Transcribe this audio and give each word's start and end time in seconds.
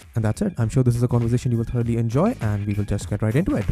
And 0.00 0.24
that's 0.24 0.42
it. 0.42 0.54
I'm 0.58 0.68
sure 0.68 0.82
this 0.82 0.96
is 0.96 1.02
a 1.02 1.08
conversation 1.08 1.52
you 1.52 1.58
will 1.58 1.64
thoroughly 1.64 1.96
enjoy, 1.96 2.34
and 2.40 2.66
we 2.66 2.74
will 2.74 2.84
just 2.84 3.10
get 3.10 3.22
right 3.22 3.34
into 3.34 3.56
it. 3.56 3.64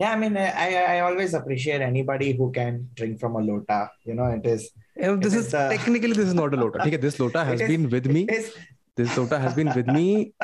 Yeah, 0.00 0.10
I 0.12 0.16
mean, 0.16 0.36
I, 0.36 0.46
I 0.66 0.68
I 0.96 1.00
always 1.00 1.34
appreciate 1.34 1.80
anybody 1.80 2.32
who 2.38 2.50
can 2.56 2.88
drink 2.94 3.20
from 3.20 3.36
a 3.36 3.40
lota. 3.48 3.90
You 4.04 4.14
know, 4.14 4.24
it 4.38 4.44
is. 4.44 4.70
And 4.96 5.22
this 5.22 5.34
It 5.34 5.38
is 5.38 5.46
is, 5.46 5.54
uh, 5.54 5.68
technically 5.68 6.12
this 6.12 6.26
is 6.30 6.34
not 6.34 6.52
a 6.52 6.56
lota. 6.56 6.80
Okay, 6.82 6.96
this 6.96 7.18
lota 7.20 7.44
has 7.44 7.60
it 7.60 7.64
is- 7.64 7.68
been 7.72 7.88
with 7.94 8.06
me. 8.16 8.22
it 8.28 8.34
is- 8.40 8.52
This 8.96 9.16
lota 9.18 9.38
has 9.44 9.54
been 9.54 9.70
with 9.76 9.86
me 9.94 10.34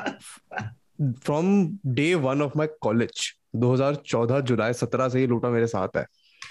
from 1.27 1.51
day 1.98 2.15
one 2.29 2.41
of 2.47 2.55
my 2.61 2.69
college. 2.87 3.20
2014 3.65 4.41
जुलाई 4.52 4.73
17 4.80 5.09
से 5.12 5.20
ये 5.20 5.27
लोटा 5.34 5.51
मेरे 5.51 5.66
साथ 5.75 5.97
है 5.97 6.05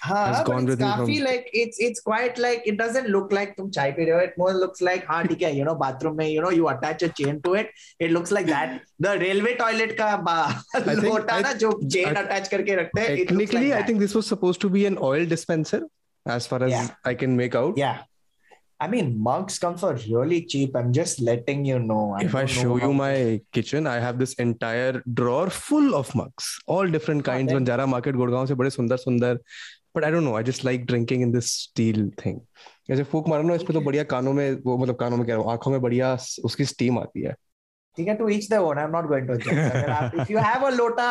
हाँ, 0.05 0.23
has 0.29 0.45
gone 0.47 0.67
with 0.71 0.81
me 0.85 0.89
from- 0.97 1.11
like 1.27 1.49
it's 1.61 1.81
it's 1.89 2.03
quite 2.09 2.39
like 2.45 2.67
it 2.73 2.79
doesn't 2.81 3.09
look 3.17 3.33
like 3.39 3.57
तुम 3.57 3.71
चाय 3.77 3.93
P 3.99 4.05
रहे 4.05 4.15
हो. 4.15 4.21
It 4.29 4.39
more 4.43 4.53
looks 4.61 4.85
like 4.89 5.07
हाँ 5.11 5.23
ठीक 5.27 5.43
है, 5.43 5.53
you 5.59 5.67
know, 5.69 5.75
bathroom 5.83 6.17
में 6.19 6.25
you 6.29 6.47
know 6.47 6.55
you 6.59 6.71
attach 6.73 7.05
a 7.09 7.11
chain 7.21 7.43
to 7.49 7.55
it. 7.63 7.71
It 8.07 8.17
looks 8.19 8.35
like 8.39 8.49
that. 8.53 8.79
The 9.09 9.19
railway 9.25 9.55
toilet 9.61 9.97
का 10.01 10.09
लोटा 11.03 11.41
ना 11.41 11.53
जो 11.65 11.73
chain 11.97 12.23
attach 12.25 12.49
करके 12.55 12.81
रखते 12.83 13.01
हैं. 13.01 13.17
Technically 13.27 13.69
like 13.71 13.79
I 13.83 13.87
think 13.91 14.07
this 14.07 14.15
was 14.15 14.33
supposed 14.35 14.61
to 14.67 14.75
be 14.79 14.87
an 14.95 14.99
oil 15.13 15.31
dispenser 15.37 15.81
as 16.39 16.47
far 16.47 16.63
as 16.65 16.75
Yeah. 16.79 16.91
I 17.05 17.15
can 17.23 17.41
make 17.45 17.55
out 17.55 17.79
Yeah. 17.85 18.03
I 18.85 18.87
mean, 18.93 19.11
mugs 19.27 19.59
come 19.59 19.77
for 19.81 19.91
really 19.95 20.39
cheap. 20.53 20.75
I'm 20.79 20.93
just 20.93 21.21
letting 21.27 21.65
you 21.65 21.79
know. 21.79 22.01
I 22.17 22.25
if 22.25 22.35
I 22.35 22.45
show 22.55 22.77
you 22.77 22.93
my 22.93 23.41
kitchen, 23.53 23.87
I 23.87 23.95
have 24.05 24.19
this 24.19 24.35
entire 24.45 25.01
drawer 25.21 25.49
full 25.49 25.95
of 25.95 26.11
mugs, 26.21 26.49
all 26.67 26.91
different 26.97 27.25
kinds. 27.25 27.53
Banjara 27.53 27.87
Market, 27.93 28.17
Gurgaon 28.23 28.49
से 28.49 28.55
बड़े 28.63 28.71
सुंदर 28.71 28.97
सुंदर. 29.05 29.39
But 29.94 30.04
I 30.08 30.12
don't 30.12 30.24
know. 30.24 30.36
I 30.40 30.44
just 30.48 30.64
like 30.64 30.86
drinking 30.86 31.22
in 31.28 31.32
this 31.36 31.52
steel 31.52 32.02
thing. 32.24 32.40
जैसे 32.90 33.04
फूक 33.12 33.28
मारो 33.30 33.44
ना 33.44 33.56
इस 33.56 33.64
पे 33.64 33.74
तो 33.74 33.82
बढ़िया 33.82 34.04
कानों 34.12 34.34
में 34.34 34.62
वो 34.66 34.78
मतलब 34.78 34.96
कानों 35.00 35.18
में 35.18 35.26
क्या 35.26 35.38
आंखों 35.52 35.72
में 35.72 35.80
बढ़िया 35.82 36.14
उसकी 36.46 36.66
स्टीम 36.66 37.00
आती 37.00 37.22
है 37.26 37.34
ठीक 37.98 38.08
है 38.08 38.18
to 38.20 38.30
each 38.36 38.48
their 38.50 38.62
own. 38.66 38.78
I'm 38.82 38.92
not 38.96 39.08
going 39.12 39.26
to 39.30 39.38
judge. 39.46 39.58
अगर 39.58 39.90
आप- 39.96 40.16
if 40.24 40.30
you 40.34 40.38
have 40.48 40.64
a 40.68 40.72
lota 40.76 41.08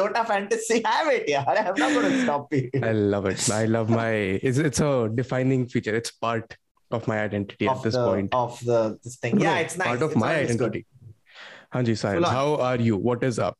lota 0.00 0.22
fantasy, 0.30 0.78
have 0.86 1.10
it. 1.14 1.28
Yeah, 1.32 1.44
I'm 1.46 1.80
not 1.82 1.92
going 1.96 2.12
to 2.12 2.22
stop 2.22 2.54
you. 2.58 2.70
I 2.90 2.92
love 3.14 3.26
it. 3.32 3.48
I 3.58 3.64
love 3.76 3.90
my. 3.96 4.08
It's 4.50 4.62
it's 4.70 4.80
a 4.90 4.92
defining 5.20 5.66
feature. 5.74 5.94
It's 6.02 6.14
part 6.26 6.56
of 6.98 7.06
my 7.12 7.18
identity 7.24 7.68
of 7.74 7.76
at 7.78 7.82
this 7.88 7.98
the 7.98 8.06
point. 8.06 8.34
of 8.44 8.58
the 8.70 8.80
this 9.04 9.16
thing. 9.26 9.36
No, 9.38 9.44
Yeah, 9.48 9.54
no, 9.58 9.66
it's 9.66 9.78
nice. 9.82 9.92
Part 9.92 10.02
of 10.08 10.16
It's 10.16 10.20
my 10.24 10.32
always 10.36 10.56
good. 10.64 10.78
identity. 10.78 10.86
Hanji 11.74 11.98
Sahil, 12.04 12.20
Full 12.22 12.30
on. 12.30 12.34
how 12.40 12.48
are 12.70 12.80
you? 12.90 12.96
What 13.10 13.22
is 13.32 13.38
up? 13.50 13.58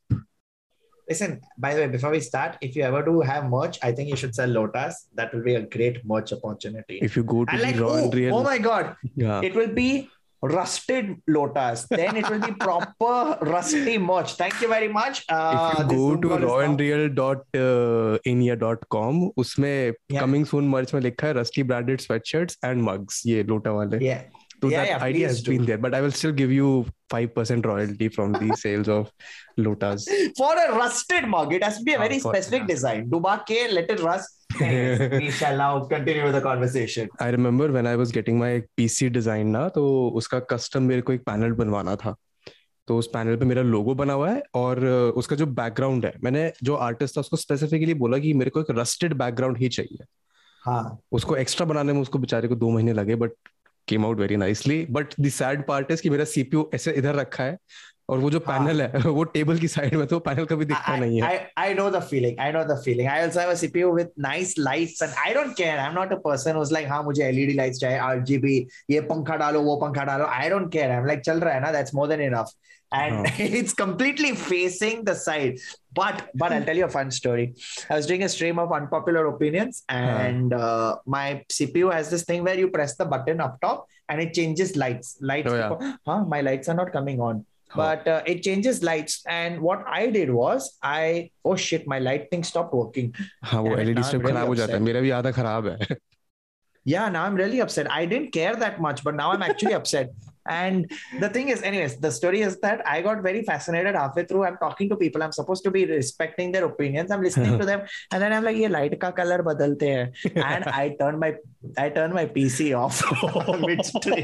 Listen, 1.09 1.41
by 1.57 1.73
the 1.73 1.81
way, 1.81 1.87
before 1.87 2.11
we 2.11 2.21
start, 2.21 2.57
if 2.61 2.75
you 2.75 2.83
ever 2.83 3.03
do 3.03 3.19
have 3.19 3.49
merch, 3.49 3.77
I 3.83 3.91
think 3.91 4.09
you 4.09 4.15
should 4.15 4.33
sell 4.33 4.47
lotas. 4.47 4.93
That 5.15 5.33
will 5.33 5.43
be 5.43 5.55
a 5.55 5.61
great 5.61 6.05
merch 6.05 6.31
opportunity. 6.31 6.99
If 7.01 7.17
you 7.17 7.23
go 7.23 7.43
to 7.43 7.51
and 7.51 7.59
the 7.59 7.65
like, 7.65 7.79
raw 7.79 7.89
oh, 7.89 8.03
and 8.03 8.13
real, 8.15 8.35
oh 8.35 8.43
my 8.43 8.57
god, 8.57 8.95
yeah. 9.15 9.41
it 9.43 9.53
will 9.53 9.73
be 9.73 10.09
rusted 10.43 11.09
lotas. 11.29 11.87
then 11.89 12.15
it 12.15 12.29
will 12.29 12.39
be 12.39 12.53
proper 12.53 13.37
rusty 13.41 13.97
merch. 13.97 14.35
Thank 14.35 14.61
you 14.61 14.67
very 14.67 14.87
much. 14.87 15.25
Uh, 15.29 15.73
if 15.73 15.79
you 15.79 15.83
this 15.83 15.97
go 15.97 16.09
Zoom 16.09 16.21
to 16.21 16.27
call 16.29 16.37
is 16.37 16.43
raw 16.43 16.59
and 16.59 16.77
now- 16.77 16.83
real 16.83 17.09
dot 17.09 17.37
uh, 17.55 18.17
inia 18.25 18.57
dot 18.59 18.87
com, 18.89 19.31
उसमें 19.37 19.93
Yeah. 20.09 20.19
coming 20.19 20.45
soon 20.45 20.69
merch 20.69 20.93
में 20.93 21.01
लिखा 21.01 21.27
है 21.27 21.33
rusty 21.35 21.63
branded 21.63 21.99
sweatshirts 21.99 22.57
and 22.63 22.81
mugs 22.81 23.21
ये 23.25 23.43
लोटा 23.43 23.71
वाले. 23.71 23.99
Yeah. 24.01 24.23
So 24.66 24.72
Yeah, 24.74 24.84
that 24.84 24.88
yeah, 24.92 25.04
idea 25.08 25.28
has 25.28 25.42
do. 25.42 25.52
been 25.52 25.64
there, 25.70 25.78
but 25.86 25.94
I 25.94 26.00
will 26.06 26.14
still 26.20 26.32
give 26.42 26.52
you 26.56 26.68
five 27.14 27.34
percent 27.34 27.66
royalty 27.70 28.08
from 28.18 28.32
the 28.42 28.56
sales 28.62 28.88
of 28.88 29.10
lotas. 29.66 30.06
For 30.42 30.52
a 30.64 30.66
rusted 30.76 31.28
mug, 31.34 31.52
it 31.58 31.64
has 31.68 31.78
to 31.78 31.84
be 31.84 31.94
a 31.94 31.98
Ah, 31.98 32.02
very 32.06 32.18
for- 32.24 32.34
specific 32.34 32.62
yeah. 32.66 32.72
design. 32.74 33.08
Duba 33.16 33.34
K, 33.50 33.58
let 33.78 33.90
it 33.96 34.02
rust. 34.08 34.32
We 34.60 35.30
shall 35.38 35.56
now 35.64 35.72
continue 35.94 36.24
with 36.28 36.34
the 36.34 36.40
conversation. 36.50 37.08
I 37.20 37.28
remember 37.38 37.70
when 37.78 37.86
I 37.86 37.96
was 38.02 38.12
getting 38.18 38.38
my 38.44 38.52
PC 38.78 39.10
design 39.18 39.52
ना 39.56 39.68
तो 39.78 39.84
उसका 40.22 40.40
custom 40.52 40.82
मेरे 40.92 41.02
को 41.08 41.12
एक 41.12 41.24
panel 41.30 41.52
बनवाना 41.64 41.96
था 42.04 42.14
तो 42.88 42.96
उस 42.98 43.06
पैनल 43.14 43.36
पे 43.36 43.44
मेरा 43.44 43.62
लोगो 43.62 43.94
बना 44.00 44.12
हुआ 44.12 44.30
है 44.30 44.42
और 44.54 44.78
uh, 44.80 45.16
उसका 45.20 45.36
जो 45.36 45.46
बैकग्राउंड 45.60 46.04
है 46.06 46.12
मैंने 46.24 46.50
जो 46.64 46.74
आर्टिस्ट 46.88 47.16
था 47.16 47.20
उसको 47.20 47.36
स्पेसिफिकली 47.36 47.94
बोला 48.02 48.18
कि 48.26 48.32
मेरे 48.42 48.50
को 48.56 48.60
एक 48.60 48.70
रस्टेड 48.78 49.14
बैकग्राउंड 49.22 49.58
ही 49.58 49.68
चाहिए 49.78 50.04
हाँ 50.64 50.82
उसको 51.18 51.36
एक्स्ट्रा 51.36 51.66
बनाने 51.66 51.92
में 51.92 52.00
उसको 52.00 52.18
बेचारे 52.18 52.48
को 52.48 52.54
दो 52.62 52.70
महीने 52.70 52.92
लगे 52.92 53.14
but 53.24 53.32
came 53.88 54.06
out 54.06 54.20
very 54.20 54.36
nicely 54.36 54.84
but 54.90 55.14
the 55.20 55.28
sad 55.40 55.66
part 55.66 55.90
is 55.90 56.02
कि 56.02 56.10
मेरा 56.10 56.24
सीपीयू 56.24 56.70
ऐसे 56.74 56.92
इधर 56.92 57.14
रखा 57.14 57.44
है 57.44 57.56
और 58.10 58.18
वो 58.18 58.30
जो 58.30 58.38
पैनल 58.40 58.80
हाँ. 58.82 58.88
है 58.94 59.10
वो 59.18 59.22
टेबल 59.24 59.58
की 59.58 59.68
साइड 59.68 59.94
में 59.94 60.06
तो 60.06 60.18
पैनल 60.26 60.44
कभी 60.46 60.64
दिखता 60.64 60.96
नहीं 60.96 61.20
है। 61.22 61.50
I 61.58 61.74
know 61.74 61.88
the 61.90 62.00
feeling 62.10 62.40
I 62.40 62.52
know 62.52 62.62
the 62.64 62.76
feeling 62.84 63.08
I 63.08 63.20
also 63.22 63.40
have 63.40 63.50
a 63.50 63.54
CPU 63.54 63.92
with 63.94 64.10
nice 64.18 64.54
lights 64.58 65.02
and 65.02 65.12
I 65.24 65.34
don't 65.34 65.56
care 65.56 65.78
I 65.78 65.88
am 65.88 65.94
not 65.94 66.12
a 66.12 66.16
person 66.24 66.56
who 66.56 66.64
like 66.72 66.88
हाँ 66.88 67.02
मुझे 67.02 67.24
एलईडी 67.24 67.54
लाइट्स 67.54 67.78
चाहिए 67.80 67.98
RGB 67.98 68.56
ये 68.90 69.00
पंखा 69.10 69.36
डालो 69.36 69.62
वो 69.62 69.76
पंखा 69.76 70.04
डालो. 70.04 70.24
I 70.24 70.48
don't 70.48 70.72
care 70.72 70.90
I 70.90 70.96
am 70.96 71.06
like 71.06 71.20
चल 71.20 71.40
रहा 71.40 71.54
है 71.54 71.60
ना? 71.60 71.72
That's 71.72 71.94
more 71.94 72.08
than 72.08 72.20
enough 72.20 72.52
And 72.93 73.27
it's 73.39 73.73
completely 73.73 74.35
facing 74.35 75.05
the 75.05 75.15
side. 75.15 75.59
But 75.93 76.29
but 76.35 76.51
I'll 76.51 76.63
tell 76.63 76.75
you 76.75 76.85
a 76.85 76.89
fun 76.89 77.11
story. 77.11 77.55
I 77.89 77.95
was 77.95 78.05
doing 78.05 78.23
a 78.23 78.29
stream 78.29 78.59
of 78.59 78.71
unpopular 78.71 79.27
opinions, 79.27 79.83
and 79.89 80.53
uh, 80.53 80.97
my 81.05 81.43
CPU 81.49 81.93
has 81.93 82.09
this 82.09 82.23
thing 82.23 82.43
where 82.43 82.57
you 82.57 82.69
press 82.69 82.95
the 82.95 83.05
button 83.05 83.39
up 83.39 83.59
top 83.61 83.87
and 84.09 84.21
it 84.21 84.33
changes 84.33 84.75
lights. 84.75 85.17
Lights. 85.21 85.49
Oh, 85.49 85.55
yeah. 85.55 85.95
Huh? 86.05 86.25
My 86.25 86.41
lights 86.41 86.67
are 86.67 86.75
not 86.75 86.91
coming 86.91 87.21
on 87.21 87.45
हाँ. 87.71 87.77
but 87.77 88.07
uh, 88.07 88.21
it 88.25 88.43
changes 88.43 88.83
lights 88.83 89.23
and 89.27 89.59
what 89.61 89.83
i 89.87 90.07
did 90.07 90.29
was 90.29 90.77
i 90.83 91.29
oh 91.45 91.55
shit 91.55 91.87
my 91.87 91.99
light 91.99 92.29
thing 92.29 92.43
stopped 92.43 92.73
working 92.73 93.13
हाँ 93.43 93.61
वो 93.61 93.69
Damn 93.69 93.79
it, 93.79 93.81
LED 93.81 93.93
now 93.93 94.01
I'm 94.01 94.09
strip 94.09 94.21
really 94.21 94.33
खराब 94.33 94.47
हो 94.47 94.55
जाता 94.55 94.73
है 94.73 94.79
upset. 94.79 94.85
मेरा 94.87 95.01
भी 95.01 95.09
आधा 95.19 95.31
खराब 95.31 95.67
है 95.67 95.97
yeah 96.91 97.09
now 97.13 97.23
i'm 97.29 97.35
really 97.39 97.59
upset 97.63 97.87
i 97.95 98.05
didn't 98.11 98.31
care 98.35 98.53
that 98.61 98.79
much 98.83 99.03
but 99.07 99.15
now 99.17 99.31
i'm 99.31 99.43
actually 99.47 99.73
upset 99.79 100.13
and 100.47 100.91
the 101.19 101.29
thing 101.29 101.49
is 101.49 101.61
anyways 101.61 101.97
the 101.97 102.11
story 102.11 102.41
is 102.41 102.57
that 102.61 102.81
i 102.85 102.99
got 103.01 103.21
very 103.21 103.43
fascinated 103.43 103.95
halfway 103.95 104.23
through 104.25 104.43
i'm 104.43 104.57
talking 104.57 104.89
to 104.89 104.95
people 104.95 105.21
i'm 105.21 105.31
supposed 105.31 105.63
to 105.63 105.71
be 105.71 105.85
respecting 105.85 106.51
their 106.51 106.65
opinions 106.65 107.11
i'm 107.11 107.21
listening 107.21 107.59
to 107.59 107.65
them 107.65 107.81
and 108.11 108.21
then 108.23 108.33
i'm 108.33 108.43
like 108.43 108.57
ये 108.57 108.69
light 108.69 108.97
का 108.99 109.11
color 109.15 109.41
बदलते 109.43 109.89
हैं 109.89 110.43
and 110.53 110.65
i 110.65 110.89
turned 111.01 111.19
my 111.19 111.31
i 111.77 111.89
turned 111.89 112.13
my 112.13 112.25
pc 112.25 112.73
off 112.77 113.03
midstream 113.67 114.21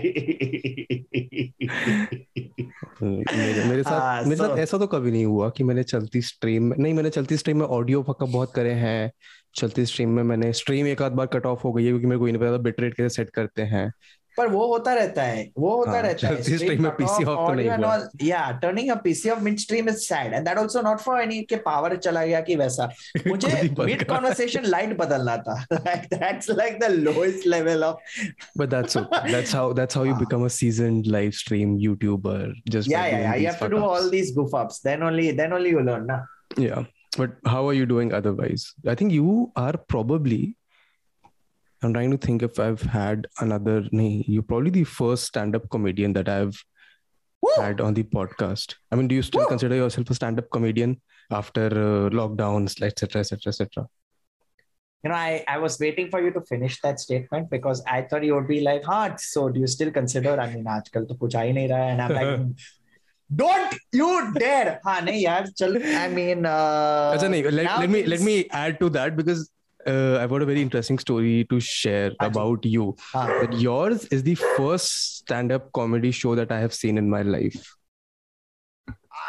मेरे 3.03 3.63
मेरे 3.63 3.84
साथ 3.84 4.00
हाँ, 4.00 4.24
मेरे 4.24 4.35
साथ 4.35 4.47
so- 4.47 4.58
ऐसा 4.58 4.78
तो 4.78 4.88
कभी 4.88 5.12
नहीं 5.12 5.25
हुआ 5.25 5.50
कि 5.50 5.63
मैंने 5.63 5.84
चलती 5.84 6.22
स्ट्रीम 6.22 6.63
में 6.63 6.78
नहीं 6.80 6.94
मैंने 6.94 7.09
चलती 7.09 7.38
स्ट्रीम 7.38 7.58
में 7.58 7.66
ऑडियो 7.66 8.03
फकअप 8.03 8.30
बहुत 8.30 8.53
करे 8.53 8.72
हैं 8.74 9.12
चलती 9.56 9.85
स्ट्रीम 9.85 10.09
में 10.09 10.24
मैंने 10.24 10.52
स्ट्रीम 10.53 10.88
एक 10.88 11.02
आध 11.02 11.12
बार 11.12 11.28
कट 11.34 11.46
ऑफ 11.46 11.63
हो 11.63 11.74
गई 11.74 11.84
है 11.84 11.90
क्योंकि 11.90 12.08
मेरे 12.08 12.19
को 12.19 12.25
ही 12.25 12.31
नहीं 12.31 12.41
पता 12.41 12.58
बिट 12.58 12.80
रेट 12.80 12.94
कैसे 12.94 13.09
सेट 13.09 13.30
करते 13.30 13.62
हैं 13.62 13.91
पर 14.37 14.47
वो 14.48 14.66
होता 14.66 14.93
रहता 14.94 15.22
है 15.22 15.43
वो 15.59 15.75
होता 15.76 15.91
हाँ, 15.91 16.03
रहता 16.03 16.28
है। 16.28 16.43
स्ट्रीम 16.43 16.82
में 16.82 16.91
पीसी 16.97 17.25
ऑफ़ 17.25 17.38
तो 17.48 17.53
नहीं 17.54 17.69
हुआ। 17.70 17.97
Yeah 18.25 18.50
turning 18.62 18.91
a 18.91 18.94
PC 19.04 19.31
off 19.31 19.41
mid 19.43 19.59
stream 19.59 19.88
is 19.88 19.97
sad 19.97 20.34
and 20.34 20.47
that 20.48 20.59
also 20.59 20.82
not 20.82 21.00
for 21.00 21.20
any 21.20 21.41
के 21.50 21.56
पावर 21.66 21.97
चला 21.97 22.25
गया 22.25 22.41
कि 22.41 22.56
वैसा। 22.56 22.88
मुझे 23.26 23.62
मिड 23.78 24.04
कन्वर्सेशन 24.04 24.65
लाइट 24.66 24.97
बदलना 24.98 25.37
था। 25.37 25.60
Like 25.72 26.06
that's 26.15 26.50
like 26.50 26.78
the 26.81 26.91
lowest 26.91 27.47
level 27.47 27.84
of 27.84 28.25
but 28.59 28.69
that's 28.69 28.97
that's 28.97 29.54
how 29.54 29.72
that's 29.74 29.97
how 29.97 30.07
you 30.07 30.15
become 30.15 30.45
a 30.45 30.48
seasoned 30.60 31.07
live 31.07 31.30
stream 31.42 31.77
YouTuber 31.80 32.54
just 32.68 32.91
yeah 32.92 33.07
yeah 33.07 33.30
I 33.33 33.45
have 33.45 33.54
to 33.60 33.68
do 33.77 33.83
all 33.84 34.10
these 34.10 34.33
goof 34.36 34.54
ups 34.54 34.83
then 34.86 35.03
only 35.03 35.30
then 35.33 35.53
only 35.53 35.71
you 35.71 35.80
learn 35.80 36.07
ना 36.07 36.24
yeah 36.60 36.84
but 37.18 37.39
how 37.48 37.68
are 37.68 37.74
you 37.74 37.86
doing 37.86 38.12
otherwise 38.12 38.66
I 38.89 38.95
think 39.01 39.12
you 39.12 39.53
are 39.59 39.77
probably 39.77 40.42
I'm 41.84 41.94
trying 41.94 42.11
to 42.11 42.17
think 42.17 42.41
if 42.44 42.59
I've 42.59 42.82
had 42.82 43.28
another. 43.40 43.85
Nee, 43.91 44.26
you're 44.28 44.44
probably 44.44 44.72
the 44.72 44.84
first 44.84 45.26
stand-up 45.26 45.70
comedian 45.70 46.14
that 46.14 46.28
I've 46.28 46.58
Woo! 47.41 47.52
had 47.58 47.82
on 47.82 47.94
the 47.94 48.03
podcast. 48.03 48.76
I 48.91 48.96
mean, 48.96 49.08
do 49.08 49.14
you 49.16 49.22
still 49.22 49.41
Woo! 49.41 49.47
consider 49.47 49.76
yourself 49.76 50.09
a 50.09 50.16
stand-up 50.16 50.49
comedian 50.52 50.99
after 51.29 51.66
uh, 51.67 52.09
lockdowns, 52.09 52.82
etc., 52.82 53.20
etc., 53.22 53.49
etc.? 53.49 53.88
you 55.03 55.09
know 55.11 55.16
I, 55.16 55.44
I 55.47 55.59
was 55.59 55.79
waiting 55.79 56.09
for 56.09 56.20
you 56.20 56.32
to 56.32 56.41
finish 56.41 56.82
that 56.82 56.99
statement 56.99 57.52
because 57.52 57.84
I 57.88 58.02
thought 58.02 58.23
you 58.23 58.34
would 58.34 58.47
be 58.47 58.61
like 58.61 58.84
huh 58.84 59.16
so 59.17 59.47
do 59.47 59.59
you 59.59 59.67
still 59.67 59.91
consider 59.97 60.32
I 60.40 60.47
mean 60.53 60.66
आजकल 60.66 61.05
तो 61.09 61.17
कुछ 61.20 61.35
आ 61.35 61.41
ही 61.41 61.53
नहीं 61.53 61.67
रहा 61.70 61.84
है 61.84 61.91
and 61.91 62.02
I'm 62.02 62.14
like 62.16 62.64
don't 63.41 63.76
you 63.99 64.09
dare 64.40 64.73
हाँ 64.85 64.99
नहीं 65.02 65.22
यार 65.23 65.47
चल 65.59 65.78
I 65.99 66.08
mean 66.16 66.46
uh, 66.46 67.14
Acha, 67.16 67.29
nahi, 67.35 67.52
let, 67.52 67.66
now 67.70 67.79
let 67.79 67.90
me 67.91 68.02
let 68.05 68.20
it's- 68.20 68.26
me 68.26 68.35
add 68.49 68.79
to 68.79 68.90
that 68.97 69.16
because 69.16 69.44
uh, 69.87 70.19
I've 70.21 70.31
got 70.31 70.43
a 70.43 70.47
very 70.47 70.63
interesting 70.63 70.99
story 70.99 71.47
to 71.51 71.61
share 71.61 72.13
about 72.21 72.65
you. 72.65 72.97
हाँ 73.15 73.27
That 73.41 73.53
yours 73.61 74.05
is 74.07 74.23
the 74.23 74.34
first 74.34 75.17
stand-up 75.17 75.73
comedy 75.73 76.11
show 76.11 76.34
that 76.34 76.53
I 76.53 76.61
have 76.61 76.75
seen 76.75 76.99
in 76.99 77.11
my 77.11 77.23
life. 77.23 77.75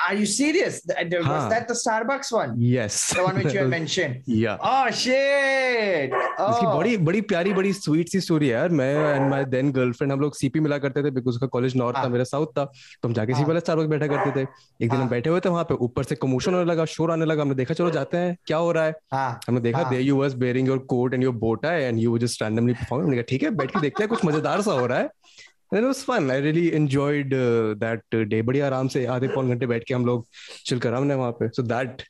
Are 0.04 0.16
you 0.16 0.26
serious? 0.26 0.82
Was 0.86 1.26
हाँ. 1.26 1.50
that 1.50 1.68
the 1.68 1.74
Starbucks 1.74 2.32
one? 2.34 2.56
Yes. 2.60 3.14
The 3.14 3.24
one 3.24 3.36
which 3.36 3.54
you 3.54 3.66
mentioned? 3.74 4.24
yeah. 4.26 4.58
Oh 4.62 4.90
shit! 4.92 6.12
इसकी 6.12 6.66
Oh. 6.66 6.76
बड़ी 6.78 6.96
बड़ी 7.00 7.22
प्यारी 7.24 7.54
बड़ी 7.54 7.72
sweet 7.74 8.10
सी 8.10 8.20
story 8.22 8.48
है 8.48 8.54
यार 8.54 8.70
मैं 8.80 8.94
and 9.16 9.30
my 9.30 9.46
then 9.46 9.72
girlfriend 9.72 10.12
हम 10.12 10.20
लोग 10.20 10.36
सीपी 10.36 10.60
मिला 10.60 10.78
करते 10.86 11.04
थे 11.04 11.12
बिकॉज़ 11.12 11.36
उसका 11.36 11.48
कॉलेज 11.48 11.76
नॉर्थ 11.78 11.98
था 11.98 12.02
हाँ। 12.02 12.10
मेरा 12.10 12.24
साउथ 12.24 12.48
था 12.58 12.66
तो 12.66 13.08
हम 13.08 13.14
जाके 13.14 13.32
हाँ। 13.34 13.40
सीपी 13.40 13.48
वाले 13.48 13.60
स्टारबक्स 13.60 13.90
बैठा 13.90 14.08
करते 14.08 14.32
थे 14.36 14.44
एक 14.44 14.90
दिन 14.90 14.92
हम 14.92 15.00
हाँ। 15.00 15.10
बैठे 15.10 15.30
हुए 15.30 15.40
थे 15.46 15.50
वहाँ 15.50 15.64
पे 15.70 15.74
ऊपर 15.88 16.04
से 16.04 16.16
कमोशन 16.16 16.54
होने 16.54 16.72
लगा 16.72 16.86
शोर 16.96 17.12
आने 17.12 17.26
लगा 17.26 17.42
हमने 17.42 17.56
देखा 17.56 17.74
चलो 17.74 17.90
जाते 17.92 18.18
हैं 18.18 18.36
क्या 18.48 18.58
हो 18.58 18.72
रहा 18.72 18.86
है 18.86 18.94
हाँ 19.14 19.40
हमने 19.48 19.62
देखा 19.62 19.80
हाँ। 19.80 19.90
They 19.90 20.00
you 20.00 20.18
was 20.20 20.36
wearing 20.40 20.68
your 20.68 20.80
coat 20.90 21.14
and 21.14 21.24
your 21.24 21.34
boat 21.46 21.66
है 21.66 21.82
and 21.84 22.00
you 22.00 22.18
just 22.18 22.42
randomly 22.44 22.74
perform 22.74 23.04
हमने 23.04 23.18
कहा 23.18 23.30
ठीक 23.30 23.44
है 23.44 23.50
बैठ 23.62 23.72
के 23.72 23.82
देखते 23.82 24.04
हैं 24.04 24.10
कुछ 24.10 24.26
मज़ेदार 24.26 24.62
सा 24.62 24.80
हो 24.80 24.86
रहा 24.86 25.00
है 25.00 25.10
And 25.73 25.85
it 25.85 25.87
was 25.87 26.03
fun. 26.03 26.31
I 26.31 26.39
really 26.39 26.73
enjoyed 26.75 27.33
uh, 27.35 27.75
that 27.81 28.03
uh, 28.15 28.25
day. 28.25 28.41
बड़ी 28.43 28.61
आराम 28.69 28.89
से 28.89 29.05
आधे 29.17 29.29
पौन 29.35 29.49
घंटे 29.55 29.67
बैठ 29.67 29.85
के 29.89 29.95
हम 29.95 30.07
लोग 30.07 30.27
चिल 30.67 30.79
करा 30.85 30.99
हमने 30.99 31.15
वहां 31.15 31.33
पे. 31.41 31.49
So 31.57 31.63
that 31.73 32.05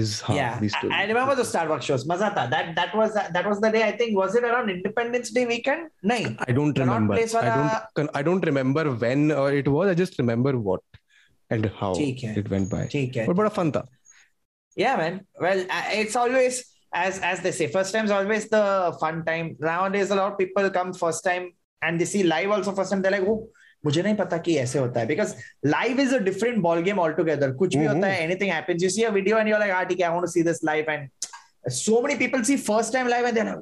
is 0.00 0.20
how 0.20 0.34
yeah, 0.34 0.58
the 0.58 0.66
I, 0.66 0.68
story. 0.68 0.92
I 0.94 1.04
remember 1.10 1.34
the 1.34 1.46
Starbucks 1.52 1.82
shows. 1.90 2.04
Maza 2.10 2.28
tha. 2.34 2.44
That 2.50 2.74
that 2.76 2.94
was 2.94 3.14
that 3.14 3.48
was 3.48 3.62
the 3.62 3.70
day. 3.76 3.82
I 3.86 3.92
think 3.96 4.18
was 4.18 4.34
it 4.34 4.44
around 4.44 4.74
Independence 4.74 5.30
Day 5.38 5.46
weekend? 5.46 5.88
Nahin. 6.12 6.36
I 6.48 6.52
don't 6.58 6.74
Cannot 6.74 6.94
remember. 6.94 7.14
place 7.14 7.34
I 7.34 7.42
वाला- 7.46 7.56
don't. 7.70 7.94
con- 8.00 8.10
I 8.20 8.22
don't 8.22 8.44
remember 8.50 8.84
when 9.06 9.30
uh, 9.30 9.44
it 9.62 9.68
was. 9.76 9.88
I 9.88 9.96
just 10.02 10.18
remember 10.18 10.54
what 10.68 11.00
and 11.50 11.70
how 11.80 11.94
ठीक 11.94 12.24
है. 12.24 12.34
it 12.42 12.50
went 12.56 12.70
by. 12.74 12.84
ठीक 12.92 13.16
है. 13.16 13.26
But 13.26 13.36
बड़ा 13.36 13.54
fun 13.60 13.72
था. 13.72 13.86
Yeah, 14.76 14.96
man. 14.96 15.18
Well, 15.40 15.64
uh, 15.78 15.82
it's 16.02 16.14
always 16.16 16.60
as 16.92 17.18
as 17.20 17.40
they 17.40 17.52
say, 17.52 17.66
first 17.78 17.92
time's 17.94 18.10
always 18.10 18.50
the 18.50 18.94
fun 19.00 19.24
time. 19.24 19.56
Nowadays, 19.60 20.10
a 20.10 20.14
lot 20.22 20.32
of 20.32 20.38
people 20.38 20.70
come 20.70 20.92
first 20.92 21.24
time 21.24 21.50
and 21.83 21.99
this 21.99 22.15
live 22.25 22.51
also 22.53 22.71
first 22.71 23.05
like 23.05 23.23
वो 23.23 23.35
मुझे 23.85 24.01
नहीं 24.01 24.15
पता 24.15 24.37
कि 24.37 24.55
ऐसे 24.57 24.79
होता 24.79 24.99
है. 24.99 25.05
Because 25.07 25.33
live 25.65 25.99
is 25.99 26.15
a 26.15 26.17
different 26.19 26.57
ball 26.61 26.81
game 26.83 26.99
all 26.99 27.13
together 27.13 27.51
कुछ 27.55 27.75
भी 27.77 27.85
होता 27.85 28.07
है 28.07 28.23
anything 28.23 28.51
happens 28.51 28.83
you 28.83 28.89
see 28.89 29.03
a 29.03 29.09
video 29.09 29.37
and 29.39 29.49
you 29.49 29.55
are 29.55 29.85
ठीक 29.85 30.01
I 30.01 30.09
want 30.09 30.21
to 30.21 30.31
see 30.31 30.43
this 30.43 30.63
live 30.65 30.89
and 30.89 31.09
so 31.71 32.01
many 32.01 32.15
people 32.19 32.41
see 32.43 32.57
first 32.57 32.93
time 32.93 33.07
live 33.07 33.25
and 33.27 33.35
they 33.35 33.41
are 33.41 33.55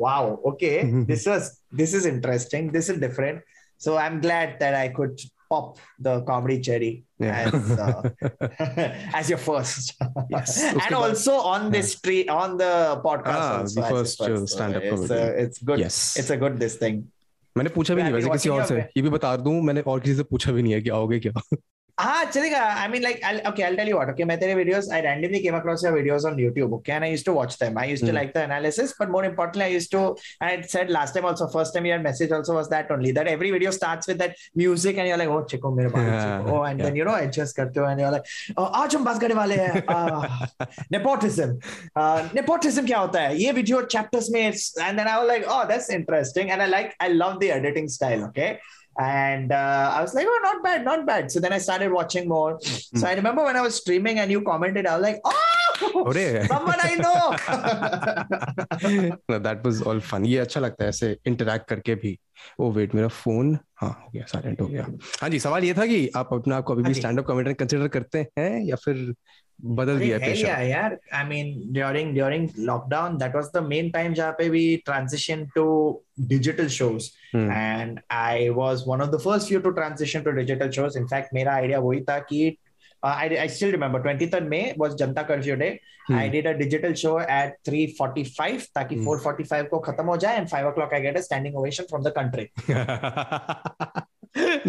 wow 0.00 0.34
okay 0.48 0.70
this 1.04 1.26
is 1.28 1.50
this 1.76 1.94
is 1.94 2.08
interesting 2.08 2.70
this 2.70 2.90
is 2.90 3.00
different 3.00 3.42
so 3.80 3.94
I 3.96 4.06
am 4.06 4.20
glad 4.20 4.58
that 4.58 4.74
I 4.74 4.88
could 4.98 5.16
pop 5.50 5.78
the 6.06 6.14
comedy 6.30 6.60
cherry 6.60 6.92
Yeah. 7.18 7.46
as 7.46 7.70
uh, 7.78 8.02
as 9.20 9.28
your 9.32 9.38
first 9.38 9.92
Yes. 10.30 10.54
and 10.84 10.94
also 11.00 11.34
on 11.54 11.70
this 11.74 11.94
tree 12.00 12.22
on 12.36 12.56
the 12.62 12.70
podcast 13.04 13.42
Ah, 13.42 13.58
also 13.60 13.80
the 13.80 13.88
first, 13.94 14.18
first, 14.24 14.42
uh, 14.42 14.46
stand-up 14.54 14.82
it's, 14.82 14.94
comedy. 15.08 15.20
uh, 15.20 15.44
it's 15.44 15.58
good 15.70 15.78
Yes. 15.84 15.98
it's 16.22 16.30
a 16.36 16.38
good 16.44 16.58
this 16.64 16.76
thing 16.84 17.02
मैंने 17.56 17.70
पूछा 17.74 17.94
भी 17.94 18.02
नहीं 18.02 18.12
वैसे 18.12 18.30
किसी 18.30 18.48
और 18.48 18.64
से 18.66 18.76
ये 18.96 19.02
भी 19.02 19.10
बता 19.16 19.36
दूँ 19.46 19.60
मैंने 19.62 19.80
और 19.94 20.00
किसी 20.00 20.14
से 20.16 20.22
पूछा 20.30 20.52
भी 20.52 20.62
नहीं 20.62 20.72
है 20.72 20.80
कि 20.82 20.90
आओगे 21.00 21.18
क्या 21.26 21.32
हाँ 21.98 22.24
चलेगा 22.24 22.58
I 22.60 22.88
mean 22.88 23.02
like 23.02 23.20
okay 23.48 23.62
I 23.62 23.76
tell 23.76 23.88
you 23.88 23.94
what 23.96 24.08
okay 24.10 24.24
मैं 24.24 24.38
तेरे 24.38 24.54
videos 24.54 24.88
I 24.92 25.00
randomly 25.00 25.40
came 25.40 25.56
across 25.56 25.84
your 25.84 25.92
videos 25.94 26.24
on 26.26 26.38
YouTube 26.40 26.72
okay 26.74 26.92
and 26.92 27.02
I 27.04 27.10
used 27.10 27.26
to 27.26 27.32
watch 27.32 27.56
them 27.60 27.78
I 27.78 27.90
used 27.90 28.06
to 28.06 28.12
like 28.12 28.32
the 28.34 28.38
analysis 28.38 28.94
but 29.00 29.08
more 29.08 29.24
importantly 29.24 29.62
I 29.64 29.72
used 29.74 29.90
to 29.92 30.00
I 30.42 30.50
had 30.50 30.64
said 30.68 30.90
last 30.90 31.14
time 31.14 31.26
also 31.26 31.46
first 31.48 31.74
time 31.74 31.86
your 31.86 31.98
message 31.98 32.32
also 32.32 32.54
was 32.54 32.66
that 32.66 32.90
only 32.92 33.12
that 33.12 33.28
every 33.28 33.50
video 33.52 33.70
starts 33.70 34.08
with 34.08 34.18
that 34.18 34.34
music 34.58 34.98
and 34.98 35.06
you 35.06 35.12
are 35.12 35.18
like 35.18 35.30
oh 35.30 35.40
चेको 35.44 35.74
मेरे 35.76 35.88
बाल 35.88 36.50
ओ 36.52 36.66
and 36.66 36.82
then 36.82 36.96
you 36.96 37.04
know 37.04 37.16
adjust 37.18 37.56
करते 37.56 37.80
हो 37.80 37.90
and 37.90 38.00
you 38.00 38.06
are 38.06 38.12
like 38.12 38.58
आज 38.74 38.96
हम 38.96 39.04
बात 39.04 39.20
करने 39.20 39.34
वाले 39.34 39.56
हैं 39.56 39.82
नेपोटिज्म 40.92 41.50
नेपोटिज्म 42.34 42.86
क्या 42.86 42.98
होता 42.98 43.20
है? 43.20 43.36
ये 43.36 43.52
वीडियो 43.52 43.82
चैप्टर्स 43.88 44.30
में 44.30 44.40
and 44.40 44.96
then 44.96 45.06
I 45.06 45.16
was 45.16 45.26
like 45.26 45.48
oh 45.48 45.64
that's 45.64 45.90
interesting 45.92 46.50
and 46.50 46.60
I 46.60 46.68
like 46.68 46.94
I 47.02 47.08
love 47.14 47.38
the 47.40 47.52
editing 47.54 47.88
style 47.90 48.24
okay 48.24 48.52
And 48.98 49.52
uh, 49.52 49.92
I 49.94 50.00
was 50.02 50.14
like, 50.14 50.26
oh, 50.28 50.40
not 50.42 50.62
bad, 50.62 50.84
not 50.84 51.06
bad. 51.06 51.30
So 51.32 51.40
then 51.40 51.52
I 51.52 51.58
started 51.58 51.92
watching 51.92 52.28
more. 52.28 52.58
Mm. 52.58 52.98
So 53.00 53.06
I 53.06 53.14
remember 53.14 53.42
when 53.44 53.56
I 53.56 53.60
was 53.60 53.74
streaming 53.74 54.18
and 54.20 54.30
you 54.30 54.42
commented, 54.42 54.86
I 54.86 54.96
was 54.96 55.02
like, 55.02 55.20
oh, 55.24 56.12
someone 56.46 56.78
I 56.80 56.94
know. 56.94 57.36
no, 59.28 59.38
that 59.38 59.64
was 59.64 59.82
all 59.82 60.00
fun. 60.00 60.24
ये 60.24 60.38
अच्छा 60.38 60.60
लगता 60.60 60.84
है 60.84 60.88
ऐसे 60.90 61.16
interact 61.26 61.68
करके 61.68 61.94
भी 61.94 62.18
oh 62.60 62.70
wait 62.72 62.94
मेरा 62.94 63.08
phone 63.08 63.58
हाँ 63.80 63.90
हो 64.04 64.10
गया 64.14 64.24
साइलेंट 64.32 64.60
हो 64.60 64.66
गया 64.66 64.86
हाँ 65.20 65.28
जी 65.30 65.38
सवाल 65.40 65.64
ये 65.64 65.74
था 65.74 65.86
कि 65.86 66.08
आप 66.16 66.32
अपने 66.32 66.54
आप 66.54 66.64
को 66.64 66.72
अभी 66.72 66.82
हाँ 66.82 66.92
भी 66.92 67.00
स्टैंड 67.00 67.18
अप 67.18 67.26
कॉमेडियन 67.26 67.54
कंसिडर 67.54 67.88
करते 67.96 68.26
हैं 68.38 68.60
या 68.64 68.76
फिर 68.84 69.14
बदल 69.76 69.98
दिया 69.98 70.18
है 70.18 70.68
यार 70.68 70.98
I 71.14 71.24
mean 71.24 71.52
during 71.72 72.12
during 72.14 72.48
lockdown 72.60 73.16
that 73.18 73.34
was 73.34 73.50
the 73.54 73.62
main 73.64 73.90
time 73.90 74.14
जहाँ 74.14 74.32
पे 74.38 74.48
we 74.48 74.64
transition 74.84 75.44
to 75.54 75.66
digital 76.22 76.68
shows 76.70 77.10
and 77.36 78.00
I 78.12 78.48
was 78.58 78.84
one 78.88 79.00
of 79.00 79.10
the 79.10 79.20
first 79.20 79.48
few 79.48 79.60
to 79.60 79.70
transition 79.70 80.22
to 80.22 80.30
digital 80.32 80.70
shows 80.70 80.98
in fact 80.98 81.34
मेरा 81.34 81.54
आइडिया 81.54 81.78
वही 81.78 82.00
था 82.00 82.18
कि 82.22 82.56
I 83.02 83.36
I 83.36 83.48
still 83.48 83.70
remember 83.70 84.00
23rd 84.02 84.48
May 84.48 84.60
was 84.78 84.94
Janata 84.96 85.22
curfew 85.22 85.56
day 85.56 85.68
I 86.12 86.28
did 86.28 86.46
a 86.46 86.52
digital 86.54 86.94
show 86.94 87.18
at 87.20 87.56
3:45 87.68 88.66
ताकि 88.74 88.94
hmm. 88.94 89.16
4:45 89.16 89.68
को 89.68 89.78
खत्म 89.80 90.06
हो 90.06 90.16
जाए 90.16 90.36
and 90.36 90.48
5:00 90.48 90.92
I 90.92 91.00
get 91.00 91.16
a 91.16 91.20
standing 91.20 91.56
ovation 91.56 91.84
from 91.84 92.02
the 92.02 92.12
country 92.16 92.48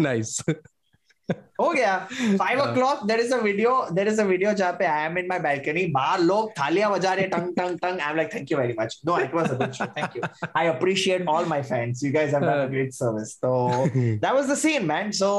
nice 0.02 0.40
हो 1.60 1.68
गया। 1.70 1.96
Five 2.12 2.60
o'clock 2.74 3.04
there 3.06 3.20
is 3.20 3.32
audio 3.34 3.44
video 3.44 3.70
there 3.92 4.08
is 4.08 4.20
audio 4.20 4.30
video 4.30 4.52
जहाँ 4.52 4.72
पे 4.78 4.86
आई 4.86 5.04
am 5.06 5.18
in 5.18 5.26
my 5.28 5.38
balcony 5.46 5.84
बाहर 5.92 6.20
लोग 6.20 6.50
थालियाँ 6.58 6.90
बजा 6.92 7.12
रहे 7.12 7.26
टंग 7.34 7.54
टंग 7.56 7.78
टंग। 7.82 8.00
I 8.00 8.10
am 8.10 8.16
like 8.16 8.34
thank 8.34 8.52
you 8.52 8.58
very 8.58 8.74
much 8.80 9.00
no 9.06 9.18
it 9.20 9.34
was 9.34 9.50
a 9.50 9.54
good 9.54 9.72
show 9.78 9.86
thank 9.96 10.16
you 10.16 10.22
I 10.56 10.66
appreciate 10.66 11.26
all 11.28 11.46
my 11.54 11.62
fans 11.70 12.04
you 12.04 12.12
guys 12.12 12.34
have 12.34 12.42
done 12.42 12.62
a 12.62 12.66
great 12.74 12.92
service 12.92 13.36
तो 13.44 13.54
that 13.96 14.32
was 14.32 14.52
the 14.52 14.56
scene 14.64 14.86
man 14.86 15.10
so 15.22 15.32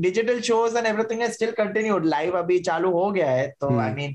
digital 0.00 0.40
shows 0.50 0.78
and 0.78 0.86
everything 0.86 1.22
still 1.32 1.54
still 1.60 2.04
live 2.04 2.30
live 2.30 2.38
अभी 2.38 2.58
चालू 2.70 2.90
हो 2.90 3.10
गया 3.10 3.30
है 3.30 3.46
तो 3.60 3.70
Hmm. 3.72 3.80
I 3.82 3.92
mean 3.96 4.12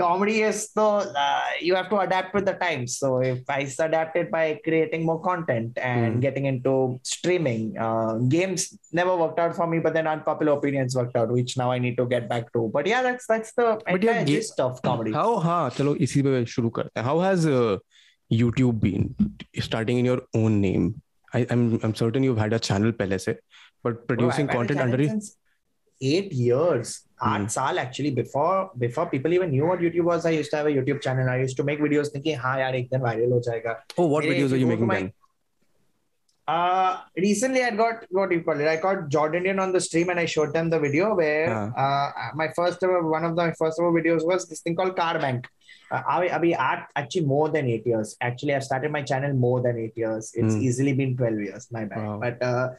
comedy 0.00 0.42
is 0.48 0.58
so 0.72 0.82
uh, 1.22 1.40
you 1.60 1.74
have 1.74 1.88
to 1.92 1.96
adapt 1.98 2.32
with 2.32 2.44
the 2.48 2.52
times 2.60 2.98
so 2.98 3.08
if 3.20 3.38
I 3.50 3.60
adapted 3.86 4.30
by 4.30 4.60
creating 4.66 5.04
more 5.04 5.20
content 5.20 5.76
and 5.92 6.12
Hmm. 6.14 6.20
getting 6.26 6.44
into 6.50 6.74
streaming 7.02 7.64
uh, 7.86 8.12
games 8.34 8.66
never 8.92 9.16
worked 9.22 9.40
out 9.44 9.56
for 9.56 9.66
me 9.72 9.80
but 9.80 9.94
then 9.94 10.06
unpopular 10.06 10.52
opinions 10.58 10.94
worked 11.00 11.16
out 11.16 11.32
which 11.38 11.56
now 11.62 11.68
I 11.72 11.78
need 11.86 11.96
to 12.02 12.06
get 12.14 12.28
back 12.28 12.52
to 12.52 12.70
but 12.76 12.86
yeah 12.92 13.02
that's 13.08 13.26
that's 13.26 13.52
the 13.54 13.66
yeah, 13.88 13.94
entire 13.96 14.24
ga- 14.24 14.32
gist 14.36 14.60
of 14.66 14.80
comedy 14.86 15.12
how 15.18 15.34
हाँ 15.48 15.60
चलो 15.80 15.94
इसी 16.08 16.22
पे 16.28 16.44
शुरू 16.54 16.70
करते 16.78 17.00
हैं 17.00 17.06
how 17.06 17.20
has 17.26 17.48
YouTube 18.30 18.78
been 18.80 19.04
starting 19.66 19.98
in 19.98 20.04
your 20.04 20.20
own 20.42 20.60
name 20.60 20.88
I, 21.36 21.46
I'm 21.50 21.62
I'm 21.82 21.94
certain 22.04 22.22
you've 22.28 22.40
had 22.44 22.52
a 22.52 22.58
channel 22.70 22.92
पहले 23.02 23.18
से 23.26 23.36
but 23.86 24.06
Bro, 24.06 24.14
producing 24.14 24.48
I've 24.48 24.50
had 24.50 24.54
a 24.54 24.58
content 24.58 24.78
channel 24.78 24.92
under 24.92 25.02
you 25.02 25.08
since 25.10 25.36
eight 26.11 26.31
years, 26.33 27.01
mm. 27.21 27.35
eight 27.35 27.79
actually 27.79 28.11
before 28.11 28.71
before 28.77 29.09
people 29.09 29.33
even 29.33 29.51
knew 29.51 29.65
what 29.65 29.79
YouTube 29.79 30.07
was. 30.11 30.25
I 30.25 30.31
used 30.31 30.51
to 30.51 30.57
have 30.57 30.67
a 30.67 30.75
YouTube 30.77 31.01
channel. 31.01 31.29
I 31.29 31.37
used 31.37 31.57
to 31.57 31.63
make 31.63 31.79
videos 31.79 32.11
thinking, 32.11 32.37
hi 32.37 32.55
यार 32.61 32.79
ek 32.81 32.89
din 32.93 33.01
viral 33.09 33.35
ho 33.37 33.41
jayega." 33.49 33.75
Oh, 33.97 34.07
what 34.15 34.23
videos 34.31 34.51
are 34.51 34.61
you 34.63 34.67
making 34.67 34.87
then? 34.95 35.11
Uh, 36.45 36.97
recently 37.15 37.63
I 37.63 37.71
got 37.71 38.05
what 38.09 38.29
do 38.29 38.35
you 38.35 38.43
call 38.43 38.59
it? 38.59 38.67
I 38.67 38.75
got 38.75 39.09
Jordindian 39.09 39.61
on 39.65 39.71
the 39.71 39.79
stream 39.79 40.09
and 40.09 40.19
I 40.19 40.25
showed 40.25 40.53
them 40.53 40.69
the 40.69 40.79
video 40.79 41.15
where 41.15 41.49
uh 41.53 41.83
uh, 41.83 42.31
my 42.35 42.49
first 42.57 42.83
ever 42.83 43.01
one 43.07 43.23
of 43.23 43.37
the 43.37 43.43
my 43.43 43.53
first 43.53 43.79
ever 43.79 43.91
videos 43.99 44.25
was 44.31 44.47
this 44.49 44.61
thing 44.61 44.75
called 44.75 44.97
Car 44.97 45.19
Bank. 45.19 45.47
Uh, 45.91 46.01
I, 46.07 46.29
I 46.29 46.39
mean, 46.39 46.55
actually 46.95 47.25
more 47.25 47.49
than 47.49 47.67
eight 47.67 47.85
years. 47.85 48.15
Actually, 48.19 48.55
I've 48.55 48.63
started 48.63 48.91
my 48.91 49.03
channel 49.03 49.33
more 49.33 49.61
than 49.61 49.77
eight 49.77 49.95
years. 49.95 50.31
It's 50.33 50.55
mm. 50.55 50.61
easily 50.61 50.93
been 50.93 51.15
12 51.15 51.39
years, 51.39 51.67
my 51.71 51.85
bad. 51.85 52.03
Wow. 52.03 52.19
But 52.19 52.41
uh, 52.41 52.69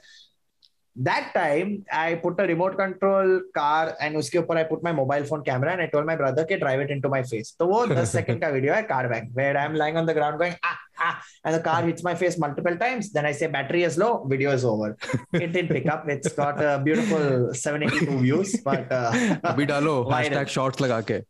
that 0.96 1.32
time 1.34 1.84
I 1.92 2.14
put 2.14 2.38
a 2.38 2.46
remote 2.46 2.76
control 2.76 3.40
car 3.56 3.96
and 4.00 4.16
उसके 4.16 4.38
ऊपर 4.38 4.58
I 4.58 4.64
put 4.64 4.82
my 4.84 4.92
mobile 4.92 5.24
phone 5.24 5.42
camera 5.42 5.72
and 5.72 5.82
I 5.82 5.86
told 5.86 6.06
my 6.06 6.14
brother 6.16 6.44
कि 6.44 6.58
drive 6.60 6.80
it 6.80 6.90
into 6.90 7.08
my 7.08 7.22
face. 7.22 7.54
तो 7.58 7.66
वो 7.66 7.86
10 7.86 8.12
second 8.12 8.40
का 8.40 8.52
video 8.52 8.74
है 8.74 8.86
car 8.88 9.08
bank 9.08 9.30
where 9.34 9.56
I'm 9.56 9.74
lying 9.74 9.96
on 9.96 10.06
the 10.06 10.14
ground 10.14 10.38
going 10.38 10.54
ah 10.64 10.76
ah 11.00 11.20
and 11.44 11.54
the 11.54 11.60
car 11.60 11.82
hits 11.82 12.04
my 12.04 12.14
face 12.14 12.38
multiple 12.38 12.76
times. 12.76 13.12
Then 13.12 13.26
I 13.26 13.32
say 13.32 13.48
battery 13.48 13.82
is 13.82 13.98
low, 13.98 14.24
video 14.24 14.52
is 14.52 14.64
over. 14.64 14.96
It 15.32 15.52
didn't 15.52 15.68
pick 15.68 15.88
up. 15.88 16.08
It's 16.08 16.32
got 16.32 16.62
a 16.62 16.78
beautiful 16.78 17.52
782 17.54 18.18
views, 18.18 18.56
but 18.62 18.92
uh, 18.92 19.12
अभी 19.44 19.66
डालो 19.66 20.10
hashtag 20.12 20.46
shorts 20.58 20.80
लगा 20.80 21.00
के 21.10 21.20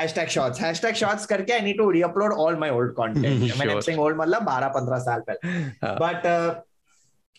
hashtag 0.00 0.28
shots 0.28 0.58
hashtag 0.58 0.96
shots 0.96 1.26
करके 1.26 1.58
I 1.58 1.60
need 1.60 1.76
to 1.78 1.90
re-upload 1.90 2.36
all 2.36 2.56
my 2.56 2.70
old 2.70 2.94
content. 2.94 3.50
Sure. 3.56 3.80
saying 3.82 3.98
old 3.98 4.16
मतलब 4.16 4.46
12-15 4.46 5.00
साल 5.08 5.20
पहले. 5.30 5.52
हाँ. 5.84 5.96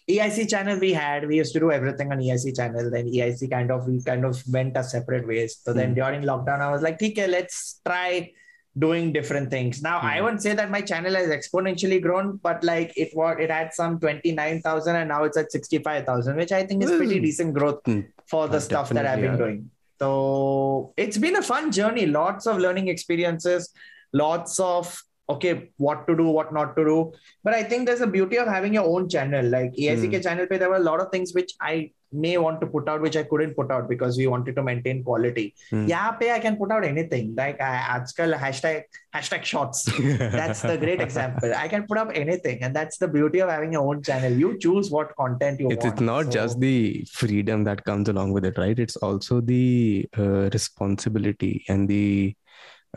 EIC 0.10 0.48
channel 0.50 0.80
we 0.80 0.94
had, 0.94 1.28
we 1.28 1.38
used 1.38 1.54
to 1.54 1.60
do 1.60 1.72
everything 1.72 2.12
on 2.12 2.20
EIC 2.20 2.56
channel. 2.56 2.90
Then 2.92 3.08
EIC 3.08 3.50
kind 3.50 3.72
of 3.72 3.88
we 3.88 4.02
kind 4.04 4.24
of 4.24 4.42
went 4.52 4.78
our 4.78 4.84
separate 4.84 5.28
ways. 5.28 5.58
So 5.64 5.74
then 5.74 5.90
Hmm. 5.90 5.96
during 5.96 6.22
lockdown, 6.22 6.62
I 6.62 6.72
was 6.72 6.82
like, 6.84 7.02
okay, 7.02 7.28
let's 7.28 7.82
try 7.86 8.32
doing 8.78 9.14
different 9.14 9.50
things. 9.50 9.82
Now 9.82 10.00
I 10.00 10.18
Hmm. 10.18 10.24
wouldn't 10.26 10.44
say 10.44 10.54
that 10.54 10.70
my 10.70 10.82
channel 10.82 11.16
has 11.16 11.30
exponentially 11.30 12.02
grown, 12.02 12.38
but 12.44 12.64
like 12.64 12.94
it 12.96 13.16
was 13.16 13.38
it 13.40 13.50
had 13.50 13.74
some 13.74 14.00
29,000 14.00 14.96
and 14.96 15.10
now 15.10 15.24
it's 15.24 15.38
at 15.38 15.52
65,000, 15.52 16.36
which 16.36 16.52
I 16.52 16.66
think 16.68 16.84
is 16.84 16.92
pretty 16.92 17.18
Hmm. 17.18 17.24
decent 17.24 17.54
growth 17.54 17.82
for 18.28 18.48
the 18.48 18.58
Uh, 18.58 18.60
stuff 18.60 18.90
that 18.90 19.06
I've 19.08 19.22
been 19.22 19.32
definitely, 19.32 19.54
doing. 19.56 19.72
So 20.00 20.94
it's 20.98 21.18
been 21.18 21.38
a 21.38 21.42
fun 21.42 21.72
journey, 21.72 22.06
lots 22.06 22.46
of 22.46 22.58
learning 22.60 22.90
experiences, 22.90 23.72
lots 24.14 24.60
of 24.60 25.02
okay 25.28 25.70
what 25.78 26.08
to 26.08 26.16
do 26.16 26.26
what 26.26 26.54
not 26.54 26.76
to 26.76 26.86
do. 26.86 27.14
But 27.44 27.54
i 27.54 27.64
think 27.64 27.88
there's 27.88 28.02
a 28.02 28.08
beauty 28.08 28.38
of 28.38 28.48
having 28.48 28.74
your 28.74 28.86
own 28.86 29.10
channel. 29.10 29.46
Like 29.46 29.74
EIC 29.74 30.12
mm. 30.12 30.24
channel 30.24 30.48
pay 30.48 30.58
there 30.58 30.70
were 30.70 30.84
a 30.84 30.88
lot 30.92 31.00
of 31.00 31.12
things 31.12 31.34
which 31.34 31.54
i 31.62 31.92
may 32.14 32.38
want 32.38 32.62
to 32.62 32.68
put 32.68 32.88
out 32.88 33.02
which 33.02 33.18
i 33.18 33.24
couldn't 33.24 33.56
put 33.56 33.70
out 33.72 33.90
because 33.90 34.18
we 34.18 34.26
wanted 34.28 34.56
to 34.56 34.64
maintain 34.64 35.04
quality. 35.04 35.54
Mm. 35.72 35.88
yeah 35.90 36.12
pay 36.12 36.32
i 36.32 36.40
can 36.40 36.58
put 36.58 36.72
out 36.72 36.86
anything. 36.86 37.34
Like 37.36 37.60
i 37.62 37.74
આજકાલ 37.96 38.38
hashtag 38.46 38.84
hashtag 39.16 39.44
shots 39.52 39.80
that's 40.38 40.62
the 40.62 40.78
great 40.86 41.02
example. 41.08 41.52
I 41.64 41.68
can 41.74 41.84
put 41.90 41.98
up 42.04 42.12
anything 42.24 42.62
and 42.64 42.76
that's 42.76 42.98
the 42.98 43.08
beauty 43.18 43.40
of 43.40 43.50
having 43.50 43.74
your 43.74 43.86
own 43.90 44.02
channel. 44.04 44.32
You 44.32 44.58
choose 44.60 44.90
what 44.92 45.16
content 45.24 45.60
you 45.60 45.70
it's, 45.70 45.84
want. 45.84 45.94
it's 45.94 46.02
not 46.14 46.26
so, 46.26 46.32
just 46.40 46.60
the 46.60 47.06
freedom 47.12 47.64
that 47.70 47.84
comes 47.90 48.10
along 48.10 48.32
with 48.38 48.46
it 48.46 48.58
right? 48.58 48.78
It's 48.78 48.98
also 48.98 49.42
the 49.42 50.08
uh, 50.18 50.50
responsibility 50.58 51.54
and 51.68 51.88
the 51.88 52.36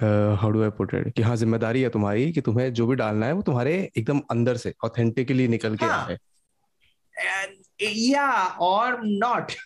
uh, 0.02 0.36
how 0.36 0.50
do 0.52 0.64
I 0.64 0.70
put 0.80 0.94
it 0.94 1.12
कि 1.16 1.22
हाँ 1.22 1.36
ज़िम्मेदारी 1.36 1.82
है 1.82 1.88
तुम्हारी 1.90 2.32
कि 2.32 2.40
तुम्हें 2.40 2.72
जो 2.72 2.86
भी 2.86 2.96
डालना 2.96 3.26
है 3.26 3.32
वो 3.32 3.42
तुम्हारे 3.42 3.74
एकदम 3.96 4.20
अंदर 4.30 4.56
से 4.56 4.74
ऑथेंटिकली 4.84 5.48
निकल 5.48 5.76
के 5.76 5.86
हाँ. 5.86 6.06
आए 6.06 6.18
and 7.18 7.64
yeah 7.80 8.54
or 8.60 9.00
not 9.02 9.56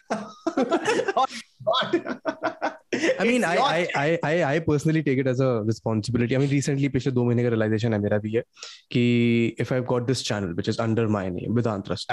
or 1.16 1.26
not 1.66 2.78
I 3.20 3.24
mean, 3.24 3.42
I, 3.42 3.56
I, 3.56 3.88
I, 3.96 4.18
I, 4.22 4.44
I 4.44 4.58
personally 4.58 5.02
take 5.02 5.18
it 5.18 5.26
as 5.26 5.40
a 5.40 5.62
responsibility. 5.62 6.36
I 6.36 6.38
mean, 6.38 6.50
recently, 6.50 6.88
पिछले 6.92 7.12
दो 7.12 7.24
महीने 7.24 7.44
का 7.44 7.50
realization 7.50 7.92
है 7.92 7.98
मेरा 7.98 8.18
भी 8.18 8.32
है 8.32 8.42
कि 8.92 9.56
if 9.60 9.72
I've 9.72 9.86
got 9.86 10.06
this 10.06 10.22
channel 10.22 10.52
which 10.58 10.68
is 10.68 10.78
under 10.78 11.08
my 11.08 11.28
name, 11.28 11.54
Vedant 11.54 11.86
Trust, 11.86 12.12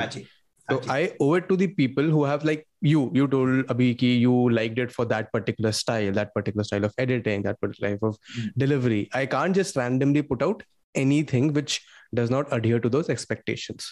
so 0.72 0.82
I 0.96 1.14
owe 1.20 1.34
it 1.36 1.48
to 1.50 1.58
the 1.62 1.68
people 1.68 2.04
who 2.16 2.24
have 2.26 2.44
like 2.50 2.66
you. 2.82 3.04
You 3.14 3.28
told 3.28 3.68
Abhi 3.76 3.88
ki 4.02 4.12
you 4.26 4.34
liked 4.58 4.78
it 4.80 4.92
for 4.92 5.06
that 5.14 5.32
particular 5.38 5.72
style, 5.72 6.12
that 6.20 6.34
particular 6.34 6.64
style 6.64 6.86
of 6.90 6.94
editing, 7.06 7.44
that 7.48 7.60
particular 7.62 7.92
type 7.96 8.04
of 8.12 8.18
Mm. 8.38 8.52
delivery. 8.66 9.00
I 9.14 9.26
can't 9.38 9.56
just 9.62 9.76
randomly 9.84 10.22
put 10.34 10.42
out 10.50 10.64
anything 10.96 11.52
which 11.54 11.80
does 12.22 12.30
not 12.36 12.54
adhere 12.60 12.80
to 12.86 12.90
those 12.98 13.10
expectations. 13.18 13.90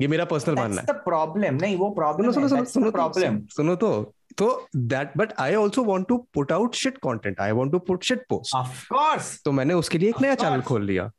ये 0.00 0.06
मेरा 0.08 0.24
personal 0.24 0.54
मानना 0.56 0.74
that's 0.76 0.90
है 0.90 0.94
the 0.94 1.04
problem 1.10 1.60
नहीं 1.62 1.76
वो 1.76 1.94
problem 1.98 2.32
सुनो 2.34 2.42
है 2.42 2.48
सुनो 2.48 2.64
सुनो 2.74 2.90
तो 2.90 2.98
problem 2.98 3.40
सुनो 3.56 3.74
तो 3.80 3.90
तो 4.38 4.46
that 4.92 5.10
but 5.20 5.34
I 5.46 5.48
also 5.62 5.82
want 5.90 6.08
to 6.12 6.16
put 6.38 6.52
out 6.58 6.74
shit 6.82 7.00
content. 7.06 7.40
I 7.46 7.52
want 7.58 7.72
to 7.76 7.80
put 7.90 8.06
shit 8.10 8.22
posts. 8.32 8.54
of 8.60 8.78
course 8.94 9.28
तो 9.44 9.52
मैंने 9.52 9.74
उसके 9.82 9.98
लिए 9.98 10.08
एक 10.10 10.20
नया 10.22 10.34
चैनल 10.44 10.60
खोल 10.70 10.84
लिया 10.92 11.10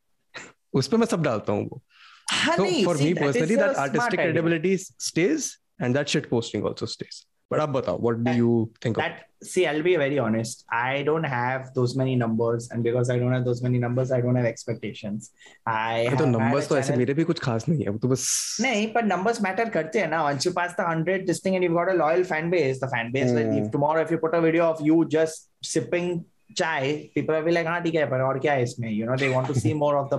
उस 0.82 0.88
पे 0.88 0.98
मैं 0.98 1.06
सब 1.14 1.24
डालता 1.24 1.54
हूँ 1.54 1.68
वो 1.70 1.82
so 2.31 2.37
Honey, 2.37 2.85
for 2.85 2.97
see, 2.97 3.05
me 3.05 3.13
that 3.13 3.23
is 3.23 3.37
personally 3.37 3.55
a 3.55 3.59
that 3.59 3.75
smart 3.75 3.89
artistic 3.89 4.19
idea. 4.21 4.33
credibility 4.33 4.77
stays 4.79 5.49
and 5.81 5.95
that 5.97 6.09
shit 6.09 6.29
posting 6.31 6.65
also 6.73 6.87
stays 6.97 7.25
but 7.51 7.61
अब 7.61 7.73
बताओ 7.73 7.99
what 8.05 8.17
do 8.19 8.25
That- 8.29 8.37
you 8.43 8.53
think 8.85 8.97
of 8.99 9.03
that 9.05 9.23
see 9.51 9.65
i'll 9.71 9.83
be 9.87 9.93
very 10.03 10.17
honest 10.19 10.63
i 10.77 11.03
don't 11.09 11.27
have 11.33 11.67
those 11.77 11.93
many 12.01 12.15
numbers 12.23 12.67
and 12.77 12.87
because 12.87 13.11
i 13.15 13.19
don't 13.23 13.35
have 13.37 13.45
those 13.49 13.61
many 13.67 13.79
numbers 13.83 14.11
i 14.17 14.21
don't 14.25 14.39
have 14.41 14.49
expectations 14.51 15.29
i 15.67 15.75
अरे 15.75 16.09
have 16.09 16.19
तो 16.19 16.25
had 16.25 16.33
numbers 16.37 16.65
a 16.65 16.69
तो 16.73 16.79
ऐसे 16.79 16.87
channel- 16.89 16.99
मेरे 17.03 17.15
भी 17.21 17.25
कुछ 17.31 17.41
खास 17.47 17.69
नहीं 17.69 17.85
है 17.85 17.91
वो 17.97 17.99
तो 18.05 18.09
बस 18.15 18.25
नहीं 18.67 18.87
but 18.97 19.11
numbers 19.13 19.41
matter 19.49 19.69
करते 19.77 20.01
हैं 20.05 20.09
ना 20.15 20.23
once 20.29 20.49
you 20.49 20.55
pass 20.61 20.75
the 20.81 20.87
100 20.89 21.27
this 21.31 21.43
thing 21.47 21.59
and 21.61 21.69
you've 21.69 21.79
got 21.81 21.93
a 21.95 21.99
loyal 22.03 22.25
fan 22.33 22.51
base 22.57 22.81
the 22.85 22.91
fan 22.97 23.13
base 23.19 23.35
will 23.39 23.51
Hmm. 23.53 23.61
if 23.63 23.71
tomorrow 23.77 24.07
if 24.09 24.15
you 24.17 24.21
put 24.27 24.35
a 24.41 24.43
video 24.49 24.71
of 24.75 24.83
you 24.91 24.99
just 25.19 25.47
sipping 25.75 26.11
chai 26.59 27.11
people 27.15 27.35
will 27.37 27.45
be 27.51 27.53
like 27.59 27.67
हाँ 27.67 27.81
ठीक 27.83 27.95
है 27.95 28.05
पर 28.11 28.21
और 28.31 28.39
क्या 28.47 28.53
है 28.53 28.63
इसमें 28.63 28.89
you 28.99 29.07
know 29.11 29.17
they 29.23 29.29
want 29.37 29.53
to 29.53 29.59
see 29.65 29.75
more 29.85 29.95
of 30.03 30.11
the 30.15 30.19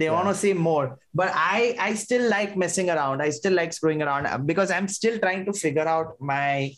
they 0.00 0.06
Yeah. 0.06 0.14
want 0.14 0.28
to 0.28 0.34
see 0.42 0.52
more 0.66 0.84
but 1.20 1.34
i 1.40 1.58
i 1.88 1.90
still 2.04 2.22
like 2.30 2.54
messing 2.62 2.88
around 2.94 3.22
i 3.26 3.28
still 3.40 3.54
like 3.58 3.74
screwing 3.76 4.00
around 4.06 4.26
uh, 4.30 4.38
because 4.52 4.72
i'm 4.76 4.88
still 4.94 5.18
trying 5.24 5.44
to 5.48 5.52
figure 5.64 5.86
out 5.96 6.14
my 6.30 6.70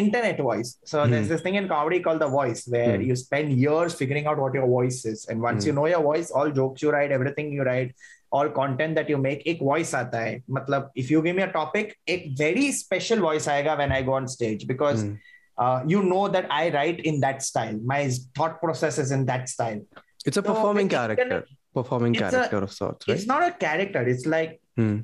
internet 0.00 0.40
voice 0.48 0.70
so 0.90 1.02
Hmm. 1.04 1.10
there's 1.12 1.28
this 1.32 1.42
thing 1.46 1.54
in 1.60 1.68
comedy 1.72 2.00
called 2.06 2.22
the 2.24 2.28
voice 2.34 2.62
where 2.74 2.96
Hmm. 2.96 3.06
you 3.10 3.16
spend 3.22 3.52
years 3.64 3.94
figuring 4.02 4.26
out 4.32 4.38
what 4.44 4.58
your 4.60 4.66
voice 4.74 4.98
is 5.12 5.24
and 5.34 5.46
once 5.48 5.68
you 5.70 5.74
know 5.78 5.86
your 5.92 6.02
voice 6.08 6.30
all 6.40 6.50
jokes 6.60 6.82
you 6.86 6.90
write 6.96 7.12
everything 7.18 7.52
you 7.58 7.66
write 7.70 7.94
all 8.38 8.48
content 8.58 8.96
that 9.00 9.12
you 9.14 9.18
make 9.28 9.46
एक 9.54 9.62
voice 9.70 9.94
आता 9.94 10.20
है 10.24 10.32
मतलब 10.58 10.90
if 11.04 11.12
you 11.14 11.22
give 11.28 11.36
me 11.40 11.44
a 11.48 11.52
topic 11.60 11.94
एक 12.16 12.26
very 12.42 12.66
special 12.80 13.22
voice 13.28 13.48
आएगा 13.54 13.76
when 13.82 13.96
I 14.00 14.02
go 14.10 14.16
on 14.20 14.28
stage 14.36 14.66
because 14.74 15.04
Hmm. 15.04 15.14
uh, 15.58 15.80
you 15.86 16.02
know 16.02 16.28
that 16.28 16.46
I 16.50 16.70
write 16.76 17.00
in 17.10 17.20
that 17.20 17.42
style 17.42 17.78
my 17.92 18.00
thought 18.36 18.60
process 18.60 18.98
is 18.98 19.10
in 19.18 19.24
that 19.26 19.48
style 19.48 19.80
it's 20.26 20.36
a 20.36 20.42
So, 20.42 20.48
performing 20.52 20.86
it's 20.86 20.94
character 20.94 21.44
performing 21.74 22.14
it's 22.14 22.22
a- 22.22 22.30
character 22.30 22.58
of 22.68 22.72
sorts 22.72 23.08
right 23.08 23.16
it's 23.16 23.26
not 23.26 23.42
a 23.48 23.52
character 23.66 24.02
it's 24.14 24.26
like 24.36 24.60
Hmm. 24.76 24.96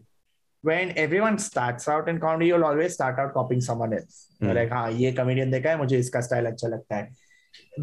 when 0.68 0.92
everyone 1.02 1.36
starts 1.38 1.88
out 1.88 2.08
in 2.08 2.18
comedy 2.20 2.46
you'll 2.48 2.64
always 2.64 2.94
start 2.94 3.18
out 3.18 3.32
copying 3.34 3.60
someone 3.70 3.92
else 3.98 4.16
You're 4.40 4.50
Hmm. 4.50 4.56
like 4.60 4.70
हाँ 4.78 4.90
ये 5.02 5.12
comedian 5.18 5.50
देखा 5.56 5.70
है 5.70 5.78
मुझे 5.78 5.98
इसका 5.98 6.20
style 6.28 6.46
अच्छा 6.52 6.68
लगता 6.76 6.96
है 6.96 7.10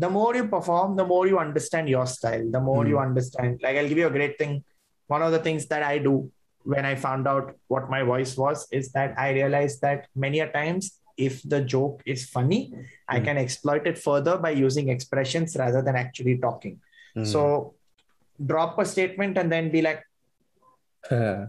the 0.03 0.09
more 0.17 0.31
you 0.39 0.45
perform 0.55 0.95
the 0.99 1.05
more 1.11 1.23
you 1.31 1.39
understand 1.45 1.89
your 1.93 2.05
style 2.15 2.45
the 2.57 2.61
more 2.69 2.83
Hmm. 2.83 2.91
you 2.93 2.99
understand 3.07 3.63
like 3.67 3.77
I'll 3.81 3.89
give 3.93 4.01
you 4.03 4.07
a 4.11 4.15
great 4.19 4.37
thing 4.41 4.53
one 5.15 5.21
of 5.27 5.31
the 5.37 5.39
things 5.47 5.65
that 5.73 5.83
I 5.89 5.97
do 6.09 6.13
when 6.75 6.85
I 6.91 6.95
found 7.07 7.27
out 7.31 7.51
what 7.73 7.89
my 7.95 8.03
voice 8.13 8.35
was 8.43 8.67
is 8.79 8.91
that 8.99 9.13
I 9.25 9.27
realized 9.39 9.81
that 9.87 10.07
many 10.27 10.39
a 10.45 10.47
times 10.55 10.91
if 11.27 11.41
the 11.55 11.59
joke 11.73 12.01
is 12.13 12.23
funny 12.37 12.59
I 13.07 13.19
Hmm. 13.19 13.25
can 13.27 13.37
exploit 13.45 13.87
it 13.91 13.97
further 14.07 14.37
by 14.45 14.51
using 14.65 14.89
expressions 14.95 15.55
rather 15.63 15.81
than 15.89 15.95
actually 16.05 16.37
talking 16.47 16.75
Hmm. 17.15 17.29
so 17.33 17.41
drop 18.53 18.77
a 18.85 18.85
statement 18.95 19.37
and 19.43 19.51
then 19.57 19.71
be 19.77 19.81
like 19.91 20.03
Uh, 21.15 21.45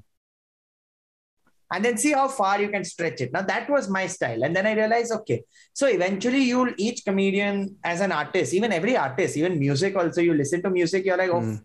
and 1.75 1.85
then 1.85 1.97
see 2.03 2.13
how 2.13 2.27
far 2.35 2.53
you 2.61 2.69
can 2.75 2.85
stretch 2.91 3.21
it. 3.25 3.33
Now 3.33 3.43
that 3.43 3.69
was 3.69 3.89
my 3.97 4.03
style, 4.13 4.45
and 4.47 4.57
then 4.57 4.67
I 4.67 4.73
realized, 4.79 5.13
okay, 5.17 5.39
so 5.81 5.87
eventually 5.87 6.43
you'll 6.51 6.71
each 6.85 7.05
comedian 7.09 7.77
as 7.85 8.01
an 8.07 8.13
artist, 8.19 8.55
even 8.55 8.73
every 8.73 8.95
artist, 8.97 9.37
even 9.37 9.59
music 9.59 9.97
also, 10.03 10.23
you 10.29 10.35
listen 10.35 10.63
to 10.63 10.71
music, 10.71 11.05
you're 11.05 11.19
like, 11.23 11.31
oh, 11.31 11.43
Hmm. 11.43 11.57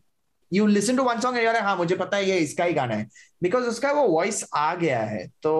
you 0.49 0.67
listen 0.67 0.97
to 0.97 1.03
one 1.03 1.21
song 1.21 1.35
and 1.35 1.43
you're 1.43 1.53
like, 1.53 1.63
हाँ 1.63 1.77
मुझे 1.77 1.95
पता 2.01 2.17
है 2.17 2.25
ये 2.29 2.39
इसका 2.47 2.63
ही 2.63 2.73
गाना 2.73 2.95
है, 2.95 3.07
because 3.41 3.69
उसका 3.73 3.91
वो 3.99 4.03
voice 4.17 4.43
आ 4.53 4.75
गया 4.75 4.99
है. 5.13 5.23
तो 5.43 5.55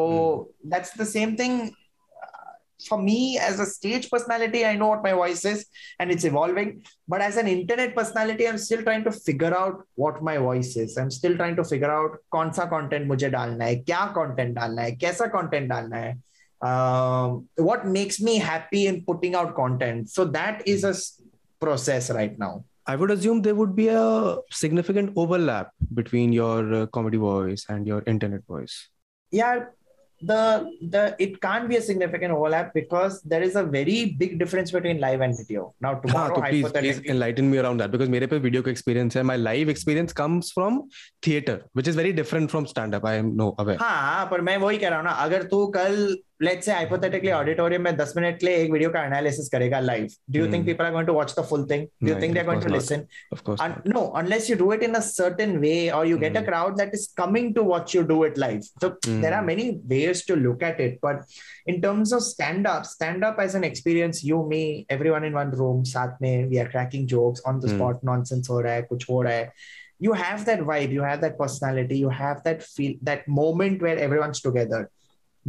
that's 0.76 0.92
the 1.04 1.06
same 1.06 1.38
thing. 1.38 1.56
uh, 2.78 2.78
For 2.86 2.98
me, 3.02 3.18
as 3.38 3.60
a 3.60 3.66
stage 3.66 4.06
personality, 4.14 4.62
I 4.66 4.76
know 4.80 4.88
what 4.92 5.04
my 5.04 5.12
voice 5.14 5.44
is, 5.46 5.60
and 6.00 6.12
it's 6.16 6.26
evolving. 6.30 6.72
But 7.08 7.22
as 7.22 7.38
an 7.38 7.48
internet 7.48 7.96
personality, 7.96 8.48
I'm 8.48 8.58
still 8.58 8.82
trying 8.88 9.04
to 9.06 9.12
figure 9.12 9.54
out 9.58 9.76
what 9.96 10.22
my 10.30 10.38
voice 10.38 10.72
is. 10.76 10.98
I'm 10.98 11.12
still 11.12 11.36
trying 11.38 11.56
to 11.60 11.64
figure 11.70 11.92
out 11.92 12.18
कौन 12.36 12.52
सा 12.58 12.66
content 12.74 13.08
मुझे 13.12 13.30
डालना 13.38 13.66
है, 13.66 13.76
क्या 13.92 14.02
content 14.18 14.56
डालना 14.56 14.82
है, 14.82 14.92
कैसा 15.04 15.32
content 15.36 15.70
डालना 15.70 16.02
है. 16.06 16.12
Um, 16.72 17.48
what 17.70 17.86
makes 17.86 18.20
me 18.22 18.38
happy 18.38 18.88
in 18.88 19.04
putting 19.06 19.36
out 19.36 19.56
content. 19.56 20.10
So 20.10 20.26
that 20.26 20.62
is 20.66 20.84
a 20.84 20.90
s- 20.90 21.22
process 21.60 22.10
right 22.10 22.38
now. 22.40 22.64
I 22.88 22.96
would 22.96 23.12
assume 23.12 23.42
there 23.42 23.56
would 23.56 23.76
be 23.76 23.88
a 23.90 24.38
significant 24.52 25.14
overlap 25.16 25.72
between 25.94 26.34
your 26.34 26.74
uh, 26.74 26.86
comedy 26.88 27.18
voice 27.18 27.66
and 27.70 27.88
your 27.88 28.04
internet 28.16 28.46
voice. 28.56 28.90
yeah 29.32 29.62
the 30.22 30.70
the 30.92 31.16
it 31.20 31.42
can't 31.42 31.68
be 31.70 31.78
a 31.78 31.82
significant 31.82 32.34
overlap 32.34 32.74
because 32.74 33.22
there 33.24 33.42
is 33.42 33.56
a 33.56 33.64
very 33.64 33.96
big 34.18 34.38
difference 34.40 34.72
between 34.72 35.00
live 35.00 35.22
and 35.22 35.38
video 35.38 35.74
now 35.82 35.92
हाँ 35.94 36.02
tomorrow 36.02 36.36
तो 36.36 36.42
please 36.42 36.52
please 36.52 36.64
hypothetically 36.64 37.10
enlighten 37.10 37.50
me 37.52 37.60
around 37.64 37.84
that 37.84 37.92
because 37.96 38.10
मेरे 38.10 38.28
पे 38.28 38.40
video 38.42 38.62
का 38.62 38.72
experience 38.72 39.18
है 39.18 39.24
my 39.24 39.36
live 39.36 39.74
experience 39.74 40.14
comes 40.22 40.52
from 40.52 40.80
theater 41.28 41.58
which 41.74 41.88
is 41.88 42.00
very 42.02 42.14
different 42.14 42.56
from 42.56 42.70
stand 42.74 43.00
up 43.00 43.10
I 43.12 43.16
am 43.24 43.36
no 43.42 43.50
aware 43.66 43.78
हाँ 43.80 44.26
पर 44.32 44.42
मैं 44.42 44.58
वही 44.58 44.78
कह 44.78 44.90
रहा 44.90 44.98
हूँ 44.98 45.06
ना 45.06 45.12
अगर 45.26 45.44
तू 45.54 45.66
कल 45.78 46.18
let's 46.41 46.67
say 46.67 46.73
hypothetically 46.73 47.33
auditorium 47.33 47.83
mein 47.83 47.97
10 48.01 48.15
minute 48.19 48.43
le 48.47 48.51
ek 48.59 48.69
video 48.75 48.91
ka 48.97 49.01
analysis 49.11 49.47
karega 49.55 49.79
live 49.91 50.13
do 50.33 50.37
you 50.41 50.47
mm. 50.47 50.53
think 50.53 50.63
hmm. 50.63 50.71
people 50.71 50.87
are 50.89 50.93
going 50.97 51.09
to 51.11 51.17
watch 51.19 51.33
the 51.39 51.45
full 51.51 51.65
thing 51.71 51.83
do 52.01 52.09
you 52.13 52.19
think 52.21 52.35
they're 52.35 52.49
going 52.51 52.63
to 52.67 52.71
not. 52.73 52.79
listen 52.79 53.01
of 53.37 53.41
course 53.47 53.61
no 53.97 54.03
unless 54.21 54.45
you 54.51 54.57
do 54.63 54.69
it 54.77 54.83
in 54.89 54.95
a 55.01 55.03
certain 55.03 55.61
way 55.65 55.81
or 55.97 56.03
you 56.11 56.17
mm. 56.17 56.25
get 56.27 56.37
a 56.37 56.43
hmm. 56.43 56.49
crowd 56.51 56.77
that 56.81 56.93
is 56.99 57.05
coming 57.23 57.49
to 57.57 57.65
watch 57.73 57.95
you 57.97 58.03
do 58.13 58.19
it 58.29 58.39
live 58.45 58.63
so 58.83 58.91
mm. 58.91 59.21
there 59.25 59.35
are 59.39 59.45
many 59.53 59.67
ways 59.95 60.25
to 60.29 60.37
look 60.37 60.63
at 60.71 60.79
it 60.87 61.01
but 61.07 61.19
in 61.73 61.83
terms 61.87 62.13
of 62.19 62.23
stand 62.23 62.69
up 62.75 62.87
stand 62.87 63.25
up 63.31 63.39
as 63.47 63.57
an 63.61 63.65
experience 63.71 64.23
you 64.31 64.39
me 64.53 64.63
everyone 64.97 65.25
in 65.31 65.35
one 65.43 65.51
room 65.63 65.85
sat 65.95 66.15
mein 66.27 66.49
we 66.53 66.61
are 66.65 66.71
cracking 66.77 67.07
jokes 67.15 67.43
on 67.51 67.59
the 67.65 67.69
hmm. 67.69 67.77
spot 67.77 68.09
nonsense 68.11 68.53
ho 68.55 68.61
raha 68.69 68.79
hai 68.79 68.87
kuch 68.93 69.09
ho 69.11 69.19
raha 69.29 69.43
hai 69.43 69.67
you 70.07 70.13
have 70.13 70.45
that 70.51 70.61
vibe 70.71 70.95
you 70.99 71.03
have 71.03 71.21
that 71.27 71.37
personality 71.43 71.99
you 72.05 72.15
have 72.21 72.43
that 72.47 72.63
feel 72.77 72.95
that 73.11 73.27
moment 73.41 73.83
where 73.87 73.99
everyone's 74.07 74.41
together 74.41 74.83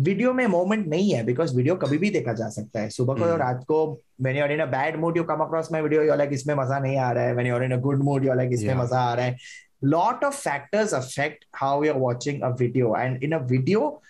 video 0.08 0.34
में 0.34 0.46
moment 0.48 0.88
नहीं 0.88 1.12
है 1.13 1.24
because 1.25 1.56
video 1.56 1.75
कभी 1.75 1.98
भी 1.98 2.10
देखा 2.10 2.34
जा 2.34 2.50
सकता 2.50 2.79
है। 2.79 2.89
सुबह 2.89 3.15
को 3.15 3.25
और 3.32 3.39
रात 3.39 3.63
को 3.68 3.79
when 4.22 4.38
you're 4.38 4.51
in 4.51 4.60
a 4.60 4.65
bad 4.75 5.00
mood 5.00 5.18
you 5.18 5.24
come 5.32 5.44
across 5.46 5.72
my 5.72 5.82
video 5.82 6.15
like 6.15 6.34
इसमें 6.34 6.53
मज़ा 6.56 6.79
नहीं 6.79 6.98
आ 6.98 7.12
रहा 7.12 7.24
है। 7.24 7.34
When 7.36 7.48
you're 7.48 7.63
in 7.63 7.72
a 7.72 7.79
good 7.88 8.03
mood 8.03 8.25
you 8.25 8.34
like 8.34 8.53
इसमें 8.53 8.74
मज़ा 8.75 9.00
आ 9.00 9.13
रहा 9.13 9.25
है। 9.25 9.38
Lot 9.84 10.24
of 10.24 10.36
factors 10.38 10.94
affect 10.94 11.46
how 11.56 11.84
you 11.84 11.94
are 11.94 12.00
watching 12.00 12.41
a 12.41 12.50
video 12.60 12.96
and 12.98 13.24
in 13.24 13.32
a 13.32 13.39
video 13.51 14.01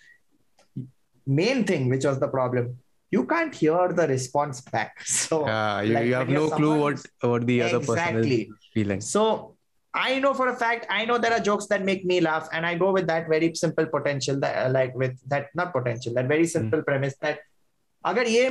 main 1.27 1.63
thing 1.69 1.91
which 1.91 2.05
was 2.05 2.19
the 2.19 2.31
problem 2.38 2.75
you 3.12 3.22
can't 3.29 3.55
hear 3.60 3.86
the 3.98 4.03
response 4.10 4.60
back. 4.74 5.00
So 5.12 5.38
yeah, 5.46 5.81
you, 5.81 5.93
like, 5.93 6.03
you 6.08 6.13
have 6.15 6.27
no 6.34 6.41
clue 6.50 6.74
what 6.79 7.05
what 7.29 7.46
the 7.48 7.55
exactly. 7.60 7.77
other 7.77 7.79
person 7.86 8.19
is 8.25 8.67
feeling. 8.75 9.01
So 9.05 9.24
I 9.99 10.18
know 10.18 10.34
for 10.34 10.49
a 10.49 10.56
fact, 10.56 10.87
I 10.90 11.04
know 11.04 11.18
there 11.18 11.32
are 11.32 11.38
jokes 11.40 11.66
that 11.68 11.84
make 11.84 12.04
me 12.04 12.20
laugh, 12.20 12.49
and 12.52 12.66
I 12.66 12.75
go 12.75 12.92
with 12.92 13.06
that 13.06 13.28
very 13.28 13.54
simple 13.54 13.87
potential 13.87 14.40
that 14.40 14.66
uh, 14.66 14.70
like 14.70 14.94
with 14.94 15.12
that 15.28 15.46
not 15.54 15.73
potential, 15.73 16.14
that 16.14 16.26
very 16.26 16.46
simple 16.46 16.82
premise 16.82 17.14
that 17.20 17.38
अगर 18.06 18.26
ये 18.28 18.49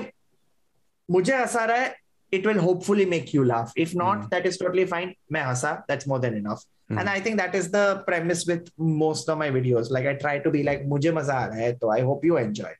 मुझे 1.11 1.35
हंसा 1.37 1.65
रहा 1.65 1.77
है 1.77 1.93
it 2.35 2.45
will 2.49 2.59
hopefully 2.65 3.05
make 3.05 3.33
you 3.33 3.43
laugh. 3.45 3.73
If 3.75 3.91
not, 4.01 4.21
Hmm. 4.21 4.29
that 4.29 4.45
is 4.51 4.57
totally 4.61 4.85
fine. 4.93 5.11
मैं 5.31 5.43
हंसा, 5.49 5.73
that's 5.89 6.07
more 6.11 6.19
than 6.23 6.37
enough. 6.37 6.63
Hmm. 6.89 6.97
And 7.01 7.09
I 7.09 7.19
think 7.25 7.37
that 7.41 7.53
is 7.59 7.69
the 7.75 7.83
premise 8.07 8.45
with 8.51 8.71
most 9.01 9.29
of 9.33 9.37
my 9.41 9.49
videos. 9.57 9.91
Like 9.97 10.07
I 10.07 10.15
try 10.23 10.39
to 10.47 10.49
be 10.55 10.63
like, 10.69 10.81
मुझे 10.95 11.11
मजा 11.19 11.33
आ 11.33 11.45
रहा 11.51 11.59
है, 11.65 11.73
तो 11.83 11.91
I 11.97 12.01
hope 12.09 12.25
you 12.29 12.37
enjoy. 12.37 12.71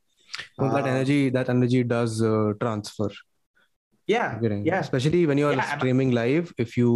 Well, 0.58 0.72
that 0.77 0.86
Uh, 0.86 0.94
energy, 0.96 1.20
that 1.38 1.50
energy 1.50 1.84
does 1.84 2.20
uh, 2.32 2.53
transfer. 2.63 3.12
Yeah, 4.08 4.39
Getting- 4.42 4.65
yeah. 4.65 4.80
Especially 4.80 5.25
when 5.27 5.38
you're 5.44 5.53
Yeah, 5.53 5.70
but- 5.70 5.77
streaming 5.80 6.12
live, 6.12 6.51
if 6.58 6.75
you 6.77 6.92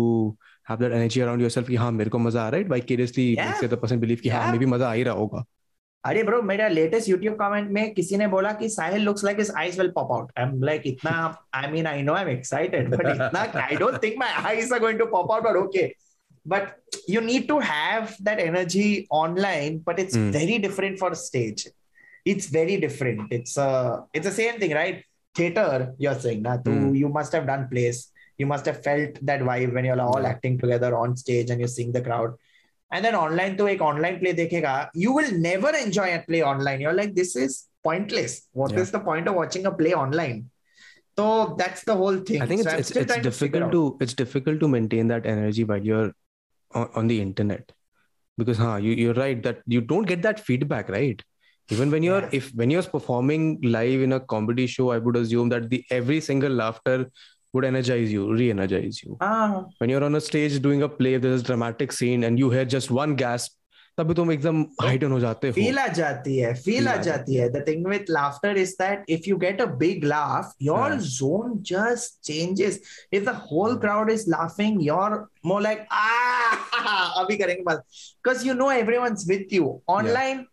have 0.69 0.79
that 0.79 0.93
energy 0.93 1.21
around 1.21 1.43
yourself 1.43 1.69
कि 1.69 1.77
हाँ 1.77 1.91
मेरे 1.93 2.11
को 2.11 2.19
मज़ा 2.19 2.43
आ 2.43 2.49
रहा 2.49 2.61
है 2.61 2.69
बाय 2.69 2.81
केरियसली 2.81 3.37
से 3.61 3.69
the 3.69 3.75
person 3.75 4.01
believe 4.01 4.19
कि 4.23 4.29
हाँ 4.29 4.53
मे 4.53 4.59
भी 4.59 4.67
मज़ा 4.67 4.89
आ 4.89 4.93
ही 4.93 5.03
रहा 5.03 5.15
होगा। 5.15 5.45
अरे 6.05 6.23
ब्रो 6.23 6.43
मेरा 6.43 6.69
लेटेस्ट 6.69 7.09
YouTube 7.11 7.35
कमेंट 7.39 7.71
में 7.71 7.93
किसी 7.95 8.17
ने 8.17 8.27
बोला 8.27 8.53
कि 8.53 8.69
Sahil 8.69 9.03
looks 9.03 9.25
like 9.25 9.39
his 9.39 9.51
eyes 9.59 9.79
will 9.79 9.89
pop 9.89 10.13
out 10.13 10.33
I 10.39 10.45
am 10.45 10.63
like 10.63 10.83
इतना 10.87 11.13
I 11.55 11.71
mean 11.73 11.87
I 11.87 12.03
know 12.03 12.15
I 12.15 12.23
am 12.23 12.29
excited 12.29 12.89
but 12.91 13.07
इतना 13.07 13.61
I 13.63 13.77
don't 13.77 14.03
think 14.03 14.15
my 14.19 14.33
eyes 14.45 14.73
are 14.73 14.79
going 14.79 14.99
to 14.99 15.07
pop 15.07 15.33
out 15.33 15.45
but 15.45 15.57
okay 15.57 15.93
but 16.49 16.69
you 17.11 17.21
need 17.21 17.47
to 17.49 17.59
have 17.61 18.07
that 18.23 18.39
energy 18.39 19.07
online 19.13 19.79
but 19.87 19.99
it's 19.99 20.17
very 20.17 20.59
different 20.59 20.99
for 20.99 21.15
stage 21.15 21.71
it's 22.27 22.53
very 22.53 22.77
different 22.77 23.33
it's 23.33 23.55
it's 24.17 24.29
the 24.29 24.33
same 24.33 24.63
thing 24.63 24.73
right 24.73 25.05
theatre 25.39 25.95
you 26.01 26.11
are 26.11 26.19
saying 26.21 26.43
ना 26.43 26.57
तू 26.57 26.95
you 26.95 27.09
must 27.09 27.35
have 27.35 27.45
done 27.45 27.69
place 27.71 28.12
you 28.43 28.47
must 28.53 28.67
have 28.71 28.83
felt 28.87 29.19
that 29.31 29.41
vibe 29.49 29.75
when 29.75 29.85
you're 29.89 30.01
all 30.01 30.27
acting 30.33 30.59
together 30.63 30.97
on 31.03 31.17
stage 31.25 31.51
and 31.51 31.61
you're 31.61 31.75
seeing 31.77 31.93
the 31.97 32.05
crowd. 32.09 32.33
And 32.91 33.05
then 33.05 33.15
online 33.25 33.57
to 33.59 33.69
ek 33.73 33.85
online 33.91 34.17
play 34.23 34.33
dekhega, 34.41 34.75
you 35.03 35.13
will 35.19 35.31
never 35.45 35.71
enjoy 35.83 36.09
a 36.15 36.23
play 36.31 36.43
online. 36.53 36.81
You're 36.85 36.99
like, 37.03 37.15
this 37.21 37.37
is 37.45 37.69
pointless. 37.89 38.35
What 38.63 38.73
yeah. 38.73 38.81
is 38.81 38.91
the 38.97 39.01
point 39.01 39.29
of 39.29 39.37
watching 39.43 39.67
a 39.67 39.73
play 39.83 39.95
online? 39.95 40.51
So 41.19 41.55
that's 41.61 41.85
the 41.85 41.97
whole 42.03 42.19
thing. 42.19 42.43
I 42.43 42.47
think 42.47 42.63
so 42.63 42.71
it's, 42.71 42.91
it's, 42.91 43.13
it's 43.13 43.23
difficult 43.29 43.73
to, 43.73 43.83
to 43.91 43.97
it's 44.01 44.15
difficult 44.15 44.61
to 44.61 44.69
maintain 44.69 45.09
that 45.09 45.27
energy 45.27 45.65
while 45.65 45.85
you're 45.91 46.13
on, 46.73 46.89
on 46.95 47.07
the 47.07 47.21
internet 47.21 47.73
because 48.39 48.59
huh, 48.59 48.77
you, 48.77 48.93
you're 48.93 49.15
right 49.15 49.43
that 49.43 49.61
you 49.67 49.81
don't 49.81 50.11
get 50.15 50.23
that 50.23 50.41
feedback, 50.41 50.89
right? 50.89 51.23
even 51.71 51.91
when 51.91 52.03
you're 52.03 52.23
yeah. 52.23 52.39
if 52.39 52.55
when 52.55 52.71
you're 52.71 52.83
performing 52.83 53.59
live 53.63 54.01
in 54.07 54.13
a 54.15 54.21
comedy 54.33 54.67
show 54.67 54.91
i 54.91 54.99
would 54.99 55.17
assume 55.17 55.49
that 55.49 55.69
the 55.71 55.85
every 55.91 56.21
single 56.21 56.51
laughter 56.51 57.11
would 57.55 57.65
energize 57.65 58.13
you, 58.13 58.29
re-energize 58.35 59.03
you. 59.03 59.17
Ah. 59.21 59.65
When 59.79 59.91
you're 59.91 60.05
on 60.05 60.15
a 60.15 60.21
stage 60.21 60.61
doing 60.61 60.83
a 60.83 60.89
play, 60.89 61.17
there's 61.19 61.43
a 61.43 61.45
dramatic 61.45 61.93
scene 61.93 62.25
and 62.25 62.39
you 62.39 62.51
hear 62.51 62.65
just 62.77 62.91
one 63.01 63.17
gasp, 63.25 63.59
तभी 63.99 64.15
तुम 64.15 64.31
एकदम 64.33 64.61
heighten 64.83 65.13
हो 65.13 65.19
जाते 65.21 65.49
हो। 65.49 65.53
Feel 65.55 65.79
आ 65.79 65.87
जाती 65.97 66.37
है 66.37 66.53
feel 66.65 66.87
आ 66.89 66.95
जाती 67.07 67.35
है। 67.37 67.49
The 67.53 67.65
thing 67.67 67.87
with 67.87 68.05
laughter 68.11 68.57
is 68.59 68.71
that 68.83 69.11
if 69.17 69.29
you 69.29 69.37
get 69.43 69.61
a 69.61 69.65
big 69.83 70.05
laugh 70.05 70.55
your 70.63 70.95
zone 71.17 71.53
just 71.71 72.21
changes 72.27 72.81
if 73.13 73.25
the 73.25 73.35
whole 73.51 73.77
crowd 73.81 74.11
is 74.11 74.25
laughing 74.31 74.83
your 74.87 75.19
more 75.47 75.61
like 75.63 75.85
आ 75.93 77.23
अभी 77.23 77.37
करेंगे 77.37 77.63
बस 77.63 77.77
because 78.25 78.47
you 78.49 78.55
know 78.55 78.71
everyone's 78.73 79.25
with 79.29 79.49
you 79.53 79.81
online 79.99 80.45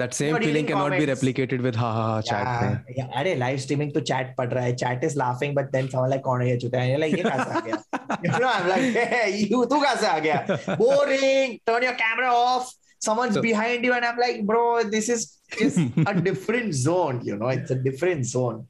that 0.00 0.14
same 0.14 0.28
You're 0.30 0.38
feeling 0.40 0.54
reading 0.54 0.66
cannot 0.68 0.90
be 0.92 0.98
comments. 0.98 1.22
replicated 1.22 1.62
with 1.68 1.76
ha 1.82 1.88
ha 1.96 2.04
ha 2.10 2.20
chat 2.28 2.46
में 2.46 2.68
yeah, 2.68 2.94
yeah, 2.98 3.08
अरे 3.20 3.34
live 3.42 3.58
streaming 3.64 3.92
तो 3.94 4.00
chat 4.10 4.34
पढ़ 4.38 4.52
रहा 4.52 4.64
है 4.64 4.74
chat 4.82 5.04
is 5.04 5.16
laughing 5.18 5.54
but 5.56 5.70
then 5.72 5.88
समझ 5.94 6.08
like 6.10 6.22
कौन 6.24 6.42
है 6.42 6.48
ये 6.50 6.56
चुता 6.64 6.80
है 6.80 6.96
लाइक 7.00 7.16
ये 7.18 7.22
कहां 7.22 7.44
से 7.44 7.50
आ 7.50 7.60
गया 7.66 7.76
you 8.24 8.30
know 8.44 8.50
i'm 8.54 8.68
like 8.72 8.96
hey 9.12 9.26
you 9.42 9.64
तू 9.72 9.80
कहां 9.80 9.96
से 10.02 10.06
आ 10.06 10.18
गया 10.26 10.76
boring 10.82 11.58
turn 11.70 11.86
your 11.88 11.94
camera 12.02 12.32
off 12.46 12.72
someone's 13.08 13.38
So- 13.40 13.44
behind 13.48 13.84
you 13.90 13.94
and 13.98 14.08
i'm 14.10 14.20
like 14.26 14.40
bro 14.52 14.64
this 14.96 15.10
is 15.16 15.26
just 15.60 16.08
a 16.14 16.16
different 16.30 16.78
zone 16.84 17.20
you 17.30 17.36
know 17.42 17.52
it's 17.58 17.74
a 17.78 17.80
different 17.88 18.30
zone 18.32 18.62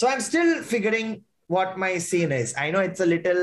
so 0.00 0.08
i'm 0.12 0.20
still 0.30 0.52
figuring 0.74 1.14
what 1.58 1.78
my 1.86 1.92
scene 2.10 2.36
is 2.42 2.54
i 2.66 2.70
know 2.76 2.84
it's 2.90 3.06
a 3.06 3.10
little 3.14 3.42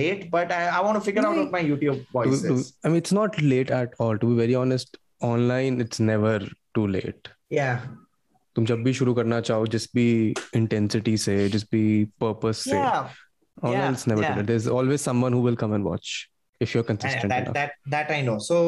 late 0.00 0.28
but 0.36 0.52
i, 0.60 0.62
I 0.66 0.80
want 0.88 0.98
to 0.98 1.04
figure 1.08 1.24
out 1.30 1.36
what 1.44 1.52
my 1.58 1.62
youtube 1.70 2.04
voice 2.20 2.42
to- 2.42 2.48
to- 2.48 2.54
is 2.60 2.72
I 2.84 2.88
mean, 2.88 2.96
it's 3.06 3.12
not 3.24 3.40
late 3.54 3.70
at 3.80 3.94
all. 3.98 4.18
To 4.22 4.26
be 4.32 4.36
very 4.46 4.54
honest, 4.66 4.96
online 5.20 5.80
it's 5.80 6.00
never 6.00 6.38
too 6.74 6.86
late. 6.96 7.28
yeah 7.50 7.78
तुम 8.56 8.64
जब 8.66 8.82
भी 8.84 8.92
शुरू 8.98 9.12
करना 9.14 9.40
चाहो 9.46 9.66
जिस 9.72 9.84
भी 9.94 10.06
intensity 10.56 11.16
से 11.24 11.34
जिस 11.54 11.64
भी 11.72 11.82
पर्पस 12.20 12.62
से 12.68 12.70
yeah 12.70 13.08
online 13.62 13.80
yeah, 13.80 13.92
it's 13.96 14.06
never 14.12 14.22
yeah. 14.22 14.32
too 14.34 14.40
late. 14.40 14.46
There's 14.52 14.66
always 14.78 15.02
someone 15.08 15.32
who 15.32 15.40
will 15.46 15.56
come 15.62 15.72
and 15.78 15.84
watch 15.88 16.14
if 16.64 16.74
you're 16.74 16.84
And 16.88 16.88
consistent 16.88 17.30
that 17.34 17.42
enough. 17.42 17.54
that 17.54 17.72
that 17.94 18.10
I 18.16 18.20
know. 18.26 18.38
So 18.46 18.58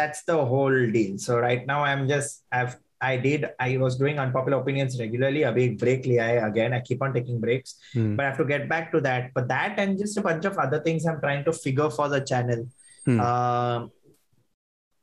that's 0.00 0.24
the 0.30 0.36
whole 0.52 0.76
deal. 0.96 1.18
So 1.26 1.38
right 1.38 1.66
now 1.70 1.78
I'm 1.84 2.08
just 2.08 2.44
I've 2.60 2.76
I 3.08 3.16
did 3.24 3.44
I 3.64 3.68
was 3.84 3.96
doing 4.02 4.18
unpopular 4.24 4.58
opinions 4.58 4.98
regularly. 5.00 5.42
A 5.42 5.52
big 5.58 5.78
break 5.82 6.04
liya 6.12 6.28
hai 6.28 6.36
again. 6.48 6.72
I 6.78 6.80
keep 6.90 7.02
on 7.08 7.12
taking 7.16 7.40
breaks, 7.44 7.74
Hmm. 7.94 8.16
but 8.16 8.24
I 8.24 8.28
have 8.30 8.38
to 8.42 8.46
get 8.52 8.68
back 8.70 8.90
to 8.96 9.02
that. 9.08 9.28
But 9.34 9.48
that 9.52 9.78
and 9.84 9.98
just 10.04 10.16
a 10.22 10.24
bunch 10.28 10.46
of 10.52 10.56
other 10.64 10.80
things 10.88 11.06
I'm 11.12 11.20
trying 11.26 11.44
to 11.50 11.52
figure 11.58 11.90
for 11.98 12.08
the 12.14 12.22
channel. 12.32 12.64
Hmm. 13.10 13.20
Um, 13.26 13.90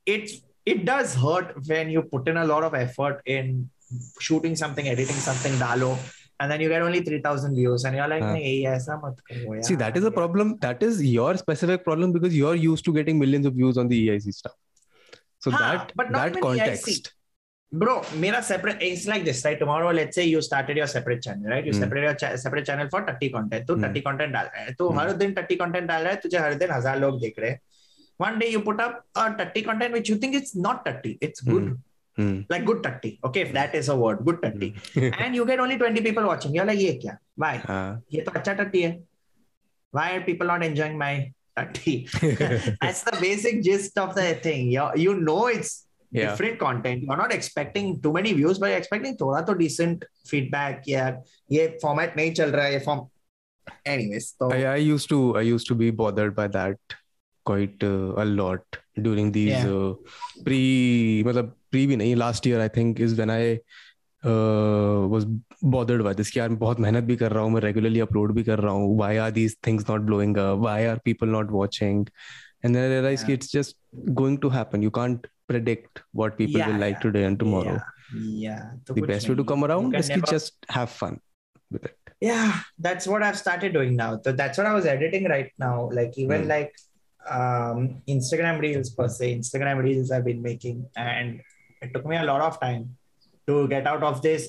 it's 0.06 0.42
it 0.68 0.86
does 0.86 1.14
hurt 1.16 1.56
when 1.68 1.90
you 1.90 2.02
put 2.04 2.28
in 2.28 2.38
a 2.38 2.46
lot 2.46 2.64
of 2.64 2.74
effort 2.74 3.22
in 3.26 3.70
shooting 4.20 4.56
something, 4.56 4.88
editing 4.88 5.16
something, 5.30 5.54
dalo, 5.64 5.90
and 6.40 6.52
then 6.52 6.62
you 6.62 6.70
get 6.70 6.82
only 6.82 7.02
three 7.02 7.22
thousand 7.22 7.56
views, 7.56 7.84
and 7.86 7.96
you're 7.96 8.08
like, 8.08 8.24
Huh. 8.24 8.36
"Nahi, 8.36 8.54
aisa 8.74 9.00
mat 9.04 9.20
karo 9.32 9.58
See, 9.70 9.76
that 9.84 9.98
is 9.98 10.06
a 10.06 10.12
yaar." 10.12 10.16
problem. 10.20 10.54
That 10.68 10.82
is 10.90 11.02
your 11.10 11.32
specific 11.38 11.84
problem 11.90 12.12
because 12.20 12.36
you're 12.42 12.56
used 12.68 12.86
to 12.86 12.94
getting 13.00 13.20
millions 13.26 13.46
of 13.52 13.54
views 13.64 13.78
on 13.78 13.88
the 13.96 14.00
EIC 14.06 14.34
stuff. 14.40 14.56
So 15.40 15.52
Huh, 15.52 15.60
that 15.66 15.92
but 16.02 16.10
not 16.16 16.22
that 16.22 16.32
even 16.38 16.44
EIC. 16.44 16.64
context. 16.64 17.14
bro 17.82 17.94
mera 18.24 18.40
separate 18.48 18.82
it's 18.88 19.04
like 19.12 19.24
this 19.28 19.40
right 19.46 19.60
tomorrow 19.62 19.92
let's 20.00 20.18
say 20.18 20.24
you 20.32 20.42
started 20.48 20.80
your 20.80 20.88
separate 20.92 21.22
channel 21.28 21.48
right 21.54 21.66
you 21.70 21.72
Hmm. 21.76 21.80
separate 21.84 22.04
your 22.08 22.14
cha- 22.24 22.36
separate 22.42 22.66
channel 22.68 22.90
for 22.92 23.00
30 23.08 23.30
content 23.36 23.64
तो 23.70 23.76
Hmm. 23.78 23.86
30 23.86 24.02
content 24.08 24.36
डाल 24.38 24.50
रहा 24.52 24.66
है 24.66 24.74
तो 24.82 24.90
Hmm. 24.90 25.00
हर 25.00 25.14
दिन 25.22 25.34
30 25.38 25.58
content 25.62 25.88
डाल 25.92 26.04
रहा 26.08 26.12
है 26.16 26.20
तुझे 26.26 26.38
हर 26.44 26.54
दिन 26.64 26.72
हजार 26.72 27.00
लोग 27.04 27.18
देख 27.24 27.40
रहे 27.44 27.50
हैं 27.52 27.60
one 28.18 28.38
day 28.40 28.50
you 28.52 28.62
put 28.70 28.80
up 28.80 29.04
a 29.16 29.26
30 29.38 29.62
content 29.70 29.94
which 30.00 30.10
you 30.10 30.16
think 30.24 30.36
it's 30.42 30.56
not 30.68 30.86
30 30.86 31.18
it's 31.30 31.42
good 31.54 31.74
Hmm. 32.18 32.34
like 32.54 32.64
good 32.66 32.84
30 32.86 33.10
okay 33.28 33.42
if 33.44 33.54
that 33.54 33.72
is 33.78 33.88
a 33.92 33.94
word 34.00 34.20
good 34.26 34.36
30 34.42 34.68
and 35.20 35.36
you 35.38 35.46
get 35.52 35.62
only 35.64 35.78
20 35.78 36.02
people 36.08 36.26
watching 36.32 36.52
you're 36.58 36.66
like 36.70 36.78
ये 36.82 36.92
क्या 37.06 37.14
why 37.44 37.54
हाँ. 37.70 38.02
ये 38.14 38.22
तो 38.28 38.32
अच्छा 38.40 38.54
30 38.60 38.82
है 38.84 38.92
why 39.98 40.04
are 40.18 40.22
people 40.28 40.52
not 40.52 40.66
enjoying 40.68 41.00
my 41.00 41.10
30 41.62 41.96
that's 42.84 43.02
the 43.10 43.16
basic 43.24 43.64
gist 43.70 43.98
of 44.04 44.14
the 44.20 44.28
thing 44.46 44.70
you 44.76 44.86
you 45.06 45.16
know 45.30 45.40
it's 45.56 45.74
Yeah. 46.16 46.26
different 46.30 46.60
content 46.62 47.04
you're 47.10 47.18
not 47.24 47.32
expecting 47.34 47.88
too 48.02 48.12
many 48.16 48.32
views 48.40 48.60
but 48.64 48.70
you're 48.72 48.82
expecting 48.84 49.16
थोड़ा 49.22 49.40
तो 49.50 49.54
decent 49.62 50.04
feedback 50.32 50.84
यार 50.88 51.22
ये 51.52 51.64
format 51.84 52.16
नहीं 52.18 52.34
चल 52.40 52.52
रहा 52.58 52.66
है 52.66 52.74
ये 52.74 52.84
form 52.88 53.02
anyways 53.94 54.28
so 54.42 54.52
I, 54.52 54.60
I 54.74 54.76
used 54.90 55.10
to 55.14 55.20
I 55.42 55.42
used 55.48 55.68
to 55.72 55.76
be 55.80 55.90
bothered 56.04 56.36
by 56.42 56.46
that 56.58 56.96
quite 57.48 57.84
uh, 57.84 58.14
a 58.24 58.26
lot 58.26 58.78
during 59.06 59.32
these 59.38 59.52
Yeah. 59.54 59.72
uh, 59.78 60.44
pre 60.46 60.60
मतलब 61.28 61.54
pre 61.72 61.86
भी 61.88 61.96
नहीं 61.98 62.16
last 62.18 62.46
year 62.52 62.62
I 62.66 62.68
think 62.78 63.00
is 63.08 63.16
when 63.22 63.30
I 63.36 63.42
uh, 64.24 65.08
was 65.14 65.26
bothered 65.76 66.04
by 66.08 66.14
this 66.20 66.32
कि 66.32 66.40
यार 66.40 66.50
मैं 66.50 66.60
बहुत 66.60 66.80
मेहनत 66.80 67.04
भी 67.04 67.16
कर 67.24 67.32
रहा 67.32 67.44
हूँ 67.44 67.52
मैं 67.52 67.62
regularly 67.62 68.02
upload 68.06 68.34
भी 68.36 68.44
कर 68.50 68.60
रहा 68.66 68.74
हूँ 68.74 68.98
why 69.02 69.12
are 69.26 69.32
these 69.40 69.56
things 69.68 69.88
not 69.90 70.06
blowing 70.12 70.38
up 70.46 70.60
why 70.68 70.78
are 70.92 71.00
people 71.10 71.34
not 71.38 71.52
watching 71.60 72.06
and 72.64 72.76
then 72.76 72.86
I 72.86 72.94
realized 72.94 73.28
Yeah. 73.28 73.36
कि 73.36 73.38
it's 73.40 73.52
just 73.58 73.76
going 74.22 74.38
to 74.46 74.50
happen 74.58 74.82
you 74.88 74.92
can't 75.00 75.28
predict 75.52 76.02
what 76.22 76.38
people 76.38 76.62
Yeah, 76.62 76.72
will 76.72 76.80
like 76.86 76.96
yeah. 76.98 77.04
today 77.08 77.24
and 77.32 77.40
tomorrow 77.44 77.76
yeah, 77.76 78.46
yeah 78.46 78.62
तो 78.88 78.94
the 78.96 79.02
कुछ 79.02 79.10
best 79.10 79.30
way 79.30 79.36
to 79.36 79.44
नहीं. 79.44 79.48
come 79.52 79.66
You 79.66 79.70
around 79.72 79.92
can 79.98 80.06
is 80.06 80.10
to 80.14 80.20
never- 80.22 80.32
just 80.32 80.72
have 80.78 80.90
fun 81.02 81.20
with 81.78 81.90
it 81.92 82.14
yeah 82.28 82.54
that's 82.88 83.08
what 83.14 83.24
i've 83.30 83.38
started 83.44 83.74
doing 83.78 83.96
now 84.02 84.10
so 84.28 84.32
that's 84.42 84.58
what 84.62 84.68
i 84.72 84.74
was 84.80 84.86
editing 84.92 85.26
right 85.36 85.52
now 85.68 85.76
like 86.00 86.18
even 86.26 86.44
Hmm. 86.46 86.54
like 86.56 86.72
um 87.37 87.79
instagram 88.09 88.61
reels 88.65 88.91
per 88.91 89.09
se 89.09 89.33
instagram 89.35 89.83
reels 89.87 90.11
i've 90.11 90.25
been 90.25 90.43
making 90.43 90.85
and 90.97 91.41
it 91.83 91.93
took 91.95 92.07
me 92.07 92.17
a 92.17 92.25
lot 92.25 92.41
of 92.41 92.61
time 92.61 92.85
to 93.49 93.67
get 93.69 93.87
out 93.87 94.03
of 94.03 94.23
this 94.23 94.49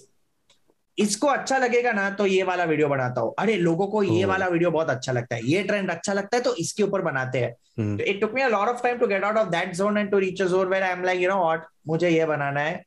इसको 0.97 1.27
अच्छा 1.27 1.57
लगेगा 1.57 1.91
ना 1.91 2.09
तो 2.19 2.25
ये 2.25 2.43
वाला 2.43 2.63
video 2.69 2.87
बनाता 2.89 3.21
हूँ 3.21 3.33
अरे 3.39 3.55
लोगों 3.57 3.87
को 3.87 4.01
ये 4.03 4.23
Oh. 4.23 4.29
वाला 4.29 4.47
वीडियो 4.47 4.71
बहुत 4.71 4.89
अच्छा 4.89 5.11
लगता 5.11 5.35
है 5.35 5.45
ये 5.49 5.61
ट्रेंड 5.63 5.91
अच्छा 5.91 6.13
लगता 6.13 6.37
है 6.37 6.43
तो 6.43 6.55
इसके 6.63 6.83
ऊपर 6.83 7.01
बनाते 7.01 7.39
हैं 7.39 7.53
Hmm. 7.79 7.99
It 8.01 8.19
took 8.21 8.33
me 8.35 8.41
a 8.41 8.47
lot 8.49 8.67
of 8.67 8.81
time 8.83 8.97
to 8.99 9.07
get 9.07 9.23
out 9.23 9.37
of 9.37 9.49
that 9.49 9.73
zone 9.75 9.97
and 9.97 10.09
to 10.11 10.17
reach 10.19 10.41
a 10.41 10.45
zone 10.45 10.67
where 10.67 10.83
I 10.83 10.91
am 10.91 11.03
like 11.03 11.21
you 11.21 11.29
know 11.29 11.37
what 11.43 11.65
मुझे 11.87 12.09
ये 12.09 12.25
बनाना 12.25 12.61
है 12.61 12.83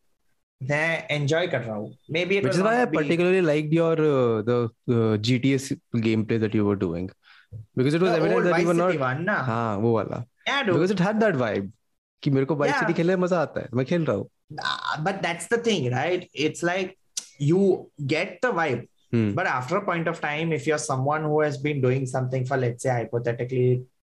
मैं 0.60 1.06
एंजॉय 1.10 1.46
कर 1.54 1.60
रहा 1.60 1.76
हूँ 1.76 1.94
maybe 2.26 2.40
I 2.40 2.84
particularly 2.96 3.40
liked 3.46 3.72
your 3.72 3.94
uh, 4.08 4.42
the 4.50 4.58
uh, 4.96 5.16
GTS 5.28 5.70
gameplay 6.08 6.38
that 6.44 6.58
you 6.58 6.66
were 6.66 6.76
doing 6.82 7.08
because 7.76 7.94
it 7.94 8.02
was 8.02 8.12
evident 8.18 8.44
that 8.48 8.60
you 8.60 8.66
were 8.68 8.74
not 8.82 8.98
one 9.00 9.24
ना 9.26 9.36
हाँ 9.46 9.76
वो 9.84 9.92
वाला 9.94 10.24
yeah 10.48 10.62
because 10.68 10.90
it 10.96 11.00
had 11.08 11.20
that 11.24 11.34
vibe 11.44 11.70
कि 12.22 12.30
मेरे 12.30 12.46
को 12.46 12.56
बाइक 12.56 12.70
Yeah. 12.72 12.80
सिटी 12.80 12.92
खेलने 13.00 13.16
में 13.16 13.22
मज़ा 13.22 13.40
आता 13.42 13.60
है 13.60 13.68
मैं 13.74 13.86
खेल 13.86 14.04
रहा 14.04 14.16
हूँ 14.16 14.28
Uh, 14.70 14.96
but 15.04 15.20
that's 15.24 15.46
the 15.50 15.58
thing 15.66 15.84
right 15.92 16.24
it's 16.46 16.62
like 16.68 16.90
you 17.50 17.60
get 18.14 18.34
the 18.46 18.50
vibe 18.62 18.88
Hmm. 19.14 19.30
but 19.38 19.48
after 19.52 19.76
a 19.78 19.84
point 19.86 20.06
of 20.10 20.20
time 20.24 20.52
if 20.56 20.66
you're 20.68 20.82
someone 20.82 21.24
who 21.30 21.38
has 21.44 21.56
been 21.64 21.80
doing 21.84 22.04
something 22.12 22.44
for 22.50 22.56
let's 22.60 22.84
say 22.86 22.92
hypothetically 22.98 23.66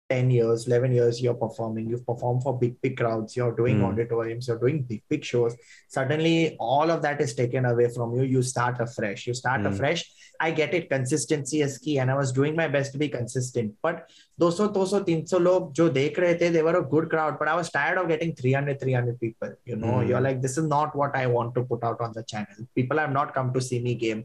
10 0.10 0.30
years 0.32 0.68
11 0.68 0.92
years 0.92 1.22
you're 1.22 1.34
performing 1.34 1.90
you've 1.90 2.06
performed 2.06 2.44
for 2.44 2.58
big 2.64 2.80
big 2.82 2.98
crowds 2.98 3.36
you're 3.38 3.56
doing 3.62 3.78
Hmm. 3.80 3.86
auditoriums 3.86 4.48
you're 4.48 4.60
doing 4.60 4.82
big 4.84 5.02
big 5.10 5.24
shows. 5.24 5.56
Suddenly 5.88 6.56
all 6.60 6.92
of 6.92 7.02
that 7.06 7.22
is 7.22 7.34
taken 7.36 7.66
away 7.66 7.88
from 7.96 8.16
you. 8.16 8.24
You 8.24 8.42
start 8.42 8.80
afresh. 8.88 9.28
You 9.28 9.34
start 9.34 9.62
Hmm. 9.62 9.68
afresh. 9.68 10.04
I 10.46 10.50
get 10.60 10.74
it. 10.78 10.90
Consistency 10.90 11.62
is 11.66 11.78
key 11.84 12.00
and 12.04 12.12
i 12.12 12.16
was 12.20 12.32
doing 12.38 12.56
my 12.62 12.68
best 12.76 12.92
to 12.94 12.98
be 13.04 13.08
consistent. 13.16 13.74
But 13.88 13.98
200 14.44 14.74
200 14.74 15.06
300 15.06 15.40
log 15.48 15.68
jo 15.80 15.86
dekh 15.98 16.16
rahe 16.24 16.38
the, 16.40 16.48
they 16.56 16.64
were 16.68 16.76
a 16.80 16.86
good 16.94 17.08
crowd 17.12 17.36
but 17.42 17.48
i 17.52 17.56
was 17.60 17.68
tired 17.76 18.00
of 18.02 18.08
getting 18.14 18.32
300 18.40 18.80
300 18.84 19.20
people 19.26 19.52
you 19.72 19.76
know. 19.82 19.94
Hmm. 20.00 20.08
you're 20.10 20.24
like 20.28 20.42
this 20.46 20.58
is 20.62 20.68
not 20.76 20.96
what 21.02 21.16
i 21.22 21.26
want 21.36 21.54
to 21.58 21.64
put 21.72 21.84
out 21.90 22.02
on 22.08 22.12
the 22.18 22.24
channel. 22.34 22.60
People 22.80 22.98
have 23.04 23.14
not 23.20 23.34
come 23.38 23.54
to 23.58 23.62
see 23.70 23.80
me 23.88 23.94
game. 24.06 24.24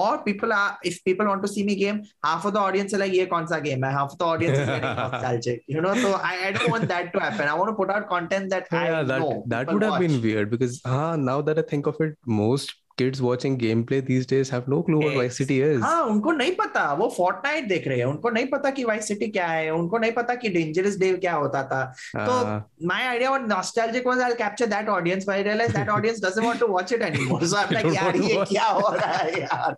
Or 0.00 0.10
people 0.28 0.52
are 0.60 0.70
if 0.92 1.02
people 1.10 1.26
want 1.32 1.42
to 1.48 1.52
see 1.56 1.64
me 1.70 1.74
game 1.84 2.00
half 2.28 2.44
of 2.50 2.54
the 2.58 2.62
audience 2.66 2.94
are 2.94 3.02
like 3.04 3.12
ye 3.20 3.26
kaun 3.34 3.46
sa 3.54 3.60
game 3.68 3.82
hai? 3.88 3.92
Half 3.98 4.12
of 4.14 4.18
the 4.24 4.28
audience 4.34 4.58
is 4.64 4.66
getting 4.74 4.96
nostalgic 5.18 5.62
you 5.66 5.80
know 5.80 5.94
so 6.06 6.14
I, 6.30 6.48
I 6.48 6.52
don't 6.52 6.70
want 6.70 6.88
that 6.88 7.12
to 7.14 7.20
happen 7.20 7.48
i 7.48 7.54
want 7.60 7.70
to 7.70 7.76
put 7.84 7.90
out 7.90 8.08
content 8.08 8.50
that 8.50 8.66
yeah, 8.72 8.80
i 8.80 8.90
yeah, 8.90 9.02
that 9.12 9.20
know 9.20 9.44
that 9.54 9.72
would 9.72 9.82
have 9.82 9.92
watch. 9.92 10.00
been 10.08 10.20
weird 10.22 10.50
because 10.50 10.80
ah, 10.84 11.16
now 11.16 11.40
that 11.42 11.58
I 11.58 11.62
think 11.62 11.86
of 11.86 11.96
it, 12.00 12.14
most 12.26 12.74
kids 13.00 13.20
watching 13.24 13.56
gameplay 13.58 13.98
these 14.04 14.24
days 14.30 14.48
have 14.52 14.64
no 14.72 14.78
clue 14.86 14.98
what 15.02 15.14
Vice 15.18 15.36
City 15.40 15.56
is. 15.66 15.80
हाँ 15.82 16.02
उनको 16.12 16.32
नहीं 16.38 16.54
पता 16.60 16.82
वो 17.00 17.08
Fortnite 17.16 17.68
देख 17.68 17.86
रहे 17.88 17.98
हैं 17.98 18.04
उनको 18.04 18.30
नहीं 18.36 18.46
पता 18.54 18.70
कि 18.78 18.84
वाइस 18.84 19.08
सिटी 19.08 19.28
क्या 19.36 19.46
है 19.46 19.70
उनको 19.74 19.98
नहीं 20.04 20.12
पता 20.12 20.34
कि 20.44 20.48
डेंजरस 20.56 20.96
डे 20.98 21.12
क्या 21.26 21.34
होता 21.34 21.62
था 21.72 21.82
तो 22.16 22.38
Ah, 22.46 22.56
my 22.92 23.00
idea 23.14 23.30
on 23.36 23.46
nostalgic 23.54 24.08
was 24.12 24.18
I'll 24.28 24.38
capture 24.44 24.70
that 24.74 24.88
audience 24.96 25.24
but 25.30 25.36
I 25.36 25.42
realized 25.50 25.76
that 25.80 25.88
audience 25.98 26.18
doesn't 26.28 26.48
want 26.50 26.58
to 26.64 26.70
watch 26.76 26.92
it 26.98 27.02
anymore 27.10 27.40
so 27.52 27.60
I'm 27.62 27.76
like 27.78 27.92
यार 27.98 28.16
ये 28.30 28.44
क्या 28.54 28.66
हो 28.80 28.94
रहा 28.94 29.16
है 29.16 29.40
यार 29.42 29.76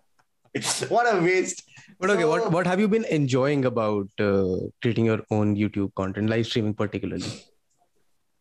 what 0.95 1.13
a 1.13 1.17
waste 1.29 1.61
but 2.01 2.09
okay, 2.15 2.25
what 2.33 2.43
So- 2.43 2.49
what 2.57 2.67
have 2.73 2.79
you 2.85 2.89
been 2.97 3.05
enjoying 3.19 3.65
about 3.71 4.25
uh, 4.31 4.57
creating 4.81 5.05
your 5.13 5.21
own 5.39 5.55
YouTube 5.63 5.93
content, 6.03 6.29
live 6.35 6.45
streaming 6.51 6.73
particularly? 6.83 7.33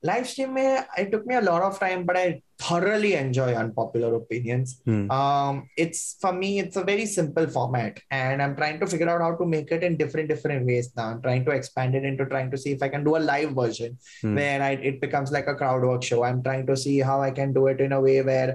live 0.08 0.26
stream 0.28 0.52
में 0.56 0.84
it 1.00 1.08
took 1.12 1.24
me 1.30 1.34
a 1.38 1.40
lot 1.46 1.62
of 1.64 1.78
time 1.78 2.04
but 2.10 2.16
I 2.18 2.22
thoroughly 2.66 3.08
enjoy 3.16 3.48
unpopular 3.62 4.08
opinions 4.18 4.70
Hmm. 4.86 5.02
um 5.16 5.58
it's 5.84 6.00
for 6.22 6.30
me 6.36 6.48
it's 6.62 6.78
a 6.82 6.84
very 6.90 7.04
simple 7.16 7.48
format 7.56 8.00
and 8.20 8.44
i'm 8.44 8.54
trying 8.60 8.78
to 8.82 8.86
figure 8.92 9.08
out 9.14 9.20
how 9.24 9.30
to 9.40 9.48
make 9.54 9.74
it 9.76 9.84
in 9.88 9.98
different 10.02 10.30
different 10.32 10.64
ways 10.70 10.88
now 11.00 11.06
i'm 11.10 11.20
trying 11.26 11.44
to 11.50 11.54
expand 11.58 11.98
it 12.00 12.06
into 12.12 12.26
trying 12.32 12.50
to 12.54 12.60
see 12.64 12.72
if 12.78 12.86
i 12.88 12.90
can 12.94 13.04
do 13.10 13.16
a 13.20 13.22
live 13.32 13.52
version 13.60 13.98
Hmm. 14.22 14.34
where 14.40 14.62
I, 14.70 14.70
it 14.92 15.02
becomes 15.04 15.32
like 15.38 15.48
a 15.54 15.56
crowd 15.62 15.82
work 15.90 16.02
show 16.10 16.22
i'm 16.30 16.42
trying 16.48 16.66
to 16.72 16.78
see 16.86 16.96
how 17.10 17.20
i 17.28 17.30
can 17.42 17.52
do 17.60 17.66
it 17.74 17.82
in 17.88 17.92
a 17.92 18.00
way 18.08 18.16
where 18.32 18.50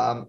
um 0.00 0.22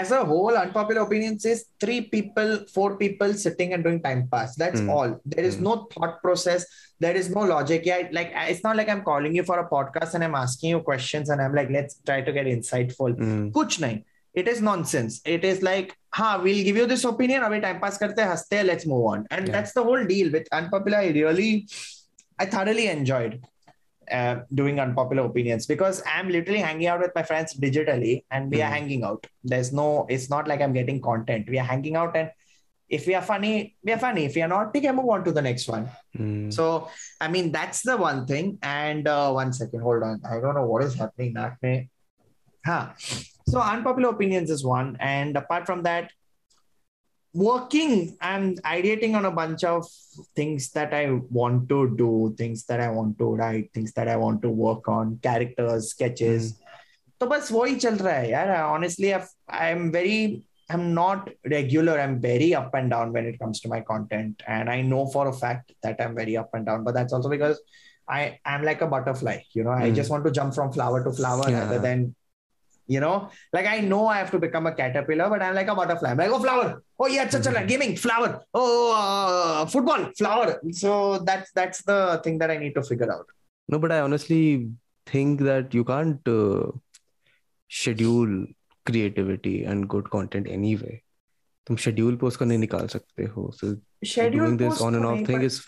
as 0.00 0.10
a 0.10 0.24
whole, 0.24 0.56
unpopular 0.56 1.02
opinion 1.02 1.38
says 1.38 1.66
three 1.80 2.00
people, 2.14 2.66
four 2.74 2.96
people 2.96 3.32
sitting 3.32 3.74
and 3.74 3.84
doing 3.84 4.00
time 4.02 4.28
pass. 4.30 4.56
That's 4.56 4.80
mm. 4.80 4.90
all. 4.90 5.20
There 5.24 5.44
is 5.44 5.56
mm. 5.56 5.60
no 5.68 5.74
thought 5.92 6.20
process. 6.20 6.66
There 6.98 7.14
is 7.14 7.30
no 7.30 7.42
logic. 7.42 7.82
Yeah, 7.84 8.08
like 8.10 8.32
it's 8.34 8.64
not 8.64 8.76
like 8.76 8.88
I'm 8.88 9.02
calling 9.02 9.36
you 9.36 9.44
for 9.44 9.60
a 9.60 9.68
podcast 9.68 10.14
and 10.14 10.24
I'm 10.24 10.34
asking 10.34 10.70
you 10.70 10.80
questions 10.80 11.30
and 11.30 11.40
I'm 11.40 11.54
like, 11.54 11.70
let's 11.70 12.00
try 12.04 12.22
to 12.22 12.32
get 12.32 12.46
insightful. 12.46 13.14
Mm. 13.14 13.52
Kuch 13.52 13.78
nahi. 13.84 14.02
It 14.34 14.48
is 14.48 14.60
nonsense. 14.60 15.20
It 15.24 15.44
is 15.44 15.62
like, 15.62 15.96
ha, 16.12 16.40
we'll 16.42 16.64
give 16.64 16.76
you 16.76 16.86
this 16.86 17.04
opinion. 17.04 17.42
Abhi 17.48 17.62
time 17.62 17.80
pass 17.80 17.98
karte 17.98 18.22
haste, 18.30 18.66
let's 18.70 18.84
move 18.84 19.04
on. 19.14 19.26
And 19.30 19.46
yeah. 19.46 19.52
that's 19.52 19.74
the 19.74 19.84
whole 19.84 20.04
deal 20.04 20.32
with 20.32 20.48
unpopular. 20.60 20.98
I 20.98 21.10
really, 21.10 21.68
I 22.40 22.46
thoroughly 22.46 22.88
enjoyed 22.88 23.44
uh, 24.10 24.36
doing 24.52 24.80
unpopular 24.80 25.24
opinions 25.24 25.66
because 25.66 26.02
I'm 26.06 26.28
literally 26.28 26.60
hanging 26.60 26.86
out 26.86 27.00
with 27.00 27.12
my 27.14 27.22
friends 27.22 27.54
digitally 27.54 28.24
and 28.30 28.50
we 28.50 28.62
are 28.62 28.66
Hmm. 28.68 28.74
hanging 28.74 29.04
out 29.04 29.26
there's 29.42 29.72
no 29.72 30.06
it's 30.08 30.28
not 30.30 30.48
like 30.48 30.60
I'm 30.60 30.72
getting 30.72 31.00
content 31.00 31.48
we 31.48 31.58
are 31.58 31.64
hanging 31.74 31.96
out 31.96 32.16
and 32.16 32.30
if 32.88 33.06
we 33.06 33.14
are 33.14 33.22
funny 33.22 33.76
we 33.82 33.92
are 33.92 33.98
funny 33.98 34.24
if 34.26 34.34
we 34.34 34.42
are 34.42 34.48
not 34.48 34.72
we 34.74 34.80
can 34.80 34.96
move 34.96 35.08
on 35.08 35.24
to 35.24 35.32
the 35.32 35.42
next 35.42 35.68
one 35.68 35.88
Hmm. 36.16 36.50
so 36.50 36.88
I 37.20 37.28
mean 37.28 37.50
that's 37.52 37.82
the 37.82 37.96
one 37.96 38.26
thing 38.26 38.58
and 38.62 39.08
uh, 39.08 39.30
one 39.32 39.52
second 39.52 39.80
hold 39.80 40.02
on 40.02 40.20
I 40.24 40.40
don't 40.40 40.54
know 40.54 40.66
what 40.66 40.82
is 40.84 40.94
happening 40.94 41.34
naak 41.34 41.56
mein. 41.62 41.88
Huh. 42.66 42.92
So 43.46 43.60
unpopular 43.60 44.08
opinions 44.08 44.50
is 44.50 44.64
one, 44.64 44.96
and 44.98 45.36
apart 45.36 45.66
from 45.66 45.82
that, 45.82 46.10
working 47.33 48.17
and 48.21 48.61
ideating 48.63 49.15
on 49.15 49.25
a 49.25 49.31
bunch 49.31 49.63
of 49.63 49.85
things 50.35 50.71
that 50.71 50.93
I 50.93 51.11
want 51.29 51.69
to 51.69 51.95
do, 51.95 52.33
things 52.37 52.65
that 52.65 52.79
I 52.79 52.89
want 52.89 53.17
to 53.19 53.35
write, 53.35 53.71
things 53.73 53.93
that 53.93 54.07
I 54.07 54.15
want 54.15 54.41
to 54.41 54.49
work 54.49 54.87
on, 54.87 55.19
characters, 55.21 55.89
sketches. 55.91 56.53
तो 57.21 57.25
बस 57.27 57.51
वही 57.51 57.75
चल 57.75 57.95
रहा 57.95 58.13
है 58.15 58.29
यार 58.31 58.49
honestly 58.73 59.13
I 59.13 59.69
am 59.71 59.91
very 59.91 60.41
I'm 60.69 60.93
not 60.93 61.29
regular 61.51 61.99
I'm 61.99 62.19
very 62.21 62.53
up 62.55 62.73
and 62.73 62.89
down 62.89 63.11
when 63.11 63.25
it 63.25 63.37
comes 63.39 63.59
to 63.61 63.69
my 63.69 63.81
content 63.81 64.41
and 64.47 64.69
I 64.69 64.81
know 64.81 65.05
for 65.07 65.27
a 65.27 65.33
fact 65.33 65.73
that 65.83 65.99
I'm 65.99 66.15
very 66.15 66.37
up 66.37 66.49
and 66.53 66.65
down 66.65 66.85
but 66.85 66.93
that's 66.93 67.11
also 67.11 67.27
because 67.29 67.59
I 68.07 68.39
am 68.45 68.63
like 68.63 68.81
a 68.81 68.87
butterfly 68.87 69.39
you 69.53 69.63
know 69.65 69.71
I 69.71 69.89
Mm. 69.89 69.95
just 69.95 70.09
want 70.09 70.23
to 70.25 70.31
jump 70.31 70.55
from 70.55 70.71
flower 70.71 71.03
to 71.03 71.11
flower 71.11 71.49
Yeah. 71.49 71.59
rather 71.59 71.79
than 71.87 72.15
you 72.87 72.99
know 72.99 73.29
like 73.53 73.67
I 73.71 73.79
know 73.81 74.07
I 74.07 74.17
have 74.17 74.31
to 74.31 74.39
become 74.39 74.65
a 74.67 74.71
caterpillar 74.77 75.29
but 75.29 75.41
I'm 75.47 75.55
like 75.55 75.67
a 75.67 75.75
butterfly 75.79 76.11
I'm 76.11 76.17
like 76.17 76.31
oh 76.37 76.39
flower 76.45 76.81
oh 76.99 77.07
yeah 77.07 77.25
cha, 77.27 77.39
cha, 77.39 77.51
Mhm. 77.51 77.67
gaming 77.67 77.95
flower 78.05 78.29
oh 78.53 78.93
uh, 79.01 79.65
football 79.73 80.05
flower 80.21 80.59
so 80.71 81.19
that's 81.19 81.51
that's 81.59 81.83
the 81.83 81.99
thing 82.23 82.39
that 82.39 82.49
I 82.49 82.57
need 82.57 82.73
to 82.79 82.83
figure 82.93 83.11
out 83.17 83.27
No, 83.71 83.77
but 83.81 83.91
I 83.91 83.99
honestly 83.99 84.67
think 85.05 85.41
that 85.47 85.75
you 85.77 85.83
can't 85.89 86.27
uh, 86.27 86.71
schedule 87.67 88.47
creativity 88.85 89.63
and 89.63 89.87
good 89.87 90.09
content 90.09 90.47
anyway. 90.47 90.95
तुम 91.67 91.77
schedule 91.77 92.17
पे 92.17 92.25
उसका 92.27 92.45
नहीं 92.45 92.57
निकाल 92.57 92.87
सकते 92.95 93.27
हो. 93.35 93.43
So 93.59 93.75
schedule 94.03 94.39
doing 94.39 94.57
this 94.57 94.69
post 94.69 94.81
on 94.87 94.95
and 94.95 95.05
तो 95.05 95.11
off 95.11 95.59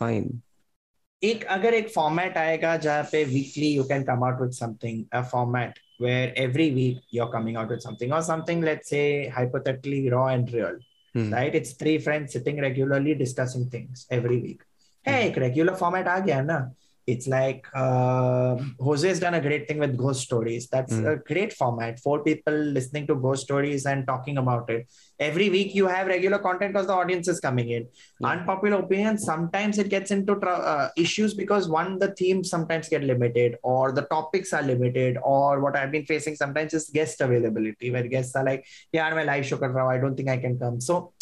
एक 1.22 1.44
अगर 1.44 1.74
एक 1.74 1.88
फॉर्मेट 1.88 2.36
आएगा 2.36 2.76
जहाँ 2.76 3.02
पे 3.12 3.24
weekly 3.24 3.68
you 3.68 3.84
can 3.84 4.02
come 4.04 4.24
out 4.24 4.40
with 4.40 4.50
something 4.52 5.04
a 5.12 5.20
format 5.30 5.78
where 6.02 6.34
every 6.38 6.68
week 6.70 7.00
you 7.14 7.24
are 7.24 7.30
coming 7.32 7.56
out 7.56 7.70
with 7.70 7.78
something 7.80 8.12
और 8.12 8.22
something 8.22 8.64
let's 8.64 8.90
say 8.90 9.00
hypothetically 9.36 10.08
raw 10.08 10.28
and 10.30 10.50
real 10.54 10.78
right 11.14 11.54
it's 11.54 11.78
three 11.78 11.96
friends 11.98 12.32
sitting 12.32 12.58
regularly 12.60 13.14
discussing 13.14 13.72
things 13.72 14.06
every 14.12 14.36
week 14.36 14.62
है 15.06 15.22
एक 15.26 15.38
regular 15.38 15.74
format 15.74 16.08
आ 16.08 16.18
गया 16.18 16.42
ना 16.42 16.58
it's 17.06 17.28
like 17.28 17.66
uh, 17.72 18.56
Jose 18.80 19.06
has 19.08 19.20
done 19.20 19.34
a 19.34 19.40
great 19.40 19.68
thing 19.68 19.78
with 19.78 19.96
ghost 19.96 20.22
stories. 20.22 20.66
That's 20.68 20.92
Hmm. 20.92 21.06
a 21.06 21.16
great 21.16 21.52
format. 21.52 22.00
Four 22.00 22.24
people 22.24 22.52
listening 22.52 23.06
to 23.06 23.14
ghost 23.14 23.44
stories 23.44 23.86
and 23.86 24.04
talking 24.06 24.38
about 24.38 24.68
it. 24.70 24.88
Every 25.20 25.48
week 25.48 25.72
you 25.74 25.86
have 25.86 26.08
regular 26.08 26.38
content 26.40 26.72
because 26.72 26.88
the 26.88 26.94
audience 26.94 27.28
is 27.28 27.38
coming 27.38 27.70
in. 27.70 27.86
Yeah. 28.20 28.30
Unpopular 28.30 28.78
opinion, 28.80 29.18
sometimes 29.18 29.78
it 29.78 29.88
gets 29.88 30.10
into 30.10 30.32
uh, 30.34 30.88
issues 30.96 31.34
because 31.34 31.68
one, 31.68 32.00
the 32.00 32.10
themes 32.14 32.50
sometimes 32.50 32.88
get 32.88 33.04
limited 33.04 33.56
or 33.62 33.92
the 33.92 34.02
topics 34.02 34.52
are 34.52 34.62
limited 34.62 35.16
or 35.22 35.60
what 35.60 35.76
I've 35.76 35.92
been 35.92 36.06
facing 36.06 36.34
sometimes 36.34 36.74
is 36.74 36.90
guest 36.92 37.20
availability 37.20 37.92
where 37.92 38.06
guests 38.08 38.34
are 38.34 38.44
like, 38.44 38.66
yeah, 38.92 39.06
I'm 39.06 39.16
a 39.16 39.24
live 39.24 39.46
show 39.46 39.58
kar 39.58 39.70
raha 39.70 39.94
I 39.96 39.98
don't 39.98 40.16
think 40.16 40.28
I 40.28 40.38
can 40.38 40.58
come. 40.58 40.80
So 40.80 41.12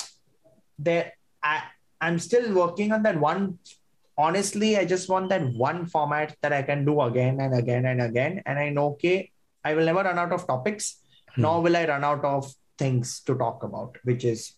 there, 0.79 1.13
I, 1.43 1.63
I'm 2.01 2.19
still 2.19 2.53
working 2.55 2.91
on 2.93 3.03
that 3.03 3.21
one 3.21 3.59
honestly, 4.17 4.77
I 4.77 4.85
just 4.85 5.09
want 5.09 5.29
that 5.31 5.43
one 5.55 5.87
format 5.87 6.37
that 6.43 6.53
I 6.53 6.63
can 6.63 6.85
do 6.85 7.01
again 7.03 7.41
and 7.41 7.55
again 7.55 7.87
and 7.87 8.03
again. 8.03 8.43
And 8.47 8.59
I 8.59 8.69
know, 8.71 8.87
okay, 8.93 9.31
I 9.65 9.75
will 9.75 9.85
never 9.85 10.03
run 10.03 10.19
out 10.19 10.33
of 10.33 10.47
topics, 10.47 11.01
Hmm. 11.35 11.43
nor 11.43 11.63
will 11.63 11.77
I 11.77 11.85
run 11.87 12.05
out 12.05 12.25
of 12.25 12.53
things 12.79 13.21
to 13.23 13.35
talk 13.35 13.63
about, 13.63 13.97
which 14.05 14.25
is 14.25 14.55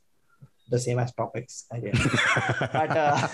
the 0.68 0.78
same 0.78 0.98
as 0.98 1.12
topics, 1.14 1.64
I 1.72 1.78
guess. 1.80 1.98
but 2.72 2.90
uh, 2.96 3.28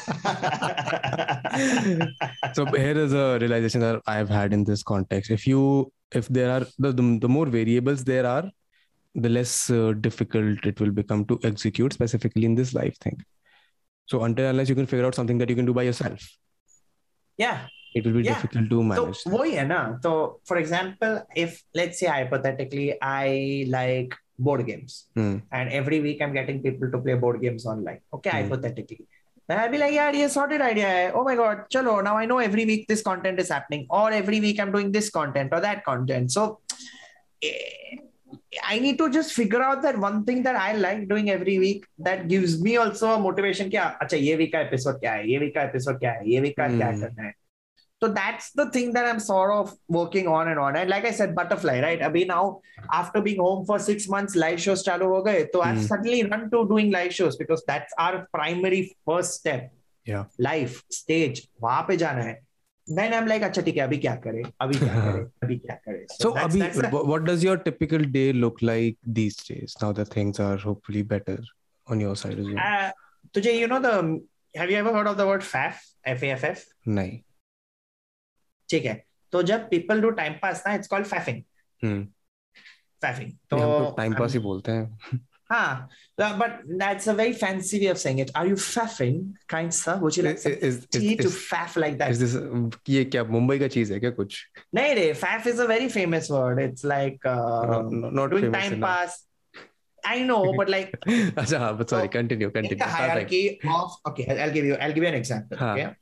so 2.53 2.67
here 2.67 2.99
is 2.99 3.13
a 3.13 3.39
realization 3.41 3.81
that 3.81 4.03
I've 4.07 4.29
had 4.29 4.53
in 4.53 4.65
this 4.65 4.83
context. 4.83 5.31
If 5.31 5.47
you, 5.47 5.93
if 6.13 6.29
there 6.29 6.51
are 6.51 6.67
the 6.79 6.93
the, 6.93 7.19
the 7.23 7.29
more 7.29 7.47
variables 7.47 8.05
there 8.05 8.27
are, 8.27 8.51
the 9.15 9.29
less 9.29 9.71
uh, 9.71 9.93
difficult 10.01 10.65
it 10.67 10.81
will 10.81 10.91
become 10.91 11.25
to 11.27 11.39
execute 11.43 11.93
specifically 11.93 12.45
in 12.45 12.55
this 12.55 12.75
life 12.75 12.97
thing. 12.99 13.21
So 14.07 14.25
until 14.25 14.51
unless 14.51 14.69
you 14.69 14.75
can 14.75 14.87
figure 14.87 15.07
out 15.07 15.15
something 15.15 15.38
that 15.38 15.49
you 15.49 15.57
can 15.57 15.65
do 15.65 15.75
by 15.75 15.83
yourself. 15.83 16.21
Yeah. 17.37 17.67
It 17.95 18.07
will 18.07 18.15
be 18.15 18.23
yeah. 18.23 18.35
difficult 18.35 18.71
to 18.71 18.83
manage. 18.83 19.17
So, 19.19 19.38
oh 19.38 19.45
yeah, 19.45 19.65
na. 19.65 19.99
so 20.03 20.41
for 20.45 20.57
example, 20.57 21.27
if 21.37 21.62
let's 21.75 21.99
say 21.99 22.07
hypothetically 22.07 22.97
I 23.03 23.67
like 23.69 24.15
board 24.38 24.67
games 24.67 25.09
mm. 25.17 25.43
and 25.53 25.69
every 25.69 26.01
week 26.01 26.23
I'm 26.23 26.33
getting 26.33 26.62
people 26.62 26.91
to 26.91 26.99
play 26.99 27.15
board 27.15 27.43
games 27.43 27.67
online. 27.67 28.01
Okay, 28.12 28.31
mm. 28.31 28.43
hypothetically. 28.43 29.07
Then 29.47 29.59
I'll 29.59 29.71
be 29.71 29.79
like, 29.79 29.93
yeah, 29.93 30.11
yeah, 30.12 30.29
sorted 30.29 30.61
idea 30.61 31.12
Oh 31.15 31.25
my 31.25 31.35
god, 31.35 31.65
chalo. 31.71 32.03
Now 32.03 32.17
I 32.17 32.25
know 32.25 32.38
every 32.38 32.65
week 32.65 32.87
this 32.88 33.03
content 33.03 33.38
is 33.41 33.51
happening, 33.51 33.87
or 33.91 34.11
every 34.11 34.41
week 34.41 34.59
I'm 34.59 34.73
doing 34.73 34.93
this 34.93 35.11
content 35.11 35.51
or 35.53 35.61
that 35.61 35.85
content. 35.85 36.33
So 36.33 36.61
eh, 37.43 37.97
I 38.68 38.79
need 38.79 38.99
to 38.99 39.09
just 39.11 39.33
figure 39.33 39.62
out 39.62 39.83
that 39.83 39.99
one 39.99 40.25
thing 40.25 40.42
that 40.42 40.57
I 40.57 40.73
like 40.77 41.09
doing 41.09 41.31
every 41.31 41.59
week 41.59 41.87
that 41.99 42.27
gives 42.29 42.61
me 42.62 42.77
also 42.77 43.12
a 43.12 43.18
motivation. 43.18 43.71
क्या 43.71 43.85
अच्छा 44.03 44.16
ये 44.16 44.37
week 44.38 44.53
का 44.57 44.64
episode 44.71 45.01
क्या 45.01 45.12
है 45.12 45.31
ये 45.31 45.38
week 45.45 45.55
का 45.55 45.71
episode 45.71 45.99
क्या 46.01 46.12
है 46.12 46.29
ये 46.31 46.40
week 46.47 46.55
का 46.61 46.68
क्या 46.77 46.90
Hmm. 46.90 47.01
करना 47.01 47.23
है 47.29 47.33
so 48.03 48.09
that's 48.14 48.47
the 48.59 48.64
thing 48.75 48.88
that 48.95 49.05
I'm 49.09 49.21
sort 49.25 49.51
of 49.57 49.75
working 49.97 50.29
on 50.37 50.49
and 50.53 50.59
on. 50.59 50.77
And 50.79 50.90
like 50.90 51.05
I 51.05 51.12
said, 51.18 51.35
butterfly, 51.37 51.75
right? 51.83 52.01
Abhi 52.07 52.23
now, 52.31 52.61
after 53.01 53.21
being 53.27 53.38
home 53.40 53.64
for 53.68 53.79
six 53.79 54.09
months, 54.14 54.35
live 54.45 54.61
shows 54.64 54.83
chalu 54.88 55.11
ho 55.16 55.21
gaye. 55.29 55.45
So 55.53 55.62
I've 55.66 55.77
Hmm. 55.77 55.85
suddenly 55.92 56.25
run 56.33 56.42
to 56.55 56.62
doing 56.73 56.90
live 56.90 57.14
shows 57.18 57.37
because 57.42 57.62
that's 57.68 57.95
our 58.07 58.27
primary 58.38 58.81
first 59.11 59.38
step 59.42 59.71
Yeah. 60.07 60.25
life 60.49 60.81
stage 61.01 61.45
वहाँ 61.62 61.83
पे 61.88 61.97
जाना 61.97 62.23
है 62.31 62.35
then 62.87 63.12
I'm 63.14 63.27
like 63.31 63.42
अच्छा 63.42 63.62
ठीक 63.62 63.77
है 63.77 63.83
अभी 63.83 63.99
क्या 63.99 64.14
करें 64.27 64.42
अभी 64.61 64.79
क्या 64.79 64.95
करें 64.95 65.25
अभी 65.45 65.57
क्या 65.59 65.75
करें 65.88 66.05
So, 66.14 66.31
that's- 66.31 66.47
Abhi, 66.47 66.61
that's 66.77 66.92
what 67.11 67.25
does 67.25 67.45
your 67.47 67.57
typical 67.66 68.05
day 68.16 68.33
look 68.33 68.62
like 68.62 68.97
these 69.18 69.37
days? 69.51 69.77
Now 69.83 69.92
that 69.99 70.09
things 70.14 70.40
are 70.47 70.57
hopefully 70.64 71.03
better 71.14 71.37
on 71.87 72.01
your 72.01 72.14
side 72.23 72.38
as 72.45 72.49
well. 72.49 72.59
Uh, 72.66 72.90
तुझे 73.35 73.55
you 73.59 73.68
know 73.75 73.81
the 73.88 73.95
have 74.55 74.71
you 74.71 74.77
ever 74.85 74.92
heard 74.97 75.07
of 75.12 75.16
the 75.16 75.27
word 75.27 75.42
faff 75.53 75.85
f 76.16 76.25
a 76.31 76.33
f 76.38 76.45
f 76.51 76.64
नहीं. 76.88 77.18
ठीक 78.68 78.85
है 78.85 78.95
तो 79.33 79.42
जब 79.53 79.68
people 79.71 80.03
do 80.07 80.11
time 80.18 80.35
pass 80.42 80.62
ना 80.66 80.75
it's 80.79 80.90
called 80.95 81.07
faffing 81.12 81.40
hmm. 81.83 82.07
faffing 83.05 83.31
तो 83.51 83.57
तो 83.57 83.79
तो 83.85 83.95
टाइम 83.97 84.14
पास 84.18 84.33
ही 84.33 84.38
बोलते 84.49 84.73
हैं. 84.73 85.21
हाँ 85.52 85.88
uh, 86.20 86.38
but 86.40 86.56
that's 86.80 87.08
a 87.08 87.13
very 87.13 87.32
fancy 87.42 87.80
way 87.82 87.88
of 87.92 87.98
saying 87.98 88.18
it 88.20 88.32
are 88.36 88.46
you 88.48 88.56
faffing 88.56 89.20
kind 89.48 89.74
sir 89.74 89.94
would 90.02 90.18
you 90.18 90.24
like 90.24 90.36
Is, 90.36 90.44
some 90.44 90.54
is, 90.70 90.80
tea 90.96 91.13
is, 91.13 91.22
to 91.26 91.28
is, 91.28 91.36
faff 91.52 91.78
like 91.84 91.98
that 92.00 92.12
is 92.12 92.20
this 92.24 92.34
ये 92.96 93.04
क्या 93.13 93.24
मुंबई 93.36 93.60
का 93.60 93.68
चीज 93.76 93.92
है 93.92 94.00
क्या 94.00 94.10
कुछ? 94.18 94.36
नहीं 94.76 94.96
रे 94.96 95.06
faff 95.22 95.48
is 95.54 95.60
a 95.60 95.68
very 95.72 95.88
famous 95.94 96.30
word 96.30 96.60
it's 96.66 96.84
like 96.94 97.26
uh, 97.26 97.63
No, 97.94 98.10
not 98.20 98.30
doing 98.36 98.44
famous 98.50 98.60
time 98.63 98.74
enough. 98.74 98.90
pass 98.90 99.24
I 100.04 100.18
know 100.24 100.42
but 100.60 100.70
like 100.74 100.92
अच्छा 101.06 101.60
हाँ, 101.60 101.78
but 101.78 101.90
sorry, 101.90 102.08
So, 102.08 102.13
continue, 102.18 102.48
in 102.48 102.54
continue. 102.58 102.78
the 102.84 102.90
Start 102.90 103.00
again. 103.00 103.10
hierarchy 103.10 103.60
of 103.78 103.96
okay 104.12 104.28
I'll, 104.30 104.42
I'll 104.48 104.54
give 104.60 104.66
you 104.72 104.76
I'll 104.76 104.94
give 105.00 105.04
you 105.04 105.10
an 105.13 105.20
example 105.24 105.58
हाँ. 105.63 105.72
okay 105.74 105.96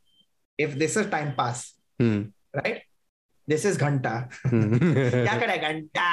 if 0.57 0.75
this 0.83 0.97
is 0.97 1.07
time 1.15 1.31
pass 1.37 1.63
hmm. 2.01 2.31
right 2.63 2.81
This 3.52 3.64
is 3.70 3.78
घंटा 3.80 4.14
हम्म. 4.46 4.78
क्या 4.78 5.38
करे 5.40 5.56
घंटा 5.68 6.08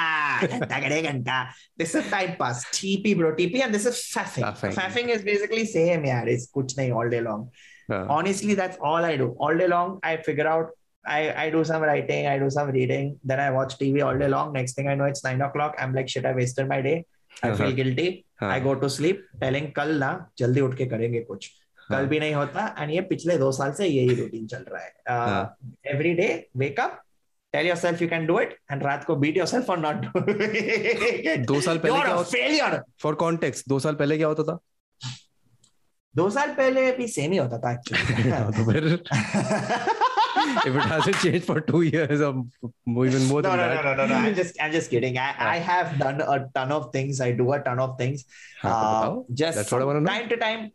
घंटा 0.46 0.78
करे 0.80 1.00
घंटा 1.02 1.38
this 1.82 1.94
is 2.00 2.10
time 2.12 2.36
pass 2.40 2.64
TP 2.76 3.14
bro 3.18 3.32
TP 3.40 3.62
and 3.66 3.78
this 3.78 3.86
is 3.90 4.00
faffing 4.14 4.46
Faffing. 4.46 4.74
faffing 4.78 5.12
is 5.16 5.26
basically 5.30 5.66
same 5.74 6.06
यार 6.06 6.32
it's 6.34 6.46
कुछ 6.56 6.78
नहीं 6.78 6.92
all 6.92 7.14
day 7.16 7.20
long 7.28 7.46
हाँ. 7.90 8.06
honestly 8.16 8.54
that's 8.54 8.78
all 8.88 9.04
i 9.04 9.16
do 9.16 9.28
all 9.40 9.62
day 9.62 9.68
long 9.68 9.98
i 10.04 10.16
figure 10.16 10.46
out 10.46 10.74
I, 11.04 11.20
I 11.44 11.50
do 11.50 11.64
some 11.64 11.82
writing 11.82 12.26
i 12.26 12.38
do 12.38 12.50
some 12.50 12.70
reading 12.70 13.14
then 13.24 13.40
i 13.40 13.50
watch 13.50 13.78
tv 13.78 14.04
all 14.06 14.18
day 14.18 14.28
long 14.28 14.52
next 14.52 14.74
thing 14.74 14.88
i 14.88 14.94
know 14.94 15.04
it's 15.04 15.24
nine 15.24 15.40
o'clock 15.40 15.76
i'm 15.78 15.94
like 15.94 16.08
shit 16.08 16.26
i 16.26 16.32
wasted 16.32 16.68
my 16.68 16.80
day 16.82 16.96
i 17.42 17.52
feel 17.52 17.70
हाँ. 17.70 17.76
guilty 17.76 18.08
हाँ. 18.42 18.50
i 18.52 18.60
go 18.60 18.74
to 18.74 18.90
sleep 18.90 19.22
telling 19.42 19.72
कल 19.72 19.96
ना 19.98 20.10
जल्दी 20.38 20.60
उठ 20.60 20.76
के 20.76 20.86
करेंगे 20.86 21.20
कुछ 21.20 21.46
कल 21.90 21.94
हाँ. 21.94 22.06
भी 22.06 22.20
नहीं 22.20 22.34
होता 22.34 22.74
एंड 22.78 22.90
ये 22.90 23.00
पिछले 23.12 23.38
दो 23.38 23.50
साल 23.52 23.72
से 23.72 23.86
यही 23.86 24.14
रूटीन 24.14 24.46
चल 24.46 24.64
रहा 24.68 24.82
है 24.82 24.92
हाँ. 25.08 25.56
Every 25.94 26.14
day 26.14 26.28
wake 26.56 26.80
up 27.47 27.55
tell 27.57 27.67
yourself 27.67 28.01
you 28.01 28.07
can 28.09 28.25
do 28.25 28.39
it 28.39 28.57
and 28.71 28.83
रात 28.83 29.03
को 29.05 29.15
beat 29.23 29.37
yourself 29.37 29.65
for 29.67 29.77
not 29.79 30.05
doing 30.17 31.45
दो 31.45 31.61
साल 31.61 31.77
पहले 31.77 31.99
क्या 32.01 32.13
होता 32.13 32.29
फेलियर 32.31 32.81
फॉर 33.03 33.15
कॉन्टेक्स्ट 33.25 33.69
दो 33.69 33.79
साल 33.87 33.95
पहले 34.03 34.17
क्या 34.17 34.27
होता 34.27 34.43
था 34.51 34.59
दो 36.15 36.29
साल 36.29 36.53
पहले 36.55 36.91
भी 36.97 37.07
सेम 37.07 37.31
ही 37.31 37.37
होता 37.37 37.57
था 37.57 37.69
हाँ, 37.69 38.51
तो 38.51 38.71
फिर 38.71 39.03
actually 40.45 40.69
if 40.69 40.75
it 40.79 40.85
hasn't 40.91 41.17
changed 41.23 41.45
for 41.49 41.55
two 41.67 41.81
years 41.83 42.21
or 42.27 42.29
more- 42.93 43.05
even 43.09 43.23
more 43.27 43.41
no, 43.41 43.49
than 43.49 43.59
no, 43.59 43.67
that 43.73 43.85
no, 43.85 43.93
no, 43.93 44.05
no, 44.05 44.05
no. 44.07 44.15
I'm 44.29 44.35
just, 44.39 44.57
I'm 44.65 44.71
just 44.75 44.89
kidding. 44.93 45.17
I, 45.17 45.27
I 45.51 45.57
have 45.67 45.93
done 45.99 46.21
a 46.21 46.37
ton 46.57 46.71
of 46.77 46.87
things. 46.95 47.21
I 47.21 47.31
do 47.41 47.45
a 47.53 47.59
ton 47.67 47.79
of 47.85 47.93
things. 48.01 48.23
हाँ, 48.63 48.73
तो 48.73 48.79
Uh, 48.79 48.99
बताओ 48.99 49.25
just 49.41 49.59
That's 49.59 49.71
what 49.75 49.81
I 49.83 49.87
wanna 49.89 50.01
from 50.01 50.07
know. 50.07 50.13
time 50.13 50.27
to 50.33 50.37
time, 50.43 50.65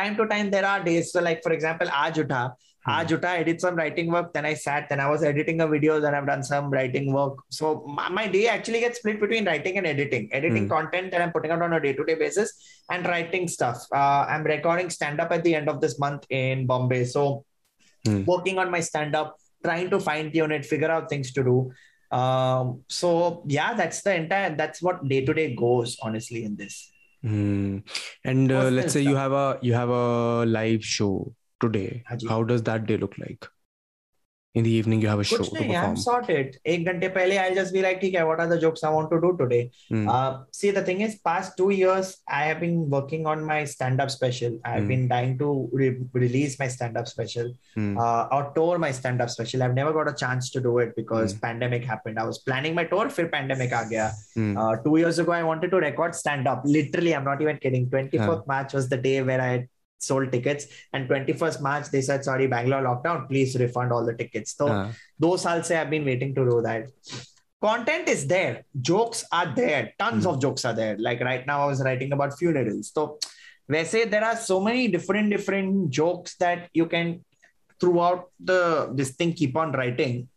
time 0.00 0.16
to 0.20 0.26
time, 0.32 0.50
there 0.56 0.64
are 0.72 0.78
days. 0.88 1.12
So, 1.12 1.24
like 1.28 1.42
for 1.48 1.52
example, 1.58 1.92
आज 2.04 2.20
उठा, 2.20 2.42
Ah, 2.87 3.03
Juta, 3.03 3.29
I 3.29 3.43
did 3.43 3.61
some 3.61 3.75
writing 3.75 4.11
work. 4.11 4.33
Then 4.33 4.45
I 4.45 4.55
sat. 4.55 4.89
Then 4.89 4.99
I 4.99 5.07
was 5.07 5.23
editing 5.23 5.61
a 5.61 5.67
video. 5.67 5.99
Then 5.99 6.15
I've 6.15 6.25
done 6.25 6.43
some 6.43 6.71
writing 6.71 7.13
work. 7.13 7.37
So 7.49 7.85
my, 7.85 8.27
day 8.27 8.47
actually 8.47 8.79
gets 8.79 8.97
split 8.97 9.19
between 9.19 9.45
writing 9.45 9.77
and 9.77 9.85
editing. 9.85 10.29
Editing 10.33 10.63
hmm. 10.63 10.69
content 10.69 11.11
that 11.11 11.21
I'm 11.21 11.31
putting 11.31 11.51
out 11.51 11.61
on 11.61 11.73
a 11.73 11.79
day-to-day 11.79 12.15
basis 12.15 12.81
and 12.89 13.05
writing 13.05 13.47
stuff. 13.47 13.85
Uh, 13.93 14.25
I'm 14.27 14.43
recording 14.43 14.89
stand-up 14.89 15.31
at 15.31 15.43
the 15.43 15.53
end 15.53 15.69
of 15.69 15.79
this 15.79 15.99
month 15.99 16.25
in 16.31 16.65
Bombay. 16.65 17.05
So 17.05 17.45
hmm. 18.05 18.23
working 18.25 18.57
on 18.57 18.71
my 18.71 18.79
stand-up, 18.79 19.37
trying 19.63 19.91
to 19.91 19.99
fine-tune 19.99 20.51
it, 20.51 20.65
figure 20.65 20.89
out 20.89 21.07
things 21.07 21.31
to 21.33 21.43
do. 21.43 21.71
Um, 22.17 22.83
so 22.89 23.43
yeah, 23.47 23.75
that's 23.75 24.01
the 24.01 24.15
entire. 24.15 24.55
That's 24.55 24.81
what 24.81 25.07
day-to-day 25.07 25.55
goes 25.55 25.97
honestly 26.01 26.45
in 26.45 26.55
this. 26.55 26.91
Hmm. 27.21 27.79
And 28.25 28.51
uh, 28.51 28.71
let's 28.71 28.93
say 28.93 29.01
you 29.01 29.15
have 29.15 29.33
a 29.33 29.59
you 29.61 29.75
have 29.75 29.89
a 29.89 30.45
live 30.47 30.83
show 30.83 31.31
today 31.61 32.03
how 32.27 32.43
does 32.43 32.63
that 32.63 32.85
day 32.85 32.97
look 32.97 33.17
like? 33.17 33.47
In 34.53 34.65
the 34.65 34.69
evening 34.69 35.01
you 35.01 35.07
have 35.07 35.19
a 35.21 35.23
show 35.23 35.37
to 35.37 35.49
nahi, 35.49 35.75
i'm 35.81 35.95
sorted. 35.95 36.57
ek 36.71 37.03
pehle 37.17 37.35
i'll 37.41 37.53
just 37.59 37.73
be 37.75 37.81
like 37.85 38.01
okay 38.07 38.23
what 38.29 38.41
are 38.43 38.47
the 38.53 38.57
jokes 38.63 38.83
i 38.83 38.89
want 38.95 39.09
to 39.13 39.19
do 39.25 39.29
today? 39.41 39.61
Mm. 39.89 40.09
uh, 40.13 40.43
see 40.51 40.71
the 40.77 40.83
thing 40.89 40.99
is 41.05 41.13
past 41.29 41.55
two 41.59 41.69
years 41.69 42.09
i 42.39 42.41
have 42.49 42.59
been 42.63 42.89
working 42.95 43.25
on 43.33 43.45
my 43.51 43.63
stand-up 43.63 44.11
special. 44.11 44.59
I've 44.65 44.83
mm. 44.83 44.91
been 44.93 45.07
dying 45.07 45.37
to 45.37 45.69
re- 45.71 46.01
release 46.11 46.59
my 46.59 46.67
stand-up 46.67 47.07
special 47.07 47.53
mm. 47.77 47.97
uh, 48.05 48.35
or 48.35 48.51
tour 48.53 48.77
my 48.77 48.91
stand-up 48.91 49.29
special. 49.29 49.63
I've 49.63 49.73
never 49.81 49.93
got 49.93 50.09
a 50.09 50.17
chance 50.25 50.49
to 50.55 50.59
do 50.59 50.79
it 50.79 50.95
because 50.97 51.31
hmm. 51.31 51.39
pandemic 51.39 51.85
happened. 51.85 52.19
I 52.19 52.25
was 52.25 52.39
planning 52.39 52.75
my 52.75 52.85
tour 52.93 53.09
for 53.09 53.27
pandemic 53.35 53.71
aa 53.79 53.85
gaya. 53.91 54.11
Hmm. 54.35 54.53
Uh, 54.57 54.75
two 54.85 54.97
years 55.01 55.19
ago 55.23 55.31
i 55.41 55.43
wanted 55.51 55.71
to 55.75 55.79
record 55.89 56.13
stand-up. 56.23 56.63
Literally 56.77 57.13
i'm 57.15 57.29
not 57.33 57.41
even 57.45 57.57
kidding. 57.65 57.85
24th 57.95 58.45
march 58.55 58.73
was 58.79 58.89
the 58.95 59.01
day 59.11 59.21
where 59.29 59.43
i 59.51 59.53
sold 60.03 60.31
tickets. 60.31 60.67
And 60.93 61.09
21st 61.09 61.61
march 61.61 61.89
they 61.89 62.01
said 62.01 62.23
sorry 62.23 62.47
bangalore 62.47 62.81
lockdown. 62.81 63.27
Please 63.27 63.55
refund 63.55 63.91
all 63.91 64.05
the 64.05 64.13
tickets. 64.13 64.55
So 64.55 64.67
uh-huh. 64.67 64.91
those 65.19 65.45
i'll 65.45 65.63
say 65.63 65.77
i've 65.77 65.89
been 65.89 66.05
waiting 66.05 66.33
to 66.35 66.43
do 66.49 66.61
that. 66.61 66.89
Content 67.61 68.09
is 68.09 68.25
there. 68.25 68.63
Jokes 68.81 69.23
are 69.31 69.53
there. 69.55 69.93
Tons 69.99 70.25
mm. 70.25 70.29
of 70.29 70.35
hmm. 70.35 70.41
jokes 70.41 70.65
are 70.65 70.73
there. 70.73 70.97
Like 70.97 71.21
right 71.21 71.45
now 71.45 71.61
i 71.63 71.65
was 71.67 71.81
writing 71.83 72.11
about 72.11 72.37
funerals. 72.37 72.91
So 72.93 73.19
they 73.67 73.83
say 73.83 74.05
there 74.05 74.23
are 74.23 74.35
so 74.35 74.59
many 74.59 74.87
different 74.87 75.29
different 75.29 75.91
jokes 75.91 76.35
that 76.37 76.69
you 76.73 76.87
can 76.87 77.23
throughout 77.79 78.29
the 78.39 78.91
this 78.93 79.11
thing 79.11 79.33
keep 79.33 79.55
on 79.55 79.71
writing. 79.71 80.27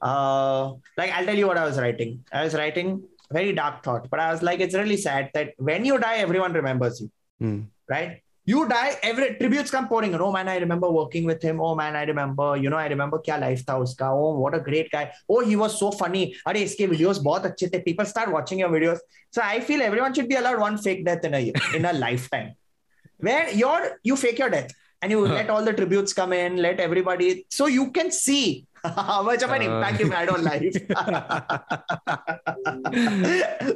Uh 0.00 0.74
like 0.98 1.10
i'll 1.12 1.24
tell 1.24 1.38
you 1.42 1.46
what 1.46 1.58
i 1.58 1.64
was 1.64 1.78
writing. 1.78 2.24
I 2.32 2.44
was 2.44 2.54
writing 2.54 3.02
very 3.32 3.52
dark 3.52 3.82
thought 3.82 4.08
but 4.08 4.20
i 4.20 4.30
was 4.30 4.40
like 4.40 4.60
it's 4.60 4.74
really 4.74 4.96
sad 4.96 5.30
that 5.34 5.52
when 5.58 5.84
you 5.84 5.98
die 5.98 6.18
everyone 6.18 6.52
remembers 6.52 7.00
you. 7.00 7.10
Mm. 7.42 7.66
right? 7.88 8.22
you 8.46 8.66
die 8.68 8.96
every 9.02 9.34
tributes 9.38 9.70
come 9.70 9.88
pouring 9.88 10.12
in. 10.14 10.20
Oh 10.20 10.30
man 10.32 10.48
i 10.48 10.56
remember 10.56 10.88
working 10.88 11.24
with 11.24 11.42
him. 11.42 11.60
Oh 11.60 11.74
man 11.74 11.96
i 11.96 12.04
remember 12.04 12.56
you 12.56 12.70
know 12.70 12.76
i 12.76 12.86
remember 12.86 13.18
kya 13.18 13.40
life 13.40 13.64
tha 13.66 13.72
uska. 13.72 14.08
Oh 14.10 14.38
what 14.38 14.54
a 14.54 14.60
great 14.60 14.90
guy. 14.90 15.10
Oh 15.28 15.40
he 15.40 15.56
was 15.56 15.78
so 15.78 15.90
funny. 15.90 16.36
Are 16.46 16.54
his 16.54 16.76
videos 16.76 17.22
bahut 17.28 17.42
the. 17.42 17.80
People 17.80 18.04
start 18.04 18.32
watching 18.32 18.60
your 18.60 18.68
videos. 18.68 18.98
So 19.30 19.42
i 19.42 19.60
feel 19.60 19.82
everyone 19.82 20.14
should 20.14 20.28
be 20.28 20.36
allowed 20.36 20.60
one 20.60 20.78
fake 20.78 21.04
death 21.04 21.24
in 21.24 21.34
a 21.34 21.52
in 21.74 21.84
a 21.84 21.92
lifetime. 22.06 22.54
Where 23.18 23.50
your 23.50 23.98
you 24.04 24.16
fake 24.16 24.38
your 24.38 24.50
death 24.50 24.72
and 25.02 25.10
you 25.10 25.26
huh. 25.26 25.34
let 25.34 25.50
all 25.50 25.64
the 25.64 25.72
tributes 25.72 26.12
come 26.12 26.32
in 26.32 26.56
let 26.56 26.80
everybody. 26.80 27.46
So 27.50 27.66
you 27.66 27.90
can 27.90 28.10
see 28.10 28.65
how 28.96 29.22
much 29.22 29.42
of 29.42 29.50
an 29.50 29.62
uh, 29.62 29.66
impact 29.68 30.00
you 30.00 30.10
had 30.10 30.28
on 30.28 30.44
life 30.44 30.74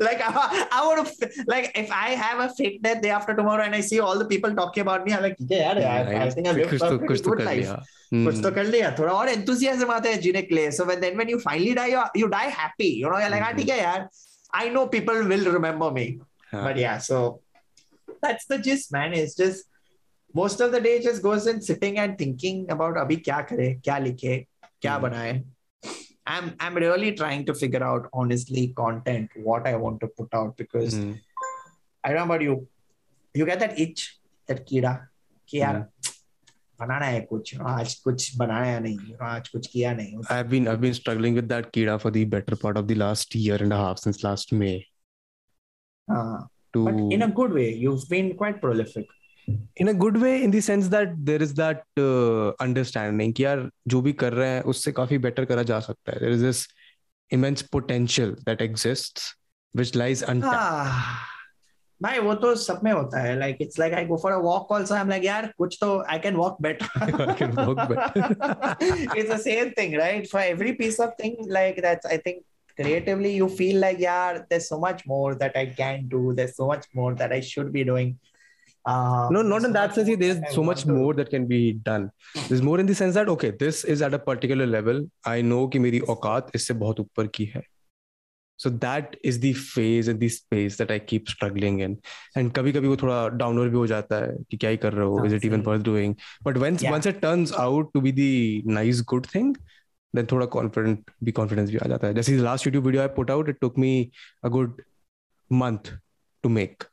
like 0.08 0.20
I, 0.22 0.66
I 0.72 0.86
would 0.86 1.00
like 1.46 1.70
if 1.74 1.90
i 1.92 2.10
have 2.24 2.40
a 2.40 2.48
fake 2.54 2.82
death 2.82 3.02
day 3.02 3.10
after 3.10 3.34
tomorrow 3.34 3.64
and 3.64 3.74
i 3.74 3.80
see 3.80 4.00
all 4.00 4.18
the 4.18 4.28
people 4.34 4.54
talking 4.54 4.82
about 4.82 5.04
me 5.06 5.12
i'm 5.12 5.22
like 5.22 5.36
yeah, 5.38 5.78
yeah, 5.78 6.10
yeah 6.10 6.20
I, 6.20 6.26
I 6.26 6.30
think 6.30 6.48
i 6.48 6.52
lived 6.52 6.82
a 6.82 6.98
pretty 6.98 7.22
good 7.22 7.44
life 7.44 7.72
Hmm. 8.12 8.24
कुछ 8.26 8.40
तो 8.42 8.50
कर 8.54 8.64
लिया 8.66 8.90
थोड़ा 8.98 9.12
और 9.12 9.28
enthusiasm 9.28 9.90
आता 9.92 10.08
है 10.08 10.16
जीने 10.20 10.40
के 10.42 10.54
लिए 10.54 10.70
so 10.78 10.84
then 10.84 11.16
when 11.16 11.28
you 11.30 11.38
finally 11.38 11.74
die 11.74 11.92
you 12.20 12.26
die 12.26 12.48
happy 12.56 12.88
you 13.02 13.10
know 13.10 13.18
like 13.18 13.42
हाँ 13.42 13.52
ठीक 13.56 13.68
है 13.68 13.78
यार 13.78 14.08
I 14.60 14.70
know 14.70 14.84
people 14.94 15.22
will 15.28 15.44
remember 15.50 15.90
me 15.92 16.06
but 16.54 16.78
yeah 16.78 16.98
so 17.06 17.20
that's 18.24 18.50
the 18.52 18.60
gist 18.62 18.92
man 18.94 19.14
is 19.14 19.36
just 19.42 19.66
most 20.34 20.62
of 20.62 20.70
the 20.72 20.80
day 20.82 20.98
just 21.06 21.22
goes 21.22 21.48
in 21.48 21.60
sitting 21.68 21.98
and 21.98 22.18
thinking 22.20 22.68
about 22.76 22.98
अभी 22.98 23.16
क्या 23.28 23.40
करे 23.50 23.72
क्या 23.84 23.98
लिखे 23.98 24.34
क्या 24.81 24.95
Hmm. 24.95 25.03
बनाए 25.03 25.43
I'm 26.33 26.45
I'm 26.65 26.77
really 26.81 27.09
trying 27.17 27.43
to 27.47 27.53
figure 27.57 27.83
out 27.87 28.05
honestly 28.19 28.61
content 28.77 29.33
what 29.47 29.67
I 29.71 29.75
want 29.81 29.99
to 30.03 30.07
put 30.19 30.37
out 30.39 30.55
because 30.61 30.95
Hmm. 30.99 31.11
I 32.03 32.13
don't 32.13 32.17
know 32.21 32.23
about 32.29 32.45
you 32.45 32.55
you 33.39 33.45
get 33.51 33.59
that 33.65 33.77
itch 33.85 34.05
that 34.49 34.63
कीड़ा 34.69 34.93
कि 35.49 35.59
यार 35.61 35.77
बनाना 36.79 37.05
है 37.05 37.19
कुछ 37.31 37.53
आज 37.73 37.93
कुछ 38.07 38.35
बनाया 38.37 38.79
नहीं 38.85 39.13
आज 39.33 39.47
कुछ 39.49 39.67
किया 39.73 39.93
नहीं 39.99 40.17
I've 40.37 40.49
been 40.55 40.67
I've 40.71 40.81
been 40.87 40.97
struggling 41.01 41.37
with 41.41 41.47
that 41.53 41.71
kida 41.77 41.99
for 42.05 42.11
the 42.17 42.23
better 42.33 42.57
part 42.65 42.79
of 42.81 42.87
the 42.91 42.95
last 43.03 43.35
year 43.43 43.61
and 43.67 43.73
a 43.77 43.77
half 43.83 43.99
since 44.05 44.23
last 44.23 44.53
May. 44.63 44.75
हाँ, 46.07 46.47
To 46.73 46.83
but 46.85 46.97
in 47.17 47.21
a 47.21 47.27
good 47.41 47.53
way 47.59 47.67
you've 47.83 48.07
been 48.09 48.33
quite 48.41 48.59
prolific 48.63 49.13
In 49.48 49.88
a 49.88 49.92
good 49.92 50.16
way 50.18 50.36
in 50.38 50.50
the sense 50.50 50.84
that 50.84 51.08
there 51.08 51.42
is 51.42 51.54
that 51.60 51.78
understanding 52.60 53.40
यार 53.40 53.70
जो 53.88 54.00
भी 54.00 54.12
कर 54.12 54.32
रहे 54.32 54.48
हैं 54.48 54.62
उससे 54.62 54.92
काफ़ी 54.92 55.18
better 55.18 55.44
करा 55.44 55.62
जा 55.62 55.80
सकता 55.80 56.12
है। 56.12 56.18
There 56.20 56.32
is 56.32 56.44
this 56.44 56.66
immense 57.32 57.62
potential 57.62 58.30
that 58.30 58.62
exists 58.62 59.34
which 59.76 59.96
lies 59.96 60.24
भाई 62.02 62.18
वो 62.18 62.34
तो 62.34 62.54
सब 62.56 62.80
में 62.84 62.92
होता 62.92 63.20
है। 63.20 63.38
Like 63.38 63.56
it's 63.60 63.78
like 63.78 63.94
I 63.94 64.04
go 64.06 64.16
for 64.16 64.32
a 64.32 64.36
walk 64.36 64.72
also 64.72 64.94
I 64.94 65.00
am 65.00 65.08
like 65.08 65.24
यार 65.24 65.52
कुछ 65.58 65.78
तो 65.80 66.04
I 66.10 66.18
can 66.18 66.34
walk 66.34 66.56
better 66.62 67.02
I 67.02 67.34
can 67.38 67.50
walk 67.50 67.80
better 67.80 69.18
it's 69.18 69.30
the 69.32 69.40
same 69.40 69.70
thing 69.78 69.94
right 69.94 70.28
for 70.30 70.42
every 70.42 70.72
piece 70.72 71.00
of 71.00 71.10
thing 71.24 71.36
like 71.52 71.80
that's 71.82 72.06
I 72.06 72.18
think 72.18 72.42
creatively 72.80 73.30
you 73.36 73.46
feel 73.56 73.78
like 73.80 73.98
yeah 73.98 74.38
there's 74.50 74.66
so 74.72 74.76
much 74.82 75.00
more 75.06 75.30
that 75.34 75.56
i 75.62 75.64
can 75.80 76.04
do. 76.08 76.20
There's 76.34 76.54
so 76.56 76.68
much 76.68 76.84
more 76.94 77.14
that 77.14 77.32
i 77.32 77.40
should 77.40 77.72
be 77.72 77.82
doing. 77.84 78.12
Uh, 78.85 79.27
no 79.33 79.41
not 79.41 79.61
there's 79.61 79.63
in 79.67 79.71
that 79.75 79.87
much 79.89 79.95
sense 79.97 80.07
more 80.09 80.17
there's 80.23 80.35
that 80.41 80.49
I 80.49 80.55
so 80.55 80.61
want 80.61 80.67
much 80.71 80.81
to- 80.87 80.95
more 80.95 81.13
that 81.19 81.29
can 81.29 81.45
be 81.51 81.59
done 81.85 82.03
there's 82.49 82.59
more 82.65 82.75
in 82.81 82.89
the 82.89 82.95
sense 82.99 83.15
that 83.19 83.29
okay 83.33 83.49
this 83.63 83.79
is 83.93 84.03
at 84.07 84.13
a 84.17 84.19
particular 84.27 84.67
level 84.73 84.99
i 85.31 85.33
know 85.47 85.61
कि 85.75 85.79
मेरी 85.85 85.99
औकात 86.13 86.51
इससे 86.55 86.73
बहुत 86.83 86.99
ऊपर 86.99 87.27
की 87.37 87.45
है 87.55 87.63
so 88.59 88.71
that 88.83 89.15
is 89.31 89.39
the 89.45 89.51
phase 89.71 90.11
and 90.13 90.21
the 90.25 90.29
space 90.35 90.77
that 90.81 90.93
i 90.97 90.99
keep 91.13 91.31
struggling 91.35 91.79
in 91.87 91.95
and 92.41 92.53
कभी 92.57 92.71
कभी 92.77 92.87
वो 92.87 92.97
थोड़ा 93.05 93.17
डाउनर 93.41 93.69
भी 93.69 93.77
हो 93.77 93.87
जाता 93.93 94.19
है 94.25 94.37
कि 94.51 94.57
क्या 94.57 94.69
ही 94.69 94.77
कर 94.85 94.93
रहे 94.93 95.05
हो 95.05 95.17
हाँ, 95.17 95.25
is 95.31 95.33
it 95.39 95.47
even 95.51 95.63
सही। 95.65 95.71
worth 95.71 95.83
doing 95.89 96.15
but 96.49 96.61
once 96.67 96.85
Yeah. 96.87 96.93
once 96.97 97.11
it 97.13 97.21
turns 97.27 97.57
out 97.67 97.91
to 97.97 98.03
be 98.07 98.13
the 98.23 98.31
nice 98.79 99.01
good 99.13 99.31
thing 99.35 99.51
then 100.19 100.31
थोड़ा 100.31 100.47
confident 100.57 101.09
भी 101.23 101.31
confidence 101.41 101.71
भी 101.71 101.77
आ 101.77 101.87
जाता 101.95 102.07
है 102.07 102.13
जैसे 102.21 102.37
last 102.49 102.69
YouTube 102.69 102.87
video 102.91 103.07
I 103.07 103.11
put 103.21 103.33
out 103.37 103.49
it 103.55 103.59
took 103.67 103.81
me 103.85 103.93
a 104.49 104.53
good 104.59 104.83
month 105.63 105.91
to 106.43 106.53
make 106.59 106.87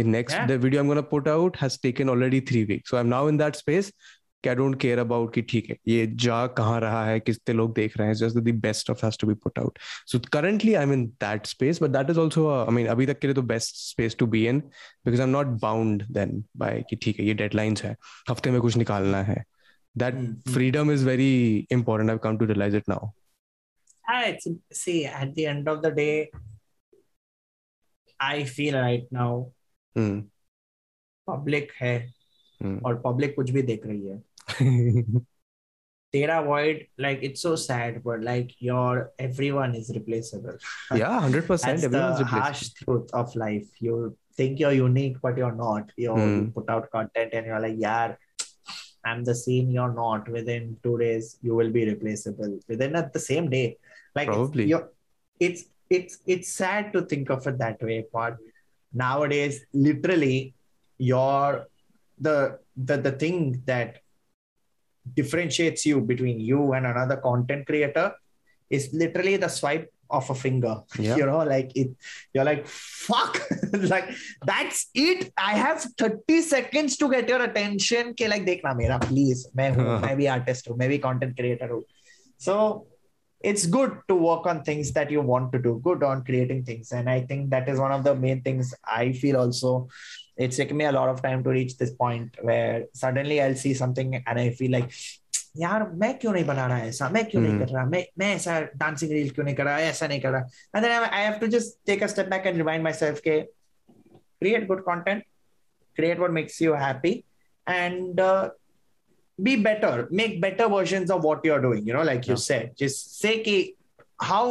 The 0.00 0.06
next 0.06 0.34
yeah. 0.34 0.46
the 0.46 0.56
video 0.58 0.80
I'm 0.80 0.88
gonna 0.88 1.02
put 1.02 1.28
out 1.28 1.56
has 1.56 1.76
taken 1.78 2.08
already 2.08 2.40
three 2.40 2.64
weeks. 2.64 2.90
So 2.90 2.98
I'm 2.98 3.08
now 3.10 3.26
in 3.26 3.36
that 3.38 3.56
space. 3.56 3.92
I 4.44 4.54
don't 4.54 4.76
care 4.82 4.98
about 5.00 5.32
कि 5.32 5.42
ठीक 5.42 5.68
है 5.70 5.76
ये 5.88 6.06
जा 6.24 6.46
कहाँ 6.58 6.78
रहा 6.80 7.04
है 7.06 7.18
कितने 7.20 7.54
लोग 7.54 7.74
देख 7.74 7.96
रहे 7.98 8.06
हैं 8.08 8.14
just 8.14 8.36
the 8.36 8.54
best 8.60 8.90
of 8.90 9.04
has 9.04 9.18
to 9.20 9.26
be 9.26 9.34
put 9.42 9.58
out 9.58 9.78
so 10.06 10.18
currently 10.32 10.74
I 10.74 10.82
am 10.82 10.92
in 10.92 11.04
that 11.24 11.46
space 11.46 11.82
but 11.82 11.90
that 11.90 12.10
is 12.10 12.18
also 12.18 12.48
I 12.50 12.74
mean 12.74 12.86
अभी 12.94 13.06
तक 13.06 13.18
के 13.18 13.26
लिए 13.26 13.34
तो 13.34 13.42
best 13.52 13.76
space 13.76 14.16
to 14.18 14.26
be 14.26 14.46
in 14.48 14.60
because 14.60 15.20
I 15.20 15.26
am 15.26 15.32
not 15.32 15.46
bound 15.62 16.04
then 16.12 16.42
by 16.56 16.82
कि 16.90 16.96
ठीक 17.02 17.20
है 17.20 17.26
ये 17.26 17.34
deadlines 17.34 17.82
है 17.84 17.94
हफ़्ते 18.30 18.50
में 18.50 18.60
कुछ 18.60 18.76
निकालना 18.76 19.22
है 19.22 19.42
that 19.94 20.14
freedom 20.48 20.92
is 20.92 21.06
very 21.06 21.32
important 21.72 22.10
I 22.10 22.18
come 22.22 22.38
to 22.38 22.44
realise 22.44 22.76
it 22.76 22.88
now 22.88 23.10
it's 24.12 24.46
see 24.72 25.06
at 25.06 25.34
the 25.34 25.44
end 25.46 25.68
of 25.68 25.82
the 25.82 25.90
day 25.90 26.30
i 28.20 28.44
feel 28.44 28.78
right 28.78 29.04
now 29.12 29.28
Hmm. 29.97 30.19
public 31.29 31.71
है 31.81 31.95
Hmm. 32.63 32.77
और 32.85 33.01
public 33.05 33.33
कुछ 33.35 33.49
भी 33.51 33.61
देख 33.69 33.85
रही 33.85 34.07
है 34.07 35.23
तेरा 36.13 36.39
void 36.47 36.77
like 37.05 37.23
it's 37.27 37.41
so 37.45 37.51
sad 37.61 37.95
but 38.03 38.21
like 38.27 38.51
your 38.67 39.11
everyone 39.25 39.73
is 39.79 39.89
replaceable 39.97 40.57
yeah 41.01 41.15
100% 41.19 41.47
that's 41.47 41.83
everyone's 41.87 42.19
the 42.19 42.25
replaceable. 42.25 42.41
harsh 42.43 42.61
truth 42.79 43.09
of 43.21 43.35
life 43.43 43.67
you 43.87 43.97
think 44.37 44.59
you're 44.63 44.77
unique 44.77 45.17
but 45.25 45.37
you're 45.43 45.57
not 45.63 45.91
you 46.05 46.13
Hmm. 46.19 46.35
you 46.35 46.45
put 46.59 46.69
out 46.75 46.89
content 46.95 47.33
and 47.39 47.45
you're 47.51 47.59
like 47.67 47.75
yeah 47.77 48.15
i'm 49.11 49.23
the 49.31 49.35
same 49.41 49.69
you're 49.77 49.93
not 49.99 50.29
within 50.37 50.71
two 50.87 50.97
days 51.03 51.37
you 51.49 51.55
will 51.61 51.71
be 51.79 51.85
replaceable 51.91 52.57
within 52.73 52.95
at 53.03 53.11
the 53.19 53.23
same 53.27 53.49
day 53.57 53.65
like 54.15 54.27
it's- 54.29 54.37
Probably. 54.37 54.65
you're, 54.73 54.89
it's 55.49 55.65
it's 55.89 56.19
it's 56.35 56.51
sad 56.63 56.93
to 56.93 57.01
think 57.13 57.29
of 57.37 57.45
it 57.53 57.57
that 57.65 57.83
way 57.89 57.99
but 58.19 58.37
nowadays 58.92 59.64
literally 59.72 60.54
your 60.98 61.66
the 62.18 62.58
the 62.76 62.96
the 62.96 63.12
thing 63.12 63.62
that 63.66 63.98
differentiates 65.14 65.86
you 65.86 66.00
between 66.00 66.38
you 66.40 66.72
and 66.72 66.86
another 66.86 67.16
content 67.16 67.66
creator 67.66 68.12
is 68.68 68.92
literally 68.92 69.36
the 69.36 69.48
swipe 69.48 69.92
of 70.10 70.28
a 70.28 70.34
finger. 70.34 70.82
Yeah. 70.98 71.16
you 71.16 71.26
know 71.26 71.38
like 71.38 71.70
it 71.76 71.90
you're 72.34 72.44
like 72.44 72.66
fuck. 72.66 73.40
Like 73.72 74.10
that's 74.44 74.88
it. 74.94 75.32
I 75.36 75.54
have 75.54 75.86
30 75.96 76.42
seconds 76.42 76.96
to 76.98 77.08
get 77.10 77.28
your 77.28 77.42
attention. 77.42 78.14
Ke 78.14 78.28
like 78.28 78.44
dekhna 78.44 78.76
mera 78.76 78.98
please. 78.98 79.48
Main 79.54 79.74
hu 79.74 79.84
main 80.04 80.16
bhi 80.18 80.30
artist 80.36 80.66
hu 80.66 80.76
main 80.76 80.90
bhi 80.90 81.00
content 81.00 81.36
creator 81.36 81.68
hu. 81.68 81.84
So 82.38 82.86
it's 83.41 83.65
good 83.67 83.91
to 84.09 84.15
work 84.15 84.45
on 84.51 84.63
things 84.63 84.91
that 84.93 85.09
you 85.11 85.21
want 85.21 85.51
to 85.53 85.59
do 85.65 85.71
good 85.87 86.01
on 86.09 86.23
creating 86.27 86.63
things 86.69 86.91
and 86.91 87.09
i 87.09 87.19
think 87.29 87.49
that 87.53 87.67
is 87.73 87.77
one 87.79 87.91
of 87.97 88.03
the 88.07 88.13
main 88.15 88.41
things 88.47 88.73
i 89.01 89.11
feel 89.21 89.37
also 89.37 89.71
it's 90.37 90.57
taken 90.57 90.77
me 90.77 90.85
a 90.85 90.91
lot 90.91 91.09
of 91.09 91.21
time 91.21 91.43
to 91.43 91.49
reach 91.57 91.77
this 91.77 91.91
point 92.03 92.29
where 92.41 92.85
suddenly 92.93 93.37
i'll 93.43 93.59
see 93.65 93.73
something 93.81 94.15
and 94.25 94.39
i 94.45 94.49
feel 94.61 94.71
like 94.77 94.89
यार 95.57 95.83
मैं 95.99 96.17
क्यों 96.19 96.31
नहीं 96.33 96.45
बना 96.45 96.65
रहा 96.67 96.79
ऐसा 96.85 97.07
मैं 97.09 97.23
क्यों 97.25 97.41
नहीं 97.41 97.51
Hmm. 97.53 97.59
कर 97.65 97.73
रहा 97.73 97.83
मैं 97.91 98.03
मैं 98.19 98.33
ऐसा 98.35 98.59
डांसिंग 98.77 99.11
रील 99.11 99.29
क्यों 99.35 99.45
नहीं 99.45 99.55
कर 99.55 99.65
रहा 99.65 99.79
ऐसा 99.91 100.07
नहीं 100.07 100.19
कर 100.21 100.31
रहा 100.31 100.41
and 100.73 100.85
then 100.85 100.91
I, 100.91 101.19
I 101.19 101.21
have 101.27 101.39
to 101.43 101.47
just 101.47 101.77
take 101.89 102.01
a 102.01 102.09
step 102.13 102.29
back 102.33 102.45
and 102.51 102.57
remind 102.63 102.83
myself 102.87 103.21
के 103.27 103.35
create 104.41 104.67
good 104.71 104.83
content 104.89 105.23
create 105.99 106.19
what 106.19 106.33
makes 106.39 106.59
you 106.65 106.73
happy 106.73 107.13
and 107.67 108.19
uh, 108.19 108.49
be 109.43 109.55
better 109.67 110.07
make 110.11 110.39
better 110.41 110.67
versions 110.69 111.11
of 111.11 111.23
what 111.23 111.43
you're 111.43 111.61
doing 111.61 111.85
you 111.85 111.93
know 111.93 112.03
like 112.03 112.27
you 112.27 112.35
Yeah. 112.35 112.43
said 112.47 112.69
just 112.77 113.19
say 113.21 113.43
कि 113.43 113.55
how 114.23 114.43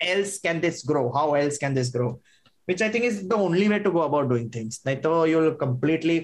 else 0.00 0.38
can 0.38 0.60
this 0.60 0.82
grow 0.84 1.10
how 1.12 1.34
else 1.34 1.58
can 1.58 1.74
this 1.74 1.90
grow 1.90 2.10
which 2.66 2.82
I 2.82 2.88
think 2.88 3.04
is 3.04 3.26
the 3.28 3.36
only 3.36 3.68
way 3.68 3.78
to 3.80 3.90
go 3.90 4.02
about 4.02 4.28
doing 4.28 4.48
things 4.56 4.80
नहीं 4.86 5.00
तो 5.02 5.14
you'll 5.28 5.54
completely 5.64 6.18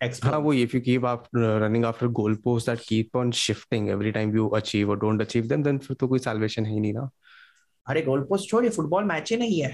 explode 0.00 0.32
हाँ 0.32 0.40
वो 0.46 0.54
if 0.54 0.74
you 0.74 0.80
keep 0.80 1.04
after, 1.04 1.60
running 1.60 1.84
after 1.84 2.08
goalposts 2.08 2.64
that 2.70 2.80
keep 2.86 3.14
on 3.14 3.30
shifting 3.30 3.90
every 3.90 4.12
time 4.12 4.34
you 4.34 4.48
achieve 4.60 4.88
or 4.88 4.96
don't 4.96 5.20
achieve 5.26 5.48
them 5.52 5.62
then 5.62 5.78
फिर 5.86 5.96
तो 6.00 6.08
कोई 6.08 6.18
salvation 6.26 6.66
है 6.66 6.72
ही 6.72 6.80
नहीं 6.80 6.92
ना 6.94 7.08
अरे 7.87 8.01
गोल 8.01 8.21
पोस्ट 8.29 8.49
छोड़ 8.49 8.63
ये 8.63 8.69
फुटबॉल 8.69 9.03
मैच 9.03 9.31
ही 9.31 9.37
नहीं 9.37 9.61
है। 9.61 9.71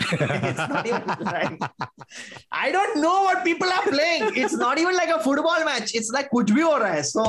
I 2.54 2.72
don't 2.72 2.98
know 2.98 3.12
what 3.22 3.44
people 3.46 3.72
are 3.72 3.90
playing 3.90 4.38
it's 4.38 4.54
not 4.54 4.78
even 4.78 4.94
like 4.94 5.10
a 5.10 5.18
football 5.24 5.64
match 5.66 5.96
it's 5.96 6.12
like 6.14 6.28
कुछ 6.32 6.52
भी 6.52 6.62
हो 6.62 6.76
रहा 6.78 6.92
है 6.92 7.04
so 7.04 7.24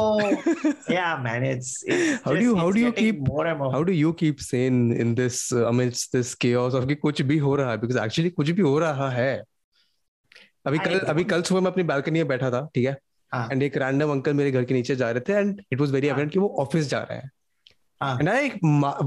yeah 0.92 1.16
man 1.24 1.44
it's 1.50 1.84
how 2.26 2.34
do 2.34 2.54
how 2.56 2.70
do 2.70 2.80
you 2.80 2.92
keep 2.92 3.18
more 3.28 3.48
and 3.48 3.58
more 3.58 3.72
how 3.72 3.82
do 3.82 3.92
you 3.92 4.12
keep 4.20 4.36
sane 4.42 4.92
in 5.00 5.14
this 5.14 5.52
amidst 5.54 6.08
this 6.14 6.34
chaos 6.44 6.74
of 6.74 6.86
कि 6.86 6.94
कुछ 6.94 7.22
भी 7.22 7.38
हो 7.38 7.56
रहा 7.56 7.70
है? 7.70 7.78
बिकॉज़ 7.78 7.98
एक्चुअली 8.04 8.30
कुछ 8.30 8.50
भी 8.50 8.62
हो 8.62 8.78
रहा 8.78 9.10
है। 9.10 9.42
अभी 10.66 10.78
कल 10.78 10.98
अभी 10.98 11.24
कल 11.24 11.42
सुबह 11.42 11.60
मैं 11.60 11.70
अपनी 11.70 11.82
बालकनी 11.84 12.18
में 12.18 12.28
बैठा 12.28 12.50
था 12.50 12.68
ठीक 12.74 12.86
है? 12.86 12.96
एंड 13.32 13.62
एक 13.62 13.76
रैंडम 13.76 14.10
अंकल 14.10 14.34
मेरे 14.34 14.50
घर 14.50 14.64
के 14.64 14.74
नीचे 14.74 14.96
जा 14.96 15.10
रहे 15.10 15.20
थे 15.28 15.32
and 15.32 15.60
it 15.72 15.80
was 15.80 15.90
very 15.92 16.08
evident 16.08 16.32
कि 16.32 16.38
वो 16.38 16.48
ऑफ़िस 16.60 16.88
जा 16.88 16.98
रहे 17.00 17.18
हैं। 17.18 17.30
हाँ। 18.02 18.16
and 18.20 18.28
i 18.30 18.40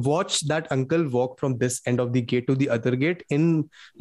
watch 0.08 0.40
that 0.52 0.68
uncle 0.76 1.04
walk 1.16 1.40
from 1.40 1.58
this 1.64 1.80
end 1.92 2.00
of 2.06 2.14
the 2.14 2.22
gate 2.32 2.48
to 2.48 2.56
the 2.62 2.70
other 2.76 2.96
gate 3.04 3.24
in 3.38 3.44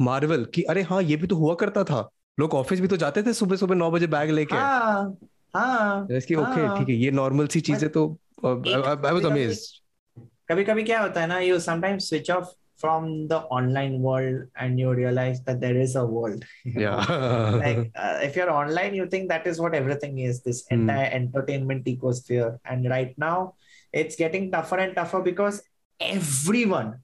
marvel 0.09 0.45
कि 0.55 0.61
अरे 0.73 0.81
हाँ 0.91 1.01
ये 1.03 1.15
भी 1.23 1.27
तो 1.27 1.35
हुआ 1.43 1.55
करता 1.63 1.83
था 1.91 2.07
लोग 2.39 2.53
ऑफ़िस 2.53 2.79
भी 2.81 2.87
तो 2.87 2.97
जाते 2.97 3.23
थे 3.23 3.33
सुबह 3.33 3.55
सुबह 3.63 3.75
नौ 3.75 3.89
बजे 3.91 4.07
बैग 4.15 4.29
लेके 4.31 4.55
हाँ 4.55 5.17
हाँ 5.55 6.07
इसकी 6.17 6.35
ओके 6.35 6.61
हाँ। 6.61 6.77
ठीक 6.77 6.89
है 6.89 6.95
ये 6.95 7.11
नॉर्मल 7.11 7.47
सी 7.55 7.61
चीज़ें 7.69 7.89
तो 7.91 8.05
आई 8.45 8.53
वाज 8.53 8.97
कभी-कभी- 8.97 9.25
अमेज्ड 9.31 10.23
कभी 10.51 10.63
कभी 10.65 10.83
क्या 10.83 11.01
होता 11.01 11.21
है 11.21 11.27
ना 11.27 11.39
you 11.47 11.59
sometimes 11.67 12.07
switch 12.11 12.29
off 12.35 12.55
from 12.81 13.07
the 13.29 13.37
online 13.55 13.95
world 14.03 14.43
and 14.65 14.79
you 14.81 14.91
realize 14.97 15.39
that 15.47 15.57
there 15.63 15.79
is 15.85 15.95
a 16.01 16.03
world 16.11 16.45
you 16.65 16.73
know? 16.75 16.83
yeah 16.83 17.57
like 17.63 17.81
uh, 18.03 18.19
if 18.27 18.37
you're 18.39 18.51
online 18.59 18.95
you 18.99 19.05
think 19.15 19.27
that 19.31 19.45
is 19.51 19.59
what 19.65 19.75
everything 19.79 20.17
is 20.27 20.41
this 20.45 20.61
Hmm. 20.69 20.75
entire 20.77 21.09
entertainment 21.17 21.89
ecosphere 21.93 22.47
and 22.65 22.89
right 22.93 23.11
now 23.25 23.35
it's 23.91 24.15
getting 24.15 24.51
tougher 24.51 24.77
and 24.77 24.95
tougher 24.95 25.21
because 25.21 25.61
everyone 25.99 26.99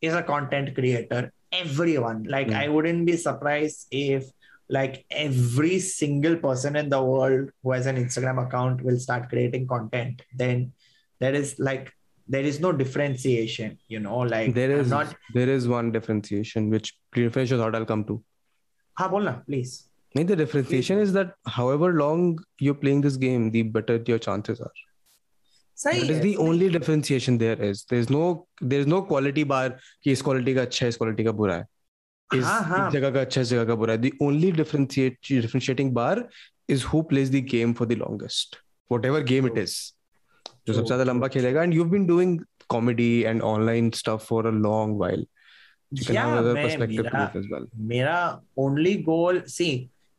is 0.00 0.14
a 0.14 0.22
content 0.22 0.74
creator 0.74 1.32
everyone 1.52 2.22
like 2.24 2.48
Hmm. 2.48 2.60
i 2.62 2.68
wouldn't 2.68 3.06
be 3.06 3.16
surprised 3.16 3.86
if 3.90 4.24
like 4.68 5.04
every 5.10 5.78
single 5.78 6.36
person 6.36 6.76
in 6.76 6.88
the 6.88 7.02
world 7.02 7.50
who 7.62 7.72
has 7.72 7.86
an 7.86 7.96
instagram 7.96 8.44
account 8.44 8.82
will 8.82 8.98
start 8.98 9.28
creating 9.28 9.66
content 9.66 10.22
then 10.34 10.72
there 11.20 11.34
is 11.34 11.54
like 11.58 11.92
there 12.28 12.42
is 12.42 12.60
no 12.60 12.72
differentiation 12.72 13.78
you 13.88 14.00
know 14.00 14.18
like 14.18 14.54
there 14.54 14.72
is 14.78 14.92
I'm 14.92 14.98
not 14.98 15.14
there 15.34 15.48
is 15.48 15.68
one 15.68 15.92
differentiation 15.92 16.70
which 16.70 16.94
finish 17.14 17.50
your 17.50 17.60
thought 17.60 17.76
I'll 17.76 17.90
come 17.92 18.04
to. 18.06 18.22
ha 19.00 19.08
bolna 19.12 19.34
please 19.46 19.74
I 20.18 20.22
the 20.28 20.36
differentiation 20.40 20.98
is 20.98 21.12
that 21.12 21.32
however 21.46 21.92
long 21.92 22.38
you're 22.58 22.74
playing 22.82 23.00
this 23.02 23.16
game, 23.16 23.50
the 23.50 23.62
better 23.62 24.02
your 24.06 24.18
chances 24.18 24.60
are. 24.66 24.70
सही 25.76 26.00
है 26.00 26.06
इस 30.06 30.22
quality 30.22 30.54
का 30.54 30.62
अच्छा 30.62 30.86
इस 30.86 30.96
quality 30.96 31.24
का 31.24 31.32
बुरा 31.32 31.54
है। 31.54 31.66
इस 32.30 32.44
जगह 32.92 33.10
का 33.10 33.20
अच्छा 33.20 33.40
इस 33.40 33.48
जगह 33.48 33.64
का 33.64 33.74
बुरा 33.74 33.94
है। 33.94 34.10
Only 34.22 34.50
differentiating 34.52 35.92
bar 35.94 36.28
is 36.68 36.84
who 36.84 37.02
plays 37.02 37.30
the 37.30 37.44
game 37.50 37.72
for 37.72 37.88
the 37.88 37.92
longest 37.92 38.56
whatever 39.04 39.22
game 39.24 39.46
it 39.46 39.58
is 39.58 39.74
जो 40.66 40.72
सबसे 40.72 40.86
ज़्यादा 40.86 41.04
लंबा 41.04 41.28
खेलेगा। 41.28 41.62
And 41.62 41.74
you 41.74 41.84
been 41.84 42.06
doing 42.06 42.38
comedy 42.68 43.20
and 43.22 43.42
online 43.42 43.90
stuff 43.90 44.24
for 44.24 44.46
a 44.46 44.50
long 44.50 45.00
while 45.00 45.26
मेरा 47.88 48.42
only 48.58 48.94
goal 49.02 49.40
C 49.48 49.68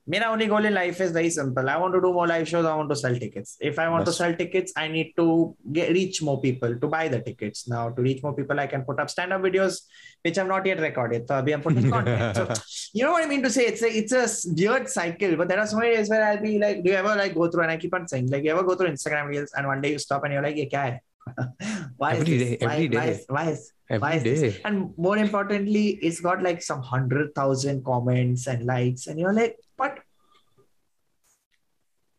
Mera 0.07 0.25
only 0.31 0.47
goal, 0.47 0.61
see, 0.61 0.63
Mera 0.63 0.63
only 0.63 0.63
goal 0.63 0.65
in 0.65 0.73
life 0.73 1.01
is 1.01 1.11
very 1.11 1.29
simple. 1.29 1.69
I 1.69 1.77
want 1.77 1.93
to 1.93 2.01
do 2.01 2.13
more 2.13 2.27
live 2.27 2.47
shows. 2.47 2.65
I 2.65 2.75
want 2.75 2.89
to 2.89 2.95
sell 2.95 3.15
tickets. 3.15 3.57
If 3.59 3.77
I 3.79 3.89
want 3.89 4.05
to 4.05 4.13
sell 4.13 4.33
tickets, 4.35 4.73
I 4.77 4.87
need 4.87 5.13
to 5.17 5.55
get 5.71 5.91
reach 5.91 6.21
more 6.21 6.41
people 6.41 6.77
to 6.79 6.87
buy 6.87 7.07
the 7.07 7.19
tickets. 7.21 7.67
Now, 7.67 7.89
to 7.89 8.01
reach 8.01 8.23
more 8.23 8.33
people, 8.33 8.59
I 8.59 8.67
can 8.67 8.83
put 8.83 8.99
up 8.99 9.09
stand-up 9.09 9.41
videos, 9.41 9.81
which 10.23 10.37
I've 10.37 10.47
not 10.47 10.65
yet 10.65 10.79
recorded. 10.79 11.27
So 11.27 11.35
I'm 11.35 11.61
putting 11.61 11.89
content. 11.97 12.35
So, 12.35 12.53
you 12.93 13.03
know 13.03 13.11
what 13.11 13.23
I 13.23 13.27
mean 13.27 13.43
to 13.43 13.49
say? 13.49 13.65
It's 13.67 13.81
a 13.83 13.87
it's 13.97 14.11
a 14.13 14.27
weird 14.53 14.89
cycle. 14.89 15.35
But 15.35 15.49
there 15.49 15.59
are 15.59 15.67
so 15.67 15.77
many 15.77 15.95
days 15.95 16.09
where 16.09 16.23
I'll 16.23 16.41
be 16.41 16.59
like, 16.59 16.83
do 16.83 16.89
you 16.91 16.95
ever 16.97 17.15
like 17.15 17.35
go 17.35 17.49
through? 17.49 17.63
And 17.63 17.71
I 17.71 17.77
keep 17.77 17.93
on 17.93 18.07
saying, 18.07 18.29
like, 18.29 18.43
you 18.43 18.51
ever 18.51 18.63
go 18.63 18.75
through 18.75 18.87
Instagram 18.89 19.27
reels 19.27 19.51
and 19.57 19.67
one 19.67 19.81
day 19.81 19.91
you 19.91 19.99
stop 19.99 20.23
and 20.23 20.33
you're 20.33 20.41
like, 20.43 20.55
yeah, 20.57 20.65
hai? 20.81 21.01
why 21.97 22.13
Every 22.15 22.37
this? 22.37 22.49
day, 22.59 22.65
Why- 22.65 22.73
every 22.75 22.87
why 22.89 23.05
day. 23.05 23.11
is- 23.11 23.25
why 23.27 23.49
is 23.49 23.73
Every 23.89 24.01
Why 24.01 24.13
is 24.15 24.23
this? 24.23 24.57
and 24.65 24.93
more 24.97 25.17
importantly, 25.17 25.99
it's 26.01 26.19
got 26.19 26.41
like 26.43 26.61
some 26.61 26.81
hundred 26.81 27.33
thousand 27.35 27.85
comments 27.85 28.47
and 28.47 28.65
likes, 28.65 29.07
and 29.07 29.17
you're 29.19 29.33
like, 29.33 29.55
but 29.77 29.99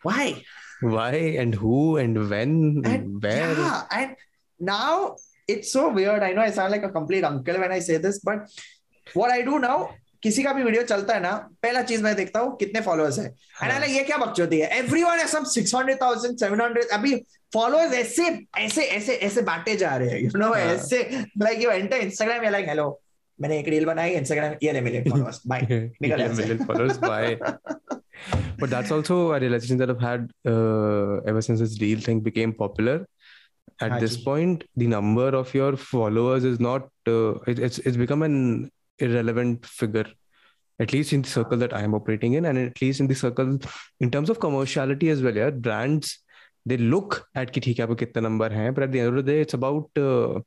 why 0.02 0.42
Why 0.80 1.14
and 1.42 1.54
who 1.54 1.96
and 1.98 2.18
when 2.30 2.82
and 2.84 3.22
where? 3.22 3.54
yeah 3.54 3.82
and 3.90 4.14
now 4.60 5.16
it's 5.48 5.72
so 5.72 5.88
weird 5.90 6.22
i 6.22 6.32
know 6.32 6.42
i 6.42 6.50
sound 6.50 6.70
like 6.70 6.84
a 6.84 6.90
complete 6.90 7.24
uncle 7.24 7.58
when 7.58 7.72
i 7.72 7.80
say 7.80 7.96
this 7.98 8.20
but 8.20 8.46
what 9.06 9.32
i 9.32 9.42
do 9.42 9.58
now 9.58 9.78
किसी 10.22 10.42
का 10.42 10.52
भी 10.52 10.62
video 10.62 10.82
चलता 10.82 11.14
है 11.14 11.20
ना 11.20 11.32
पहला 11.62 11.82
चीज़ 11.88 12.02
मैं 12.02 12.14
देखता 12.16 12.40
हूँ 12.40 12.56
कितने 12.58 12.80
फॉलोअर्स 12.86 13.18
है 13.18 13.24
एंड 13.26 13.72
आई 13.72 13.92
ये 13.92 14.02
क्या 14.04 14.16
बकचोदी 14.18 14.58
है 14.60 14.78
एवरीवन 14.78 15.18
हैज़ 15.18 15.28
सम 15.30 15.44
600,000 15.50 16.32
700 16.42 16.84
अभी 16.92 17.14
फॉलोअर्स 17.52 17.92
ऐसे 17.94 18.24
ऐसे 18.58 18.82
ऐसे 18.96 19.14
ऐसे 19.26 19.42
बांटे 19.42 19.76
जा 19.82 19.94
रहे 19.96 20.08
हैं 20.10 20.20
यू 20.20 20.30
नो 20.36 20.52
हाँ. 20.52 20.60
ऐसे 20.60 21.02
like 21.42 21.62
you 21.62 21.70
enter 21.70 21.96
Instagram 21.96 22.44
you 22.44 22.50
like 22.50 22.68
hello 22.68 22.88
मैंने 23.41 23.57
एक 23.59 23.67
रील 23.67 23.85
बनाई 23.85 24.11
इंस्टाग्राम 24.15 24.53
ये 24.63 24.71
ले 24.73 24.81
मिलियन 24.81 25.09
फॉलोअर्स 25.11 25.41
बाय 25.47 25.61
निकल 25.71 26.09
Yeah, 26.09 26.19
यहाँ 26.19 26.35
से। 26.35 26.43
million 26.43 26.65
followers. 26.65 26.97
Bye. 26.97 27.57
but 28.59 28.69
that's 28.69 28.91
also 28.91 29.15
a 29.33 29.39
realization 29.39 29.77
that 29.81 29.89
I've 29.93 30.03
had 30.03 30.29
uh, 30.51 31.15
ever 31.31 31.41
since 31.41 31.59
this 31.63 31.79
real 31.81 31.99
thing 31.99 32.19
became 32.27 32.53
popular. 32.53 32.95
At 33.81 33.91
हाँ 33.91 33.99
this 34.03 34.15
ji. 34.17 34.23
point, 34.25 34.63
the 34.81 34.87
number 34.87 35.29
of 35.39 35.53
your 35.57 35.71
followers 35.85 36.43
is 36.49 36.59
not. 36.59 36.85
Uh, 37.07 37.33
it, 37.53 37.59
it's 37.67 37.79
it's 37.79 37.97
become 38.03 38.25
an 38.27 38.37
irrelevant 38.99 39.65
figure, 39.65 40.05
at 40.79 40.93
least 40.93 41.15
in 41.17 41.23
the 41.23 41.29
circle 41.29 41.57
that 41.65 41.73
I 41.73 41.81
am 41.87 41.95
operating 41.99 42.37
in, 42.41 42.45
and 42.51 42.61
at 42.63 42.79
least 42.83 43.01
in 43.05 43.07
the 43.07 43.15
circle 43.23 43.57
in 43.99 44.11
terms 44.11 44.29
of 44.35 44.39
commerciality 44.45 45.09
as 45.15 45.23
well. 45.27 45.41
Yeah, 45.43 45.49
brands 45.69 46.13
they 46.65 46.77
look 46.95 47.19
at 47.35 47.51
कि 47.57 47.65
ठीक 47.67 47.79
है 47.79 47.83
आपको 47.85 47.95
कितना 48.05 48.21
number 48.29 48.49
है, 48.59 48.69
but 48.75 48.83
at 48.87 48.95
the 48.95 49.03
end 49.05 49.13
of 49.15 49.19
the 49.21 49.27
day, 49.33 49.41
it's 49.47 49.59
about. 49.61 50.03
Uh, 50.07 50.41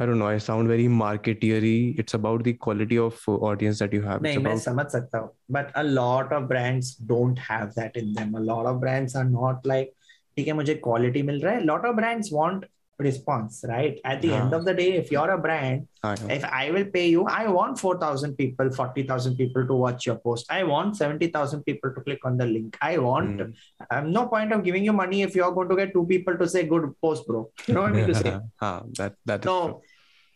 I 0.00 0.06
don't 0.06 0.18
know. 0.18 0.26
I 0.26 0.38
sound 0.38 0.68
very 0.68 0.86
marketeery. 1.00 1.96
It's 1.98 2.14
about 2.14 2.42
the 2.44 2.54
quality 2.54 2.98
of 2.98 3.22
uh, 3.28 3.32
audience 3.50 3.78
that 3.78 3.92
you 3.92 4.02
have. 4.02 4.22
नहीं 4.22 4.36
It's 4.36 4.42
मैं 4.44 4.52
about 4.52 4.62
समझ 4.64 4.86
सकता 4.92 5.18
हूँ 5.18 5.30
but 5.56 5.70
a 5.76 5.84
lot 5.84 6.32
of 6.32 6.48
brands 6.52 6.94
don't 7.12 7.38
have 7.50 7.74
that 7.80 7.96
in 8.02 8.12
them 8.14 8.34
a 8.34 8.44
lot 8.50 8.66
of 8.72 8.80
brands 8.84 9.14
are 9.22 9.28
not 9.38 9.66
like 9.72 9.92
ठीक 10.36 10.46
है 10.46 10.52
मुझे 10.52 10.80
quality 10.86 11.22
मिल 11.30 11.40
रहा 11.42 11.54
है 11.54 11.64
lot 11.66 11.84
of 11.90 11.96
brands 12.02 12.32
want 12.38 12.64
response 13.04 13.54
right 13.68 13.96
at 14.08 14.20
the 14.22 14.32
end 14.38 14.52
हाँ. 14.52 14.58
of 14.58 14.64
the 14.66 14.72
day 14.80 14.88
if 14.96 15.10
you're 15.12 15.30
a 15.34 15.38
brand 15.44 15.86
I 16.08 16.14
know. 16.20 16.28
if 16.34 16.44
I 16.58 16.70
will 16.74 16.84
pay 16.96 17.04
you 17.12 17.24
I 17.26 17.46
want 17.56 17.80
4000 17.80 18.36
people 18.40 18.70
40000 18.70 19.36
people 19.36 19.66
to 19.70 19.74
watch 19.84 20.06
your 20.06 20.16
post 20.26 20.52
I 20.56 20.62
want 20.64 20.96
70000 20.96 21.64
people 21.70 21.94
to 21.94 22.00
click 22.08 22.26
on 22.30 22.36
the 22.36 22.46
link 22.46 22.76
I 22.80 22.98
want 22.98 23.40
Mm. 23.46 23.54
I'm 23.90 24.12
no 24.18 24.26
point 24.34 24.52
of 24.52 24.62
giving 24.68 24.84
you 24.84 24.92
money 24.92 25.22
if 25.22 25.34
you're 25.40 25.50
going 25.58 25.68
to 25.72 25.76
get 25.76 25.92
two 25.96 26.04
people 26.12 26.36
to 26.42 26.48
say 26.54 26.64
good 26.74 26.86
post 27.06 27.26
bro 27.26 27.42
you 27.66 27.74
know 27.74 27.82
what 27.82 27.92
I 27.92 27.96
mean 27.96 28.06
to 28.12 28.14
say 28.14 28.36
हाँ, 28.62 28.76
that 28.98 29.16
that 29.32 29.40
is 29.40 29.50
so 29.52 29.58
true. 29.64 29.80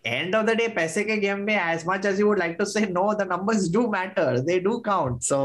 end 0.04 0.34
of 0.34 0.46
the 0.46 0.54
day 0.59 0.68
पैसे 0.74 1.04
के 1.04 1.16
game 1.26 1.40
में 1.46 1.57
as 1.61 1.84
much 1.86 2.04
as 2.12 2.18
you 2.22 2.28
would 2.28 2.38
like 2.44 2.57
to 2.59 2.66
say 2.74 2.84
no 2.98 3.07
the 3.14 3.24
numbers 3.24 3.68
do 3.68 3.88
matter 3.96 4.28
they 4.50 4.59
do 4.61 4.80
count 4.92 5.22
so 5.32 5.40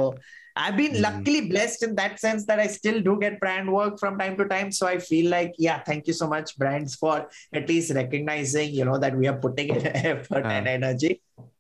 I've 0.62 0.76
been 0.78 0.96
Hmm. 0.96 1.02
luckily 1.04 1.42
blessed 1.50 1.84
in 1.88 1.96
that 1.96 2.20
sense 2.20 2.46
that 2.48 2.60
I 2.60 2.68
still 2.68 2.98
do 3.02 3.18
get 3.20 3.40
brand 3.40 3.72
work 3.76 4.00
from 4.00 4.18
time 4.22 4.36
to 4.40 4.46
time 4.50 4.72
so 4.80 4.88
I 4.88 4.98
feel 5.10 5.30
like 5.34 5.54
yeah 5.58 5.80
thank 5.90 6.08
you 6.12 6.14
so 6.18 6.28
much 6.34 6.52
brands 6.64 6.96
for 7.04 7.14
at 7.62 7.70
least 7.70 7.94
recognizing 8.00 8.74
you 8.80 8.86
know 8.90 8.98
that 9.06 9.16
we 9.22 9.28
are 9.32 9.38
putting 9.46 9.70
in 9.78 9.88
effort 10.12 10.44
Ah. 10.46 10.52
and 10.58 10.68
energy 10.68 11.14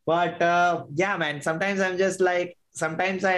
but 0.05 0.41
uh, 0.41 0.83
yeah 1.03 1.15
man 1.23 1.41
sometimes 1.41 1.79
I'm 1.87 1.97
just 1.97 2.19
like 2.29 2.57
sometimes 2.83 3.23
I 3.33 3.35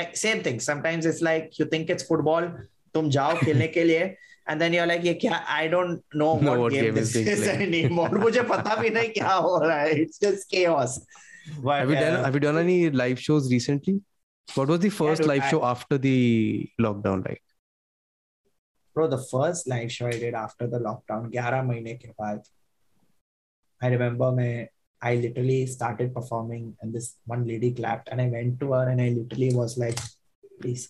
like 0.00 0.16
same 0.16 0.42
thing 0.48 0.58
sometimes 0.68 1.06
it's 1.06 1.22
like 1.30 1.58
you 1.60 1.66
think 1.76 1.88
it's 1.96 2.02
football 2.12 2.50
तुम 2.94 3.08
जाओ 3.18 3.34
खेलने 3.44 3.66
के 3.78 3.84
लिए 3.84 4.04
and 4.48 4.60
then 4.60 4.72
you're 4.76 4.86
like 4.90 5.02
ये 5.04 5.14
क्या 5.24 5.38
I 5.58 5.68
don't 5.68 6.02
know 6.22 6.32
Know 6.40 6.50
what, 6.50 6.58
what 6.64 6.72
game, 6.72 6.84
game 6.94 6.98
is 7.02 7.12
this 7.12 7.24
being 7.24 7.28
is 7.36 7.40
played. 7.46 7.62
anymore 7.68 8.10
मुझे 8.24 8.42
पता 8.52 8.76
भी 8.82 8.90
नहीं 8.98 9.08
क्या 9.18 9.32
हो 9.46 9.56
रहा 9.64 9.78
है 9.80 9.94
it's 10.04 10.18
just 10.26 10.48
chaos 10.54 10.98
but 11.64 11.80
Have 11.80 11.90
you 11.90 11.96
done 12.02 12.14
uh, 12.20 12.24
Have 12.24 12.34
you 12.34 12.44
done 12.46 12.58
any 12.66 12.78
live 12.90 13.20
shows 13.28 13.50
recently? 13.56 13.96
What 14.54 14.68
was 14.72 14.80
the 14.80 14.88
first 15.00 15.22
dude, 15.22 15.28
live 15.32 15.42
I- 15.42 15.50
show 15.50 15.64
after 15.72 15.98
the 16.06 16.16
lockdown 16.86 17.26
like? 17.28 17.42
bro 18.94 19.06
the 19.12 19.22
first 19.30 19.66
live 19.70 19.90
show 19.92 20.06
I 20.06 20.18
did 20.24 20.34
after 20.42 20.66
the 20.74 20.78
lockdown 20.88 21.24
11 21.32 21.64
महीने 21.70 21.94
के 22.04 22.08
बाद 22.20 22.42
I 23.82 23.88
remember 23.94 24.30
मैं 24.40 24.68
I 25.08 25.14
literally 25.22 25.58
started 25.72 26.14
performing 26.14 26.68
and 26.80 26.94
this 26.98 27.08
one 27.32 27.42
lady 27.48 27.70
clapped 27.80 28.08
and 28.12 28.22
I 28.22 28.28
went 28.34 28.58
to 28.60 28.72
her 28.72 28.84
and 28.92 29.00
I 29.06 29.08
literally 29.16 29.50
was 29.62 29.76
like 29.82 29.98
please 30.60 30.88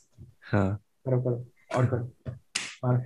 Huh. 0.51 0.69
करो 1.07 1.21
करो 1.23 1.45
और 1.79 1.87
करो 1.93 2.35
Maro, 2.82 3.04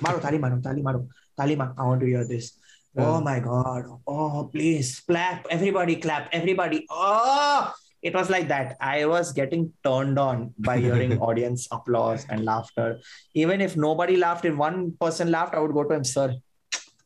Maro, 0.00 0.18
Tali 0.20 0.38
Maro, 0.38 0.60
Tali 0.60 0.82
Maro, 0.82 1.08
Tali 1.38 1.54
I 1.60 1.82
want 1.82 2.00
to 2.00 2.06
hear 2.06 2.24
this. 2.24 2.58
Oh 2.96 3.20
my 3.20 3.38
God. 3.38 3.84
Oh, 4.06 4.50
please 4.52 5.00
clap. 5.00 5.46
Everybody 5.50 5.96
clap. 5.96 6.28
Everybody. 6.32 6.86
Oh, 6.90 7.72
it 8.02 8.14
was 8.14 8.30
like 8.30 8.48
that. 8.48 8.76
I 8.80 9.06
was 9.06 9.32
getting 9.32 9.72
turned 9.84 10.18
on 10.18 10.54
by 10.58 10.78
hearing 10.78 11.18
audience 11.28 11.68
applause 11.70 12.26
and 12.28 12.44
laughter. 12.44 12.98
Even 13.34 13.60
if 13.60 13.76
nobody 13.76 14.16
laughed, 14.16 14.44
if 14.44 14.56
one 14.56 14.96
person 15.00 15.30
laughed, 15.30 15.54
I 15.54 15.60
would 15.60 15.72
go 15.72 15.84
to 15.84 15.94
him, 15.94 16.04
sir. 16.04 16.34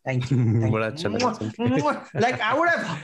Thank 0.04 0.30
you. 0.30 0.60
Thank 0.70 1.20
you. 1.58 1.96
like 2.14 2.40
I 2.40 2.58
would 2.58 2.68
have, 2.68 3.02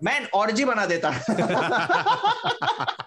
man, 0.00 0.28
orgy 0.32 0.64
bana 0.64 0.86
deta. 0.88 1.12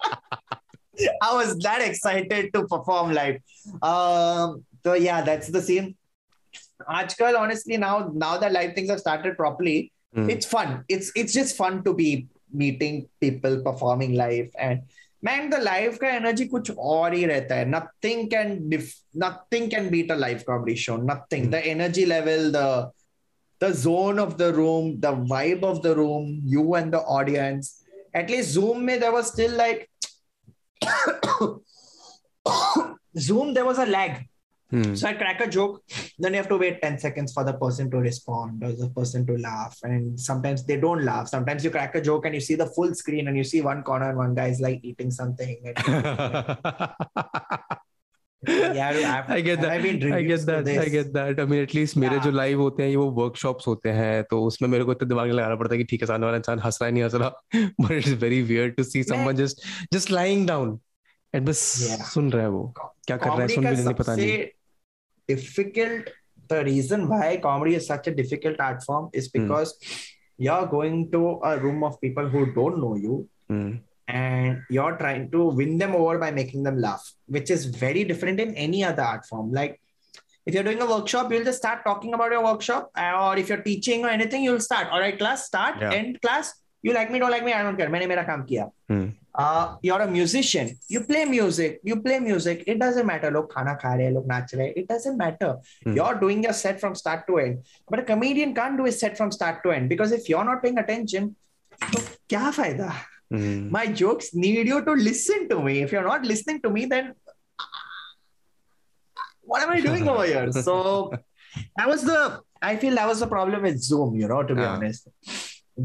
I 1.22 1.34
was 1.34 1.58
that 1.58 1.82
excited 1.82 2.52
to 2.54 2.66
perform 2.66 3.12
live. 3.12 3.40
Um, 3.82 4.64
so 4.86 4.94
yeah, 4.94 5.20
that's 5.22 5.48
the 5.48 5.60
same. 5.60 5.96
Aajkal, 6.88 7.36
honestly, 7.36 7.76
now 7.76 8.08
now 8.14 8.38
that 8.38 8.52
live 8.52 8.74
things 8.74 8.88
have 8.88 9.00
started 9.00 9.36
properly, 9.36 9.90
mm. 10.16 10.30
it's 10.30 10.46
fun. 10.46 10.84
It's 10.88 11.10
it's 11.16 11.32
just 11.32 11.56
fun 11.56 11.82
to 11.82 11.92
be 11.92 12.28
meeting 12.52 13.08
people, 13.20 13.62
performing 13.64 14.14
live, 14.14 14.50
and 14.56 14.82
man, 15.20 15.50
the 15.50 15.58
live 15.58 15.98
ka 16.02 16.10
energy 16.18 16.46
kuch 16.52 16.70
aur 16.90 17.08
hi 17.14 17.22
rehta 17.30 17.56
hai. 17.56 17.64
Nothing 17.72 18.30
can 18.34 18.52
dif- 18.74 19.00
nothing 19.24 19.66
can 19.72 19.88
beat 19.96 20.12
a 20.16 20.18
live 20.20 20.46
comedy 20.50 20.76
show. 20.84 20.96
Nothing. 21.08 21.48
Mm. 21.48 21.50
The 21.56 21.62
energy 21.72 22.06
level, 22.12 22.46
the 22.58 22.68
the 23.58 23.72
zone 23.80 24.22
of 24.26 24.38
the 24.44 24.52
room, 24.60 24.94
the 25.08 25.12
vibe 25.34 25.66
of 25.72 25.82
the 25.88 25.96
room, 25.96 26.30
you 26.54 26.68
and 26.82 26.96
the 26.98 27.02
audience. 27.18 27.74
At 28.14 28.30
least 28.36 28.50
Zoom, 28.60 28.86
me. 28.86 28.98
there 28.98 29.12
was 29.18 29.34
still 29.34 29.60
like 29.64 29.90
Zoom, 33.28 33.54
there 33.60 33.68
was 33.72 33.84
a 33.88 33.90
lag. 33.98 34.24
Hmm. 34.70 34.94
So 34.96 35.06
I 35.08 35.14
crack 35.14 35.40
a 35.40 35.48
joke, 35.48 35.82
then 36.18 36.32
you 36.32 36.38
have 36.38 36.48
to 36.48 36.56
wait 36.56 36.82
10 36.82 36.98
seconds 36.98 37.32
for 37.32 37.44
the 37.44 37.52
person 37.52 37.90
to 37.92 37.98
respond 37.98 38.64
or 38.64 38.72
the 38.72 38.88
person 38.90 39.24
to 39.26 39.38
laugh. 39.38 39.78
And 39.84 40.18
sometimes 40.18 40.66
they 40.66 40.76
don't 40.76 41.04
laugh. 41.04 41.28
Sometimes 41.28 41.64
you 41.64 41.70
crack 41.70 41.94
a 41.94 42.00
joke 42.00 42.26
and 42.26 42.34
you 42.34 42.40
see 42.40 42.56
the 42.56 42.66
full 42.66 42.92
screen 42.94 43.28
and 43.28 43.36
you 43.36 43.44
see 43.44 43.60
one 43.60 43.82
corner 43.84 44.08
and 44.08 44.18
one 44.18 44.34
guy 44.34 44.48
is 44.48 44.60
like 44.60 44.80
eating 44.82 45.10
something. 45.12 45.56
Yeah, 48.46 49.24
I've, 49.24 49.30
I 49.30 49.40
get 49.40 49.60
that. 49.60 49.72
I 49.72 50.22
get 50.22 50.46
that. 50.46 50.68
I 50.68 50.88
get 50.88 51.12
that. 51.14 51.40
I 51.40 51.44
mean, 51.46 51.62
at 51.62 51.74
least 51.74 51.96
मेरे 51.98 52.18
जो 52.24 52.30
live 52.30 52.60
होते 52.60 52.82
हैं 52.82 52.90
ये 52.90 52.96
वो 52.96 53.10
workshops 53.10 53.66
होते 53.66 53.90
हैं 53.98 54.22
तो 54.30 54.42
उसमें 54.46 54.68
मेरे 54.68 54.84
को 54.84 54.92
इतना 54.92 55.08
दिमाग 55.08 55.30
लगाना 55.30 55.56
पड़ता 55.56 55.74
है 55.74 55.78
कि 55.78 55.84
ठीक 55.90 56.02
है 56.02 56.06
सामने 56.06 56.26
वाला 56.26 56.36
इंसान 56.38 56.58
हंस 56.64 56.78
रहा 56.82 56.86
है 56.86 56.92
नहीं 56.94 57.04
हंस 57.04 57.14
रहा 57.14 57.28
but 57.80 57.92
it 57.92 58.06
is 58.06 58.14
very 58.24 58.42
weird 58.50 58.76
to 58.76 58.82
see 58.84 59.02
someone 59.02 59.36
just 59.36 59.62
just 59.92 60.10
lying 60.10 60.46
down 60.48 60.78
and 61.34 61.48
बस 61.48 61.58
सुन 62.12 62.30
रहा 62.32 62.42
है 62.42 62.50
वो 62.50 62.92
क्या 63.07 63.17
कर 63.17 63.29
रहा 63.29 63.35
है 63.35 63.47
comedy 63.47 63.55
सुन 63.55 63.63
का 63.63 63.69
भी 63.71 63.83
नहीं 63.83 63.93
पता 64.01 64.15
नहीं 64.15 64.27
सबसे 64.27 64.51
difficult 65.33 66.09
the 66.53 66.63
reason 66.69 67.07
why 67.11 67.27
comedy 67.45 67.75
is 67.81 67.85
such 67.91 68.07
a 68.07 68.15
difficult 68.21 68.59
art 68.69 68.83
form 68.89 69.09
is 69.21 69.29
Hmm. 69.31 69.37
because 69.37 69.73
you're 70.47 70.67
going 70.73 70.99
to 71.15 71.21
a 71.51 71.53
room 71.65 71.83
of 71.89 71.99
people 72.05 72.27
who 72.35 72.45
don't 72.59 72.79
know 72.85 72.95
you 73.05 73.17
Hmm. 73.53 73.69
and 74.21 74.73
you're 74.77 74.95
trying 75.03 75.25
to 75.35 75.43
win 75.59 75.77
them 75.83 75.93
over 76.01 76.17
by 76.23 76.31
making 76.39 76.63
them 76.69 76.79
laugh 76.85 77.03
which 77.37 77.51
is 77.55 77.65
very 77.83 78.03
different 78.11 78.39
in 78.45 78.53
any 78.65 78.83
other 78.89 79.03
art 79.11 79.25
form 79.31 79.51
like 79.59 79.77
if 80.49 80.55
you're 80.57 80.65
doing 80.69 80.81
a 80.85 80.89
workshop 80.91 81.31
you'll 81.31 81.47
just 81.49 81.61
start 81.63 81.83
talking 81.89 82.13
about 82.17 82.31
your 82.35 82.43
workshop 82.47 82.89
uh, 83.03 83.13
or 83.25 83.37
if 83.43 83.49
you're 83.53 83.63
teaching 83.69 84.03
or 84.05 84.09
anything 84.17 84.43
you'll 84.47 84.65
start 84.67 84.87
all 84.91 84.99
right 85.05 85.17
class 85.23 85.45
start 85.51 85.79
Yeah. 85.85 85.93
end 85.99 86.19
class 86.25 86.51
you 86.83 86.93
like 86.99 87.11
me 87.15 87.19
don't 87.23 87.33
like 87.37 87.45
me 87.49 87.53
i 87.59 87.61
don't 87.67 87.77
care 87.81 87.89
मैंने 87.95 88.07
मेरा 88.13 88.23
काम 88.31 88.43
किया 88.51 88.65
Hmm. 88.91 89.07
uh, 89.41 89.75
you're 89.87 89.99
a 90.05 90.07
musician 90.13 90.69
you 90.93 91.01
play 91.11 91.23
music 91.33 91.79
you 91.89 91.95
play 92.07 92.17
music 92.25 92.63
it 92.73 92.79
doesn't 92.83 93.07
matter 93.11 93.31
लोग 93.37 93.51
खाना 93.53 93.73
खा 93.83 93.93
रहे 93.93 94.05
हैं 94.05 94.13
लोग 94.13 94.27
नाच 94.31 94.53
रहे 94.55 94.67
हैं 94.67 94.73
it 94.83 94.87
doesn't 94.93 95.17
matter 95.23 95.51
Hmm. 95.85 95.95
you're 95.99 96.17
doing 96.23 96.43
your 96.47 96.55
set 96.63 96.81
from 96.83 96.97
start 97.03 97.23
to 97.29 97.37
end 97.45 97.71
but 97.93 98.03
a 98.03 98.05
comedian 98.11 98.55
can't 98.59 98.81
do 98.81 98.89
his 98.89 98.99
set 99.05 99.17
from 99.21 99.31
start 99.37 99.63
to 99.67 99.71
end 99.77 99.89
because 99.93 100.15
if 100.19 100.29
you're 100.33 100.47
not 100.51 100.61
paying 100.65 100.81
attention 100.85 101.31
तो 101.93 102.03
क्या 102.35 102.49
फायदा 102.59 102.91
Hmm. 103.33 103.59
my 103.73 103.85
jokes 104.03 104.25
need 104.45 104.69
you 104.73 104.79
to 104.87 104.93
listen 105.09 105.43
to 105.51 105.57
me 105.67 105.75
if 105.83 105.91
you're 105.95 106.07
not 106.13 106.25
listening 106.31 106.57
to 106.67 106.69
me 106.77 106.81
then 106.93 107.13
what 109.51 109.63
am 109.63 109.69
i 109.75 109.79
doing 109.85 110.07
over 110.13 110.25
here 110.31 110.51
so 110.67 110.75
that 111.77 111.87
was 111.91 112.03
the 112.09 112.17
i 112.61 112.75
feel 112.81 112.95
that 112.99 113.07
was 113.11 113.19
the 113.23 113.29
problem 113.35 113.63
with 113.67 113.79
zoom 113.87 114.15
you 114.23 114.27
know 114.33 114.41
to 114.51 114.55
be 114.59 114.61
Yeah. 114.65 114.73
honest 114.75 115.07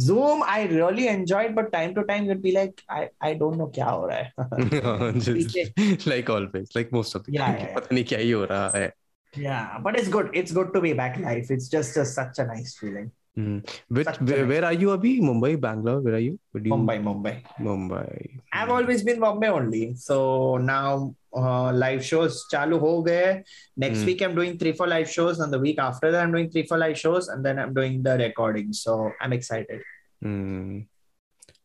zoom 0.01 0.43
i 0.45 0.63
really 0.67 1.09
enjoyed 1.09 1.55
but 1.55 1.73
time 1.73 1.95
to 1.95 2.05
time 2.05 2.25
you'd 2.27 2.43
be 2.43 2.53
like 2.53 2.83
i 2.89 3.09
i 3.21 3.35
don't 3.35 3.57
know 3.63 3.69
kya 3.79 3.91
ho 3.93 4.09
raha 4.13 4.49
hai 4.53 5.11
Just 5.19 6.07
like 6.07 6.29
always, 6.31 6.71
like 6.75 6.93
most 6.93 7.15
of 7.15 7.25
the 7.25 7.33
Yeah, 7.33 7.51
time, 7.51 7.57
yeah, 7.57 7.69
yeah. 7.69 7.75
पता 7.77 7.95
नहीं 7.95 8.05
क्या 8.13 8.19
ही 8.19 8.31
हो 8.31 8.45
रहा 8.45 8.71
है 8.77 8.93
yeah 9.37 9.79
but 9.85 9.97
it's 9.99 10.09
good 10.09 10.31
it's 10.33 10.53
good 10.53 10.73
to 10.75 10.81
be 10.81 10.93
back 10.93 11.19
live 11.19 11.51
it's 11.51 11.69
just 11.69 11.97
a, 11.97 12.05
such 12.05 12.39
a 12.39 12.47
nice 12.47 12.77
feeling 12.79 13.11
Hmm. 13.36 13.60
Which 13.88 14.08
where, 14.20 14.46
where 14.46 14.66
are 14.66 14.74
you, 14.74 14.90
Abhi? 14.90 15.22
Mumbai, 15.22 15.60
Bangalore? 15.60 16.02
Where 16.02 16.16
are 16.16 16.20
you? 16.20 16.38
You- 16.54 16.62
Mumbai, 16.74 16.98
Mumbai. 17.02 17.36
Mumbai. 17.60 18.40
I've 18.52 18.70
always 18.70 19.04
been 19.04 19.22
Bombay 19.22 19.48
only. 19.48 19.96
So 19.96 20.58
now 20.58 21.16
uh, 21.34 21.72
live 21.72 22.04
shows 22.04 22.46
chalu 22.52 22.78
ho 22.78 23.02
gaye. 23.02 23.44
Next 23.78 24.00
Hmm. 24.00 24.06
week 24.08 24.22
I'm 24.22 24.36
doing 24.36 24.58
three 24.58 24.74
four 24.74 24.88
live 24.88 25.10
shows, 25.10 25.40
and 25.40 25.52
the 25.54 25.60
week 25.60 25.80
after 25.80 26.12
that 26.12 26.22
I'm 26.24 26.34
doing 26.34 26.50
three 26.52 26.66
four 26.68 26.78
live 26.78 27.00
shows, 27.00 27.30
and 27.30 27.46
then 27.46 27.58
I'm 27.58 27.74
doing 27.74 28.04
the 28.04 28.18
recording. 28.18 28.74
So 28.74 29.12
I'm 29.22 29.32
excited. 29.32 29.80
Hmm. 30.22 30.80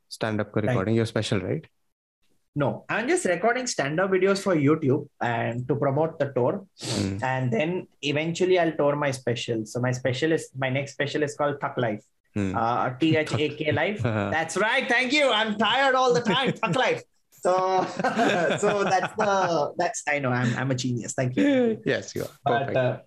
Stand 0.09 0.41
up 0.41 0.53
Thank- 0.55 0.67
recording. 0.69 0.95
You're 0.95 1.07
special, 1.07 1.41
right? 1.41 1.67
No, 2.56 2.84
I'm 2.90 3.08
just 3.08 3.24
recording 3.26 3.66
stand 3.66 4.00
up 4.00 4.12
videos 4.12 4.42
for 4.44 4.56
YouTube 4.56 5.08
and 5.22 5.66
to 5.70 5.76
promote 5.76 6.20
the 6.20 6.34
tour. 6.36 6.66
Hmm. 6.82 7.18
And 7.24 7.52
then 7.52 7.88
eventually 8.02 8.60
I'll 8.60 8.74
tour 8.74 8.96
my 8.98 9.12
special. 9.12 9.66
So 9.66 9.80
my 9.80 9.92
special 9.92 10.34
is 10.34 10.50
my 10.58 10.70
next 10.70 10.92
special 10.94 11.24
is 11.24 11.36
called 11.36 11.62
Thak 11.62 11.78
Life. 11.78 12.04
Hmm. 12.34 12.56
Uh, 12.56 12.90
T 13.00 13.16
H 13.16 13.34
A 13.34 13.50
K 13.56 13.72
Life. 13.72 14.04
That's 14.04 14.58
right. 14.58 14.88
Thank 14.88 15.14
you. 15.14 15.32
I'm 15.32 15.58
tired 15.58 15.96
all 15.96 16.14
the 16.14 16.22
time. 16.22 16.52
Thak 16.52 16.76
Life. 16.76 17.04
So, 17.32 17.88
so 18.60 18.84
that's 18.84 19.16
the 19.18 19.74
that's 19.78 20.04
I 20.08 20.20
know 20.20 20.30
I'm 20.30 20.56
I'm 20.58 20.72
a 20.72 20.76
genius. 20.76 21.14
Thank 21.14 21.38
you. 21.38 21.82
yes, 21.86 22.14
you 22.16 22.24
are. 22.24 22.34
But 22.44 22.60
Perfect. 22.60 22.78
uh, 22.78 22.98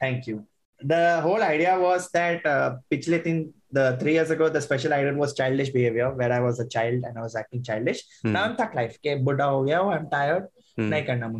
thank 0.00 0.26
you. 0.26 0.46
The 0.80 1.20
whole 1.20 1.42
idea 1.42 1.78
was 1.78 2.08
that 2.10 2.44
uh, 2.44 2.78
पिछले 2.90 3.18
तीन 3.22 3.52
the 3.71 3.97
three 3.99 4.13
years 4.13 4.29
ago, 4.29 4.49
the 4.49 4.61
special 4.61 4.93
item 4.93 5.17
was 5.17 5.33
childish 5.33 5.69
behavior, 5.69 6.13
where 6.13 6.31
I 6.31 6.39
was 6.39 6.59
a 6.59 6.67
child 6.67 7.03
and 7.03 7.17
I 7.17 7.21
was 7.21 7.35
acting 7.35 7.63
childish. 7.63 8.01
Mm. 8.25 8.31
Now 8.31 8.43
I'm 8.45 8.55
thug 8.55 8.75
life. 8.75 8.97
Okay, 8.99 9.15
buddha 9.15 9.43
ho 9.43 9.63
gaya, 9.63 9.81
oh, 9.81 9.89
I'm 9.89 10.09
tired. 10.09 10.47
Mm. 10.77 10.89
Nahi 10.89 11.05
karna. 11.05 11.27
Hmm. 11.27 11.39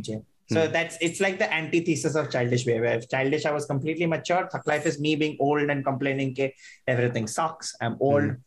So 0.50 0.68
mm. 0.68 0.72
that's 0.72 0.98
it's 1.02 1.20
like 1.20 1.40
the 1.40 1.54
antithesis 1.54 2.16
of 2.16 2.32
childish 2.32 2.64
behavior. 2.64 2.88
If 2.88 3.10
childish, 3.10 3.46
I 3.46 3.52
was 3.52 3.66
completely 3.66 4.06
mature. 4.06 4.48
Thug 4.52 4.66
life 4.66 4.86
is 4.86 5.00
me 5.00 5.16
being 5.16 5.38
old 5.40 5.70
and 5.70 5.84
complaining 5.84 6.36
ke 6.36 6.54
everything 6.88 7.28
sucks. 7.28 7.76
I'm 7.82 7.98
old. 8.00 8.24
Mm. 8.24 8.38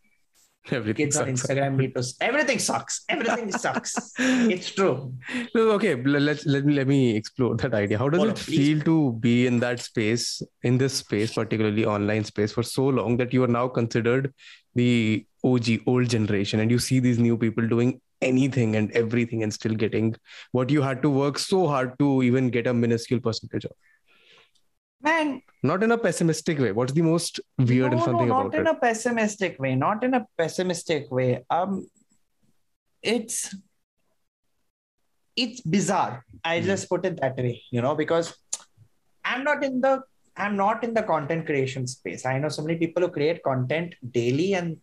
Everything 0.70 1.06
Kids 1.06 1.16
on 1.16 1.36
sucks. 1.36 1.50
Instagram 1.50 1.76
need 1.76 1.94
to 1.94 2.04
everything 2.20 2.58
sucks. 2.58 3.04
Everything 3.08 3.50
sucks. 3.50 4.12
It's 4.18 4.70
true. 4.70 5.14
No, 5.54 5.70
okay, 5.70 5.94
let 6.02 6.44
let 6.46 6.64
me 6.64 6.74
let 6.74 6.86
me 6.86 7.16
explore 7.16 7.56
that 7.56 7.74
idea. 7.74 7.98
How 7.98 8.08
does 8.08 8.18
Follow, 8.20 8.30
it 8.32 8.36
please. 8.36 8.56
feel 8.56 8.80
to 8.82 9.12
be 9.20 9.46
in 9.46 9.58
that 9.60 9.80
space, 9.80 10.42
in 10.62 10.76
this 10.76 10.94
space, 10.94 11.32
particularly 11.34 11.86
online 11.86 12.24
space, 12.24 12.52
for 12.52 12.62
so 12.62 12.86
long 12.88 13.16
that 13.16 13.32
you 13.32 13.42
are 13.42 13.48
now 13.48 13.68
considered 13.68 14.34
the 14.74 15.26
OG, 15.44 15.80
old 15.86 16.08
generation, 16.10 16.60
and 16.60 16.70
you 16.70 16.78
see 16.78 17.00
these 17.00 17.18
new 17.18 17.38
people 17.38 17.66
doing 17.66 18.00
anything 18.20 18.76
and 18.76 18.90
everything 18.92 19.42
and 19.42 19.52
still 19.52 19.74
getting 19.74 20.14
what 20.52 20.68
you 20.68 20.82
had 20.82 21.00
to 21.02 21.08
work 21.08 21.38
so 21.38 21.66
hard 21.66 21.98
to 21.98 22.22
even 22.22 22.50
get 22.50 22.66
a 22.66 22.74
minuscule 22.74 23.20
percentage 23.20 23.64
of? 23.64 23.72
Man, 25.02 25.42
Not 25.62 25.82
in 25.82 25.92
a 25.92 25.98
pessimistic 25.98 26.58
way. 26.58 26.72
What's 26.72 26.92
the 26.92 27.02
most 27.02 27.40
weird 27.58 27.92
no, 27.92 27.96
and 27.96 28.02
fun 28.02 28.12
no, 28.14 28.18
thing 28.18 28.28
not 28.28 28.54
in 28.54 28.66
a 28.66 28.74
pessimistic 28.74 29.58
way. 29.58 29.74
Not 29.74 30.04
in 30.04 30.14
a 30.14 30.26
pessimistic 30.36 31.10
way. 31.10 31.44
Um, 31.48 31.88
it's 33.02 33.54
it's 35.36 35.60
bizarre. 35.62 36.24
I 36.44 36.60
Hmm. 36.60 36.66
just 36.66 36.88
put 36.88 37.04
it 37.06 37.20
that 37.20 37.36
way, 37.36 37.62
you 37.70 37.80
know, 37.80 37.94
because 37.94 38.36
I'm 39.24 39.44
not 39.44 39.64
in 39.64 39.80
the 39.80 40.02
I'm 40.36 40.56
not 40.56 40.84
in 40.84 40.94
the 40.94 41.02
content 41.02 41.46
creation 41.46 41.86
space. 41.86 42.24
I 42.26 42.38
know 42.38 42.48
so 42.48 42.62
many 42.62 42.78
people 42.78 43.02
who 43.02 43.10
create 43.10 43.42
content 43.42 43.94
daily 44.10 44.54
and 44.54 44.76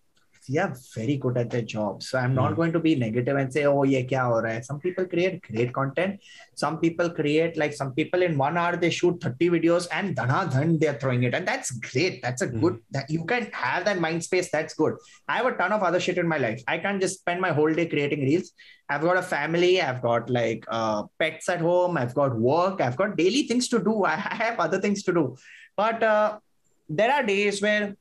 they 0.50 0.60
are 0.60 0.74
very 0.96 1.18
good 1.18 1.38
at 1.38 1.50
their 1.50 1.62
job. 1.62 2.02
So 2.04 2.18
I'm 2.18 2.34
not 2.34 2.50
Hmm. 2.52 2.56
going 2.56 2.74
to 2.74 2.80
be 2.80 2.96
negative 2.96 3.36
and 3.38 3.52
say, 3.52 3.66
oh, 3.66 3.84
yeah, 3.84 4.02
kya 4.02 4.22
ho 4.28 4.42
raha 4.44 4.54
hai? 4.54 4.60
Some 4.62 4.80
people 4.80 5.06
create 5.06 5.42
great 5.48 5.74
content. 5.74 6.20
Some 6.56 6.80
people 6.80 7.10
create 7.10 7.58
like 7.58 7.74
some 7.74 7.94
people 7.94 8.22
in 8.28 8.38
one 8.38 8.58
hour 8.58 8.76
they 8.78 8.90
shoot 8.90 9.20
30 9.22 9.50
videos 9.56 9.88
and 9.92 10.16
dana 10.16 10.40
dhan 10.54 10.80
they're 10.80 10.98
throwing 11.04 11.24
it. 11.24 11.34
And 11.34 11.48
that's 11.48 11.72
great. 11.90 12.22
That's 12.22 12.42
a 12.42 12.48
Hmm. 12.48 12.62
good 12.62 12.80
that 12.92 13.10
you 13.10 13.26
can 13.26 13.50
have 13.52 13.86
that 13.86 14.00
mind 14.00 14.24
space. 14.30 14.50
That's 14.52 14.74
good. 14.74 14.96
I 15.28 15.38
have 15.38 15.46
a 15.48 15.56
ton 15.62 15.74
of 15.74 15.84
other 15.84 16.00
shit 16.00 16.18
in 16.18 16.28
my 16.28 16.38
life. 16.48 16.64
I 16.68 16.78
can't 16.78 17.02
just 17.02 17.20
spend 17.20 17.42
my 17.42 17.52
whole 17.52 17.74
day 17.82 17.88
creating 17.88 18.22
reels. 18.22 18.52
I've 18.90 19.02
got 19.02 19.18
a 19.18 19.22
family. 19.36 19.82
I've 19.82 20.02
got 20.02 20.30
like 20.30 20.64
uh, 20.70 21.04
pets 21.20 21.50
at 21.50 21.60
home. 21.60 21.98
I've 21.98 22.14
got 22.16 22.36
work. 22.40 22.80
I've 22.80 22.96
got 22.96 23.18
daily 23.18 23.44
things 23.52 23.68
to 23.70 23.80
do. 23.80 23.96
I 24.06 24.16
have 24.16 24.60
other 24.60 24.80
things 24.80 25.04
to 25.04 25.14
do. 25.14 25.36
But 25.76 26.02
uh, 26.02 26.40
there 26.88 27.12
are 27.12 27.24
days 27.24 27.62
where 27.62 27.96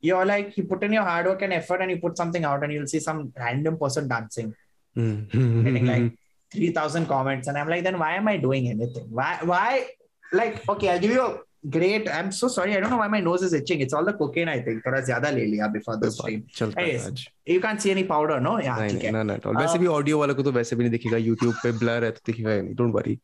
you're 0.00 0.26
like, 0.26 0.56
you 0.56 0.64
put 0.64 0.82
in 0.82 0.92
your 0.92 1.04
hard 1.04 1.26
work 1.26 1.42
and 1.42 1.52
effort 1.52 1.80
and 1.80 1.90
you 1.90 1.98
put 1.98 2.16
something 2.16 2.44
out 2.44 2.62
and 2.62 2.72
you'll 2.72 2.86
see 2.86 3.00
some 3.00 3.32
random 3.38 3.78
person 3.78 4.06
dancing, 4.08 4.54
getting 4.96 5.86
like 5.86 6.12
3,000 6.52 7.06
comments. 7.06 7.48
And 7.48 7.56
I'm 7.56 7.68
like, 7.68 7.84
then 7.84 7.98
why 7.98 8.16
am 8.16 8.28
I 8.28 8.36
doing 8.36 8.68
anything? 8.68 9.06
Why, 9.10 9.38
why? 9.42 9.86
Like, 10.32 10.68
okay, 10.68 10.90
I'll 10.90 11.00
give 11.00 11.12
you 11.12 11.22
a 11.22 11.38
great, 11.68 12.08
I'm 12.10 12.30
so 12.32 12.48
sorry. 12.48 12.76
I 12.76 12.80
don't 12.80 12.90
know 12.90 12.98
why 12.98 13.08
my 13.08 13.20
nose 13.20 13.42
is 13.42 13.54
itching. 13.54 13.80
It's 13.80 13.94
all 13.94 14.04
the 14.04 14.12
cocaine, 14.12 14.48
I 14.48 14.60
think. 14.60 14.84
थोड़ा 14.84 15.00
ज़्यादा 15.00 15.30
ले 15.30 15.46
लिया 15.46 15.72
before 15.72 15.96
the 15.96 16.10
stream. 16.10 16.42
चलता 16.56 16.80
है 16.80 16.86
Anyways, 16.86 17.06
आज 17.06 17.26
You 17.46 17.60
can't 17.60 17.80
see 17.80 17.90
any 17.90 18.04
powder, 18.04 18.40
no? 18.40 18.52
Yeah, 18.60 18.78
नहीं 18.78 18.90
ठीक 18.90 19.02
नहीं 19.02 19.06
है. 19.06 19.12
ना 19.12 19.22
ना 19.22 19.36
at 19.38 19.46
all. 19.46 19.56
वैसे 19.60 19.78
भी 19.78 19.86
ऑडियो 19.86 20.18
वाला 20.18 20.32
को 20.34 20.42
तो 20.42 20.52
वैसे 20.52 20.76
भी 20.76 20.84
नहीं 20.84 20.90
दिखेगा 20.92 21.16
यूट्यूब 21.16 21.54
पे 21.62 21.72
ब्लर 21.78 22.04
है 22.04 22.10
तो 22.10 22.20
दिखेगा 22.26 22.52
ही 22.52 22.62
नहीं 22.62 22.74
don't 22.74 22.94
worry 22.94 23.18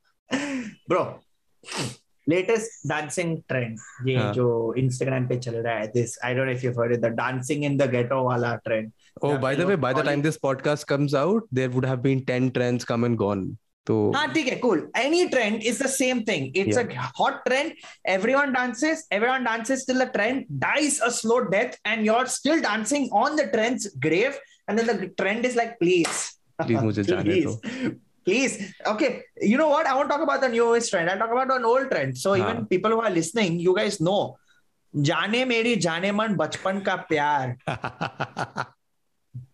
Bro, 0.91 1.03
latest 2.28 2.88
dancing 2.90 3.38
trend 3.48 3.78
ये 4.08 4.16
हाँ. 4.18 4.32
जो 4.34 4.74
इंस्टाग्राम 4.78 5.28
पे 5.28 5.38
चल 5.40 5.56
रहा 5.56 5.76
है 5.76 5.88
this 5.88 6.18
I 6.26 6.34
don't 6.34 6.48
know 6.48 6.52
if 6.52 6.66
you 6.66 6.72
heard 6.80 6.96
the 7.02 7.12
dancing 7.18 7.66
in 7.66 7.78
the 7.78 7.90
ghetto 7.92 8.24
वाला 8.24 8.56
trend 8.66 8.92
oh 9.24 9.38
by 9.40 9.56
the 9.56 9.62
way 9.64 9.76
by 9.86 9.94
the 9.94 10.06
time 10.06 10.22
this 10.22 10.38
podcast 10.38 10.88
comes 10.88 11.16
out 11.16 11.48
there 11.54 11.70
would 11.70 11.86
have 11.86 11.98
been 12.02 12.26
10 12.30 12.52
trends 12.54 12.84
come 12.84 13.06
and 13.06 13.16
gone 13.18 13.46
तो 13.88 13.96
हाँ 14.16 14.28
ठीक 14.34 14.48
है 14.48 14.56
cool 14.56 14.80
any 14.98 15.26
trend 15.28 15.64
is 15.64 15.84
the 15.84 15.88
same 15.88 16.22
thing 16.28 16.58
it's 16.58 16.78
a 16.78 17.10
hot 17.20 17.44
trend 17.46 17.72
everyone 18.10 18.54
dances 18.54 19.08
everyone 19.14 19.44
dances 19.44 19.86
till 19.88 20.00
the 20.00 20.10
trend 20.14 20.44
dies 20.60 21.00
a 21.00 21.10
slow 21.18 21.40
death 21.50 21.78
and 21.88 22.06
you 22.06 22.14
are 22.14 22.28
still 22.38 22.62
dancing 22.62 23.12
on 23.16 23.36
the 23.36 23.50
trend's 23.52 23.92
grave 23.98 24.40
and 24.70 24.80
then 24.80 24.88
the 24.88 25.10
trend 25.18 25.46
is 25.46 25.58
like 25.58 25.78
please 25.80 26.26
please 26.60 26.80
मुझे 26.80 27.04
जाने 27.04 27.42
दो। 27.42 27.60
please 28.25 28.75
okay 28.87 29.23
you 29.51 29.57
know 29.59 29.69
what 29.69 29.87
i 29.87 29.95
won't 29.97 30.11
talk 30.11 30.21
about 30.23 30.41
the 30.41 30.49
newest 30.49 30.91
trend 30.91 31.11
i'll 31.11 31.19
talk 31.19 31.33
about 31.33 31.51
an 31.57 31.65
old 31.65 31.91
trend 31.91 32.17
so 32.17 32.35
even 32.37 32.59
हाँ. 32.59 32.69
people 32.69 32.91
who 32.91 33.01
are 33.01 33.11
listening 33.11 33.59
you 33.69 33.75
guys 33.77 34.01
know 34.01 34.21
जाने 34.95 35.45
मेरी 35.45 35.75
जाने 35.87 36.11
मन 36.13 36.35
बचपन 36.37 36.81
का 36.87 36.95
प्यार 37.11 37.57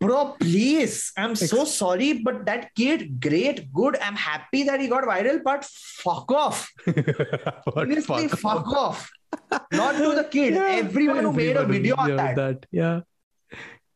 bro 0.02 0.20
please 0.40 1.12
i'm 1.22 1.34
so 1.40 1.64
sorry 1.72 2.06
but 2.28 2.44
that 2.46 2.62
kid 2.74 3.02
great 3.26 3.58
good 3.72 3.98
i'm 4.06 4.16
happy 4.22 4.62
that 4.68 4.80
he 4.80 4.86
got 4.92 5.04
viral 5.04 5.40
but 5.48 5.64
fuck 6.04 6.32
off 6.32 6.62
What 6.86 7.86
seriously 7.88 8.28
fuck 8.28 8.40
fuck 8.44 8.72
off? 8.84 9.10
off 9.52 9.68
not 9.72 9.98
to 9.98 10.14
the 10.20 10.24
kid 10.24 10.54
Yeah, 10.54 10.80
everyone 10.84 11.22
who 11.24 11.32
made 11.32 11.56
a 11.56 11.60
everyone 11.60 11.72
video 11.72 11.96
on 11.96 12.10
deserved 12.10 12.38
that 12.38 12.66
Yeah, 12.72 13.00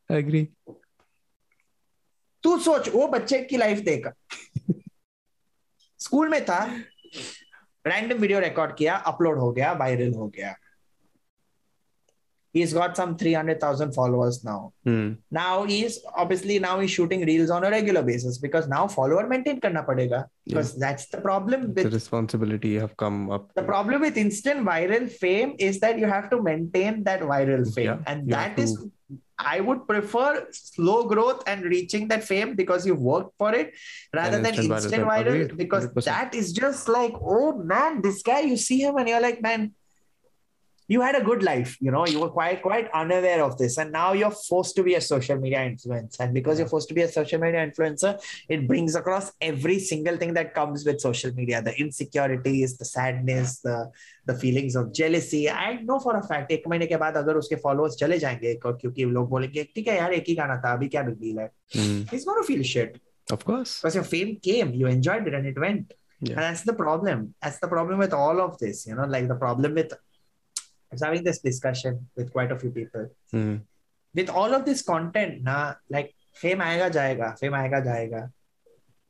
I 0.09 0.21
agree. 0.25 0.45
तू 2.43 2.57
सोच 2.59 2.87
वो 2.89 3.07
बच्चे 3.07 3.39
की 3.49 3.57
life 3.57 3.79
देख 3.87 4.07
school 6.06 6.28
में 6.28 6.44
था 6.44 6.60
random 7.86 8.18
video 8.18 8.38
record 8.40 8.76
किया 8.76 8.94
upload 9.12 9.38
हो 9.38 9.50
गया 9.58 9.72
वायरल 9.82 10.14
हो 10.22 10.28
गया 10.38 10.54
he's 12.54 12.70
got 12.76 12.94
some 12.98 13.10
300,000 13.20 13.90
followers 13.94 14.36
now 14.48 14.60
Hmm. 14.90 15.08
now 15.38 15.64
he's 15.70 15.96
obviously 16.22 16.54
now 16.64 16.70
he's 16.82 16.92
shooting 16.92 17.24
reels 17.30 17.50
on 17.56 17.66
a 17.68 17.70
regular 17.74 18.02
basis 18.06 18.38
because 18.44 18.68
now 18.72 18.78
follower 18.94 19.24
maintain 19.32 19.58
karna 19.64 19.82
padega 19.88 20.20
because 20.46 20.70
yeah. 20.72 20.78
that's 20.84 21.04
the 21.14 21.20
problem 21.26 21.66
with 21.66 21.74
The 21.80 21.84
with 21.88 21.96
responsibility 21.98 22.70
have 22.84 22.94
come 23.02 23.18
up. 23.38 23.44
the 23.60 23.66
problem 23.72 24.06
with 24.06 24.16
instant 24.24 24.64
viral 24.70 25.04
fame 25.24 25.52
is 25.68 25.80
that 25.84 25.98
you 26.04 26.10
have 26.14 26.30
to 26.30 26.38
maintain 26.48 27.02
that 27.10 27.26
viral 27.34 27.66
fame 27.76 27.90
Yeah, 27.90 28.08
and 28.14 28.24
you 28.30 28.36
that 28.38 28.58
is 28.64 28.74
i 29.38 29.60
would 29.60 29.86
prefer 29.86 30.46
slow 30.50 31.04
growth 31.04 31.42
and 31.46 31.64
reaching 31.64 32.08
that 32.08 32.24
fame 32.24 32.54
because 32.54 32.86
you've 32.86 33.00
worked 33.00 33.34
for 33.36 33.54
it 33.54 33.74
rather 34.14 34.40
Than 34.40 34.54
instant 34.54 34.70
instant, 34.72 35.04
viral 35.04 35.48
viral 35.48 35.56
because 35.56 35.86
100%. 35.88 36.04
that 36.04 36.34
is 36.34 36.52
just 36.52 36.88
like 36.88 37.12
oh 37.20 37.58
man 37.58 38.00
this 38.02 38.22
guy 38.22 38.40
you 38.40 38.56
see 38.56 38.80
him 38.80 38.96
and 38.96 39.08
you're 39.08 39.20
like 39.20 39.42
man 39.42 39.72
you 40.93 40.99
had 41.01 41.15
a 41.17 41.23
good 41.27 41.41
life 41.47 41.69
you 41.85 41.91
know 41.95 42.05
you 42.11 42.19
were 42.21 42.29
quite 42.37 42.57
quite 42.63 42.87
unaware 43.01 43.41
of 43.43 43.51
this 43.59 43.75
and 43.81 43.93
now 43.97 44.07
you're 44.21 44.35
forced 44.47 44.73
to 44.77 44.83
be 44.87 44.95
a 44.95 44.99
social 45.09 45.37
media 45.43 45.59
influencer 45.67 46.19
and 46.25 46.33
because 46.37 46.59
you're 46.59 46.71
forced 46.73 46.89
to 46.89 46.95
be 46.97 47.03
a 47.03 47.07
social 47.13 47.39
media 47.43 47.61
influencer 47.67 48.11
it 48.55 48.67
brings 48.71 48.95
across 49.01 49.31
every 49.49 49.77
single 49.91 50.17
thing 50.23 50.33
that 50.39 50.49
comes 50.57 50.83
with 50.89 50.99
social 51.05 51.31
media 51.39 51.61
the 51.67 51.73
insecurities 51.83 52.77
the 52.81 52.89
sadness 52.89 53.53
the 53.67 53.77
the 54.31 54.35
feelings 54.43 54.75
of 54.81 54.91
jealousy 54.99 55.43
i 55.49 55.69
know 55.87 55.99
for 56.07 56.17
a 56.17 56.23
fact 56.31 56.51
एक 56.57 56.67
महीने 56.73 56.87
के 56.93 56.97
बाद 57.05 57.17
अगर 57.23 57.37
उसके 57.43 57.61
followers 57.67 57.95
चले 58.03 58.19
जाएंगे 58.25 58.53
क- 58.65 58.77
क्योंकि 58.81 59.05
लोग 59.15 59.29
बोलेंगे 59.29 59.63
ठीक 59.75 59.87
है 59.87 59.97
यार 59.97 60.13
एक 60.19 60.25
ही 60.27 60.35
गाना 60.43 60.57
था 60.65 60.73
अभी 60.81 60.87
क्या 60.97 61.05
big 61.09 61.17
deal 61.23 61.39
है 61.45 61.49
Hmm. 61.79 61.97
he's 62.11 62.25
gonna 62.31 62.45
feel 62.51 62.63
shit 62.75 62.99
Of 63.33 63.43
course. 63.49 63.79
because 63.81 63.95
your 64.01 64.07
fame 64.13 64.31
came 64.51 64.73
you 64.83 64.87
enjoyed 64.97 65.27
it 65.33 65.41
and 65.41 65.47
it 65.55 65.65
went 65.69 65.93
Yeah. 66.27 66.33
and 66.35 66.43
that's 66.45 66.63
the 66.69 66.73
problem 66.85 67.21
that's 67.43 67.59
the 67.65 67.67
problem 67.79 68.01
with 68.05 68.11
all 68.23 68.39
of 68.47 68.57
this 68.63 68.81
you 68.87 68.95
know 68.97 69.05
like 69.17 69.27
the 69.29 69.37
problem 69.43 69.77
with 69.79 69.93
I 70.90 70.94
was 70.94 71.02
having 71.02 71.24
this 71.24 71.40
discussion 71.40 72.08
with 72.16 72.32
quite 72.32 72.52
a 72.52 72.58
few 72.58 72.70
people. 72.70 73.10
Mm. 73.32 73.62
With 74.14 74.30
all 74.30 74.54
of 74.54 74.64
this 74.64 74.82
content, 74.82 75.42
na 75.42 75.74
like 75.90 76.14
fame 76.32 76.60
aega 76.60 76.90
jayega, 76.90 77.38
fame 77.38 77.54
aega 77.54 77.82
jayega. 77.82 78.30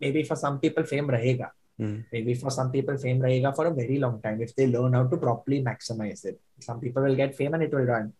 Maybe 0.01 0.23
for 0.23 0.37
some 0.37 0.59
people, 0.59 0.85
fame 0.85 1.09
rahega. 1.09 1.51
Mm. 1.81 2.05
Maybe 2.13 2.35
for 2.35 2.51
some 2.51 2.71
people, 2.73 2.97
fame 2.97 3.21
rahega 3.21 3.55
for 3.55 3.67
a 3.67 3.75
very 3.75 3.99
long 3.99 4.21
time 4.23 4.41
if 4.41 4.55
they 4.57 4.67
learn 4.67 4.95
how 4.95 5.07
to 5.07 5.17
properly 5.17 5.63
maximize 5.63 6.25
it. 6.25 6.41
Some 6.61 6.81
people 6.81 7.03
will 7.03 7.15
get 7.15 7.35
fame 7.35 7.55
and 7.55 7.63
it 7.63 7.73
will 7.73 7.85
run. 7.85 8.13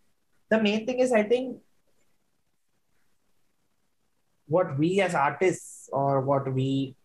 The 0.49 0.61
main 0.61 0.85
thing 0.85 0.99
is, 0.99 1.11
I 1.11 1.23
think 1.23 1.57
what 4.47 4.77
we 4.77 5.01
as 5.01 5.13
artists 5.13 5.89
or 5.91 6.21
what 6.21 6.53
we 6.53 6.95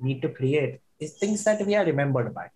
need 0.00 0.22
to 0.22 0.28
create 0.28 0.80
is 0.98 1.14
things 1.14 1.44
that 1.44 1.64
we 1.64 1.74
are 1.76 1.84
remembered 1.84 2.34
by, 2.34 2.48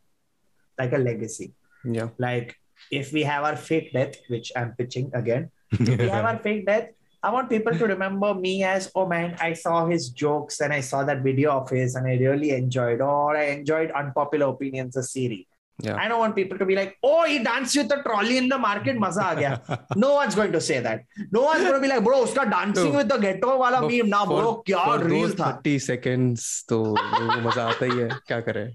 like 0.79 0.93
a 0.93 0.99
legacy. 0.99 1.53
Yeah. 1.85 2.09
Like 2.19 2.57
if 2.91 3.13
we 3.13 3.23
have 3.23 3.45
our 3.45 3.57
fake 3.57 3.93
death, 3.93 4.17
which 4.29 4.53
I'm 4.57 4.73
pitching 4.73 5.11
again, 5.15 5.51
if 5.73 5.99
we 5.99 6.09
have 6.09 6.25
our 6.25 6.39
fake 6.39 6.67
death, 6.67 6.91
I 7.23 7.31
want 7.31 7.51
people 7.51 7.77
to 7.77 7.87
remember 7.87 8.35
me 8.35 8.63
as, 8.63 8.91
oh 8.95 9.07
man, 9.07 9.37
I 9.41 9.53
saw 9.55 9.87
his 9.87 10.11
jokes 10.11 10.61
and 10.61 10.73
I 10.73 10.81
saw 10.81 11.03
that 11.05 11.23
video 11.23 11.51
of 11.53 11.69
his 11.71 11.97
and 11.97 12.07
I 12.07 12.15
really 12.17 12.51
enjoyed, 12.51 13.01
or 13.01 13.37
I 13.37 13.47
enjoyed 13.47 13.91
Unpopular 13.91 14.47
Opinions, 14.47 14.97
a 14.97 15.03
series. 15.03 15.47
Yeah. 15.83 15.97
I 15.97 16.09
don't 16.09 16.19
want 16.19 16.35
people 16.35 16.57
to 16.57 16.65
be 16.65 16.75
like, 16.75 16.97
oh, 17.03 17.25
he 17.25 17.43
danced 17.43 17.77
with 17.77 17.93
a 17.93 18.03
trolley 18.03 18.39
in 18.39 18.49
the 18.49 18.57
market, 18.57 18.97
maza 18.97 19.35
gaya. 19.35 19.61
no 19.97 20.15
one's 20.15 20.35
going 20.35 20.53
to 20.53 20.61
say 20.61 20.81
that. 20.81 21.03
No 21.31 21.43
one's 21.43 21.61
going 21.61 21.75
to 21.75 21.81
be 21.81 21.89
like, 21.89 22.03
bro, 22.03 22.25
uska 22.25 22.51
dancing 22.51 22.93
no. 22.93 22.99
with 22.99 23.09
the 23.09 23.19
ghetto 23.19 23.59
wala 23.59 23.83
meme. 23.83 24.09
Now, 24.09 24.25
nah, 24.25 24.27
bro, 24.27 24.63
kya 24.67 24.85
for 24.85 25.05
real 25.05 25.29
tha. 25.29 25.61
30 25.63 25.79
seconds, 25.79 26.65
to 26.69 26.95
maza 26.95 27.67
aata 27.69 27.91
hi 27.91 27.99
hai. 28.01 28.21
Kya 28.29 28.45
kare? 28.47 28.73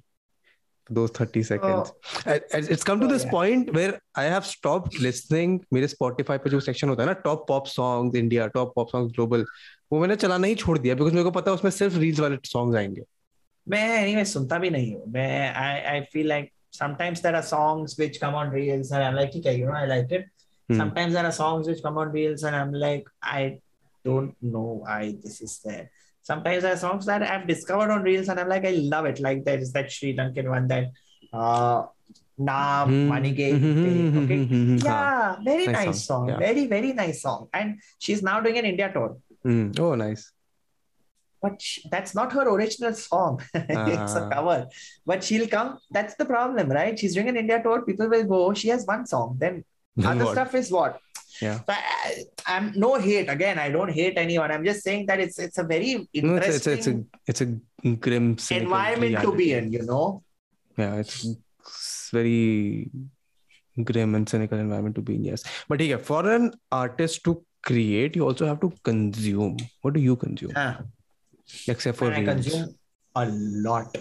Those 0.97 1.11
30 1.17 1.41
seconds 1.43 1.91
and 2.25 2.69
it's 2.75 2.83
come 2.83 2.99
to 3.01 3.05
Oh, 3.05 3.11
this 3.11 3.23
yeah. 3.23 3.31
point 3.31 3.73
where 3.77 3.99
I 4.15 4.23
have 4.33 4.45
stopped 4.45 4.97
listening 5.05 5.53
मेरे 5.73 5.87
Spotify 5.93 6.37
पे 6.43 6.49
जो 6.49 6.59
section 6.67 6.89
होता 6.89 7.03
है 7.03 7.09
ना 7.09 7.15
top 7.23 7.45
pop 7.51 7.67
songs 7.73 8.17
India 8.23 8.49
top 8.57 8.73
pop 8.79 8.91
songs 8.95 9.13
global 9.19 9.45
वो 9.93 9.99
मैंने 10.01 10.15
चलाना 10.15 10.47
ही 10.47 10.55
छोड़ 10.63 10.77
दिया 10.77 10.95
because 10.95 11.13
मेरे 11.13 11.23
को 11.23 11.31
पता 11.39 11.51
है 11.51 11.55
उसमें 11.57 11.71
सिर्फ़ 11.71 11.97
रील्स 11.99 12.19
वाले 12.19 12.37
songs 12.55 12.75
आएँगे 12.77 13.01
मैं 13.69 13.87
anyway 14.03 14.25
सुनता 14.33 14.59
भी 14.59 14.69
नहीं 14.69 14.93
हूँ 14.95 15.03
मैं 15.13 15.55
I 15.63 15.95
I 15.95 16.05
feel 16.13 16.29
like 16.33 16.51
sometimes 16.81 17.21
there 17.21 17.35
are 17.39 17.45
songs 17.53 17.97
which 18.03 18.19
come 18.25 18.35
on 18.43 18.53
reels 18.59 18.91
and 18.91 19.03
I'm 19.07 19.15
like 19.21 19.33
है 19.45 19.57
you 19.59 19.65
know 19.71 19.79
I 19.85 19.87
like 19.95 20.11
it 20.19 20.29
Hmm. 20.69 20.77
sometimes 20.79 21.15
there 21.15 21.25
are 21.27 21.33
songs 21.37 21.67
which 21.69 21.79
come 21.85 21.97
on 22.01 22.11
reels 22.17 22.43
and 22.49 22.55
I'm 22.57 22.69
like 22.81 23.07
I 23.21 23.39
don't 24.05 24.35
know 24.53 24.67
why 24.83 24.99
this 25.23 25.41
is 25.47 25.55
there 25.65 25.89
sometimes 26.23 26.63
there 26.63 26.73
are 26.73 26.77
songs 26.77 27.05
that 27.05 27.21
I've 27.23 27.47
discovered 27.47 27.91
on 27.91 28.03
reels 28.03 28.27
and 28.29 28.39
I'm 28.39 28.49
like 28.49 28.65
I 28.65 28.71
love 28.93 29.05
it 29.05 29.19
like 29.19 29.43
there 29.45 29.59
is 29.59 29.71
that 29.73 29.91
Sri 29.91 30.15
Lankan 30.15 30.49
one 30.49 30.67
that 30.67 30.85
uh 31.33 31.83
Naam 32.39 32.87
Hmm. 32.87 33.07
Money 33.13 33.31
Game 33.39 33.59
Hmm. 33.59 34.17
okay 34.23 34.43
Hmm. 34.45 34.77
yeah 34.77 35.35
very 35.43 35.65
Nice 35.67 35.75
nice, 35.85 36.03
song, 36.05 36.27
song, 36.27 36.29
yeah. 36.29 36.37
very 36.47 36.65
very 36.67 36.93
nice 36.93 37.21
song 37.21 37.47
and 37.53 37.79
she's 37.99 38.21
now 38.23 38.39
doing 38.39 38.57
an 38.57 38.65
India 38.65 38.91
tour 38.93 39.17
Hmm. 39.43 39.71
oh 39.79 39.95
nice 39.95 40.31
but 41.43 41.59
she, 41.59 41.81
that's 41.89 42.13
not 42.13 42.31
her 42.33 42.47
original 42.47 42.93
song. 42.93 43.41
it's 43.55 44.13
a 44.13 44.25
Ah. 44.25 44.29
cover. 44.31 44.67
But 45.07 45.23
she'll 45.23 45.47
come. 45.47 45.79
That's 45.89 46.13
the 46.13 46.25
problem, 46.25 46.69
right? 46.69 46.99
She's 46.99 47.15
doing 47.15 47.29
an 47.29 47.37
India 47.43 47.59
tour. 47.63 47.81
People 47.83 48.09
will 48.09 48.25
go. 48.25 48.53
She 48.53 48.67
has 48.67 48.85
one 48.85 49.07
song. 49.07 49.37
Then 49.39 49.55
Then 49.97 50.05
other 50.11 50.25
what? 50.25 50.33
stuff 50.35 50.53
is 50.53 50.69
what? 50.71 50.99
Yeah. 51.41 51.57
So 51.59 51.73
I, 51.73 52.23
I'm 52.47 52.71
no 52.75 52.95
hate. 52.95 53.29
Again, 53.29 53.57
I 53.59 53.69
don't 53.69 53.89
hate 53.99 54.17
anyone. 54.17 54.51
I'm 54.51 54.65
just 54.65 54.83
saying 54.83 55.05
that 55.07 55.19
it's 55.19 55.37
it's 55.39 55.57
a 55.57 55.63
very 55.63 55.91
interesting 56.13 56.27
no, 56.27 56.35
it's, 56.37 56.67
a- 56.67 56.71
it's, 56.73 56.87
a- 56.87 56.99
it's 57.27 57.41
a 57.41 57.47
it's 57.85 57.91
a 57.91 57.95
grim 58.07 58.37
environment 58.59 59.21
to 59.21 59.31
be 59.41 59.53
in. 59.53 59.71
You 59.71 59.83
know. 59.91 60.23
yeah 60.77 60.95
it's, 61.03 61.15
it's 61.25 62.09
very 62.11 62.89
grim 63.89 64.15
and 64.15 64.27
cynical 64.27 64.59
environment 64.59 64.95
to 64.95 65.01
be 65.01 65.15
in 65.15 65.23
yes 65.29 65.43
but 65.69 65.79
yeah 65.79 65.97
for 66.09 66.21
an 66.35 66.45
artist 66.71 67.23
to 67.27 67.33
create 67.69 68.15
you 68.19 68.23
also 68.27 68.45
have 68.49 68.59
to 68.63 68.69
consume 68.89 69.57
what 69.81 69.93
do 69.97 70.01
you 70.07 70.15
consume 70.23 70.51
Ah, 70.55 70.79
except 71.73 71.97
for 71.97 72.11
I 72.11 72.23
consume 72.23 72.75
a 73.15 73.25
lot. 73.67 73.95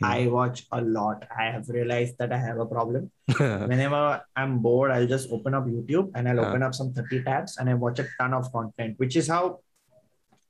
Hmm. 0.00 0.04
I 0.04 0.26
watch 0.26 0.66
a 0.72 0.80
lot. 0.80 1.26
I 1.36 1.44
have 1.50 1.68
realized 1.68 2.18
that 2.18 2.32
I 2.32 2.38
have 2.38 2.58
a 2.58 2.66
problem. 2.66 3.10
Whenever 3.38 4.22
I'm 4.36 4.58
bored, 4.58 4.90
I'll 4.90 5.06
just 5.06 5.30
open 5.30 5.54
up 5.54 5.66
YouTube 5.66 6.10
and 6.14 6.28
I'll 6.28 6.40
open 6.40 6.62
up 6.62 6.74
some 6.74 6.92
30 6.92 7.24
tabs 7.24 7.58
and 7.58 7.68
I 7.68 7.74
watch 7.74 7.98
a 7.98 8.06
ton 8.18 8.34
of 8.34 8.52
content, 8.52 8.94
which 8.98 9.16
is 9.16 9.28
how 9.28 9.60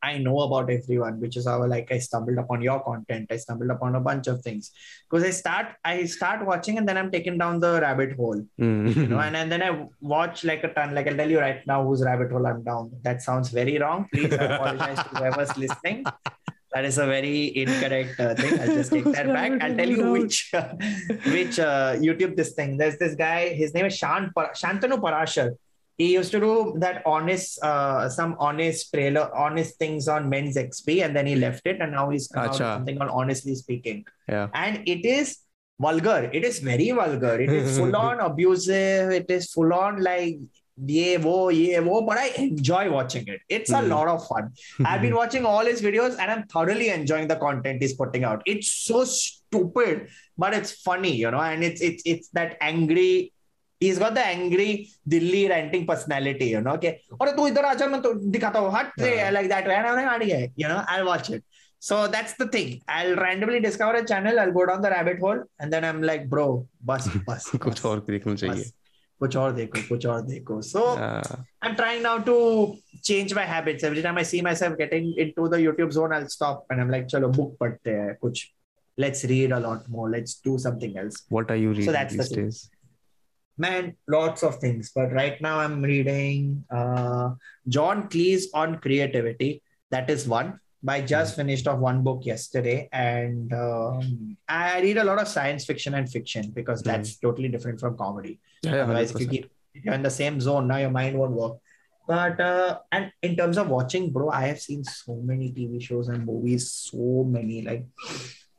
I 0.03 0.19
know 0.19 0.41
about 0.41 0.71
everyone, 0.71 1.21
which 1.21 1.37
is 1.37 1.47
how 1.47 1.67
like 1.67 1.91
I 1.91 1.99
stumbled 1.99 2.39
upon 2.39 2.63
your 2.63 2.81
content. 2.83 3.29
I 3.31 3.37
stumbled 3.37 3.71
upon 3.71 3.95
a 3.95 4.01
bunch 4.01 4.27
of 4.27 4.43
things. 4.43 4.71
Because 5.09 5.25
I 5.25 5.31
start 5.31 5.67
I 5.85 6.05
start 6.05 6.45
watching 6.47 6.79
and 6.79 6.89
then 6.89 6.97
I'm 6.97 7.11
taken 7.11 7.39
down 7.39 7.61
the 7.61 7.81
rabbit 7.81 8.17
hole. 8.17 8.41
Mm. 8.61 8.95
You 8.95 9.07
know, 9.09 9.19
and, 9.27 9.37
and 9.37 9.51
then 9.51 9.63
I 9.63 9.87
watch 10.01 10.45
like 10.45 10.63
a 10.65 10.73
ton, 10.73 10.95
like 10.95 11.09
I'll 11.09 11.17
tell 11.17 11.31
you 11.31 11.41
right 11.41 11.67
now 11.67 11.85
whose 11.85 12.03
rabbit 12.03 12.31
hole 12.31 12.47
I'm 12.47 12.63
down. 12.63 12.93
That 13.03 13.23
sounds 13.23 13.51
very 13.51 13.79
wrong. 13.79 14.09
Please 14.13 14.33
I 14.33 14.45
apologize 14.45 14.99
to 14.99 15.09
whoever's 15.17 15.57
listening. 15.57 16.05
That 16.75 16.85
is 16.85 16.99
a 16.99 17.07
very 17.07 17.57
incorrect 17.57 18.21
uh, 18.21 18.35
thing. 18.35 18.61
I'll 18.61 18.75
just 18.75 18.93
take 18.93 19.05
that 19.17 19.27
back. 19.27 19.53
I'll 19.63 19.77
tell 19.77 19.89
you 19.89 20.11
which 20.13 20.53
which 21.37 21.59
uh, 21.59 21.95
YouTube 21.97 22.37
this 22.37 22.53
thing. 22.53 22.77
There's 22.77 22.99
this 22.99 23.15
guy. 23.15 23.49
His 23.55 23.73
name 23.75 23.87
is 23.87 23.97
Shan 23.97 24.31
Par- 24.35 24.53
Shantanu 24.55 25.01
Parashar. 25.01 25.57
He 25.97 26.13
used 26.15 26.31
to 26.31 26.39
do 26.39 26.75
that 26.79 27.03
honest, 27.07 27.59
uh, 27.61 28.09
some 28.09 28.37
honest 28.39 28.93
trailer, 28.95 29.35
honest 29.35 29.79
things 29.79 30.07
on 30.07 30.29
Men's 30.29 30.57
XP, 30.57 31.05
and 31.05 31.17
then 31.17 31.27
he 31.27 31.35
left 31.35 31.67
it, 31.67 31.81
and 31.81 31.91
now 31.93 32.09
he's 32.11 32.29
come 32.29 32.45
out 32.45 32.51
with 32.51 32.59
something 32.59 33.01
on 33.01 33.09
Honestly 33.09 33.57
Speaking. 33.57 34.05
yeah 34.29 34.47
And 34.55 34.87
it 34.87 35.05
is 35.05 35.39
vulgar. 35.81 36.31
It 36.33 36.45
is 36.45 36.61
very 36.61 36.91
vulgar. 36.93 37.41
It 37.41 37.51
is 37.51 37.77
full 37.79 37.97
on 37.97 38.21
abusive. 38.21 39.11
It 39.11 39.29
is 39.29 39.51
full 39.53 39.73
on 39.73 40.01
like 40.01 40.39
yeah, 40.78 41.18
wo, 41.18 41.50
yeah, 41.50 41.80
wo, 41.80 42.02
but 42.02 42.18
I 42.18 42.30
enjoy 42.44 42.90
watching 42.92 43.26
it. 43.28 43.42
It's 43.50 43.72
a 43.72 43.82
Hmm. 43.82 43.90
lot 43.90 44.08
of 44.08 44.26
fun. 44.28 44.52
I've 44.86 45.02
been 45.02 45.16
watching 45.16 45.46
all 45.46 45.66
his 45.66 45.82
videos 45.82 46.18
and 46.20 46.32
I'm 46.32 46.44
thoroughly 46.48 46.90
enjoying 46.90 47.28
the 47.28 47.36
content 47.36 47.82
he's 47.82 47.94
putting 47.94 48.24
out. 48.24 48.42
It's 48.46 48.72
so 48.72 49.04
stupid, 49.06 50.08
but 50.38 50.54
it's 50.54 50.72
funny, 50.90 51.16
you 51.16 51.30
know, 51.32 51.42
and 51.42 51.64
it's 51.64 51.82
it's 51.82 52.04
it's 52.16 52.30
that 52.40 52.58
angry. 52.62 53.32
He's 53.80 54.00
got 54.00 54.14
the 54.16 54.26
angry 54.26 54.90
Delhi 55.08 55.48
ranting 55.50 55.86
personality, 55.86 56.46
you 56.56 56.62
know. 56.62 56.74
Okay, 56.80 56.94
और 57.22 57.32
तू 57.38 57.48
इधर 57.48 57.66
आजा 57.66 57.88
मैं 57.88 58.02
तो 58.02 58.14
दिखाता 58.32 58.60
हूँ 58.60 58.72
हट 58.80 59.00
से 59.00 59.16
Yeah. 59.16 59.32
like 59.38 59.50
that. 59.50 59.68
And 59.68 59.88
I'm 59.88 59.96
like, 59.96 60.12
"अरे, 60.16 60.52
you 60.64 60.68
know, 60.74 60.84
I'll 60.88 61.06
watch 61.06 61.30
it. 61.38 61.44
So 61.80 62.08
that's 62.08 62.34
the 62.42 62.48
thing. 62.48 62.70
I'll 62.88 63.16
randomly 63.16 63.60
discover 63.60 63.96
a 64.02 64.06
channel. 64.12 64.40
I'll 64.40 64.54
go 64.58 64.66
down 64.66 64.82
the 64.82 64.90
rabbit 64.90 65.20
hole, 65.20 65.42
and 65.60 65.74
then 65.74 65.84
I'm 65.90 66.02
like, 66.12 66.30
bro, 66.36 66.46
bus, 66.92 67.10
bus, 67.28 67.50
कुछ 67.66 67.84
और 67.86 68.06
देखना 68.10 68.36
चाहिए 68.36 68.54
बस 68.56 68.72
कुछ 69.20 69.36
और 69.38 69.52
देखो 69.56 69.82
कुछ 69.90 70.06
और 70.06 70.22
देखो 70.28 70.62
so 70.70 70.82
Uh, 71.04 71.36
i'm 71.66 71.76
trying 71.76 72.02
now 72.06 72.16
to 72.30 72.36
change 73.10 73.34
my 73.40 73.46
habits 73.52 73.86
every 73.90 74.02
time 74.06 74.18
i 74.22 74.24
see 74.32 74.42
myself 74.48 74.78
getting 74.82 75.06
into 75.26 75.48
the 75.54 75.60
youtube 75.66 75.94
zone 75.98 76.16
i'll 76.18 76.28
stop 76.36 76.66
and 76.70 76.82
i'm 76.84 76.92
like 76.96 77.08
chalo 77.14 77.30
book 77.38 77.54
padhte 77.64 77.92
hai 78.00 78.14
kuch 78.24 78.42
let's 79.04 79.24
read 79.34 79.54
a 79.58 79.60
lot 79.68 79.86
more 79.98 80.08
let's 80.16 80.34
do 80.48 80.56
something 80.66 80.98
else 81.04 81.22
what 81.38 81.54
are 81.56 81.60
you 81.64 81.70
reading 81.78 81.96
that's 81.98 82.18
the 82.18 82.24
these 82.24 82.34
thing. 82.34 82.50
days 82.50 82.60
man 83.66 83.88
lots 84.08 84.44
of 84.50 84.60
things 84.66 84.92
but 84.98 85.16
right 85.22 85.40
now 85.48 85.56
i'm 85.64 85.78
reading 85.94 86.66
uh, 86.80 87.28
john 87.78 88.04
cleese 88.16 88.46
on 88.64 88.78
creativity 88.86 89.52
that 89.96 90.10
is 90.10 90.28
one 90.28 90.52
I 90.87 91.01
just 91.01 91.35
finished 91.35 91.67
off 91.67 91.79
one 91.79 92.03
book 92.03 92.25
yesterday, 92.25 92.89
and 92.93 93.53
um, 93.53 94.37
I 94.49 94.81
read 94.81 94.99
a 94.99 95.05
lot 95.05 95.19
of 95.19 95.27
science 95.27 95.65
fiction 95.65 95.95
and 95.95 96.09
fiction 96.09 96.51
because 96.51 96.83
that's 96.83 97.17
totally 97.17 97.49
different 97.49 97.81
from 97.81 97.97
comedy. 97.97 98.39
yeah, 98.63 98.99
if 98.99 99.19
you 99.19 99.27
keep 99.27 99.51
if 99.75 99.85
you're 99.85 99.95
in 99.95 100.03
the 100.03 100.11
same 100.11 100.41
zone, 100.41 100.69
now 100.69 100.77
your 100.77 100.91
mind 100.91 101.19
won't 101.19 101.33
work. 101.33 101.59
But 102.07 102.41
uh, 102.41 102.79
and 102.93 103.13
in 103.23 103.37
terms 103.37 103.59
of 103.59 103.69
watching, 103.69 104.11
bro, 104.13 104.31
I 104.31 104.47
have 104.47 104.61
seen 104.61 104.85
so 104.85 105.17
many 105.17 105.53
TV 105.53 105.83
shows 105.83 106.09
and 106.09 106.25
movies, 106.25 106.71
so 106.71 107.25
many 107.29 107.63
like 107.63 107.85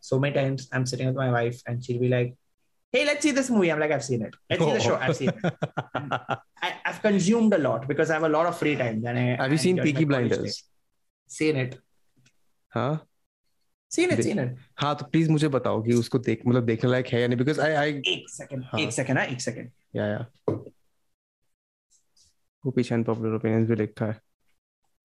so 0.02 0.20
many 0.20 0.36
times. 0.36 0.68
I'm 0.72 0.86
sitting 0.86 1.08
with 1.08 1.16
my 1.16 1.32
wife 1.32 1.62
and 1.66 1.84
she'll 1.84 2.00
be 2.00 2.10
like, 2.10 2.36
"Hey, 2.92 3.06
let's 3.06 3.24
see 3.24 3.32
this 3.32 3.50
movie." 3.50 3.72
I'm 3.72 3.80
like, 3.80 3.92
"I've 3.92 4.04
seen 4.04 4.22
it. 4.22 4.36
Let's 4.50 4.64
see 4.64 4.74
the 4.74 4.80
show. 4.80 4.96
I've 4.98 5.16
seen 5.16 5.30
it." 5.30 5.54
I, 6.62 6.74
I've 6.86 7.02
consumed 7.02 7.54
a 7.54 7.58
lot 7.58 7.88
because 7.88 8.12
I 8.12 8.16
have 8.16 8.24
a 8.24 8.30
lot 8.30 8.46
of 8.46 8.58
free 8.58 8.76
time. 8.76 9.02
Then 9.02 9.18
I 9.18 9.42
have 9.42 9.52
you 9.52 9.58
seen 9.58 9.80
Peaky 9.80 10.06
Blinders. 10.06 10.64
Seen 11.28 11.56
it. 11.56 11.80
हाँ 12.76 12.94
it. 14.12 14.16
They- 14.18 14.24
Seen 14.26 14.40
it. 14.44 14.58
हाँ 14.82 14.96
तो 14.96 15.06
please 15.12 15.30
मुझे 15.32 15.48
बताओ 15.58 15.82
कि 15.84 15.94
उसको 16.00 16.18
देख 16.30 16.42
मतलब 16.48 16.66
देखने 16.66 16.90
लायक 16.92 17.08
है 17.14 17.22
या 17.22 17.28
नहीं 17.28 17.38
बिकॉज़ 17.38 17.62
आई 17.62 17.72
आई 17.74 17.92
एक 18.08 18.26
second. 18.36 18.64
हाँ. 18.72 18.80
एक. 18.82 18.92
हाँ, 19.18 19.26
एक 19.26 19.42
second. 19.42 19.70
या 19.96 20.06
या 20.08 20.20
वो 22.66 22.72
पीछे 22.72 22.96
अनपॉपुलर 22.96 23.36
ओपिनियंस 23.36 23.68
भी 23.70 23.76
लिखा 23.76 24.06
है 24.06 24.20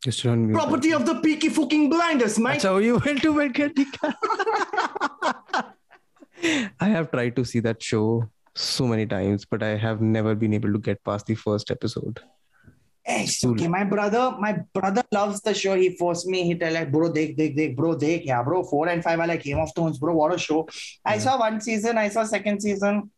Just 0.03 0.25
on 0.31 0.41
mute. 0.47 0.57
Property 0.57 0.89
of 0.95 1.05
the 1.09 1.13
Peaky 1.21 1.49
fucking 1.59 1.85
Blinders, 1.91 2.35
mate. 2.47 2.57
अच्छा 2.57 2.71
you 2.87 2.97
went 3.05 3.23
to 3.27 3.31
bed 3.37 3.55
Katika. 3.59 4.09
I 6.87 6.89
have 6.95 7.11
tried 7.13 7.37
to 7.37 7.45
see 7.51 7.61
that 7.67 7.87
show 7.91 8.03
so 8.55 8.87
many 8.91 9.07
times 9.13 9.47
but 9.55 9.63
I 9.69 9.71
have 9.85 10.03
never 10.17 10.35
been 10.43 10.53
able 10.59 10.75
to 10.75 10.81
get 10.89 11.01
past 11.11 11.31
the 11.33 11.37
first 11.45 11.71
episode 11.77 12.21
it's 13.07 13.45
okay. 13.45 13.69
My 13.69 13.85
brother, 13.85 14.35
my 14.39 14.61
brother 14.73 15.03
loves 15.13 15.41
the 15.43 15.53
show. 15.53 15.75
He 15.75 15.91
forced 15.97 16.27
me. 16.27 16.45
He 16.45 16.55
tell 16.55 16.73
like, 16.73 16.91
bro, 16.91 17.11
dekh, 17.13 17.37
dekh, 17.37 17.57
dekh, 17.57 17.77
bro, 17.77 17.97
dekh, 17.97 18.25
yeah, 18.25 18.43
bro. 18.43 18.63
Four 18.63 18.89
and 18.89 19.03
five 19.03 19.21
are 19.21 19.27
like 19.27 19.43
Game 19.43 19.59
of 19.59 19.71
Thrones, 19.75 19.99
bro. 19.99 20.15
What 20.15 20.35
a 20.35 20.39
show! 20.39 20.67
I 21.05 21.19
saw 21.19 21.39
one 21.39 21.61
season. 21.61 21.99
I 21.99 22.09
saw 22.09 22.25
second 22.25 22.61
season, 22.61 23.11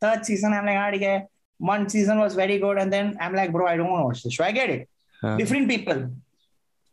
third 0.00 0.26
season. 0.26 0.52
I'm 0.52 0.66
like, 0.66 0.76
ah, 0.76 0.90
yeah. 0.90 1.22
One 1.56 1.88
season 1.88 2.18
was 2.18 2.34
very 2.34 2.58
good, 2.58 2.78
and 2.78 2.92
then 2.92 3.16
I'm 3.20 3.34
like, 3.34 3.50
bro, 3.50 3.66
I 3.66 3.76
don't 3.76 3.90
want 3.90 4.02
to 4.02 4.06
watch 4.06 4.22
the 4.22 4.30
show. 4.30 4.44
I 4.44 4.52
get 4.52 4.70
it. 4.70 4.88
Different 5.36 5.68
people, 5.68 6.10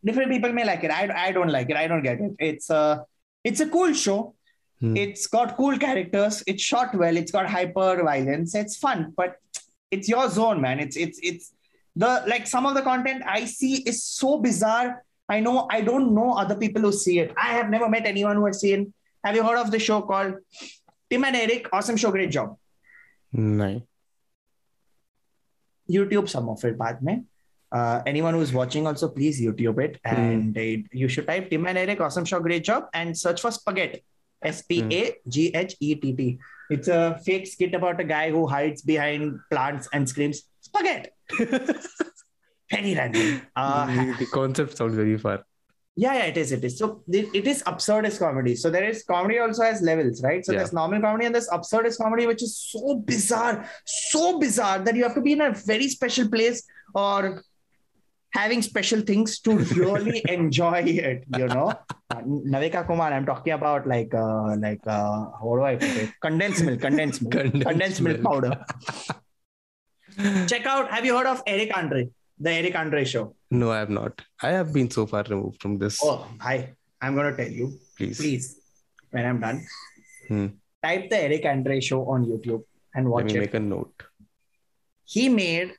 different 0.04 0.32
people 0.32 0.52
may 0.52 0.66
like 0.66 0.84
it. 0.84 0.92
I, 0.92 1.28
I 1.28 1.32
don't 1.32 1.52
like 1.52 1.70
it. 1.70 1.76
I 1.76 1.88
don't 1.88 2.02
get 2.02 2.20
it. 2.20 2.32
It's 2.40 2.70
a, 2.72 3.06
it's 3.44 3.60
a 3.60 3.70
cool 3.70 3.94
show. 3.94 4.34
Hmm. 4.80 4.98
It's 4.98 5.28
got 5.28 5.56
cool 5.56 5.78
characters. 5.78 6.44
It's 6.48 6.64
shot 6.64 6.96
well. 6.96 7.16
It's 7.16 7.32
got 7.32 7.48
hyper 7.48 8.04
violence. 8.04 8.56
It's 8.56 8.78
fun, 8.78 9.14
but 9.16 9.36
it's 9.92 10.10
your 10.10 10.30
zone, 10.30 10.62
man. 10.62 10.80
It's 10.80 10.98
it's 10.98 11.20
it's 11.22 11.54
the 11.97 12.23
like 12.27 12.47
some 12.47 12.67
of 12.67 12.75
the 12.75 12.83
content 12.83 13.23
I 13.27 13.45
see 13.45 13.77
is 13.83 14.05
so 14.05 14.39
bizarre. 14.39 15.05
I 15.29 15.41
know 15.41 15.67
I 15.71 15.81
don't 15.81 16.15
know 16.15 16.33
other 16.33 16.57
people 16.57 16.83
who 16.83 16.93
see 16.93 17.19
it. 17.19 17.33
I 17.37 17.53
have 17.55 17.71
never 17.71 17.89
met 17.89 18.07
anyone 18.07 18.37
who 18.37 18.47
has 18.47 18.61
seen. 18.61 18.93
Have 19.25 19.37
you 19.37 19.43
heard 19.43 19.59
of 19.59 19.71
the 19.71 19.79
show 19.79 20.01
called 20.03 20.35
Tim 21.11 21.25
and 21.25 21.37
Eric? 21.37 21.69
Awesome 21.73 21.97
show, 21.97 22.11
great 22.11 22.31
job. 22.31 22.57
नहीं 23.35 23.83
YouTube 25.89 26.29
some 26.29 26.49
of 26.49 26.65
it 26.65 26.79
बाद 26.79 27.03
में. 27.03 27.25
Uh, 27.73 28.03
anyone 28.05 28.35
who's 28.35 28.53
watching 28.53 28.87
also 28.87 29.09
please 29.09 29.41
YouTube 29.41 29.79
it 29.79 30.01
and 30.05 30.59
uh, 30.59 30.63
you 30.91 31.09
should 31.09 31.27
type 31.27 31.49
Tim 31.51 31.67
and 31.67 31.79
Eric 31.79 32.01
awesome 32.01 32.25
show 32.25 32.41
great 32.41 32.65
job 32.65 32.89
and 32.93 33.17
search 33.17 33.41
for 33.41 33.53
Spaghetti 33.53 34.03
S 34.43 34.63
P 34.63 34.83
A 34.91 35.15
G 35.29 35.53
H 35.55 35.77
E 35.79 35.95
T 35.95 36.13
T. 36.13 36.39
It's 36.71 36.89
a 36.89 37.21
fake 37.25 37.47
skit 37.47 37.75
about 37.75 38.01
a 38.01 38.05
guy 38.05 38.31
who 38.31 38.47
hides 38.47 38.83
behind 38.83 39.39
plants 39.51 39.89
and 39.93 40.09
screams 40.09 40.43
Spaghetti. 40.76 41.10
Very 42.72 42.96
random. 42.96 43.42
Uh, 43.56 43.86
the, 43.88 44.16
the 44.20 44.26
concept 44.28 44.76
sounds 44.78 44.96
very 44.96 45.18
far. 45.18 45.46
yeah, 45.96 46.14
yeah, 46.16 46.26
it 46.26 46.38
is. 46.38 46.52
It 46.52 46.64
is. 46.66 46.78
So 46.80 47.04
it, 47.08 47.28
it 47.34 47.48
is 47.48 47.64
absurdist 47.64 48.20
comedy. 48.20 48.56
So 48.56 48.70
there 48.70 48.84
is 48.84 49.04
comedy 49.04 49.38
also 49.40 49.64
has 49.64 49.82
levels, 49.82 50.22
right? 50.24 50.44
So 50.46 50.52
Yeah. 50.52 50.60
there's 50.60 50.74
normal 50.74 51.00
comedy 51.02 51.26
and 51.28 51.36
there's 51.36 51.48
absurdist 51.50 51.98
comedy, 52.00 52.26
which 52.28 52.44
is 52.44 52.58
so 52.58 52.96
bizarre, 52.96 53.70
so 53.86 54.40
bizarre 54.40 54.80
that 54.80 54.96
you 54.96 55.04
have 55.04 55.14
to 55.16 55.22
be 55.22 55.34
in 55.34 55.42
a 55.42 55.52
very 55.54 55.88
special 55.88 56.28
place 56.28 56.64
or 56.94 57.44
having 58.34 58.62
special 58.62 59.00
things 59.02 59.40
to 59.42 59.58
really 59.82 60.22
enjoy 60.40 60.80
it. 60.80 61.24
You 61.38 61.48
know, 61.48 61.72
Navika 62.54 62.86
Kumar. 62.88 63.14
I'm 63.14 63.26
talking 63.26 63.54
about 63.54 63.88
like 63.88 64.14
uh, 64.14 64.56
like 64.58 64.82
uh, 64.88 65.30
how 65.40 65.54
do 65.56 65.64
I 65.64 65.76
put 65.76 65.90
it? 66.04 66.10
Condensed 66.20 66.64
milk, 66.66 66.82
condensed 66.82 67.22
milk, 67.22 67.32
Condensed 67.32 67.68
condensed, 67.68 68.02
milk. 68.02 68.22
powder. 68.24 68.66
Check 70.48 70.66
out. 70.66 70.90
Have 70.92 71.06
you 71.06 71.16
heard 71.18 71.28
of 71.28 71.42
Eric 71.48 71.76
Andre? 71.78 72.10
The 72.40 72.52
Eric 72.52 72.76
Andre 72.76 73.06
show. 73.06 73.36
No, 73.52 73.72
I 73.72 73.80
have 73.80 73.90
not. 73.90 74.22
I 74.42 74.50
have 74.50 74.74
been 74.74 74.90
so 74.92 75.06
far 75.06 75.24
removed 75.30 75.62
from 75.62 75.78
this. 75.78 76.00
Oh, 76.04 76.28
hi. 76.40 76.74
I'm 77.02 77.16
gonna 77.16 77.36
tell 77.36 77.48
you. 77.50 77.78
please. 77.98 78.18
please, 78.18 78.60
when 79.12 79.26
I'm 79.26 79.40
done, 79.40 79.66
Hmm. 80.28 80.48
type 80.84 81.10
the 81.10 81.18
Eric 81.18 81.46
Andre 81.46 81.80
show 81.80 82.00
on 82.10 82.26
YouTube 82.26 82.64
and 82.94 83.10
watch 83.10 83.26
Let 83.26 83.32
me 83.34 83.38
it. 83.38 83.40
make 83.42 83.54
a 83.54 83.60
note. 83.60 84.04
He 85.06 85.30
made 85.30 85.74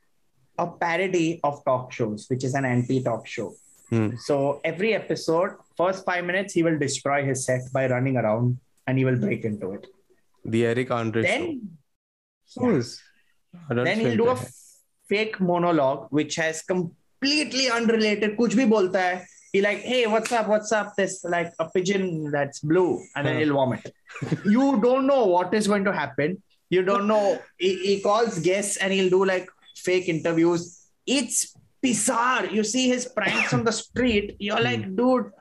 a 0.57 0.67
parody 0.67 1.39
of 1.43 1.63
talk 1.65 1.91
shows, 1.91 2.25
which 2.29 2.43
is 2.43 2.55
an 2.55 2.65
anti-talk 2.65 3.27
show. 3.27 3.53
Hmm. 3.89 4.09
So 4.25 4.61
every 4.63 4.93
episode, 4.95 5.51
first 5.77 6.03
five 6.05 6.25
minutes, 6.25 6.53
he 6.53 6.63
will 6.63 6.79
destroy 6.79 7.23
his 7.25 7.45
set 7.45 7.61
by 7.73 7.87
running 7.87 8.17
around 8.17 8.57
and 8.87 8.97
he 8.97 9.05
will 9.05 9.17
break 9.17 9.45
into 9.45 9.73
it. 9.73 9.85
The 10.45 10.65
Eric 10.65 10.89
Andre 10.91 11.21
show. 11.23 11.27
Then, 11.29 11.69
Who 12.55 12.75
is? 12.77 13.01
Then 13.69 13.99
he'll 13.99 14.17
do 14.17 14.29
a 14.29 14.37
fake 15.09 15.39
monologue 15.39 16.07
which 16.09 16.35
has 16.35 16.61
completely 16.61 17.69
unrelated. 17.69 18.37
Kuch 18.37 18.55
bhi 18.61 18.69
bolta 18.69 19.01
hai. 19.01 19.25
He 19.53 19.61
like, 19.61 19.79
hey, 19.79 20.05
what's 20.07 20.31
up? 20.31 20.47
What's 20.47 20.71
up? 20.71 20.95
This 20.97 21.23
like 21.23 21.53
a 21.59 21.69
pigeon 21.69 22.31
that's 22.31 22.59
blue, 22.59 23.01
and 23.15 23.25
then 23.25 23.39
he'll 23.39 23.53
vomit. 23.53 23.93
you 24.45 24.79
don't 24.81 25.07
know 25.07 25.25
what 25.25 25.53
is 25.53 25.67
going 25.67 25.85
to 25.85 25.93
happen. 25.93 26.43
You 26.69 26.83
don't 26.83 27.07
know. 27.07 27.39
He, 27.57 27.75
he 27.77 28.01
calls 28.01 28.39
guests 28.39 28.77
and 28.77 28.91
he'll 28.91 29.09
do 29.09 29.23
like 29.23 29.49
fake 29.77 30.09
interviews. 30.09 30.85
It's 31.05 31.55
bizarre. 31.81 32.45
You 32.47 32.63
see 32.65 32.89
his 32.89 33.05
pranks 33.05 33.53
on 33.53 33.63
the 33.63 33.71
street. 33.71 34.35
You're 34.39 34.59
like, 34.59 34.83
hmm. 34.83 34.95
dude, 34.95 35.31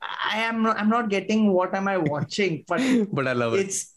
I, 0.00 0.38
am. 0.42 0.62
Not, 0.62 0.78
I'm 0.78 0.88
not 0.88 1.08
getting 1.08 1.52
what 1.52 1.74
am 1.74 1.88
I 1.88 1.96
watching, 1.98 2.64
but 2.68 2.80
but 3.12 3.26
I 3.26 3.32
love 3.32 3.54
it. 3.54 3.66
it's 3.66 3.94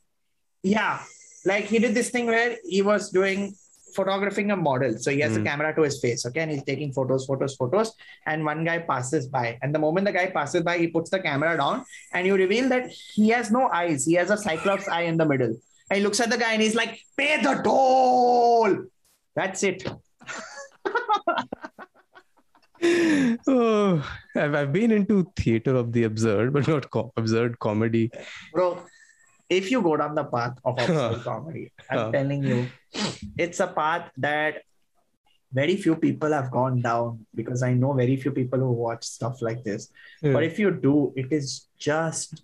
yeah 0.64 1.00
like 1.46 1.66
he 1.66 1.80
did 1.80 1.96
this 1.96 2.10
thing 2.12 2.28
where 2.28 2.56
he 2.64 2.82
was 2.82 3.10
doing 3.10 3.56
photographing 3.96 4.52
a 4.52 4.56
model. 4.56 4.98
So 4.98 5.12
he 5.12 5.20
has 5.22 5.36
a 5.36 5.40
Hmm. 5.40 5.46
camera 5.46 5.76
to 5.76 5.82
his 5.84 6.00
face 6.02 6.26
okay 6.26 6.42
and 6.42 6.52
he's 6.52 6.64
taking 6.64 6.92
photos 6.94 7.26
photos 7.26 7.56
photos 7.56 7.94
and 8.26 8.46
one 8.46 8.64
guy 8.64 8.80
passes 8.80 9.28
by. 9.28 9.58
And 9.62 9.74
the 9.76 9.80
moment 9.80 10.06
the 10.06 10.12
guy 10.14 10.28
passes 10.28 10.62
by 10.64 10.78
he 10.78 10.88
puts 10.88 11.10
the 11.10 11.20
camera 11.20 11.58
down 11.58 11.84
and 12.14 12.26
you 12.28 12.36
reveal 12.36 12.70
that 12.70 12.90
he 12.90 13.30
has 13.30 13.52
no 13.52 13.70
eyes. 13.70 14.06
He 14.06 14.14
has 14.16 14.30
a 14.30 14.38
cyclops 14.38 14.88
eye 14.88 15.02
in 15.02 15.18
the 15.18 15.26
middle. 15.26 15.56
And 15.90 15.98
he 15.98 16.04
looks 16.04 16.20
at 16.20 16.30
the 16.30 16.38
guy 16.38 16.54
and 16.54 16.62
he's 16.62 16.76
like 16.76 17.00
pay 17.18 17.42
the 17.42 17.56
toll! 17.64 18.86
That's 19.36 19.64
it. 19.64 19.88
Oh, 23.48 24.04
I've, 24.36 24.56
I've 24.56 24.74
been 24.74 24.92
into 24.92 25.32
theater 25.36 25.76
of 25.76 25.92
the 25.94 26.04
absurd, 26.06 26.52
but 26.54 26.68
not 26.68 26.90
co- 26.90 27.14
absurd 27.16 27.60
comedy. 27.60 28.10
bro 28.54 28.80
if 29.60 29.70
you 29.72 29.80
go 29.86 29.94
down 30.02 30.14
the 30.16 30.24
path 30.34 30.58
of 30.64 30.78
absurd 30.84 31.24
comedy 31.30 31.64
i'm 31.90 32.12
telling 32.18 32.44
you 32.52 32.60
it's 33.46 33.60
a 33.60 33.68
path 33.80 34.06
that 34.26 34.62
very 35.54 35.76
few 35.76 35.96
people 36.04 36.32
have 36.32 36.50
gone 36.52 36.78
down 36.82 37.26
because 37.40 37.62
i 37.70 37.74
know 37.74 37.92
very 37.94 38.16
few 38.16 38.32
people 38.32 38.60
who 38.60 38.72
watch 38.72 39.04
stuff 39.04 39.42
like 39.42 39.64
this. 39.66 39.90
But 40.36 40.44
if 40.50 40.60
you 40.60 40.70
do 40.72 41.12
it 41.16 41.34
is 41.38 41.68
just 41.78 42.44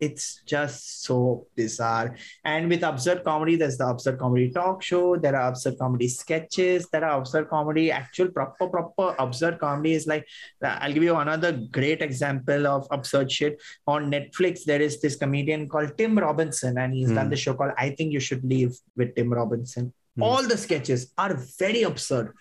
it's 0.00 0.40
just 0.46 1.04
so 1.04 1.46
bizarre. 1.56 2.16
And 2.44 2.68
with 2.70 2.82
absurd 2.82 3.22
comedy 3.22 3.56
there's 3.56 3.76
the 3.78 3.86
absurd 3.86 4.18
comedy 4.18 4.50
talk 4.50 4.82
show 4.82 5.16
there 5.16 5.36
are 5.36 5.48
absurd 5.50 5.76
comedy 5.78 6.08
sketches 6.08 6.88
there 6.92 7.04
are 7.04 7.18
absurd 7.18 7.48
comedy 7.50 7.90
actual 7.92 8.28
proper 8.28 8.66
proper 8.68 9.14
absurd 9.18 9.58
comedy 9.58 9.92
is 9.92 10.06
like 10.06 10.26
i'll 10.62 10.92
give 10.92 11.02
you 11.02 11.14
another 11.16 11.52
great 11.70 12.00
example 12.02 12.66
of 12.66 12.86
absurd 12.90 13.30
shit. 13.30 13.60
On 13.86 14.10
netflix 14.10 14.64
there 14.64 14.80
is 14.80 15.00
this 15.00 15.16
comedian 15.16 15.68
called 15.68 15.96
tim 15.98 16.18
robinson 16.18 16.78
and 16.78 16.94
he's 16.94 17.08
Hmm. 17.10 17.16
done 17.16 17.30
the 17.30 17.36
show 17.36 17.54
called 17.54 17.72
i 17.76 17.90
think 17.90 18.12
you 18.12 18.20
should 18.20 18.42
leave 18.44 18.72
with 18.96 19.14
tim 19.16 19.32
robinson. 19.32 19.92
Hmm. 20.16 20.22
all 20.22 20.42
the 20.42 20.56
sketches 20.56 21.12
are 21.18 21.34
very 21.58 21.82
absurd. 21.82 22.32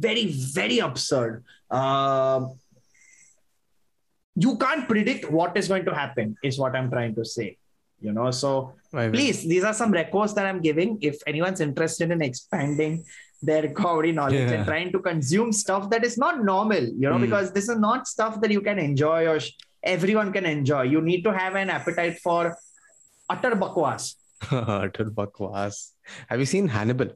Very 0.00 0.26
very 0.26 0.78
absurd. 0.80 1.44
Um 1.70 2.58
you 4.36 4.56
can't 4.58 4.88
predict 4.88 5.30
what 5.30 5.56
is 5.56 5.68
going 5.68 5.84
to 5.84 5.94
happen 5.94 6.36
is 6.42 6.58
what 6.58 6.74
i'm 6.76 6.90
trying 6.90 7.14
to 7.14 7.24
say 7.24 7.56
you 8.00 8.12
know 8.12 8.30
so 8.30 8.72
will. 8.92 9.10
please 9.10 9.42
these 9.52 9.64
are 9.64 9.74
some 9.74 9.92
records 9.92 10.34
that 10.34 10.46
i'm 10.46 10.60
giving 10.60 10.98
if 11.00 11.16
anyone's 11.26 11.60
interested 11.60 12.10
in 12.10 12.20
expanding 12.22 13.04
their 13.42 13.68
comedy 13.72 14.10
knowledge 14.12 14.50
Yeah. 14.50 14.56
and 14.56 14.64
trying 14.66 14.90
to 14.92 14.98
consume 14.98 15.52
stuff 15.52 15.88
that 15.90 16.02
is 16.04 16.16
not 16.18 16.42
normal 16.44 16.82
you 17.02 17.08
know 17.08 17.16
Hmm. 17.18 17.26
because 17.28 17.52
this 17.52 17.68
is 17.68 17.78
not 17.78 18.08
stuff 18.08 18.40
that 18.40 18.50
you 18.50 18.60
can 18.60 18.78
enjoy 18.78 19.26
or 19.28 19.38
sh- 19.40 19.52
everyone 19.82 20.32
can 20.32 20.46
enjoy 20.46 20.82
you 20.82 21.00
need 21.00 21.22
to 21.24 21.32
have 21.32 21.54
an 21.54 21.70
appetite 21.70 22.18
for 22.26 22.56
utter 23.30 23.52
bakwas 23.64 24.14
Utter 24.50 25.06
bakwas. 25.18 25.92
Have 26.28 26.40
you 26.40 26.46
seen 26.46 26.68
Hannibal? 26.68 27.10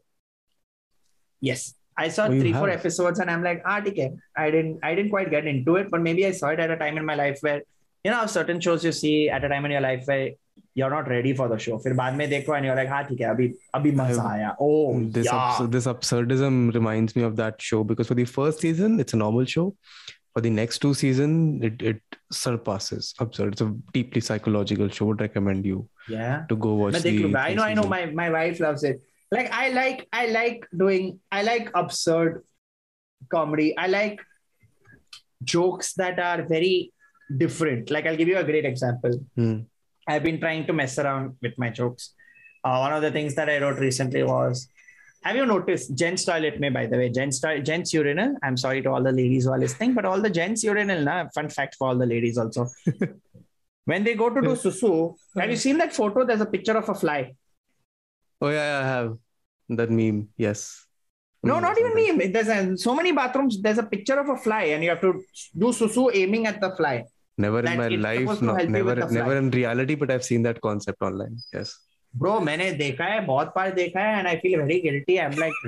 yes 1.41 1.75
i 2.04 2.08
saw 2.18 2.28
Oh, 2.28 2.32
you 2.36 2.40
three 2.42 2.54
four 2.54 2.68
have? 2.70 2.80
episodes 2.80 3.20
and 3.26 3.32
i'm 3.32 3.44
like 3.48 3.62
ah 3.74 3.80
okay 3.92 4.08
i 4.44 4.50
didn't 4.56 4.80
i 4.92 4.94
didn't 5.00 5.12
quite 5.18 5.30
get 5.36 5.46
into 5.56 5.76
it 5.82 5.92
but 5.96 6.02
maybe 6.10 6.26
i 6.30 6.32
saw 6.44 6.50
it 6.58 6.60
at 6.68 6.72
a 6.78 6.78
time 6.86 6.98
in 7.02 7.06
my 7.12 7.16
life 7.26 7.44
where 7.48 7.60
you 8.08 8.12
know 8.14 8.24
certain 8.38 8.60
shows 8.68 8.84
you 8.90 8.94
see 9.02 9.18
at 9.40 9.44
a 9.50 9.50
time 9.56 9.66
in 9.70 9.76
your 9.78 9.82
life 9.90 10.08
where 10.14 10.32
you're 10.80 10.90
not 10.94 11.08
ready 11.12 11.32
for 11.42 11.46
the 11.52 11.58
show 11.66 11.78
फिर 11.84 11.94
बाद 12.00 12.14
में 12.22 12.28
देखो 12.30 12.56
and 12.58 12.66
you're 12.70 12.78
like 12.80 12.90
हाँ 12.96 13.04
ठीक 13.10 13.20
है 13.22 13.28
अभी 13.36 13.48
अभी 13.80 13.92
मजा 14.02 14.24
आया 14.32 14.56
oh 14.68 14.74
this 15.18 15.28
yeah 15.30 15.38
abs- 15.44 15.70
this 15.78 15.88
absurdism 15.92 16.58
reminds 16.80 17.16
me 17.20 17.24
of 17.30 17.36
that 17.44 17.62
show 17.70 17.84
because 17.94 18.12
for 18.14 18.18
the 18.22 18.26
first 18.34 18.66
season 18.68 19.00
it's 19.06 19.18
a 19.20 19.22
normal 19.24 19.46
show 19.56 19.66
for 20.36 20.42
the 20.48 20.52
next 20.58 20.80
two 20.84 20.94
season 21.04 21.34
it, 21.70 21.82
it 21.94 22.20
surpasses 22.44 23.14
absurd 23.26 23.54
it's 23.54 23.66
a 23.66 23.72
deeply 23.98 24.22
psychological 24.30 24.90
show 24.98 25.06
would 25.10 25.22
recommend 25.26 25.66
you 25.72 25.80
yeah 26.18 26.44
to 26.52 26.56
go 26.68 26.74
watch 26.82 26.94
मैं 26.94 27.02
देख 27.04 27.18
the 27.18 27.24
लूंगा 27.26 27.44
I 27.44 27.50
first 27.50 27.58
know 27.60 27.68
I 27.70 27.74
know 27.80 27.86
season. 27.88 27.96
my 27.96 28.02
my 28.22 28.30
wife 28.38 28.62
loves 28.68 28.84
it 28.92 29.02
like 29.31 29.51
I 29.53 29.69
like 29.71 30.09
I 30.13 30.27
like 30.27 30.67
doing 30.77 31.21
I 31.31 31.43
like 31.43 31.71
absurd 31.75 32.45
comedy 33.31 33.77
I 33.77 33.87
like 33.87 34.21
jokes 35.45 35.95
that 35.95 36.19
are 36.19 36.43
very 36.43 36.93
different 37.37 37.91
like 37.91 38.07
I'll 38.07 38.17
give 38.17 38.29
you 38.29 38.39
a 38.39 38.45
great 38.45 38.65
example 38.65 39.21
Hmm. 39.37 39.59
I've 40.09 40.23
been 40.23 40.41
trying 40.41 40.67
to 40.67 40.73
mess 40.73 40.99
around 40.99 41.37
with 41.43 41.57
my 41.59 41.69
jokes. 41.69 42.15
Uh, 42.65 42.79
one 42.79 42.93
of 42.95 43.03
the 43.03 43.11
things 43.11 43.35
that 43.35 43.49
I 43.51 43.59
wrote 43.61 43.79
recently 43.79 44.23
was 44.23 44.69
Have 45.23 45.37
you 45.37 45.45
noticed 45.45 45.95
Jen's 45.95 46.25
toilet? 46.25 46.59
May 46.61 46.71
by 46.71 46.87
the 46.87 46.97
way, 46.97 47.09
gents 47.11 47.41
Jen's 47.69 47.93
urinal. 47.93 48.37
I'm 48.43 48.57
sorry 48.57 48.81
to 48.83 48.91
all 48.91 49.03
the 49.03 49.13
ladies 49.13 49.45
who 49.45 49.53
are 49.53 49.59
listening, 49.59 49.93
but 49.93 50.07
all 50.07 50.21
the 50.21 50.31
gents 50.31 50.65
urinal, 50.65 51.03
na, 51.03 51.29
fun 51.35 51.49
fact 51.51 51.75
for 51.79 51.89
all 51.89 51.99
the 51.99 52.07
ladies 52.07 52.39
also. 52.39 52.69
when 53.85 54.05
they 54.05 54.15
go 54.15 54.31
to 54.31 54.41
do 54.41 54.55
susu, 54.65 55.15
have 55.37 55.51
you 55.51 55.57
seen 55.57 55.77
that 55.79 55.93
photo? 55.93 56.25
There's 56.25 56.41
a 56.41 56.47
picture 56.47 56.77
of 56.83 56.89
a 56.89 56.95
fly. 56.95 57.35
oh 58.42 58.50
yeah 58.50 58.80
i 58.84 58.88
have 58.94 59.12
that 59.82 59.90
meme 60.02 60.28
yes 60.48 60.64
No, 61.50 61.56
Hmm, 61.56 61.64
not 61.64 61.78
even 61.80 61.92
something. 61.94 62.18
me. 62.20 62.28
There's 62.34 62.50
a, 62.52 62.78
so 62.82 62.92
many 62.98 63.12
bathrooms. 63.16 63.56
There's 63.64 63.80
a 63.82 63.84
picture 63.94 64.16
of 64.22 64.30
a 64.34 64.36
fly, 64.44 64.60
and 64.74 64.84
you 64.86 64.92
have 64.92 65.02
to 65.06 65.10
do 65.64 65.72
susu 65.80 66.04
aiming 66.20 66.46
at 66.52 66.60
the 66.62 66.70
fly. 66.78 66.94
never 67.46 67.60
in 67.60 67.66
that 67.66 67.78
my 67.80 67.88
it's 67.96 68.04
life 68.06 68.20
supposed 68.22 68.40
to 68.44 68.46
no, 68.50 68.54
help 68.60 68.70
you 68.70 68.74
never 68.76 68.94
with 69.00 69.00
the 69.10 69.16
never 69.18 69.32
fly. 69.34 69.40
in 69.42 69.48
reality 69.58 69.96
but 70.04 70.12
i've 70.16 70.26
seen 70.28 70.44
that 70.48 70.60
concept 70.68 71.02
online 71.10 71.36
yes 71.58 71.74
Bro, 72.22 72.34
मैंने 72.50 72.70
देखा 72.84 73.06
है 73.14 73.20
बहुत 73.26 73.54
बार 73.56 73.72
देखा 73.82 74.00
है 74.08 74.14
and 74.22 74.32
I 74.32 74.36
feel 74.46 74.60
very 74.64 74.80
guilty. 74.86 75.16
I'm 75.26 75.36
like, 75.44 75.60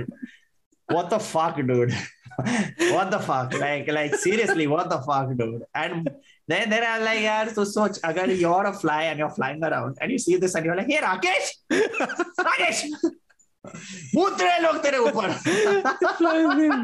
what 0.97 1.09
the 1.15 1.19
fuck, 1.31 1.55
dude? 1.71 1.95
what 2.95 3.09
the 3.15 3.19
fuck? 3.29 3.53
Like, 3.65 3.87
like 3.97 4.15
seriously, 4.27 4.67
what 4.75 4.89
the 4.95 4.99
fuck, 5.09 5.31
dude? 5.41 5.63
And 5.83 6.09
then 6.49 6.69
then 6.69 6.83
I'm 6.87 7.03
like, 7.03 7.21
यार 7.23 7.49
तो 7.55 7.65
सोच 7.65 7.99
अगर 8.05 8.29
you're 8.39 8.65
a 8.67 8.73
fly 8.73 9.01
and 9.11 9.19
you're 9.19 9.33
flying 9.37 9.63
around 9.63 9.97
and 10.01 10.11
you 10.11 10.17
see 10.25 10.35
this 10.45 10.55
and 10.55 10.65
you're 10.65 10.75
like, 10.75 10.87
hey 10.87 10.99
Rakesh, 11.05 11.47
Rakesh, 12.49 12.83
भूत 14.15 14.41
रहे 14.41 14.57
लोग 14.61 14.75
तेरे 14.83 14.97
ऊपर 15.09 15.31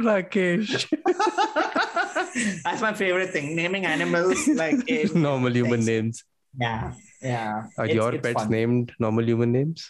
Rakesh. 0.06 0.86
that's 2.64 2.82
my 2.82 2.94
favorite 2.94 3.32
thing 3.32 3.56
naming 3.56 3.86
animals 3.86 4.48
like 4.62 4.88
in- 4.90 5.22
normal 5.22 5.52
human 5.54 5.82
Thanks. 5.82 5.88
names. 5.88 6.24
yeah 6.60 6.94
yeah 7.22 7.64
Are 7.78 7.86
It's- 7.86 7.96
your 7.96 8.14
it's 8.16 8.24
pets 8.28 8.42
fun. 8.44 8.50
named 8.52 8.94
normal 9.00 9.26
human 9.32 9.52
names? 9.52 9.84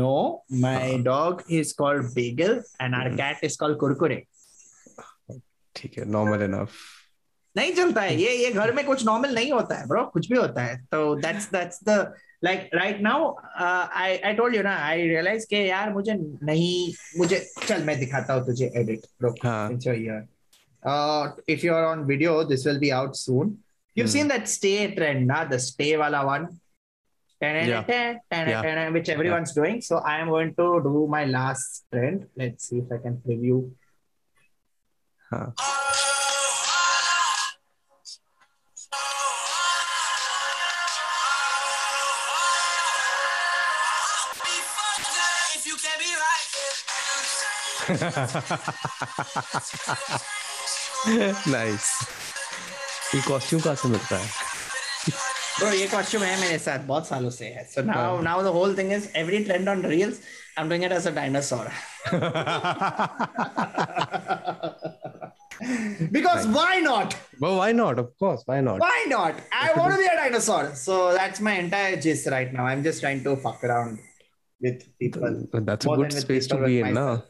no 0.00 0.42
my 0.64 0.98
dog 1.06 1.42
is 1.60 1.72
called 1.82 2.10
bagel 2.18 2.52
and 2.80 2.94
our 3.00 3.08
Mhm. 3.10 3.16
cat 3.22 3.36
is 3.50 3.56
called 3.62 3.78
kurkure 3.84 4.18
ठीक 5.76 5.96
है, 5.98 6.04
normal 6.16 6.42
enough. 6.42 6.74
नहीं 7.57 7.73
चलता 7.73 8.01
है 8.01 8.15
ये 8.15 8.35
ये 8.35 8.51
घर 8.51 8.71
में 8.73 8.85
कुछ 8.85 9.05
नॉर्मल 9.05 9.33
नहीं 9.35 9.51
होता 9.51 9.75
है 9.75 9.87
ब्रो 9.87 10.03
कुछ 10.13 10.29
भी 10.31 10.37
होता 10.37 10.63
है 10.63 10.77
तो 10.91 11.15
that's 11.21 11.51
that's 11.51 11.83
the 11.83 12.13
like 12.43 12.69
right 12.75 12.99
now 13.01 13.33
I 13.59 14.17
I 14.17 14.33
told 14.33 14.55
you 14.55 14.61
ना 14.63 14.75
आई 14.85 15.07
रियलाइज़ 15.07 15.45
के 15.49 15.65
यार 15.67 15.93
मुझे 15.93 16.13
नहीं 16.43 16.93
मुझे 17.17 17.39
चल 17.67 17.83
मैं 17.83 17.99
दिखाता 17.99 18.33
हूँ 18.33 18.45
तुझे 18.45 18.71
edit 18.75 19.05
bro 19.21 19.33
if 21.49 21.65
you 21.65 21.73
are 21.73 21.83
on 21.83 22.03
video 22.13 22.43
this 22.53 22.65
will 22.67 22.79
be 22.79 22.89
out 23.01 23.15
soon 23.15 23.57
you 23.97 24.07
seen 24.07 24.27
that 24.27 24.47
stay 24.47 24.87
trend 24.95 25.25
ना 25.31 25.43
द 25.43 25.57
स्टे 25.67 25.95
वाला 25.97 26.21
one 26.31 26.47
Yeah. 27.41 27.85
Yeah. 28.27 28.89
Which 28.89 29.09
everyone's 29.09 29.53
yeah. 29.55 29.63
doing. 29.63 29.81
So 29.81 29.99
I 29.99 30.19
am 30.19 30.27
going 30.27 30.53
to 30.55 30.81
do 30.83 31.07
my 31.07 31.23
last 31.25 31.85
trend. 31.91 32.27
Let's 32.35 32.67
see 32.67 32.79
if 32.79 32.91
I 32.91 32.97
can 32.97 33.21
preview. 33.25 33.71
Huh. 35.31 35.51
nice. 51.46 51.88
ये 53.14 53.20
costume 53.28 53.60
कहाँ 53.62 53.74
से 53.74 53.88
मिलता 53.88 54.16
है 54.16 54.28
Bro, 55.54 55.72
ये 55.72 55.86
costume 55.88 56.22
है 56.22 56.40
मेरे 56.40 56.58
साथ 56.58 56.78
बहुत 56.86 57.06
सालों 57.08 57.30
से 57.30 57.46
है. 57.46 57.64
So 57.72 57.82
now, 57.82 57.94
हाँ. 57.94 58.22
now 58.24 58.42
the 58.42 58.52
whole 58.52 58.72
thing 58.74 58.90
is 58.90 59.04
every 59.14 59.44
trend 59.44 59.68
on 59.68 59.82
reels, 59.82 60.16
I'm 60.56 60.68
doing 60.68 60.82
it 60.82 60.90
as 60.90 61.06
a 61.06 61.12
dinosaur. 61.12 61.70
because 66.10 66.48
why 66.48 66.80
not? 66.80 67.14
But 67.38 67.54
why 67.54 67.70
not? 67.70 68.00
Of 68.00 68.18
course, 68.18 68.42
why 68.46 68.60
not? 68.62 68.80
Why 68.80 69.04
not? 69.08 69.34
I 69.52 69.72
want 69.76 69.92
to 69.92 69.98
be 69.98 70.06
a 70.06 70.16
dinosaur. 70.16 70.74
So 70.74 71.12
that's 71.12 71.40
my 71.40 71.52
entire 71.52 72.00
gist 72.00 72.26
right 72.26 72.52
now. 72.52 72.66
I'm 72.66 72.82
just 72.82 73.00
trying 73.00 73.22
to 73.22 73.36
fuck 73.36 73.62
around 73.62 74.00
with 74.60 74.82
people. 74.98 75.46
That's 75.52 75.84
a 75.84 75.88
More 75.88 75.98
good 75.98 76.10
than 76.10 76.16
with 76.16 76.24
space 76.24 76.48
to 76.48 76.56
people, 76.56 76.66
be 76.66 76.82
with 76.82 76.88
in, 76.88 76.94
na? 76.94 77.20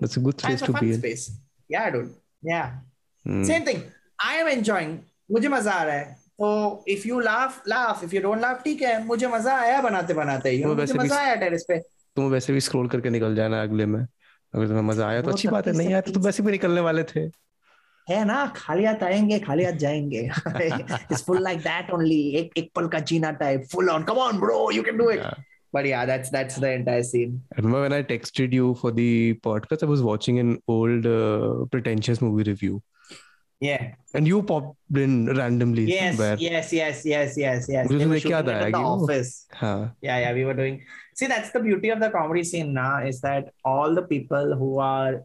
that's 0.00 0.16
a 0.16 0.24
good 0.26 0.38
place 0.42 0.66
to 0.66 0.72
be 0.80 0.92
in. 0.92 0.98
space. 0.98 1.24
Yeah 1.70 1.90
dude. 1.90 2.12
Yeah. 2.42 2.76
Hmm. 3.24 3.44
same 3.44 3.64
thing. 3.70 3.82
I 4.18 4.34
am 4.42 4.52
enjoying. 4.58 5.00
mujhe 5.30 5.56
maza 5.56 5.80
hai 5.80 6.04
तो 6.40 6.46
if 6.88 7.06
you 7.08 7.18
laugh 7.20 7.62
laugh 7.68 8.02
if 8.04 8.14
you 8.14 8.20
don't 8.22 8.40
laugh 8.40 8.62
ठीक 8.62 8.80
है. 8.82 9.04
मुझे 9.06 9.26
मज़ा 9.28 9.56
आया 9.60 9.80
बनाते 9.82 10.14
बनाते. 10.14 10.50
You 10.50 10.74
मुझे 10.74 10.94
मज़ा 10.94 11.16
आया 11.16 11.34
टेरेस 11.42 11.64
पे. 11.68 11.78
तुम 12.16 12.24
वैसे 12.30 12.52
भी 12.52 12.60
स्क्रॉल 12.60 12.88
करके 12.88 13.10
निकल 13.10 13.34
जाना 13.34 13.62
अगले 13.62 13.86
में. 13.86 14.00
अगर 14.00 14.66
तुम्हें 14.66 14.82
मज़ा 14.84 15.06
आया 15.08 15.22
तो 15.22 15.30
अच्छी 15.30 15.48
तो 15.48 15.52
बात 15.52 15.66
है. 15.66 15.72
नहीं 15.76 15.88
आया 15.88 16.00
तो 16.00 16.20
वैसे 16.20 16.42
भी 16.42 16.52
निकलने 16.52 16.80
वाले 16.80 17.04
थे. 17.04 17.20
है 18.08 18.24
ना? 18.24 18.46
खाली 18.56 18.84
हाथ 18.84 19.02
आएँगे 19.02 19.38
खाली 19.46 19.64
हाथ 19.64 19.78
जाएँगे. 19.84 20.22
It's 20.22 21.22
full 21.26 21.42
like 21.42 21.58
that 21.60 21.90
only 21.94 22.20
एक 22.40 22.58
एक 22.58 22.70
पल 22.76 22.88
का 22.88 22.98
जीना 23.10 23.30
type 23.42 23.68
full 23.72 23.90
on 23.90 24.04
come 24.10 24.18
on 24.26 24.40
bro 24.40 24.70
you 24.74 24.82
can 24.82 24.96
do 24.98 25.10
it 25.10 25.20
but 25.74 25.84
yeah 25.90 26.06
that's 26.06 26.30
that's 26.30 26.56
the 26.64 26.70
entire 26.70 27.02
scene. 27.02 27.42
I 27.52 27.56
remember 27.60 27.82
when 27.82 27.92
i 27.92 28.02
texted 28.14 28.52
you 28.58 28.74
for 28.80 28.90
the 28.98 29.34
podcast 29.46 29.82
i 29.82 29.90
was 29.92 30.02
watching 30.08 30.38
an 30.38 30.50
old 30.68 31.04
uh, 31.04 31.66
pretentious 31.76 32.22
movie 32.22 32.50
review. 32.50 32.82
Yeah. 33.60 33.94
And 34.14 34.26
you 34.28 34.42
popped 34.42 34.76
in 35.02 35.12
randomly 35.36 35.84
yes 35.90 36.16
somewhere. 36.16 36.36
yes 36.38 36.72
yes 36.72 37.04
yes 37.10 37.36
yes 37.36 37.66
yes. 37.68 37.88
We 37.88 38.06
were 38.06 38.20
shooting 38.20 38.38
it 38.38 38.48
at 38.48 38.72
the 38.72 38.78
office. 38.78 39.46
Huh. 39.52 39.88
yeah 40.00 40.18
yeah 40.24 40.32
we 40.38 40.44
were 40.44 40.54
doing. 40.54 40.82
See 41.14 41.26
that's 41.34 41.50
the 41.50 41.60
beauty 41.60 41.90
of 41.90 42.00
the 42.00 42.10
comedy 42.10 42.44
scene 42.44 42.74
now 42.74 42.98
is 43.12 43.20
that 43.22 43.52
all 43.64 43.94
the 43.94 44.02
people 44.02 44.54
who 44.62 44.78
are 44.78 45.22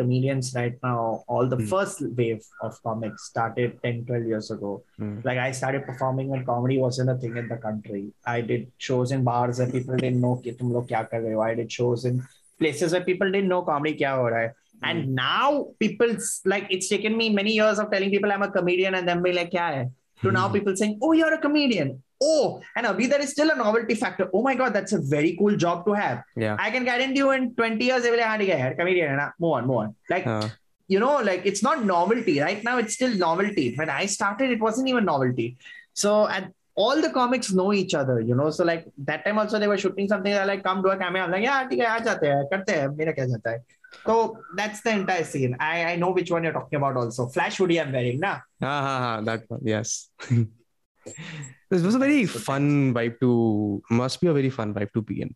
comedians 0.00 0.52
right 0.54 0.76
now, 0.82 1.24
all 1.28 1.46
the 1.54 1.60
mm. 1.62 1.68
first 1.72 2.02
wave 2.18 2.44
of 2.66 2.82
comics 2.82 3.26
started 3.30 3.78
10, 3.82 4.04
12 4.06 4.24
years 4.32 4.50
ago. 4.50 4.82
Mm. 4.98 5.24
Like 5.24 5.38
I 5.46 5.50
started 5.60 5.84
performing 5.90 6.28
when 6.28 6.44
comedy 6.44 6.78
wasn't 6.78 7.10
a 7.14 7.16
thing 7.22 7.36
in 7.36 7.48
the 7.48 7.58
country. 7.66 8.04
I 8.26 8.40
did 8.40 8.70
shows 8.78 9.12
in 9.12 9.24
bars 9.24 9.58
where 9.58 9.70
people 9.70 9.96
didn't 9.96 10.20
know 10.20 10.36
ki 10.44 10.52
tum 10.52 10.72
log 10.76 10.88
kya 10.92 11.02
kar 11.10 11.20
rahe 11.26 11.36
ho. 11.38 11.44
I 11.50 11.54
did 11.60 11.72
shows 11.78 12.04
in 12.10 12.22
places 12.58 12.92
where 12.96 13.06
people 13.10 13.30
didn't 13.36 13.52
know 13.54 13.62
comedy 13.70 13.94
kya 14.02 14.16
ho 14.20 14.26
raha 14.34 14.44
hai. 14.48 14.52
And 14.90 15.04
hmm. 15.06 15.14
now 15.14 15.66
people's 15.78 16.28
like 16.54 16.68
it's 16.76 16.92
taken 16.94 17.16
me 17.22 17.30
many 17.40 17.56
years 17.62 17.82
of 17.84 17.90
telling 17.96 18.14
people 18.16 18.32
I'm 18.36 18.46
a 18.50 18.52
comedian 18.58 18.94
and 19.00 19.06
then 19.12 19.22
be 19.28 19.34
like, 19.40 19.50
kya 19.56 19.66
hai? 19.74 19.88
To 20.22 20.28
hmm. 20.28 20.34
now 20.40 20.46
people 20.58 20.76
saying, 20.82 20.98
Oh, 21.02 21.12
you're 21.22 21.34
a 21.40 21.42
comedian 21.48 22.02
oh 22.21 22.61
and 22.75 22.87
abhi 22.87 23.09
there 23.09 23.21
is 23.21 23.31
still 23.31 23.49
a 23.51 23.55
novelty 23.55 23.95
factor 24.03 24.29
oh 24.33 24.41
my 24.41 24.55
god 24.55 24.73
that's 24.73 24.93
a 24.93 25.01
very 25.15 25.35
cool 25.39 25.55
job 25.63 25.85
to 25.87 25.93
have 26.01 26.21
yeah 26.43 26.55
i 26.59 26.69
can 26.75 26.85
guarantee 26.85 27.23
you 27.23 27.31
in 27.31 27.49
20 27.55 27.83
years 27.83 28.03
they 28.03 28.11
will 28.11 28.17
like, 28.17 28.27
"हाँ, 28.27 28.37
ठीक 28.39 28.49
है 28.49 28.59
यार 28.59 28.77
comedian 28.77 29.09
है 29.09 29.17
ना 29.17 29.31
move 29.41 29.57
on 29.57 29.67
move 29.71 29.81
on 29.85 29.95
like 30.13 30.25
हाँ 30.25 30.51
you 30.87 30.99
know, 30.99 31.17
like 31.17 31.45
it's 31.45 31.63
not 31.63 31.83
novelty. 31.83 32.39
Right 32.39 32.63
now, 32.63 32.77
it's 32.77 32.93
still 32.93 33.15
novelty. 33.15 33.75
When 33.75 33.89
I 33.89 34.05
started, 34.05 34.51
it 34.51 34.59
wasn't 34.59 34.87
even 34.87 35.05
novelty. 35.05 35.57
So, 35.93 36.27
and 36.27 36.53
all 36.75 37.01
the 37.01 37.09
comics 37.09 37.51
know 37.51 37.73
each 37.73 37.93
other, 37.93 38.19
you 38.19 38.35
know. 38.35 38.49
So, 38.51 38.63
like 38.63 38.85
that 38.99 39.25
time 39.25 39.39
also, 39.39 39.59
they 39.59 39.67
were 39.67 39.77
shooting 39.77 40.07
something. 40.07 40.31
They're 40.31 40.45
like, 40.45 40.63
come 40.63 40.81
do 40.81 40.89
a 40.89 40.97
cameo. 40.97 41.23
I'm 41.23 41.31
like, 41.31 41.43
yeah, 41.43 41.67
ठीक 41.69 41.79
है, 41.79 41.87
आ 41.87 41.99
जाते 41.99 42.27
हैं, 42.27 42.43
करते 42.53 42.73
हैं, 42.79 42.87
मेरा 42.97 43.11
क्या 43.11 43.25
जाता 43.25 43.51
है. 43.51 43.63
So 44.05 44.37
that's 44.55 44.81
the 44.81 44.91
entire 44.91 45.23
scene. 45.23 45.55
I, 45.59 45.93
I 45.93 45.95
know 45.95 46.11
which 46.11 46.29
one 46.29 46.43
you're 46.43 46.53
talking 46.53 46.77
about 46.77 46.97
also. 46.97 47.27
Flash 47.27 47.57
hoodie 47.57 47.79
I'm 47.79 47.91
wearing, 47.91 48.19
na. 48.19 48.39
Ah, 48.61 48.67
ah, 48.67 49.17
ah, 49.17 49.21
that 49.21 49.43
one, 49.47 49.61
yes. 49.63 50.09
this 51.70 51.82
was 51.82 51.94
a 51.94 51.98
very 51.98 52.26
fun 52.26 52.92
vibe 52.92 53.20
to, 53.20 53.82
must 53.90 54.20
be 54.20 54.26
a 54.26 54.32
very 54.32 54.50
fun 54.50 54.74
vibe 54.74 54.92
to 54.92 55.02
be 55.02 55.22
in. 55.22 55.34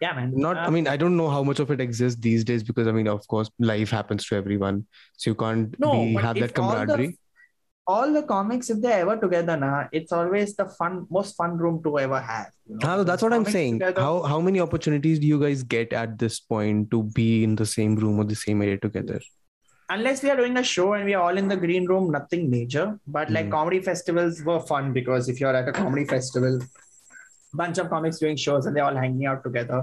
Yeah, 0.00 0.14
man. 0.14 0.32
Not, 0.34 0.56
Uh, 0.56 0.60
I 0.60 0.70
mean, 0.70 0.86
I 0.88 0.96
don't 0.96 1.16
know 1.16 1.28
how 1.28 1.42
much 1.42 1.58
of 1.60 1.70
it 1.70 1.80
exists 1.80 2.18
these 2.20 2.42
days 2.42 2.62
because, 2.62 2.86
I 2.86 2.92
mean, 2.92 3.08
of 3.08 3.26
course, 3.28 3.50
life 3.58 3.90
happens 3.90 4.24
to 4.28 4.36
everyone. 4.36 4.86
So 5.18 5.30
you 5.30 5.34
can't 5.34 5.78
no, 5.78 5.92
be, 5.92 6.14
have 6.14 6.36
that 6.36 6.54
camaraderie. 6.54 7.18
All 7.86 8.06
the, 8.06 8.12
all 8.12 8.20
the 8.20 8.22
comics, 8.26 8.70
if 8.70 8.80
they're 8.80 9.00
ever 9.00 9.18
together, 9.18 9.56
na, 9.58 9.88
it's 9.92 10.12
always 10.12 10.56
the 10.56 10.66
fun, 10.66 11.06
most 11.10 11.36
fun 11.36 11.58
room 11.58 11.82
to 11.82 11.98
ever 11.98 12.20
have. 12.20 12.48
You 12.66 12.76
know? 12.76 12.88
Ah, 12.88 13.02
that's 13.02 13.22
what 13.22 13.34
I'm 13.34 13.44
saying. 13.44 13.80
together- 13.80 14.00
How 14.00 14.22
how 14.22 14.40
many 14.40 14.60
opportunities 14.60 15.18
do 15.18 15.26
you 15.26 15.38
guys 15.38 15.62
get 15.62 15.92
at 15.92 16.18
this 16.18 16.40
point 16.40 16.90
to 16.92 17.02
be 17.02 17.44
in 17.44 17.56
the 17.56 17.66
same 17.66 17.96
room 17.96 18.18
or 18.18 18.24
the 18.24 18.36
same 18.36 18.62
area 18.62 18.78
together? 18.78 19.20
Unless 19.94 20.22
we 20.22 20.30
are 20.30 20.36
doing 20.36 20.56
a 20.56 20.62
show 20.62 20.92
and 20.94 21.04
we 21.04 21.14
are 21.14 21.22
all 21.22 21.36
in 21.36 21.48
the 21.48 21.56
green 21.56 21.86
room, 21.86 22.10
nothing 22.10 22.48
major. 22.50 22.84
But 23.06 23.30
like 23.36 23.46
Hmm. 23.46 23.56
comedy 23.58 23.80
festivals 23.80 24.42
were 24.48 24.60
fun 24.60 24.92
because 24.92 25.28
if 25.28 25.40
you're 25.40 25.56
at 25.62 25.68
a 25.68 25.72
comedy 25.72 26.04
festival, 26.14 26.60
bunch 27.52 27.78
of 27.78 27.90
comics 27.90 28.18
doing 28.18 28.36
shows 28.36 28.66
and 28.66 28.76
they're 28.76 28.84
all 28.84 29.00
hanging 29.04 29.26
out 29.26 29.42
together. 29.48 29.80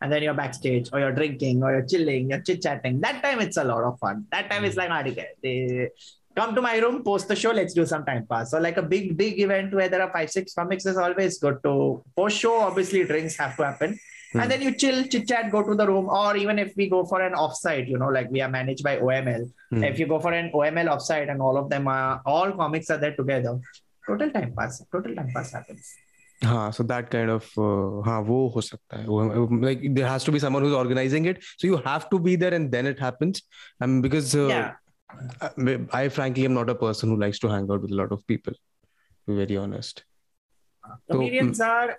And 0.00 0.12
then 0.12 0.22
you're 0.24 0.34
backstage 0.34 0.90
or 0.92 0.98
you're 1.00 1.12
drinking 1.18 1.62
or 1.62 1.70
you're 1.74 1.86
chilling, 1.92 2.30
you're 2.30 2.40
chit 2.48 2.60
chatting. 2.62 3.00
That 3.00 3.22
time 3.22 3.40
it's 3.40 3.56
a 3.56 3.64
lot 3.64 3.84
of 3.84 3.98
fun. 3.98 4.26
That 4.32 4.50
time 4.50 4.64
it's 4.64 4.76
like, 4.76 4.90
ah, 4.90 5.02
they 5.42 5.90
come 6.36 6.54
to 6.56 6.60
my 6.60 6.76
room, 6.78 7.04
post 7.04 7.28
the 7.28 7.36
show, 7.36 7.52
let's 7.52 7.74
do 7.74 7.86
some 7.86 8.04
time 8.04 8.26
pass. 8.30 8.50
So 8.50 8.58
like 8.58 8.76
a 8.76 8.82
big, 8.82 9.16
big 9.16 9.40
event 9.40 9.72
where 9.72 9.88
there 9.88 10.02
are 10.02 10.12
five, 10.12 10.30
six 10.30 10.52
comics 10.52 10.84
is 10.84 10.96
always 10.96 11.38
good 11.38 11.62
to 11.62 12.02
post 12.16 12.36
show. 12.38 12.56
Obviously, 12.60 13.04
drinks 13.04 13.36
have 13.36 13.56
to 13.56 13.64
happen. 13.64 13.98
Hmm. 14.33 14.41
And 14.41 14.51
then 14.51 14.61
you 14.61 14.75
chill, 14.75 15.05
chit 15.05 15.27
chat, 15.27 15.51
go 15.51 15.63
to 15.63 15.73
the 15.75 15.87
room, 15.87 16.07
or 16.07 16.37
even 16.37 16.59
if 16.59 16.73
we 16.75 16.87
go 16.89 17.03
for 17.03 17.19
an 17.21 17.33
offsite, 17.33 17.87
you 17.87 17.97
know, 17.97 18.09
like 18.09 18.29
we 18.29 18.41
are 18.41 18.49
managed 18.49 18.83
by 18.83 18.97
OML. 18.97 19.49
Hmm. 19.71 19.83
If 19.83 19.97
you 19.99 20.05
go 20.07 20.19
for 20.19 20.31
an 20.33 20.51
OML 20.53 20.87
offsite 20.95 21.31
and 21.31 21.41
all 21.41 21.57
of 21.57 21.69
them 21.69 21.87
are 21.87 22.21
all 22.25 22.51
comics 22.51 22.91
are 22.91 22.97
there 22.97 23.15
together, 23.15 23.59
total 24.05 24.29
time 24.29 24.53
pass, 24.55 24.83
total 24.91 25.15
time 25.15 25.31
pass 25.33 25.51
happens. 25.53 25.95
हाँ, 26.43 26.73
so 26.73 26.83
that 26.83 27.09
kind 27.11 27.29
of 27.29 27.43
uh, 27.57 28.01
हाँ 28.07 28.19
वो 28.27 28.35
हो 28.55 28.61
सकता 28.61 28.99
है 28.99 29.05
वो- 29.07 29.61
like 29.61 29.81
there 29.93 30.07
has 30.07 30.23
to 30.23 30.31
be 30.31 30.39
someone 30.39 30.63
who's 30.63 30.73
organizing 30.81 31.25
it 31.25 31.41
so 31.57 31.67
you 31.67 31.77
have 31.87 32.05
to 32.13 32.19
be 32.27 32.35
there 32.43 32.53
and 32.53 32.71
then 32.71 32.85
it 32.91 32.97
happens 32.97 33.41
um, 33.81 33.99
because 34.01 34.33
uh, 34.35 34.45
yeah, 34.47 34.71
I, 35.41 36.03
I 36.03 36.07
frankly 36.07 36.45
am 36.45 36.53
not 36.53 36.69
a 36.69 36.75
person 36.75 37.09
who 37.09 37.17
likes 37.19 37.39
to 37.39 37.49
hang 37.49 37.67
out 37.69 37.81
with 37.81 37.91
a 37.91 37.95
lot 37.95 38.13
of 38.13 38.25
people 38.25 38.53
to 38.53 39.33
be 39.33 39.35
very 39.35 39.57
honest 39.57 40.05
So, 41.09 41.15
comedians 41.17 41.59
are 41.59 41.97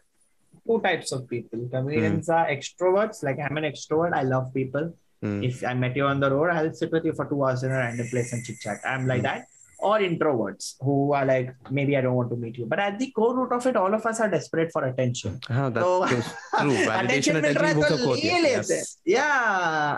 two 0.67 0.79
types 0.81 1.11
of 1.11 1.27
people. 1.29 1.67
Comedians 1.71 2.29
are 2.29 2.45
extroverts. 2.47 3.23
Like 3.23 3.39
I'm 3.39 3.57
an 3.57 3.63
extrovert. 3.63 4.13
I 4.13 4.23
love 4.23 4.53
people. 4.53 4.93
Hmm. 5.21 5.43
If 5.43 5.63
I 5.63 5.73
met 5.73 5.95
you 5.95 6.05
on 6.05 6.19
the 6.19 6.29
road, 6.31 6.49
I'll 6.51 6.73
sit 6.73 6.91
with 6.91 7.05
you 7.05 7.13
for 7.13 7.25
two 7.25 7.43
hours 7.43 7.63
in 7.63 7.71
a 7.71 7.77
random 7.77 8.07
place 8.07 8.33
and 8.33 8.43
chit 8.45 8.59
chat. 8.59 8.79
I'm 8.85 9.05
like 9.07 9.19
Hmm. 9.19 9.29
that. 9.31 9.45
Or 9.87 9.99
introverts 9.99 10.65
who 10.79 11.11
are 11.13 11.25
like, 11.25 11.49
maybe 11.69 11.95
I 11.97 12.01
don't 12.01 12.15
want 12.15 12.29
to 12.31 12.37
meet 12.37 12.57
you. 12.57 12.65
But 12.65 12.79
at 12.79 12.97
the 12.97 13.11
core 13.11 13.35
root 13.37 13.51
of 13.51 13.65
it, 13.67 13.75
all 13.75 13.93
of 13.93 14.05
us 14.05 14.19
are 14.21 14.29
desperate 14.29 14.71
for 14.75 14.83
attention. 14.89 15.33
हाँ 15.49 15.65
that's 15.73 15.85
तो 15.85 16.07
that's 16.11 16.29
true 16.61 16.77
validation 16.87 17.41
मिल 17.41 17.53
रहा 17.57 17.67
है 17.67 17.75
attention 17.75 18.05
तो 18.05 18.13
ले 18.15 18.39
लेते 18.45 18.73
हैं. 18.73 18.83
या 19.07 19.27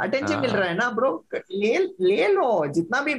attention 0.08 0.40
मिल 0.40 0.50
हाँ। 0.50 0.60
रहा 0.60 0.70
है 0.70 0.76
ना 0.78 0.90
ब्रो 1.00 1.12
ले 1.52 1.78
ले 2.10 2.28
लो 2.34 2.50
जितना 2.80 3.02
भी 3.08 3.14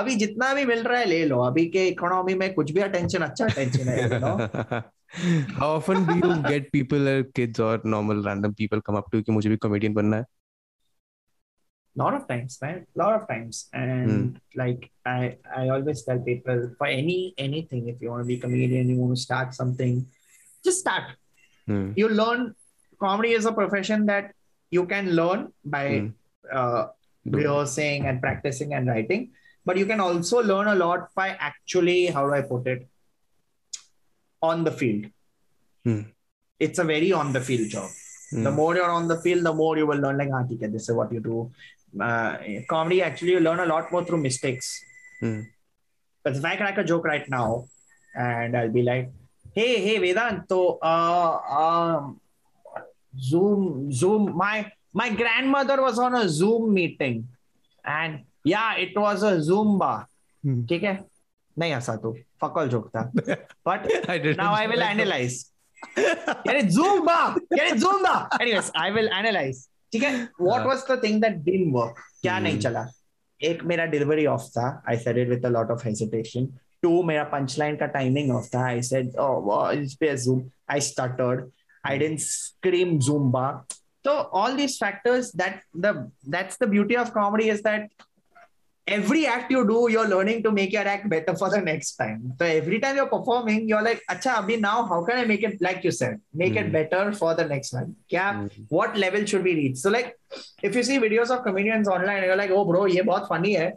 अभी 0.00 0.14
जितना 0.24 0.52
भी 0.54 0.64
मिल 0.64 0.82
रहा 0.82 0.98
है 0.98 1.06
ले 1.08 1.24
लो 1.26 1.40
अभी 1.44 1.66
के 1.76 1.86
इकोनॉमी 1.88 2.34
में 2.42 2.52
कुछ 2.54 2.70
भी 2.72 2.80
अटेंशन 2.80 3.22
अच्छा 3.28 3.44
अटेंशन 3.44 3.88
है? 3.88 4.82
How 5.57 5.69
often 5.75 6.05
do 6.05 6.15
you 6.15 6.43
get 6.43 6.71
people, 6.71 7.07
uh, 7.07 7.23
kids 7.33 7.59
or 7.59 7.79
normal 7.83 8.21
random 8.23 8.53
people, 8.53 8.81
come 8.81 8.95
up 8.95 9.11
to 9.11 9.17
you 9.17 9.23
कि 9.23 9.31
मुझे 9.31 9.49
भी 9.49 9.57
comedian 9.67 9.93
बनना 9.93 10.17
है? 10.17 10.25
lot 11.97 12.13
of 12.15 12.23
times 12.29 12.55
man 12.61 12.79
lot 13.01 13.13
of 13.17 13.21
times 13.27 13.59
and 13.81 14.39
like 14.61 14.81
i 15.11 15.19
i 15.59 15.69
always 15.75 16.01
tell 16.07 16.17
people 16.25 16.57
for 16.79 16.87
any 16.87 17.33
anything 17.37 17.85
if 17.91 18.01
you 18.01 18.09
want 18.13 18.21
to 18.23 18.27
be 18.31 18.35
a 18.35 18.41
comedian 18.41 18.89
you 18.93 18.97
want 19.03 19.15
to 19.15 19.21
start 19.21 19.53
something 19.59 19.93
just 20.69 20.81
start 20.85 21.13
Hmm. 21.71 21.85
you 21.99 22.09
learn 22.09 22.43
comedy 23.05 23.31
is 23.37 23.45
a 23.51 23.53
profession 23.59 24.03
that 24.09 24.27
you 24.77 24.83
can 24.91 25.07
learn 25.21 25.47
by 25.77 25.85
Hmm. 25.93 26.09
uh, 26.59 26.83
Do- 27.31 27.37
rehearsing 27.39 28.05
and 28.11 28.21
practicing 28.25 28.73
and 28.79 28.91
writing 28.93 29.23
but 29.71 29.77
you 29.83 29.87
can 29.93 30.03
also 30.07 30.43
learn 30.51 30.67
a 30.73 30.75
lot 30.83 31.07
by 31.21 31.29
actually 31.51 31.97
how 32.17 32.25
do 32.27 32.35
i 32.39 32.41
put 32.51 32.67
it 32.73 32.83
on 34.49 34.63
the 34.67 34.73
field 34.81 35.05
Hmm. 35.87 36.01
it's 36.65 36.79
a 36.83 36.87
very 36.95 37.11
on 37.21 37.27
the 37.37 37.41
field 37.49 37.67
job 37.75 37.89
Hmm. 38.31 38.43
the 38.47 38.51
more 38.59 38.71
you're 38.77 38.93
on 38.99 39.07
the 39.13 39.17
field 39.25 39.43
the 39.49 39.53
more 39.61 39.73
you 39.79 39.85
will 39.89 39.99
learn 40.05 40.17
like 40.21 40.31
ah, 40.37 40.43
okay, 40.53 40.69
this 40.75 40.85
is 40.89 40.95
what 40.99 41.11
you 41.15 41.19
do 41.31 41.37
uh, 42.07 42.31
comedy 42.71 42.97
actually 43.07 43.33
you 43.37 43.41
learn 43.47 43.59
a 43.65 43.69
lot 43.73 43.91
more 43.95 44.03
through 44.07 44.21
mistakes 44.29 44.69
Hmm. 45.21 45.41
but 46.23 46.33
if 46.39 46.45
i 46.51 46.55
crack 46.61 46.77
a 46.83 46.87
joke 46.91 47.05
right 47.13 47.27
now 47.37 47.47
and 48.27 48.57
i'll 48.57 48.73
be 48.79 48.83
like 48.91 49.05
hey 49.59 49.71
hey 49.85 49.97
vedant 50.05 50.39
so 50.53 50.59
uh, 50.93 51.31
um, 51.63 52.03
zoom 53.29 53.91
zoom 53.91 54.35
my 54.35 54.55
my 55.01 55.09
grandmother 55.21 55.77
was 55.81 55.97
on 55.99 56.15
a 56.15 56.27
zoom 56.39 56.73
meeting 56.73 57.15
and 57.85 58.19
yeah 58.43 58.75
it 58.85 58.97
was 59.05 59.23
a 59.23 59.35
zumba 59.51 59.93
Hmm. 60.45 60.59
ठीक 60.69 60.83
है 60.83 60.91
नहीं 61.60 61.72
हंसा 61.74 61.96
तू 62.02 62.12
फकल 62.42 62.68
joke 62.68 62.88
था। 62.96 63.02
But 63.68 63.88
now 64.38 64.54
I 64.54 64.66
will 64.66 64.82
analyse 64.82 65.44
analyse 65.96 66.74
zoom 66.74 67.04
बा 67.06 67.18
झूम 67.74 68.02
बा। 68.02 68.14
एनीवेज 68.40 68.70
आई 68.76 68.90
विल 68.90 69.08
एनालाइज 69.18 69.66
ठीक 69.92 70.02
है? 70.02 70.12
What 70.40 70.66
was 70.66 70.84
the 70.90 71.02
thing 71.02 71.20
that 71.22 71.36
didn't 71.44 71.74
work 71.74 72.00
क्या 72.22 72.38
नहीं 72.38 72.58
चला? 72.58 72.86
एक 73.40 73.62
मेरा 73.64 73.84
डिलीवरी 73.92 74.26
ऑफ़ 74.26 74.42
था। 74.56 74.66
I 74.88 74.96
said 74.98 75.18
it 75.18 75.28
with 75.28 75.46
a 75.46 75.48
lot 75.48 75.70
of 75.70 75.86
hesitation 75.86 76.46
two 76.82 77.02
मेरा 77.02 77.24
पंचलाइन 77.32 77.76
का 77.76 77.86
टाइमिंग 77.94 78.30
ऑफ़ 78.36 78.48
था। 78.54 78.64
आई 78.66 78.82
सेड 78.82 79.06
इस 79.82 79.94
पे 80.00 80.16
zoom 80.16 80.42
I 80.70 80.80
stuttered 80.88 81.50
I 81.84 81.98
didn't 81.98 82.18
scream 82.20 82.98
zoom 82.98 83.30
बा 83.32 83.48
तो 84.04 84.10
all 84.40 84.56
these 84.56 84.78
factors 84.80 85.34
that 85.36 85.60
the 85.76 85.86
that's 86.28 86.58
the 86.62 86.68
beauty 86.68 86.94
of 86.96 87.10
comedy 87.12 87.48
is 87.50 87.60
that 87.64 87.88
every 88.96 89.26
act 89.26 89.50
you 89.50 89.60
do, 89.66 89.78
you're 89.90 90.08
learning 90.08 90.42
to 90.44 90.50
make 90.52 90.72
your 90.72 90.86
act 90.94 91.08
better 91.08 91.34
for 91.36 91.48
the 91.50 91.60
next 91.60 91.96
time. 91.96 92.32
So 92.38 92.44
every 92.44 92.78
time 92.80 92.96
you're 92.96 93.06
performing, 93.14 93.68
you're 93.68 93.82
like, 93.82 94.00
Acha, 94.10 94.34
abhi 94.40 94.60
now 94.60 94.84
how 94.86 95.04
can 95.04 95.18
I 95.18 95.24
make 95.24 95.42
it 95.42 95.60
like 95.60 95.84
you 95.84 95.90
said, 95.90 96.20
make 96.34 96.56
it 96.56 96.66
Hmm. 96.66 96.74
it 96.76 96.90
better 96.90 97.12
for 97.12 97.34
the 97.34 97.46
next 97.52 97.72
one? 97.72 97.94
Kya, 98.12 98.26
mm-hmm. 98.38 98.62
what 98.68 98.96
level 98.96 99.24
should 99.24 99.44
we 99.44 99.54
reach? 99.54 99.76
So 99.78 99.90
like, 99.90 100.16
if 100.62 100.74
you 100.74 100.82
see 100.82 100.98
videos 100.98 101.30
of 101.36 101.44
comedians 101.44 101.88
online, 101.88 102.24
you're 102.24 102.36
like, 102.36 102.50
oh 102.50 102.64
bro, 102.64 102.86
ये 102.86 103.02
बहुत 103.12 103.28
funny 103.28 103.54
है, 103.56 103.70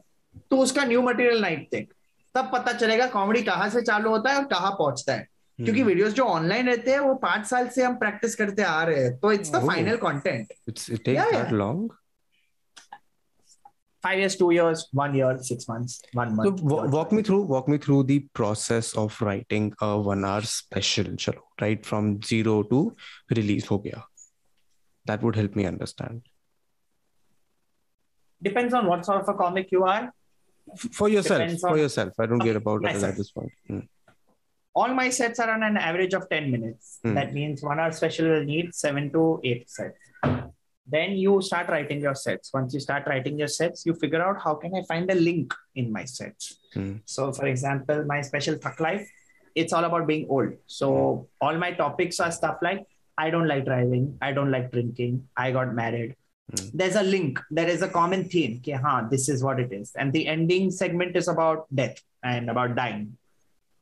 तो 0.51 0.57
उसका 0.65 0.87
new 0.93 1.01
material 1.11 1.41
night 1.49 1.69
देख. 1.71 1.87
तब 2.35 2.49
पता 2.53 2.71
चलेगा 2.77 3.05
comedy 3.07 3.41
कहाँ 3.51 3.69
से 3.69 3.81
चालू 3.91 4.09
होता 4.09 4.31
है 4.31 4.37
और 4.37 4.45
कहाँ 4.53 4.71
पहुँचता 4.79 5.13
है 5.13 5.27
क्योंकि 5.57 5.79
Hmm. 5.79 5.87
वीडियोस 5.87 6.13
जो 6.13 6.23
ऑनलाइन 6.25 6.67
रहते 6.69 6.91
हैं 6.91 6.99
वो 6.99 7.13
पाँच 7.25 7.45
साल 7.47 7.67
से 7.75 7.83
हम 7.83 7.95
प्रैक्टिस 7.97 8.35
करते 8.35 8.63
आ 8.63 8.83
रहे 8.83 9.03
हैं 9.03 9.17
तो 9.17 9.31
it's 9.31 9.51
the 9.51 9.55
Oh. 9.61 9.67
Final 9.67 9.97
content 10.05 10.47
It's, 10.71 10.89
it 10.89 11.03
takes 11.05 11.19
Yeah, 11.19 11.31
that 11.35 11.51
five 14.03 14.19
years, 14.19 14.35
two 14.35 14.51
years, 14.51 14.87
one 14.91 15.15
year, 15.15 15.37
six 15.41 15.67
months, 15.67 16.01
one 16.11 16.35
month. 16.35 16.59
So 16.59 16.65
w- 16.67 16.89
walk 16.91 17.11
me 17.11 17.23
through, 17.23 17.43
walk 17.43 17.67
me 17.67 17.77
through 17.77 18.03
the 18.03 18.19
process 18.39 18.93
of 19.03 19.19
writing 19.21 19.73
a 19.81 19.97
one 19.97 20.25
hour 20.25 20.41
special, 20.41 21.05
chalo, 21.23 21.43
right 21.61 21.83
from 21.85 22.21
zero 22.21 22.63
to 22.63 22.95
release. 23.35 23.65
Ho 23.67 23.77
gaya. 23.77 24.03
That 25.05 25.23
would 25.23 25.35
help 25.35 25.55
me 25.55 25.65
understand. 25.65 26.21
Depends 28.41 28.73
on 28.73 28.87
what 28.87 29.05
sort 29.05 29.21
of 29.21 29.29
a 29.29 29.33
comic 29.33 29.71
you 29.71 29.83
are. 29.85 30.13
For 30.91 31.09
yourself, 31.09 31.59
for 31.59 31.77
yourself. 31.77 32.13
I 32.19 32.25
don't 32.25 32.41
okay, 32.41 32.49
care 32.49 32.57
about 32.57 32.85
at 32.85 33.17
this 33.17 33.31
point. 33.31 33.51
Hmm. 33.67 33.79
All 34.75 34.93
my 34.93 35.09
sets 35.09 35.39
are 35.39 35.51
on 35.51 35.61
an 35.63 35.77
average 35.77 36.13
of 36.13 36.29
10 36.29 36.51
minutes. 36.51 36.99
Hmm. 37.03 37.13
That 37.13 37.33
means 37.33 37.61
one 37.61 37.79
hour 37.79 37.91
special 37.91 38.29
will 38.29 38.43
need 38.43 38.73
seven 38.73 39.11
to 39.11 39.39
eight 39.43 39.69
sets. 39.69 39.97
Then 40.85 41.11
you 41.11 41.41
start 41.41 41.69
writing 41.69 42.01
your 42.01 42.15
sets. 42.15 42.51
Once 42.53 42.73
you 42.73 42.79
start 42.79 43.07
writing 43.07 43.39
your 43.39 43.47
sets, 43.47 43.85
you 43.85 43.93
figure 43.93 44.21
out 44.21 44.41
how 44.41 44.55
can 44.55 44.75
I 44.75 44.83
find 44.83 45.09
a 45.09 45.15
link 45.15 45.53
in 45.75 45.91
my 45.91 46.03
sets. 46.03 46.57
Hmm. 46.73 46.97
So, 47.05 47.31
for 47.31 47.45
example, 47.47 48.03
my 48.05 48.21
special 48.21 48.55
Thak 48.55 48.79
Life, 48.79 49.09
it's 49.55 49.71
all 49.71 49.85
about 49.85 50.07
being 50.07 50.27
old. 50.29 50.53
So, 50.67 51.27
all 51.39 51.57
my 51.57 51.71
topics 51.71 52.19
are 52.19 52.31
stuff 52.31 52.57
like 52.61 52.85
I 53.17 53.29
don't 53.29 53.47
like 53.47 53.65
driving, 53.65 54.17
I 54.21 54.33
don't 54.33 54.51
like 54.51 54.71
drinking, 54.71 55.27
I 55.37 55.51
got 55.51 55.73
married. 55.73 56.15
Hmm. 56.49 56.65
There's 56.73 56.95
a 56.95 57.03
link, 57.03 57.39
there 57.49 57.69
is 57.69 57.81
a 57.81 57.87
common 57.87 58.25
theme. 58.25 58.57
Okay, 58.57 58.73
huh, 58.73 59.03
this 59.09 59.29
is 59.29 59.43
what 59.43 59.59
it 59.59 59.71
is. 59.71 59.93
And 59.95 60.11
the 60.11 60.27
ending 60.27 60.69
segment 60.71 61.15
is 61.15 61.27
about 61.29 61.67
death 61.73 61.97
and 62.23 62.49
about 62.49 62.75
dying. 62.75 63.17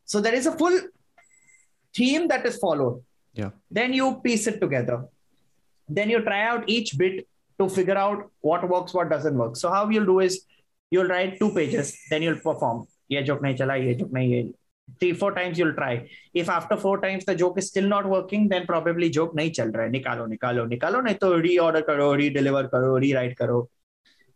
So 0.05 0.21
there 0.21 0.35
is 0.35 0.45
a 0.45 0.51
full 0.51 0.79
theme 1.95 2.27
that 2.27 2.45
is 2.45 2.57
followed. 2.57 3.03
Yeah. 3.33 3.51
Then 3.69 3.93
you 3.93 4.21
piece 4.23 4.45
it 4.47 4.59
together. 4.59 5.05
Then 5.97 6.09
you 6.09 6.21
try 6.21 6.41
out 6.43 6.63
each 6.67 6.97
bit 6.97 7.27
to 7.59 7.67
figure 7.69 7.97
out 7.97 8.29
what 8.39 8.67
works, 8.67 8.93
what 8.93 9.09
doesn't 9.09 9.37
work. 9.37 9.55
So 9.55 9.69
how 9.69 9.89
you'll 9.89 10.05
do 10.05 10.19
is 10.19 10.45
you'll 10.89 11.07
write 11.07 11.39
two 11.39 11.51
pages, 11.53 11.97
then 12.09 12.21
you'll 12.21 12.43
perform. 12.47 12.87
Ye 13.07 13.23
joke 13.23 13.41
nahi 13.41 13.57
chala, 13.57 13.77
ye 13.83 13.95
joke 13.95 14.11
nahi. 14.11 14.53
Three, 14.99 15.13
four 15.13 15.33
times 15.33 15.57
you'll 15.57 15.73
try. 15.73 16.09
If 16.33 16.49
after 16.49 16.77
four 16.77 16.99
times 17.01 17.25
the 17.25 17.35
joke 17.35 17.57
is 17.57 17.67
still 17.67 17.87
not 17.87 18.05
working, 18.05 18.49
then 18.49 18.65
probably 18.65 19.09
joke 19.09 19.35
nahi 19.35 19.53
chal 19.59 19.67
raha 19.67 19.87
hai. 19.87 19.91
Nikalo, 19.97 20.25
nikalo, 20.33 20.65
nikalo. 20.73 21.03
Nahi 21.07 21.19
to 21.19 21.29
reorder 21.47 21.85
karo, 21.85 22.13
re-deliver 22.15 22.67
karo, 22.67 22.97
rewrite 22.97 23.37
karo 23.37 23.69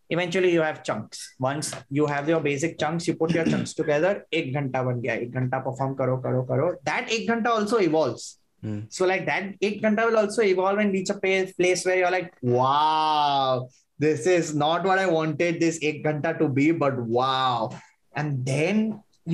eventually 0.10 0.52
you 0.52 0.62
have 0.62 0.84
chunks 0.84 1.34
once 1.40 1.74
you 1.90 2.06
have 2.06 2.30
your 2.30 2.40
basic 2.40 2.78
chunks 2.78 3.08
you 3.08 3.16
put 3.16 3.32
your 3.32 3.46
chunks 3.46 3.74
together 3.74 4.26
ek 4.32 4.54
ghanta 4.56 4.84
ban 4.88 5.02
gaya 5.02 5.22
ek 5.26 5.32
ghanta 5.36 5.64
perform 5.68 5.96
karo 6.02 6.18
karo 6.26 6.44
karo 6.52 6.68
that 6.84 7.12
ek 7.12 7.28
ghanta 7.30 7.50
also 7.58 7.78
evolves 7.78 8.26
Hmm. 8.66 8.80
so 8.90 9.06
like 9.10 9.26
that 9.30 9.44
ek 9.68 9.82
ghanta 9.82 10.04
will 10.10 10.18
also 10.22 10.42
evolve 10.52 10.80
and 10.84 10.92
reach 10.98 11.12
a 11.14 11.20
place 11.24 11.86
where 11.88 11.98
you're 11.98 12.14
like 12.16 12.32
wow 12.42 13.68
this 14.06 14.26
is 14.36 14.56
not 14.62 14.88
what 14.90 15.02
i 15.04 15.06
wanted 15.18 15.60
this 15.64 15.78
ek 15.90 16.00
ghanta 16.06 16.32
to 16.40 16.48
be 16.60 16.72
but 16.84 16.98
wow 17.18 17.70
and 18.16 18.44
then 18.52 18.82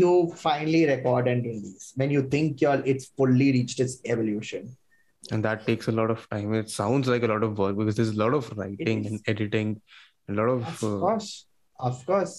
you 0.02 0.12
finally 0.36 0.84
record 0.92 1.30
and 1.34 1.46
release 1.52 1.94
when 2.02 2.12
you 2.16 2.24
think 2.36 2.60
you're 2.66 2.82
it's 2.94 3.08
fully 3.22 3.52
reached 3.58 3.80
its 3.88 3.98
evolution 4.16 4.72
And 5.36 5.46
that 5.46 5.60
takes 5.66 5.88
a 5.90 5.92
lot 5.98 6.12
of 6.14 6.22
time. 6.30 6.54
It 6.60 6.70
sounds 6.76 7.10
like 7.12 7.26
a 7.26 7.28
lot 7.32 7.44
of 7.48 7.60
work 7.64 7.76
because 7.80 7.98
there's 7.98 8.14
a 8.14 8.20
lot 8.22 8.34
of 8.38 8.48
writing 8.60 9.04
and 9.10 9.20
editing, 9.34 9.70
a 10.32 10.34
lot 10.40 10.50
of. 10.54 10.64
of 10.72 10.80
uh, 10.88 10.90
course 11.04 11.28
of 11.90 12.00
course 12.08 12.34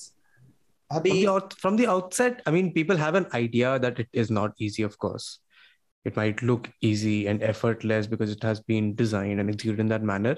from 0.93 1.03
the, 1.05 1.29
out, 1.29 1.55
from 1.55 1.77
the 1.77 1.87
outset, 1.87 2.43
I 2.47 2.51
mean, 2.51 2.73
people 2.73 2.97
have 2.97 3.15
an 3.15 3.27
idea 3.33 3.79
that 3.79 3.99
it 3.99 4.09
is 4.13 4.31
not 4.31 4.53
easy, 4.59 4.83
of 4.83 4.99
course 4.99 5.39
It 6.06 6.16
might 6.16 6.42
look 6.42 6.70
easy 6.82 7.28
and 7.28 7.44
effortless 7.44 8.08
because 8.08 8.32
it 8.32 8.44
has 8.44 8.62
been 8.62 8.96
designed 8.96 9.40
and 9.42 9.50
executed 9.50 9.80
in 9.82 9.88
that 9.88 10.04
manner. 10.04 10.38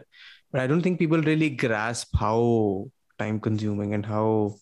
But 0.51 0.61
I 0.61 0.67
don't 0.67 0.81
think 0.81 0.97
people 0.97 1.21
really 1.21 1.49
grasp 1.51 2.15
how 2.19 2.89
time 3.19 3.39
consuming 3.39 3.93
and 3.93 4.05
how 4.05 4.55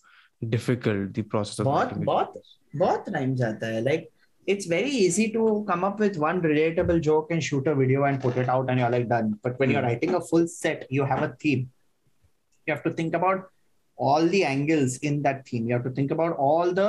difficult 0.48 1.14
the 1.14 1.22
process 1.22 1.58
of 1.60 1.66
बहुत 1.66 1.86
writing 1.88 2.02
it 2.02 2.06
बहुत 2.06 2.34
बहुत 2.76 3.08
time 3.14 3.34
जाता 3.36 3.66
है 3.74 3.82
like 3.84 4.08
it's 4.46 4.66
very 4.72 4.90
easy 4.90 5.24
to 5.32 5.64
come 5.70 5.82
up 5.88 5.98
with 6.04 6.18
one 6.24 6.40
relatable 6.42 7.00
joke 7.06 7.30
and 7.36 7.42
shoot 7.42 7.66
a 7.66 7.74
video 7.74 8.04
and 8.04 8.20
put 8.20 8.36
it 8.36 8.48
out 8.48 8.70
and 8.70 8.80
you're 8.80 8.90
like 8.90 9.08
done 9.08 9.32
but 9.42 9.58
when 9.58 9.70
you're 9.70 9.82
Hmm. 9.82 9.88
writing 9.88 10.14
a 10.14 10.20
full 10.20 10.46
set 10.46 10.86
you 10.98 11.04
have 11.04 11.22
a 11.22 11.30
theme 11.44 11.64
you 12.66 12.74
have 12.74 12.84
to 12.84 12.92
think 13.00 13.14
about 13.14 13.48
all 13.96 14.26
the 14.36 14.44
angles 14.44 14.96
in 15.10 15.22
that 15.22 15.46
theme 15.48 15.66
you 15.68 15.74
have 15.78 15.84
to 15.88 15.94
think 15.98 16.10
about 16.18 16.36
all 16.48 16.72
the 16.80 16.88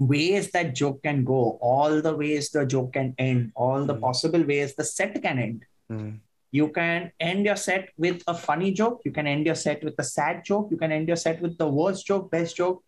ways 0.00 0.50
that 0.50 0.74
joke 0.74 1.02
can 1.02 1.24
go 1.24 1.58
all 1.60 2.00
the 2.06 2.14
ways 2.14 2.50
the 2.50 2.64
joke 2.66 2.92
can 2.92 3.14
end 3.18 3.52
all 3.54 3.84
the 3.84 3.94
Hmm. 3.94 4.00
possible 4.00 4.42
ways 4.52 4.74
the 4.76 4.84
set 4.84 5.20
can 5.22 5.38
end 5.38 5.64
Hmm. 5.90 6.10
you 6.52 6.68
can 6.76 7.10
end 7.20 7.44
your 7.46 7.56
set 7.56 7.88
with 8.04 8.22
a 8.32 8.34
funny 8.34 8.72
joke 8.80 9.00
you 9.06 9.12
can 9.12 9.26
end 9.26 9.46
your 9.46 9.54
set 9.62 9.82
with 9.88 9.94
a 10.04 10.04
sad 10.10 10.44
joke 10.44 10.68
you 10.70 10.76
can 10.82 10.92
end 10.98 11.08
your 11.12 11.16
set 11.24 11.40
with 11.46 11.56
the 11.62 11.68
worst 11.78 12.06
joke 12.06 12.30
best 12.30 12.56
joke 12.56 12.82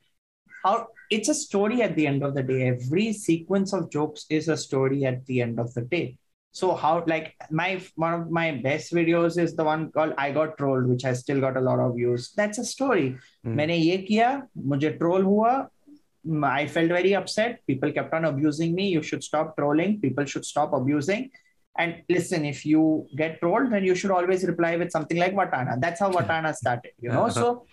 how 0.65 0.77
it's 1.17 1.29
a 1.29 1.35
story 1.35 1.81
at 1.83 1.95
the 1.97 2.07
end 2.07 2.23
of 2.29 2.35
the 2.35 2.43
day 2.43 2.61
every 2.69 3.13
sequence 3.13 3.73
of 3.73 3.91
jokes 3.91 4.27
is 4.39 4.49
a 4.49 4.57
story 4.57 5.05
at 5.13 5.25
the 5.27 5.41
end 5.47 5.59
of 5.65 5.73
the 5.75 5.83
day 5.95 6.07
so 6.61 6.75
how 6.83 6.93
like 7.07 7.33
my 7.63 7.71
one 8.05 8.15
of 8.21 8.31
my 8.41 8.47
best 8.69 8.93
videos 8.93 9.39
is 9.47 9.55
the 9.57 9.65
one 9.71 9.91
called 9.97 10.15
i 10.19 10.31
got 10.39 10.57
trolled 10.61 10.87
which 10.93 11.03
has 11.09 11.21
still 11.25 11.41
got 11.47 11.57
a 11.57 11.65
lot 11.71 11.79
of 11.87 11.95
views 12.03 12.31
that's 12.43 12.59
a 12.59 12.69
story 12.75 13.09
Hmm. 13.45 13.57
मैंने 13.57 13.77
ये 13.77 13.97
किया 14.07 14.31
मुझे 14.75 14.91
troll 15.03 15.23
हुआ 15.25 15.51
I 16.43 16.67
felt 16.67 16.89
very 16.89 17.15
upset. 17.15 17.61
People 17.67 17.93
kept 17.93 18.13
on 18.13 18.25
abusing 18.25 18.75
me. 18.75 18.89
You 18.89 19.03
should 19.03 19.23
stop 19.25 19.57
trolling. 19.57 20.01
People 20.01 20.25
should 20.25 20.45
stop 20.45 20.73
abusing. 20.73 21.31
And 21.79 22.03
listen, 22.09 22.45
if 22.45 22.67
you 22.67 23.07
get 23.17 23.41
trolled, 23.41 23.73
then 23.73 23.85
you 23.85 23.95
should 23.95 24.11
always 24.11 24.45
reply 24.45 24.77
with 24.77 24.91
something 24.91 25.17
like 25.17 25.35
Watana. 25.35 25.81
That's 25.81 26.01
how 26.01 26.11
Watana 26.11 26.55
started, 26.55 26.93
you 27.01 27.11
know. 27.11 27.29
So 27.29 27.67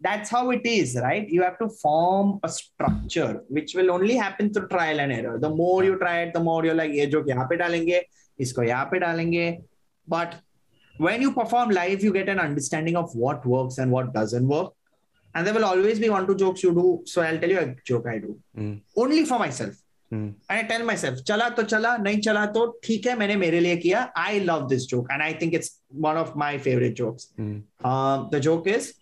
that's 0.00 0.30
how 0.30 0.50
it 0.50 0.64
is, 0.64 0.96
right? 1.02 1.28
You 1.28 1.42
have 1.42 1.58
to 1.58 1.68
form 1.68 2.38
a 2.42 2.48
structure, 2.48 3.42
which 3.48 3.74
will 3.74 3.90
only 3.90 4.14
happen 4.16 4.52
through 4.52 4.68
trial 4.68 5.00
and 5.00 5.12
error. 5.12 5.38
The 5.38 5.48
more 5.48 5.84
you 5.84 5.98
try 5.98 6.20
it, 6.20 6.34
the 6.34 6.40
more 6.40 6.64
you're 6.64 6.74
like, 6.74 6.92
ये 6.92 7.10
joke 7.10 7.26
यहाँ 7.26 7.48
पे 7.48 7.56
डालेंगे, 7.56 8.00
इसको 8.40 8.62
यहाँ 8.68 8.90
पे 8.90 9.00
डालेंगे. 9.00 9.62
But 10.06 10.34
when 10.98 11.22
you 11.22 11.32
perform 11.32 11.70
live, 11.70 12.02
you 12.02 12.12
get 12.12 12.28
an 12.28 12.38
understanding 12.38 12.96
of 12.96 13.14
what 13.14 13.44
works 13.46 13.78
and 13.78 13.90
what 13.90 14.12
doesn't 14.12 14.46
work. 14.46 14.72
And 15.34 15.46
there 15.46 15.54
will 15.54 15.64
always 15.64 16.00
be 16.00 16.08
one, 16.10 16.26
two 16.26 16.34
jokes 16.36 16.62
you 16.62 16.72
do. 16.72 17.02
So 17.04 17.22
I'll 17.22 17.38
tell 17.38 17.50
you 17.50 17.60
a 17.60 17.74
joke 17.84 18.06
I 18.06 18.18
do. 18.18 18.38
Mm. 18.58 18.80
Only 18.96 19.24
for 19.24 19.38
myself. 19.38 19.74
Hmm. 20.10 20.30
And 20.48 20.58
I 20.58 20.62
tell 20.64 20.84
myself, 20.84 21.20
चला 21.22 21.48
तो 21.54 21.62
चला, 21.62 21.96
नहीं 22.02 22.20
चला 22.20 22.46
तो 22.52 22.66
ठीक 22.84 23.06
है, 23.06 23.14
मैंने 23.18 23.36
मेरे 23.36 23.60
लिए 23.60 23.76
किया. 23.76 24.10
I 24.16 24.38
love 24.40 24.68
this 24.68 24.86
joke. 24.86 25.06
And 25.08 25.22
I 25.22 25.32
think 25.34 25.54
it's 25.54 25.78
one 25.88 26.16
of 26.16 26.34
my 26.34 26.58
favorite 26.58 26.94
jokes. 26.94 27.28
Hmm. 27.36 27.58
Um, 27.84 28.28
the 28.32 28.40
joke 28.40 28.66
is 28.66 28.94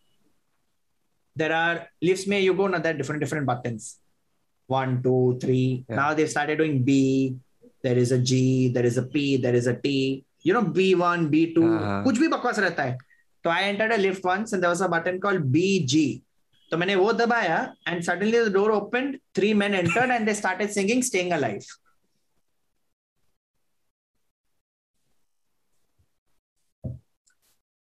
there 1.34 1.54
are 1.54 1.86
lifts 2.02 2.26
may 2.26 2.40
you 2.42 2.52
go 2.52 2.66
now 2.66 2.78
there 2.78 2.94
are 2.94 2.98
different 2.98 3.20
different 3.20 3.46
buttons 3.46 3.98
one 4.66 5.02
two 5.02 5.38
three 5.40 5.84
Yeah. 5.88 5.96
now 5.96 6.14
they've 6.14 6.28
started 6.28 6.58
doing 6.58 6.82
b 6.88 7.36
there 7.82 7.96
is 7.96 8.12
a 8.12 8.18
g 8.18 8.68
there 8.76 8.84
is 8.84 8.98
a 8.98 9.04
p 9.04 9.36
there 9.44 9.54
is 9.54 9.68
a 9.68 9.74
t 9.84 10.24
you 10.42 10.52
know 10.56 10.62
b1 10.78 11.28
b2 11.34 11.62
हाँ. 11.84 12.02
कुछ 12.04 12.18
भी 12.18 12.28
बकवास 12.28 12.58
रहता 12.58 12.82
है 12.82 12.98
तो 13.43 13.49
I 13.49 13.63
enter 13.63 13.91
a 13.91 13.95
lift 13.97 14.25
once 14.25 14.53
and 14.53 14.61
there 14.61 14.73
was 14.73 14.81
a 14.81 14.87
button 14.87 15.19
called 15.19 15.45
BG 15.53 16.23
तो 16.71 16.77
मैंने 16.77 16.95
वो 16.95 17.11
दबाया 17.13 17.57
and 17.87 18.03
suddenly 18.03 18.39
the 18.45 18.51
door 18.53 18.71
open 18.71 19.13
three 19.35 19.53
men 19.53 19.73
entered 19.75 20.11
and 20.11 20.25
they 20.25 20.33
started 20.33 20.69
singing 20.71 21.03
staying 21.03 21.31
alive 21.31 21.61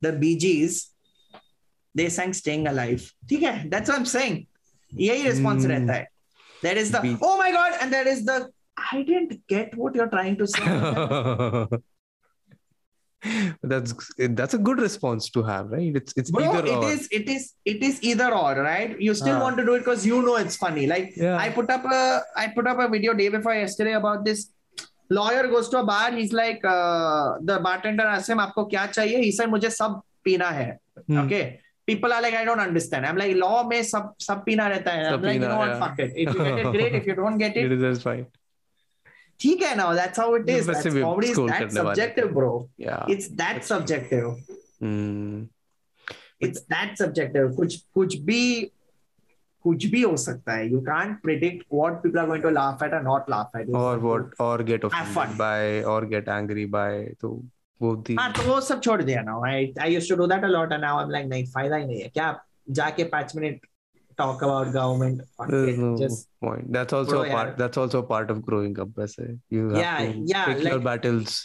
the 0.01 0.13
Bee Gees 0.19 0.83
they 1.95 2.09
sang 2.09 2.33
staying 2.33 2.67
alive 2.67 3.01
ठीक 3.29 3.43
है? 3.43 3.53
That's 3.69 3.89
what 3.89 3.99
I 3.99 4.03
am 4.03 4.03
saying 4.03 4.45
यही 4.91 5.23
response 5.23 5.61
hmm. 5.61 5.71
रहता 5.71 5.93
है. 5.93 6.07
There 6.63 6.77
is 6.77 6.91
the 6.95 7.17
oh 7.23 7.37
my 7.37 7.51
God 7.51 7.73
and 7.73 7.91
there 7.91 8.07
is 8.07 8.23
the 8.25 8.31
I 8.93 9.03
didn't 9.03 9.33
get 9.49 9.75
what 9.75 9.95
you 9.95 10.01
are 10.01 10.07
trying 10.07 10.37
to 10.37 10.45
से 10.45 10.61
that's 13.63 13.93
that's 14.39 14.53
a 14.53 14.57
good 14.57 14.79
response 14.79 15.29
to 15.29 15.43
have 15.43 15.71
right? 15.71 15.95
It's 15.95 16.13
it's 16.15 16.31
Bro, 16.31 16.43
either 16.43 16.65
it 16.65 16.77
or. 16.77 16.89
is 16.91 17.07
it 17.11 17.29
is 17.29 17.53
it 17.65 17.83
is 17.83 18.01
either 18.03 18.33
or 18.33 18.55
right? 18.61 18.99
You 18.99 19.13
still 19.13 19.37
ah. 19.37 19.41
want 19.41 19.57
to 19.57 19.65
do 19.65 19.73
it 19.75 19.79
because 19.79 20.05
you 20.05 20.21
know 20.21 20.35
it's 20.35 20.55
funny. 20.55 20.87
Like 20.87 21.13
yeah. 21.15 21.37
i 21.37 21.49
put 21.49 21.69
up 21.69 21.85
a 21.85 22.21
i 22.35 22.47
put 22.47 22.67
up 22.67 22.79
a 22.79 22.87
video 22.87 23.13
day 23.13 23.29
before 23.29 23.55
yesterday 23.55 23.93
about 23.93 24.25
this 24.25 24.51
lawyer 25.09 25.47
goes 25.47 25.69
to 25.69 25.79
a 25.79 25.83
bar 25.83 26.11
he's 26.11 26.33
like 26.33 26.63
uh, 26.65 27.37
the 27.41 27.59
bartender 27.59 28.03
asks 28.03 28.29
him 28.29 28.39
aapko 28.45 28.69
kya 28.71 28.87
chahiye 28.95 29.21
he 29.27 29.31
said 29.31 29.49
mujhe 29.55 29.71
sab 29.81 30.01
peena 30.23 30.49
hai 30.59 30.71
hmm. 31.07 31.19
okay? 31.25 31.45
People 31.89 32.11
are 32.13 32.21
like 32.25 32.33
i 32.33 32.43
don't 32.43 32.59
understand. 32.59 33.05
I'm 33.05 33.17
like 33.23 33.35
law 33.41 33.57
mein 33.71 33.83
sab 33.83 34.05
sab 34.27 34.39
peena 34.47 34.71
rehta 34.73 34.95
hai 34.95 35.03
i'm 35.11 35.21
like 35.29 35.41
you 35.41 35.51
know 35.51 35.59
what? 35.63 35.77
fuck 35.83 35.99
it. 36.05 36.13
If 36.15 36.33
you 36.33 36.47
get 36.47 36.59
it 36.63 36.71
great. 36.77 36.95
If 37.01 37.07
you 37.11 37.15
don't 37.21 37.37
get 37.45 37.57
it 37.63 37.77
it 37.77 37.83
is 37.91 38.01
fine. 38.09 38.25
ठीक 39.39 39.61
है 39.61 39.75
ना 39.75 39.93
that's 39.93 40.19
how 40.19 40.35
it 40.37 40.49
is 40.49 40.71
that's 40.71 41.01
comedy 41.01 41.31
is 41.31 41.39
that 41.41 41.71
subjective 41.71 42.27
bro 42.33 42.53
it's 43.09 43.29
that 43.41 43.63
subjective 43.63 44.29
it's 46.43 46.61
that 46.71 46.97
subjective 46.97 47.53
कुछ 47.55 47.75
कुछ 47.95 48.17
भी 48.29 48.41
कुछ 49.65 49.85
भी 49.91 50.01
हो 50.01 50.15
सकता 50.17 50.53
है। 50.53 50.67
You 50.71 50.79
can't 50.81 51.21
predict 51.21 51.63
what 51.73 51.93
people 52.01 52.19
are 52.19 52.27
going 52.27 52.43
to 52.43 52.49
laugh 52.49 52.83
at 52.83 52.93
और 52.93 53.03
नॉट 53.03 53.29
लाफ 53.29 53.55
एट 53.57 53.69
और 53.75 53.99
व्हाट 53.99 54.33
और 54.41 54.63
गेट 54.63 54.85
ऑफेंडेड 54.85 55.37
बाय 55.37 55.81
और 55.93 56.05
गेट 56.07 56.27
एंग्री 56.29 56.65
बाय 56.75 57.03
तो 57.21 57.29
वो 57.81 57.95
थी 58.09 58.15
हाँ 58.19 58.31
तो 58.33 58.41
वो 58.43 58.59
सब 58.61 58.81
छोड़ 58.81 59.01
दिया 59.01 59.21
ना 59.21 59.39
I 59.47 59.73
I 59.81 59.93
used 59.93 60.09
to 60.09 60.15
do 60.15 60.27
that 60.27 60.43
a 60.43 60.47
lot 60.47 60.71
and 60.71 60.81
now 60.81 60.97
I 60.97 61.03
am 61.03 61.09
like 61.11 61.25
नहीं 61.27 61.45
फ़ायदा 61.53 61.75
ही 61.75 61.85
नहीं 61.85 62.01
है। 62.01 62.07
क्या 62.09 62.27
जाके 62.71 63.09
5 63.15 63.35
minute 63.35 63.65
talk 64.16 64.42
about 64.42 64.72
government 64.72 65.22
fuck 65.36 65.48
There's 65.50 65.68
it, 65.74 65.78
no 65.78 65.96
just 65.96 66.28
point. 66.40 66.72
That's 66.72 66.92
also 66.92 67.10
Bro, 67.12 67.22
a 67.22 67.30
part. 67.30 67.48
यार. 67.48 67.58
That's 67.58 67.78
also 67.78 68.00
a 68.00 68.08
part 68.10 68.30
of 68.30 68.42
growing 68.48 68.78
up. 68.78 68.88
वैसे 68.98 69.38
you 69.50 69.68
have 69.70 69.78
Yeah, 69.78 69.98
to 70.12 70.18
yeah, 70.34 70.44
pick 70.50 70.64
your 70.64 70.74
like- 70.74 70.84
battles. 70.90 71.38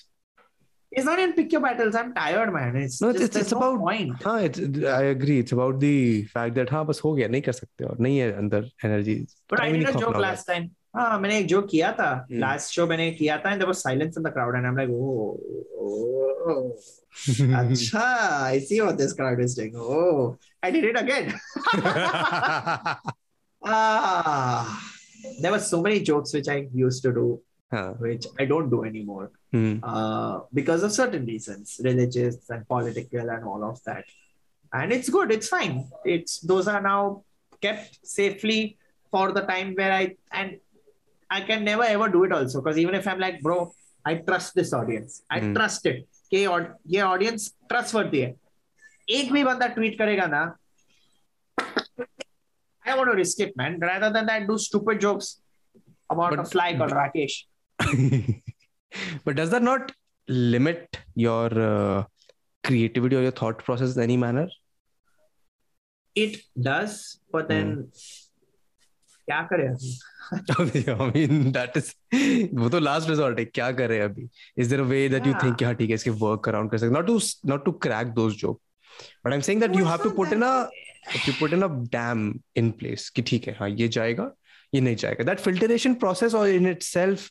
it's 0.99 1.05
not 1.07 1.19
in 1.21 1.31
pick 1.37 1.53
your 1.53 1.59
battles 1.63 1.95
I'm 1.99 2.11
tired 2.17 2.51
man 2.55 2.75
it's 2.81 2.97
No, 3.03 3.07
just, 3.13 3.23
it's- 3.23 3.29
there's 3.35 3.45
it's 3.47 3.53
no 3.53 3.57
about- 3.61 3.79
point 3.85 4.21
हाँ, 4.27 4.35
it's 4.49 4.59
I 4.97 5.03
agree. 5.15 5.39
It's 5.43 5.55
about 5.57 5.79
the 5.85 5.95
fact 6.35 6.55
that 6.59 6.69
हाँ 6.75 6.83
बस 6.91 7.01
हो 7.05 7.13
गया 7.15 7.27
नहीं 7.35 7.41
कर 7.47 7.51
सकते 7.61 7.85
और 7.85 7.97
नहीं 8.05 8.17
है 8.19 8.31
अंदर 8.43 8.69
energy. 8.89 9.15
but 9.49 9.59
I 9.59 9.65
Time 9.65 9.75
he 9.75 9.79
did 9.81 9.89
a 9.89 9.91
नहीं 9.91 10.01
joke 10.03 10.13
खपना 10.13 10.21
last 10.27 10.47
time 10.51 10.69
हाँ 10.95 11.19
मैंने 11.19 11.37
एक 11.39 11.47
joke 11.47 11.67
किया 11.71 11.91
था 11.99 12.09
Hmm. 12.29 12.39
last 12.39 12.71
show 12.73 12.87
मैंने 12.89 13.11
किया 13.19 13.37
था 13.43 13.51
and 13.51 13.61
there 13.61 13.67
was 13.67 13.81
silence 13.81 14.17
in 14.17 14.23
the 14.23 14.31
crowd 14.31 14.55
and 14.55 14.65
I'm 14.65 14.75
like 14.75 14.89
oh, 14.89 15.39
oh. 15.79 16.15
होगा. 16.47 17.61
Acha, 17.61 18.03
I 18.53 18.59
see 18.59 18.79
what 18.81 18.97
this 18.97 19.13
crowd 19.13 19.39
is 19.39 19.55
doing. 19.55 19.73
Oh, 19.75 20.37
I 20.61 20.69
did 20.71 20.83
it 20.83 20.97
again. 20.99 21.33
ah, 23.63 24.81
there 25.41 25.51
were 25.51 25.59
so 25.59 25.81
many 25.81 26.01
jokes 26.01 26.33
which 26.33 26.47
I 26.47 26.67
used 26.73 27.03
to 27.03 27.11
do, 27.13 27.41
हाँ. 27.71 27.99
which 27.99 28.27
I 28.39 28.45
don't 28.45 28.69
do 28.69 28.83
anymore 28.85 29.31
Hmm. 29.51 29.79
uh, 29.83 30.41
because 30.53 30.83
of 30.83 30.91
certain 30.91 31.25
reasons, 31.25 31.79
religious 31.83 32.49
and 32.49 32.67
political 32.67 33.29
and 33.29 33.43
all 33.43 33.63
of 33.63 33.81
that. 33.85 34.03
And 34.73 34.91
it's 34.91 35.09
good. 35.09 35.31
It's 35.31 35.47
fine. 35.47 35.87
It's 36.03 36.39
those 36.39 36.67
are 36.67 36.81
now 36.81 37.23
kept 37.61 37.99
safely 38.05 38.77
for 39.11 39.31
the 39.31 39.41
time 39.41 39.73
where 39.75 39.93
I 39.93 40.15
and 40.31 40.57
I 41.29 41.41
can 41.41 41.63
never 41.65 41.83
ever 41.83 42.07
do 42.09 42.23
it 42.23 42.31
also 42.31 42.61
because 42.61 42.77
even 42.77 42.95
if 42.95 43.07
I'm 43.07 43.19
like, 43.19 43.41
bro, 43.41 43.71
I 44.05 44.15
trust 44.15 44.53
this 44.55 44.73
audience. 44.73 45.23
I 45.29 45.39
Hmm. 45.39 45.53
trust 45.55 45.85
it. 45.93 46.05
कि 46.31 46.45
और 46.51 46.63
ये 46.93 47.01
audience 47.01 47.47
trustworthy 47.69 48.19
है 48.21 48.33
एक 49.17 49.31
भी 49.33 49.43
बंदा 49.43 49.67
tweet 49.75 49.97
करेगा 49.97 50.25
ना 50.35 50.43
I 52.87 52.95
want 52.97 53.09
to 53.09 53.15
risk 53.17 53.39
it, 53.39 53.55
man. 53.57 53.79
Rather 53.79 54.09
than 54.15 54.25
that, 54.27 54.47
do 54.47 54.57
stupid 54.57 54.99
jokes 55.01 55.29
about 56.09 56.31
But- 56.35 56.39
a 56.39 56.45
fly 56.45 56.67
called 56.77 56.91
Rakesh. 56.91 57.37
but 59.25 59.35
does 59.35 59.49
that 59.49 59.63
not 59.63 59.91
limit 60.27 60.97
your 61.15 61.47
uh, 61.69 62.03
creativity 62.63 63.15
or 63.15 63.21
your 63.23 63.31
thought 63.31 63.63
process 63.69 63.95
in 63.95 64.03
any 64.03 64.17
manner? 64.17 64.47
It 66.15 66.37
does, 66.69 67.19
but 67.31 67.47
then 67.49 67.73
क्या 69.29 69.41
करे 69.51 69.67
अभी 70.32 70.84
I 70.90 71.10
mean 71.14 71.50
that 71.52 71.76
is 71.76 71.92
वो 72.60 72.68
तो 72.70 72.78
last 72.80 73.10
resort 73.10 73.38
है 73.38 73.44
क्या 73.44 73.70
करें 73.80 74.00
अभी 74.00 74.28
is 74.58 74.68
there 74.68 74.80
a 74.80 74.84
way 74.86 75.08
that 75.08 75.26
you 75.26 75.32
think 75.44 75.62
हाँ 75.62 75.74
ठीक 75.74 75.88
है 75.90 75.94
इसके 75.94 76.10
वर्क 76.24 76.48
अराउंड 76.48 76.70
कर 76.70 76.78
सकते 76.78 76.94
not 76.94 77.06
to 77.06 77.18
not 77.50 77.64
to 77.64 77.72
crack 77.86 78.12
those 78.20 78.34
joke 78.40 78.60
but 79.24 79.32
I 79.32 79.36
am 79.36 79.42
saying 79.48 79.60
that 79.60 79.76
you 79.76 79.84
have 79.86 80.02
to 80.02 80.10
put 80.20 80.32
in 80.32 80.42
a 80.42 80.54
you 81.28 81.34
put 81.40 81.52
in 81.52 81.62
a 81.62 81.68
dam 81.96 82.32
in 82.56 82.70
place 82.80 83.08
कि 83.16 83.22
ठीक 83.32 83.48
है 83.48 83.56
हाँ 83.58 83.68
ये 83.68 83.88
जाएगा 83.98 84.30
ये 84.74 84.80
नहीं 84.80 84.96
जाएगा 84.96 85.24
दैट 85.24 85.40
फिल्टरेशन 85.40 85.94
प्रोसेस 86.04 86.34
और 86.34 86.48
in 86.48 86.70
itself 86.70 87.30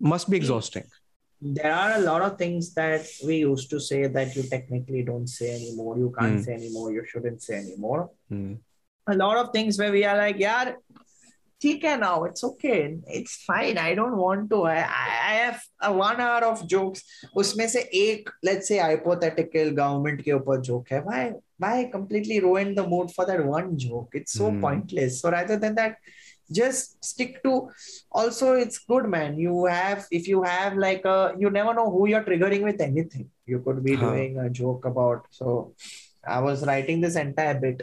must 0.00 0.30
be 0.30 0.36
exhausting 0.36 0.84
there 1.42 1.72
are 1.72 1.92
a 1.92 2.00
lot 2.00 2.22
of 2.22 2.36
things 2.38 2.74
that 2.74 3.06
we 3.24 3.36
used 3.36 3.70
to 3.70 3.80
say 3.80 4.06
that 4.06 4.34
you 4.36 4.42
technically 4.42 5.02
don't 5.02 5.26
say 5.26 5.54
anymore 5.54 5.96
you 5.98 6.12
can't 6.18 6.38
mm. 6.38 6.44
say 6.44 6.54
anymore 6.54 6.92
you 6.92 7.04
shouldn't 7.04 7.42
say 7.42 7.54
anymore 7.54 8.10
mm. 8.30 8.58
a 9.06 9.14
lot 9.14 9.36
of 9.36 9.50
things 9.52 9.78
where 9.78 9.92
we 9.92 10.04
are 10.04 10.16
like 10.16 10.38
yeah 10.38 10.72
ठीक 11.61 11.83
है 11.85 11.97
now. 11.99 12.15
It's 12.25 12.43
okay. 12.43 12.97
It's 13.19 13.35
fine. 13.45 13.77
I 13.83 13.93
don't 13.99 14.17
want 14.17 14.49
to. 14.49 14.63
I, 14.63 14.75
I, 14.77 15.05
I 15.29 15.33
have 15.43 15.61
a 15.81 15.91
one 15.93 16.19
hour 16.25 16.43
of 16.51 16.65
jokes. 16.73 17.03
उसमें 17.37 17.67
से 17.75 17.81
एक 18.01 18.29
let's 18.49 18.67
say 18.71 18.79
hypothetical 18.79 19.71
government 19.79 20.21
के 20.23 20.31
ऊपर 20.39 20.61
joke 20.69 20.91
है. 20.91 21.03
Why 21.05 21.23
why 21.65 21.73
completely 21.95 22.39
ruin 22.49 22.75
the 22.75 22.87
mood 22.95 23.11
for 23.17 23.25
that 23.31 23.45
one 23.45 23.77
joke? 23.87 24.19
It's 24.21 24.33
so 24.41 24.51
Hmm. 24.51 24.61
pointless. 24.67 25.21
So 25.21 25.31
rather 25.37 25.57
than 25.65 25.75
that, 25.75 25.97
just 26.51 27.03
stick 27.03 27.41
to 27.43 27.51
also 28.11 28.53
it's 28.63 28.77
good 28.89 29.05
man 29.13 29.37
you 29.43 29.65
have 29.65 30.03
if 30.17 30.27
you 30.31 30.41
have 30.43 30.75
like 30.83 31.03
a 31.13 31.33
you 31.43 31.49
never 31.55 31.73
know 31.73 31.89
who 31.93 32.07
you're 32.07 32.21
triggering 32.27 32.61
with 32.67 32.79
anything 32.85 33.23
you 33.53 33.59
could 33.67 33.79
be 33.87 33.95
Huh. 33.95 34.03
doing 34.11 34.37
a 34.43 34.49
joke 34.59 34.85
about 34.89 35.25
so 35.31 35.73
i 36.35 36.39
was 36.47 36.63
writing 36.69 37.01
this 37.05 37.15
entire 37.15 37.55
bit 37.63 37.81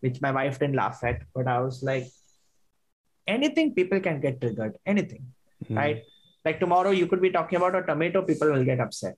which 0.00 0.20
my 0.26 0.30
wife 0.38 0.58
didn't 0.58 0.76
laugh 0.82 1.00
at 1.12 1.22
but 1.38 1.48
i 1.54 1.58
was 1.68 1.82
like 1.90 2.04
anything 3.27 3.73
people 3.79 3.99
can 3.99 4.19
get 4.19 4.39
triggered 4.41 4.75
anything 4.85 5.25
mm. 5.69 5.75
right? 5.75 6.03
Like 6.45 6.59
tomorrow 6.59 6.91
you 6.91 7.07
could 7.07 7.21
be 7.21 7.31
talking 7.31 7.57
about 7.57 7.75
a 7.75 7.83
tomato 7.83 8.21
people 8.21 8.49
will 8.51 8.63
get 8.63 8.79
upset 8.79 9.17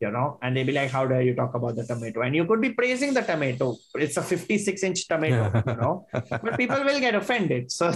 you 0.00 0.10
know? 0.10 0.38
And 0.42 0.56
they'll 0.56 0.66
be 0.66 0.72
like 0.72 0.90
how 0.90 1.06
dare 1.06 1.22
you 1.22 1.34
talk 1.34 1.54
about 1.54 1.76
the 1.76 1.84
tomato? 1.84 2.22
And 2.22 2.34
you 2.34 2.44
could 2.44 2.60
be 2.60 2.70
praising 2.70 3.14
the 3.14 3.22
tomato. 3.22 3.76
It's 3.94 4.16
a 4.16 4.22
56 4.22 4.82
inch 4.82 5.08
tomato 5.08 5.50
you 5.66 5.76
know? 5.76 6.06
But 6.12 6.56
people 6.56 6.82
will 6.84 7.00
get 7.00 7.14
offended. 7.14 7.70
So 7.70 7.88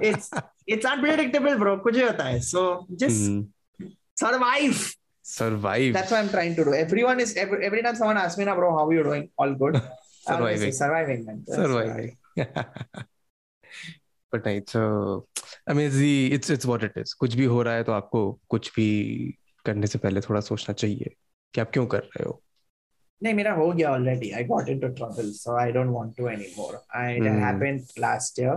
it's 0.00 0.30
it's 0.66 0.84
unpredictable 0.84 1.58
bro. 1.58 1.82
So 2.40 2.86
just 2.96 3.30
mm. 3.30 3.48
survive. 4.14 4.94
Survive. 5.22 5.92
That's 5.92 6.10
what 6.10 6.20
i'm 6.20 6.30
trying 6.30 6.56
to 6.56 6.64
do. 6.64 6.72
Everyone 6.72 7.20
is 7.20 7.36
every, 7.36 7.64
every 7.64 7.82
time 7.82 7.94
someone 7.96 8.16
asks 8.16 8.38
me 8.38 8.44
now 8.44 8.54
bro 8.54 8.76
how 8.76 8.88
are 8.88 8.92
you 8.92 9.02
doing? 9.02 9.30
All 9.38 9.54
good? 9.54 9.80
Surviving. 10.28 10.72
surviving 10.72 11.24
man. 11.24 11.44
Surviving. 11.46 12.16
but 14.33 14.47
नहीं 14.47 14.61
so 14.73 14.83
I 15.69 15.73
mean 15.73 15.87
it's 15.89 15.97
the 16.03 16.13
it's 16.37 16.49
it's 16.57 16.65
what 16.71 16.83
it 16.89 16.95
is 17.01 17.13
कुछ 17.23 17.35
भी 17.41 17.45
हो 17.55 17.61
रहा 17.67 17.73
है 17.75 17.83
तो 17.89 17.91
आपको 17.91 18.21
कुछ 18.49 18.71
भी 18.75 18.87
करने 19.65 19.87
से 19.87 19.99
पहले 20.05 20.21
थोड़ा 20.21 20.39
सोचना 20.47 20.73
चाहिए 20.73 21.13
कि 21.55 21.61
आप 21.61 21.71
क्यों 21.73 21.85
कर 21.93 21.99
रहे 22.15 22.23
हो 22.29 22.41
नहीं 23.23 23.33
मेरा 23.33 23.51
हो 23.57 23.71
गया 23.71 23.89
already. 23.97 24.29
I 24.37 24.41
got 24.47 24.69
into 24.71 24.87
trouble, 24.95 25.27
so 25.41 25.53
I 25.65 25.71
don't 25.75 25.91
want 25.97 26.15
to 26.17 26.25
anymore. 26.31 26.79
I 27.01 27.03
it 27.19 27.27
Hmm. 27.27 27.37
happened 27.43 27.91
last 28.05 28.39
year. 28.41 28.55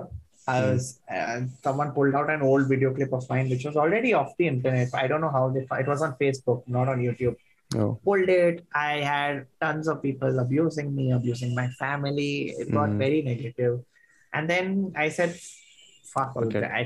I 0.48 0.54
Hmm. 0.60 0.64
was 0.70 0.86
uh, 1.18 1.36
someone 1.66 1.92
pulled 1.98 2.16
out 2.20 2.32
an 2.36 2.42
old 2.46 2.68
video 2.72 2.90
clip 2.96 3.12
of 3.18 3.28
mine, 3.34 3.52
which 3.54 3.66
was 3.68 3.76
already 3.84 4.14
off 4.20 4.32
the 4.40 4.48
internet. 4.52 4.96
I 5.02 5.06
don't 5.12 5.24
know 5.26 5.30
how 5.36 5.44
they. 5.58 5.62
It 5.84 5.90
was 5.92 6.02
on 6.08 6.16
Facebook, 6.22 6.64
not 6.78 6.90
on 6.94 7.04
YouTube. 7.04 7.36
Oh. 7.84 7.88
Pulled 8.08 8.32
it. 8.38 8.64
I 8.82 8.92
had 9.12 9.44
tons 9.66 9.92
of 9.94 10.02
people 10.08 10.42
abusing 10.46 10.90
me, 10.98 11.06
abusing 11.20 11.54
my 11.60 11.68
family. 11.84 12.32
It 12.64 12.72
got 12.80 12.90
Hmm. 12.96 12.98
very 13.04 13.22
negative, 13.30 13.78
and 14.32 14.50
then 14.54 14.74
I 15.06 15.08
said, 15.20 15.38
"Fuck 16.14 16.36
all 16.36 16.46
Okay. 16.46 16.60
that. 16.60 16.72
I 16.80 16.84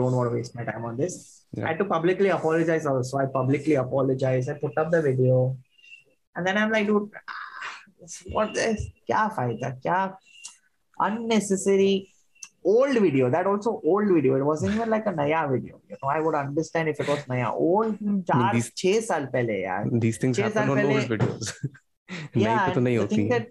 don't 0.00 0.14
want 0.20 0.30
to 0.30 0.34
waste 0.36 0.54
my 0.60 0.64
time 0.70 0.84
on 0.92 0.96
this." 1.02 1.16
Yeah. 1.52 1.64
I 1.64 1.68
had 1.72 1.78
to 1.78 1.88
publicly 1.94 2.30
apologize. 2.38 2.86
Also, 2.94 3.18
I 3.24 3.26
publicly 3.38 3.76
apologized. 3.84 4.50
I 4.54 4.58
put 4.66 4.76
up 4.84 4.90
the 4.96 5.02
video. 5.08 5.38
And 6.36 6.46
then 6.46 6.58
I'm 6.62 6.70
like, 6.76 6.86
dude, 6.86 7.10
what 8.38 8.56
is 8.64 8.82
kya 9.10 9.22
फायदा 9.36 9.70
क्या 9.86 10.00
unnecessary 11.06 11.90
old 12.64 12.96
video 13.04 13.30
that 13.30 13.46
also 13.46 13.80
old 13.84 14.08
video 14.14 14.36
it 14.36 14.44
wasn't 14.44 14.74
even 14.74 14.90
like 14.94 15.06
a 15.06 15.12
naya 15.18 15.42
video 15.50 15.80
you 15.90 15.96
know 16.02 16.08
I 16.14 16.20
would 16.20 16.34
understand 16.34 16.88
if 16.88 17.00
it 17.00 17.08
was 17.08 17.26
naya 17.28 17.50
old 17.52 17.98
चार 18.30 18.52
these- 18.56 18.70
छह 18.82 19.00
साल 19.08 19.26
पहले 19.34 19.58
यार 19.62 19.90
These 20.06 20.18
things 20.24 20.38
छह 20.38 20.48
happen 20.48 20.58
साल 20.58 20.70
on 20.70 20.80
पहले- 20.80 20.96
old 20.96 21.12
videos. 21.14 21.52
नई 22.36 22.44
yeah 22.44 22.66
पे 22.68 22.74
तो 22.74 22.80
नहीं 22.80 22.96
the 22.98 23.02
होती 23.02 23.16
thing 23.16 23.30
हैं. 23.32 23.38
that 23.38 23.48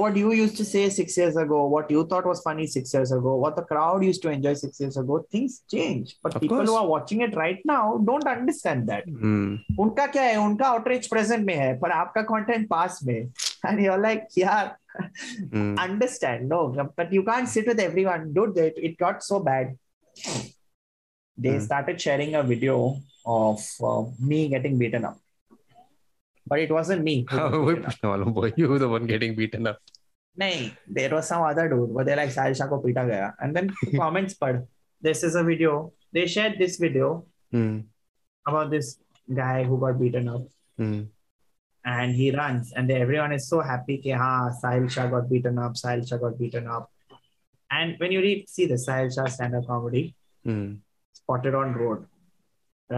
what 0.00 0.16
you 0.18 0.28
used 0.38 0.56
to 0.56 0.64
say 0.64 0.82
six 0.96 1.16
years 1.20 1.36
ago 1.42 1.60
what 1.70 1.88
you 1.94 2.02
thought 2.10 2.26
was 2.30 2.40
funny 2.42 2.66
six 2.74 2.92
years 2.96 3.10
ago 3.14 3.30
what 3.44 3.56
the 3.56 3.62
crowd 3.70 4.04
used 4.08 4.22
to 4.24 4.30
enjoy 4.30 4.52
six 4.60 4.78
years 4.82 4.96
ago 5.00 5.16
things 5.36 5.56
change 5.74 6.12
but 6.22 6.36
Of 6.36 6.42
people 6.42 6.58
course. 6.58 6.68
who 6.70 6.76
are 6.80 6.86
watching 6.90 7.22
it 7.26 7.34
right 7.40 7.58
now 7.70 7.82
don't 8.10 8.28
understand 8.34 8.86
that 8.92 9.08
Hmm. 9.22 9.48
उनका 9.84 10.06
क्या 10.16 10.22
है 10.22 10.36
उनका 10.44 10.66
outreach 10.68 11.06
present 11.14 11.44
में 11.46 11.54
है 11.62 11.72
पर 11.80 11.90
आपका 11.96 12.22
content 12.30 12.68
पास 12.68 13.00
में 13.06 13.16
and 13.16 13.80
you 13.86 13.96
like 14.02 14.26
यार 14.38 14.76
Hmm. 15.00 15.74
understand 15.86 16.48
no 16.52 16.60
but 17.00 17.12
you 17.16 17.24
can't 17.26 17.48
sit 17.56 17.68
with 17.72 17.80
everyone 17.88 18.24
dude 18.38 18.56
it, 18.68 18.78
it 18.88 18.96
got 19.02 19.22
so 19.30 19.38
bad 19.50 19.68
they 21.38 21.52
Hmm. 21.56 21.64
started 21.66 22.00
sharing 22.06 22.34
a 22.34 22.42
video 22.52 22.78
of 23.34 23.66
uh, 23.90 24.02
me 24.30 24.40
getting 24.54 24.78
beaten 24.84 25.04
up 25.10 25.18
but 26.46 26.58
it 26.58 26.70
wasn't 26.70 27.02
me 27.04 27.14
who 27.30 27.36
हाँ, 27.38 27.50
got 27.50 27.60
वही 27.60 27.74
beaten 27.74 27.84
up. 27.84 27.92
पूछने 27.92 28.08
वाला 28.10 28.24
हूँ 28.24 28.34
boy. 28.34 28.52
You 28.56 28.68
were 28.68 28.78
the 28.78 28.88
one 28.88 29.06
getting 29.14 29.34
beaten 29.40 29.66
up. 29.72 29.78
nahi 30.40 30.58
there 30.96 31.10
was 31.14 31.28
some 31.28 31.42
other 31.46 31.68
dude 31.70 31.92
but 31.94 32.06
they 32.06 32.14
like 32.18 32.30
Sahil 32.34 32.54
Shah 32.58 32.66
ko 32.72 32.76
पीटा 32.82 33.02
गया 33.08 33.30
and 33.44 33.56
then 33.58 33.70
comments 34.00 34.34
पढ़ 34.42 34.60
this 35.08 35.22
is 35.28 35.34
a 35.40 35.42
video 35.48 35.72
they 36.18 36.26
shared 36.34 36.58
this 36.64 36.76
video 36.84 37.08
Hmm. 37.56 37.72
about 38.46 38.70
this 38.74 38.90
guy 39.40 39.64
who 39.70 39.78
got 39.84 39.98
beaten 40.02 40.28
up 40.34 40.44
Hmm. 40.82 41.00
and 41.84 42.14
he 42.20 42.30
runs 42.36 42.72
and 42.76 42.90
everyone 42.98 43.32
is 43.38 43.48
so 43.52 43.60
happy 43.70 43.96
कि 44.06 44.12
हाँ 44.22 44.60
Sahil 44.62 44.88
Shah 44.96 45.06
got 45.16 45.28
beaten 45.32 45.58
up 45.66 45.74
Sahil 45.82 46.06
Shah 46.12 46.18
got 46.24 46.38
beaten 46.38 46.68
up 46.78 46.88
and 47.70 47.96
when 48.04 48.12
you 48.16 48.20
read 48.28 48.48
see 48.54 48.66
the 48.74 48.78
Sahil 48.86 49.12
Shah 49.18 49.26
stand-up 49.38 49.66
comedy 49.72 50.04
Hmm. 50.44 50.68
spotted 51.20 51.54
on 51.62 51.74
road 51.82 52.06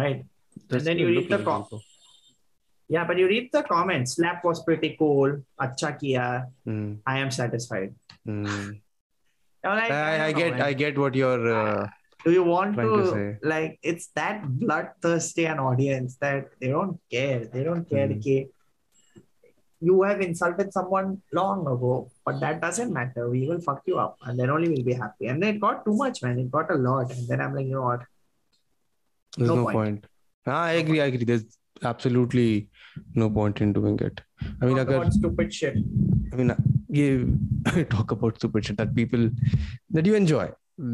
right 0.00 0.24
Does 0.68 0.84
then 0.84 0.98
it 0.98 1.02
you 1.06 1.08
look 1.16 1.24
read 1.24 1.32
the 1.32 1.38
like 1.38 1.46
com- 1.50 1.62
info? 1.62 1.80
yeah 2.95 3.03
but 3.07 3.17
you 3.21 3.27
read 3.27 3.49
the 3.53 3.63
comments 3.63 4.15
slap 4.17 4.43
was 4.49 4.63
pretty 4.67 4.95
cool 4.99 5.31
acha 5.67 5.89
kiya 6.01 6.27
Hmm. 6.65 6.93
I 7.05 7.19
am 7.19 7.31
satisfied. 7.31 7.93
You're 9.63 9.75
like, 9.75 9.91
I, 9.91 10.27
I 10.27 10.31
get. 10.31 10.61
I 10.61 10.73
get 10.73 10.97
what 10.97 11.15
you're 11.15 11.45
uh, 11.53 11.87
do 12.25 12.31
you 12.31 12.43
want 12.43 12.75
to, 12.77 12.83
to 12.83 13.37
like 13.51 13.79
it's 13.81 14.07
that 14.19 14.43
bloodthirsty 14.61 15.45
an 15.53 15.59
audience 15.59 16.15
that 16.25 16.45
they 16.61 16.69
don't 16.75 16.99
care 17.15 17.39
they 17.53 17.63
don't 17.63 17.89
care. 17.89 18.07
कि 18.25 18.37
you 19.87 19.95
have 20.03 20.21
insulted 20.21 20.71
someone 20.73 21.09
long 21.39 21.59
ago 21.73 22.09
but 22.25 22.39
that 22.43 22.61
doesn't 22.61 22.91
matter 22.99 23.29
we 23.29 23.41
will 23.47 23.59
fuck 23.67 23.81
you 23.85 23.97
up 24.03 24.15
and 24.23 24.39
then 24.39 24.49
only 24.49 24.69
we'll 24.69 24.87
be 24.91 24.93
happy 24.93 25.27
and 25.27 25.41
then 25.43 25.55
it 25.55 25.59
got 25.65 25.83
too 25.85 25.95
much 26.03 26.21
man 26.23 26.39
it 26.43 26.49
got 26.55 26.71
a 26.71 26.79
lot 26.87 27.11
and 27.15 27.27
then 27.27 27.39
i'm 27.45 27.53
like 27.57 27.67
you 27.67 27.75
know 27.79 27.83
what 27.91 28.01
there's 29.37 29.49
No 29.49 29.55
no, 29.55 29.63
point. 29.65 29.75
point. 29.77 30.05
Ah, 30.47 30.63
I 30.63 30.71
agree, 30.83 30.99
I 31.01 31.05
agree. 31.11 31.25
There's 31.31 31.45
absolutely 31.83 32.69
no 33.14 33.28
point 33.30 33.60
in 33.66 33.72
doing 33.72 33.98
it. 34.08 34.20
I 34.60 34.66
mean, 34.66 34.76
talk 34.76 34.86
अगर 34.86 34.96
about 35.00 35.12
stupid 35.18 35.52
shit 35.58 35.76
I 36.32 36.36
mean, 36.36 36.54
ये 37.00 37.88
talk 37.96 38.12
about 38.18 38.36
stupid 38.42 38.64
shit 38.70 38.76
that 38.82 38.94
people 38.94 39.28
that 39.90 40.06
you 40.12 40.14
enjoy. 40.14 40.46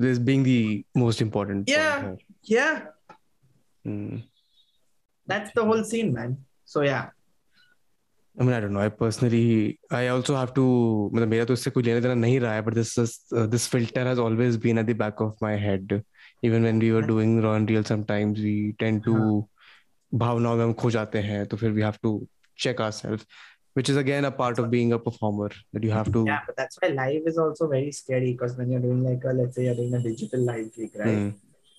This 0.05 0.19
being 0.31 0.43
the 0.43 0.85
most 0.95 1.21
important. 1.29 1.67
point 1.69 1.77
Yeah. 1.77 2.01
here. 2.03 2.17
yeah 2.57 2.81
Hmm. 3.85 4.17
that's 5.27 5.53
the 5.61 5.65
whole 5.69 5.83
scene 5.93 6.13
man 6.19 6.37
so 6.65 6.83
yeah 6.83 7.07
I 8.41 8.45
mean, 8.45 8.55
I 8.55 8.61
don't 8.61 8.73
know. 8.73 8.81
I 8.81 8.89
personally, 8.89 9.81
I 9.91 10.07
also 10.09 10.35
have 10.37 10.51
to. 10.57 10.65
मतलब 11.15 11.29
मेरा 11.29 11.45
तो 11.45 11.53
इससे 11.59 11.71
कोई 11.77 11.83
लेना 11.83 12.01
देना 12.01 12.15
नहीं 12.15 12.39
रहा 12.41 12.53
है. 12.55 12.63
But 12.67 12.75
this 12.79 12.93
is, 13.03 13.15
uh, 13.37 13.47
this 13.55 13.67
filter 13.73 14.05
has 14.09 14.21
always 14.25 14.59
been 14.67 14.79
at 14.83 14.87
the 14.91 14.95
back 15.01 15.23
of 15.25 15.33
my 15.47 15.51
head. 15.63 15.95
Even 16.49 16.63
when 16.69 16.79
we 16.85 16.91
were 16.97 17.03
doing 17.09 17.33
raw 17.47 17.55
and 17.61 17.73
real, 17.73 17.83
sometimes 17.89 18.39
we 18.39 18.53
tend 18.83 19.03
to 19.09 19.17
भावनाओं 20.22 20.56
में 20.58 20.64
हम 20.64 20.74
खो 20.84 20.92
जाते 20.92 21.20
हैं. 21.30 21.46
तो 21.48 21.58
फिर 21.58 21.74
we 21.74 21.82
have 21.82 22.00
to 22.08 22.12
check 22.66 22.80
ourselves, 22.86 23.26
which 23.80 23.90
is 23.94 23.98
again 24.04 24.26
a 24.26 24.32
part 24.40 24.60
of 24.64 24.70
being 24.74 24.92
a 24.94 25.00
performer 25.00 25.50
that 25.74 25.84
you 25.84 25.92
have 25.98 26.12
to. 26.18 26.24
yeah 26.28 26.42
but 26.48 26.56
that's 26.62 26.78
why 26.82 26.90
live 27.00 27.30
is 27.32 27.38
also 27.46 27.68
very 27.72 27.92
scary 28.00 28.32
because 28.34 28.56
when 28.58 28.70
you're 28.74 28.84
doing 28.88 29.04
like 29.10 29.24
a 29.32 29.34
let's 29.40 29.56
say 29.60 29.66
you're 29.68 29.76
doing 29.82 29.96
a 30.00 30.02
digital 30.04 30.44
live 30.52 30.68
gig 30.76 30.92
right 31.04 31.18
Hmm. 31.18 31.30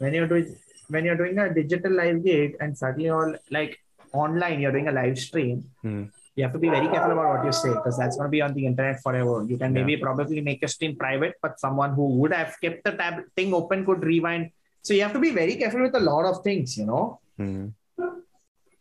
when 0.05 0.15
you're 0.19 0.31
doing 0.33 0.49
when 0.97 1.05
you're 1.11 1.19
doing 1.21 1.39
a 1.45 1.47
digital 1.61 1.93
live 2.01 2.19
gig 2.25 2.57
and 2.67 2.77
suddenly 2.83 3.09
all 3.19 3.37
like 3.59 3.79
online 4.25 4.61
you're 4.65 4.73
doing 4.79 4.89
a 4.95 4.97
live 4.99 5.17
stream 5.27 5.63
Hmm. 5.87 6.03
you 6.37 6.43
have 6.47 6.53
to 6.57 6.63
be 6.67 6.73
very 6.75 6.89
careful 6.97 7.13
about 7.17 7.29
what 7.35 7.45
you 7.51 7.55
say 7.61 7.73
because 7.79 7.97
that's 8.03 8.17
going 8.23 8.29
to 8.31 8.35
be 8.37 8.43
on 8.49 8.55
the 8.59 8.67
internet 8.73 9.01
forever 9.07 9.37
you 9.53 9.57
can 9.63 9.73
maybe 9.79 9.97
probably 10.09 10.41
make 10.51 10.61
your 10.67 10.73
stream 10.77 10.97
private 11.05 11.35
but 11.47 11.61
someone 11.67 11.95
who 12.01 12.09
would 12.25 12.35
have 12.41 12.59
kept 12.67 12.83
the 12.91 12.95
tab 13.05 13.23
thing 13.41 13.55
open 13.63 13.87
could 13.91 14.03
rewind 14.13 14.51
so 14.83 14.93
you 14.99 15.03
have 15.07 15.17
to 15.21 15.25
be 15.29 15.33
very 15.41 15.57
careful 15.65 15.83
with 15.89 15.95
a 16.03 16.05
lot 16.11 16.31
of 16.33 16.43
things 16.51 16.77
you 16.83 16.89
know 16.93 17.05
Hmm. 17.43 17.65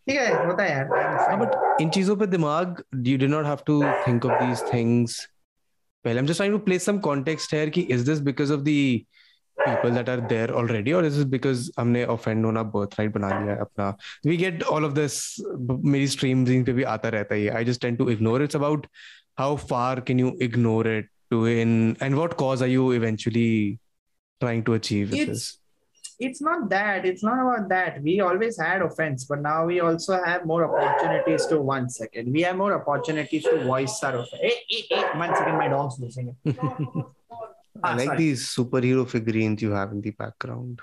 ठीक 0.10 0.18
है 0.18 0.46
होता 0.46 0.64
है 0.64 0.72
यार 0.72 0.88
हाँ, 1.30 1.40
but 1.40 1.82
इन 1.82 1.90
चीज़ों 1.98 2.16
पे 2.18 2.26
दिमाग 2.28 2.84
you 3.10 3.18
did 3.24 3.32
not 3.34 3.46
have 3.52 3.64
to 3.72 3.80
think 4.06 4.26
of 4.30 4.34
these 4.44 4.64
things 4.72 5.18
पहले 6.06 6.20
I'm 6.22 6.28
just 6.32 6.42
trying 6.44 6.56
to 6.58 6.60
place 6.70 6.88
some 6.90 7.02
context 7.10 7.52
here 7.58 7.70
कि 7.78 7.88
is 7.98 8.04
this 8.10 8.20
because 8.30 8.50
of 8.58 8.66
the 8.66 9.06
people 9.66 9.92
that 9.98 10.10
are 10.10 10.22
there 10.30 10.50
already 10.62 10.94
or 11.00 11.04
is 11.10 11.18
this 11.20 11.28
because 11.36 11.64
हमने 11.80 12.06
offend 12.16 12.46
होना 12.46 12.64
birthright 12.76 13.12
बना 13.18 13.30
लिया 13.40 13.54
है 13.54 13.60
अपना 13.68 13.90
we 14.32 14.38
get 14.44 14.64
all 14.76 14.90
of 14.90 14.96
this 15.00 15.18
मेरी 15.96 16.08
streams 16.18 16.50
इन 16.58 16.64
पे 16.70 16.74
भी 16.80 16.84
आता 16.98 17.10
रहता 17.18 17.36
है 17.36 17.56
I 17.62 17.64
just 17.72 17.82
tend 17.88 18.04
to 18.04 18.10
ignore 18.18 18.42
it's 18.48 18.60
about 18.62 18.88
how 19.44 19.52
far 19.72 20.02
can 20.12 20.20
you 20.26 20.36
ignore 20.50 20.86
it 20.98 21.12
to 21.32 21.46
in 21.56 21.76
and 22.02 22.22
what 22.22 22.38
cause 22.44 22.62
are 22.62 22.72
you 22.76 22.92
eventually 23.02 23.80
trying 24.42 24.64
to 24.72 24.74
achieve 24.82 25.12
with 25.12 25.20
It's- 25.22 25.36
this 25.38 25.52
it's 26.27 26.41
not 26.41 26.69
that 26.71 27.05
it's 27.09 27.23
not 27.23 27.39
about 27.43 27.69
that 27.69 28.01
we 28.03 28.15
always 28.29 28.57
had 28.61 28.83
offense 28.83 29.25
but 29.25 29.41
now 29.41 29.65
we 29.67 29.77
also 29.81 30.15
have 30.23 30.45
more 30.53 30.63
opportunities 30.69 31.47
to 31.47 31.61
one 31.61 31.89
second 31.89 32.33
we 32.33 32.43
have 32.43 32.57
more 32.57 32.73
opportunities 32.81 33.45
to 33.45 33.57
voice 33.65 34.03
our 34.03 34.17
offense 34.23 34.43
hey, 34.47 34.57
hey, 34.69 34.83
hey, 34.91 35.05
one 35.25 35.35
second 35.37 35.57
my 35.63 35.69
dog's 35.69 35.99
losing 36.01 36.29
it 36.35 36.37
I 37.85 37.91
Ah, 37.91 37.95
like 37.95 38.07
sorry. 38.09 38.19
these 38.19 38.41
superhero 38.57 39.09
figurines 39.09 39.63
you 39.63 39.71
have 39.71 39.93
in 39.93 40.01
the 40.01 40.11
background 40.11 40.81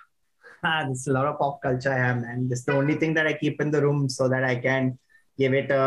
Ah, 0.63 0.85
this 0.89 1.01
is 1.01 1.07
a 1.07 1.13
lot 1.13 1.25
of 1.31 1.37
pop 1.37 1.61
culture 1.61 1.91
I 1.93 1.97
have, 1.97 2.21
man. 2.21 2.47
This 2.49 2.59
is 2.59 2.65
the 2.65 2.75
only 2.81 2.95
thing 2.95 3.13
that 3.15 3.27
I 3.27 3.33
keep 3.33 3.59
in 3.61 3.69
the 3.69 3.81
room 3.81 4.07
so 4.09 4.27
that 4.29 4.43
I 4.43 4.55
can 4.55 4.97
give 5.37 5.53
it 5.53 5.69
a 5.69 5.81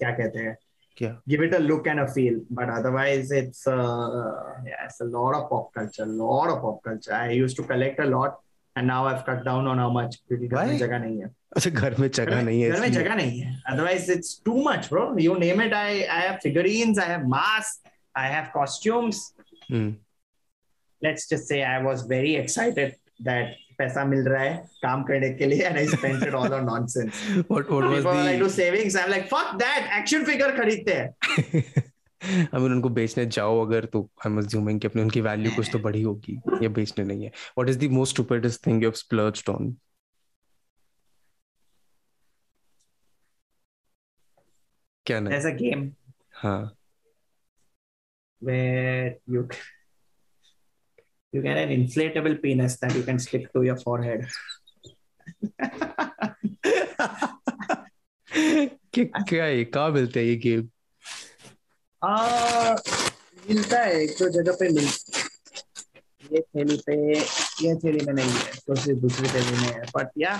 क्या 0.00 0.10
कहते 0.18 0.38
हैं? 0.44 0.56
क्या? 0.98 1.10
Give 1.28 1.42
it 1.46 1.54
a 1.54 1.58
look 1.58 1.86
and 1.86 2.00
a 2.00 2.06
feel. 2.14 2.40
But 2.50 2.70
otherwise, 2.76 3.30
it's 3.30 3.66
uh, 3.66 4.38
yeah, 4.66 4.86
it's 4.86 5.00
a 5.00 5.08
lot 5.16 5.34
of 5.34 5.48
pop 5.50 5.72
culture. 5.74 6.06
lot 6.06 6.50
of 6.50 6.62
pop 6.62 6.82
culture. 6.84 7.14
I 7.14 7.30
used 7.30 7.56
to 7.56 7.62
collect 7.62 8.00
a 8.00 8.06
lot, 8.06 8.40
and 8.76 8.86
now 8.86 9.06
I've 9.06 9.24
cut 9.30 9.44
down 9.44 9.66
on 9.66 9.78
how 9.78 9.90
much 9.98 10.18
क्योंकि 10.28 10.48
घर 10.48 10.66
में 10.66 10.72
Why? 10.72 10.78
जगह 10.78 10.98
नहीं 10.98 11.22
है. 11.22 11.30
अच्छा 11.56 11.70
घर 11.70 11.96
में 12.00 12.10
जगह 12.10 12.42
नहीं 12.42 12.62
है 12.62 12.70
घर 12.70 12.80
में 12.80 12.88
इसलिए। 12.88 13.02
जगह 13.04 13.14
नहीं 13.14 13.40
है. 13.40 13.56
Otherwise, 13.72 14.08
it's 14.08 14.34
too 14.50 14.60
much, 14.68 14.90
bro. 14.90 15.16
You 15.16 15.38
name 15.46 15.60
it. 15.60 15.72
I 15.72 15.88
I 16.18 16.20
have 16.28 16.38
figurines. 16.42 16.98
I 16.98 17.08
have 17.14 17.26
masks. 17.26 17.80
I 18.14 18.28
have 18.36 18.52
costumes. 18.52 19.26
Hmm. 19.72 19.90
let's 21.04 21.26
just 21.28 21.46
say 21.48 21.62
I 21.64 21.82
was 21.82 22.02
very 22.02 22.32
excited 22.36 22.96
that 23.20 23.54
पैसा 23.77 24.03
मिल 24.05 24.27
रहा 24.27 24.43
है 24.43 24.57
काम 24.81 25.03
करने 25.03 25.29
के 25.33 25.45
लिए 25.45 25.63
and 25.67 25.77
I 25.77 25.87
spent 25.87 26.23
it 26.27 26.33
all 26.33 26.53
on 26.53 26.65
nonsense 26.65 27.25
what 27.51 27.71
what 27.71 27.83
was 27.83 28.03
the 28.03 28.27
I 28.27 28.37
do 28.39 28.49
savings 28.49 28.95
I 28.97 29.03
am 29.03 29.09
like 29.09 29.25
fuck 29.33 29.55
that 29.55 29.91
action 29.99 30.25
figure 30.25 30.57
खरीदते 30.57 30.93
हैं. 30.93 31.09
I 32.25 32.61
mean 32.61 32.71
उनको 32.71 32.89
बेचने 32.89 33.25
जाओ 33.25 33.65
अगर 33.65 33.85
तो 33.85 34.01
आई 34.19 34.31
एम 34.31 34.37
अज्यूमिंग 34.39 34.79
कि 34.79 34.87
अपने 34.87 35.01
उनकी 35.01 35.21
वैल्यू 35.21 35.51
कुछ 35.55 35.69
तो 35.73 35.79
बढ़ी 35.79 36.01
होगी। 36.01 36.39
ये 36.61 36.67
बेचने 36.77 37.05
नहीं 37.05 37.23
है। 37.23 37.29
What 37.29 37.69
is 37.69 37.79
the 37.79 37.91
most 37.91 38.13
stupidest 38.13 38.65
thing 38.67 38.83
you 38.83 38.89
have 38.89 38.93
splurged 38.95 39.49
on 39.49 39.75
क्या 45.05 45.19
नहीं? 45.19 45.33
ऐसा 45.33 45.49
गेम 45.49 45.91
हाँ। 46.33 46.75
Where 48.41 49.11
you 49.33 49.41
you 51.34 51.42
get 51.42 51.56
an 51.56 51.70
inflatable 51.70 52.40
penis 52.42 52.76
that 52.78 52.94
you 52.94 53.02
can 53.02 53.18
stick 53.18 53.52
to 53.52 53.62
your 53.62 53.76
forehead. 53.76 54.26
क्या 58.94 59.22
क्या 59.28 59.44
है 59.44 59.64
कहाँ 59.64 59.90
मिलते 59.92 60.20
हैं 60.20 60.26
ये 60.26 60.36
गेम 60.44 60.68
आ, 62.02 62.74
मिलता 63.48 63.80
है 63.80 64.02
एक 64.02 64.10
दो 64.18 64.28
जगह 64.38 64.56
पे 64.60 64.68
मिल 64.74 64.88
ये 66.32 66.40
थैली 66.40 66.76
पे 66.86 66.96
ये 67.18 67.74
थैली 67.84 68.04
में 68.06 68.12
नहीं 68.12 68.30
है 68.30 68.52
तो 68.66 68.74
सिर्फ 68.82 68.98
दूसरी 69.00 69.28
थैली 69.34 69.56
में 69.60 69.68
है 69.72 69.82
बट 69.96 70.10
या 70.18 70.38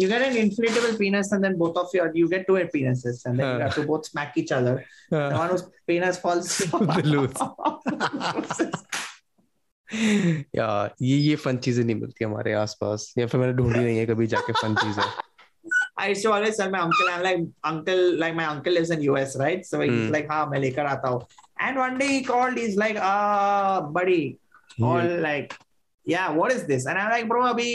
you 0.00 0.06
get 0.10 0.22
an 0.26 0.36
inflatable 0.40 0.94
penis 0.98 1.30
and 1.36 1.44
then 1.44 1.56
both 1.62 1.76
of 1.80 1.90
you 1.94 2.04
you 2.18 2.28
get 2.28 2.46
two 2.46 2.54
penises 2.74 3.18
and 3.26 3.38
then 3.38 3.48
you 3.48 3.64
have 3.64 3.74
to 3.78 3.82
both 3.90 4.06
smack 4.10 4.38
each 4.42 4.52
other 4.58 4.72
the 5.10 5.36
one 5.40 5.50
whose 5.50 5.64
penis 5.90 6.18
falls 6.22 6.52
यार 9.93 10.93
ये 11.01 11.17
ये 11.17 11.35
फन 11.35 11.57
चीज़ें 11.67 11.83
नहीं 11.83 11.95
मिलती 11.95 12.25
हमारे 12.25 12.53
आसपास 12.53 13.13
या 13.17 13.27
फिर 13.27 13.39
मैंने 13.41 13.53
ढूंढी 13.53 13.83
नहीं 13.83 13.97
है 13.97 14.05
कभी 14.05 14.27
जाके 14.35 14.53
फन 14.53 14.75
चीज़ें 14.83 15.03
I 15.99 16.09
used 16.09 16.21
to 16.23 16.31
always 16.31 16.57
tell 16.57 16.69
my 16.73 16.79
uncle, 16.79 17.07
I'm 17.11 17.23
like, 17.23 17.39
uncle, 17.69 18.01
like 18.23 18.35
my 18.35 18.45
uncle 18.45 18.73
lives 18.73 18.91
in 18.91 19.01
US, 19.05 19.35
right? 19.41 19.65
So 19.65 19.79
he's 19.81 19.93
Hmm. 19.93 20.11
like, 20.15 20.27
हाँ 20.31 20.45
मैं 20.49 20.59
लेकर 20.59 20.85
आता 20.85 21.09
हूँ. 21.09 21.25
And 21.67 21.79
one 21.81 21.97
day 21.97 22.07
he 22.09 22.19
called, 22.27 22.57
he's 22.57 22.75
like, 22.81 22.97
ah, 23.01 23.81
buddy, 23.81 24.37
all 24.89 25.07
like, 25.25 25.55
yeah, 26.05 26.29
what 26.29 26.51
is 26.51 26.65
this? 26.67 26.85
And 26.85 26.99
I'm 26.99 27.09
like, 27.15 27.27
bro, 27.27 27.41
अभी 27.47 27.71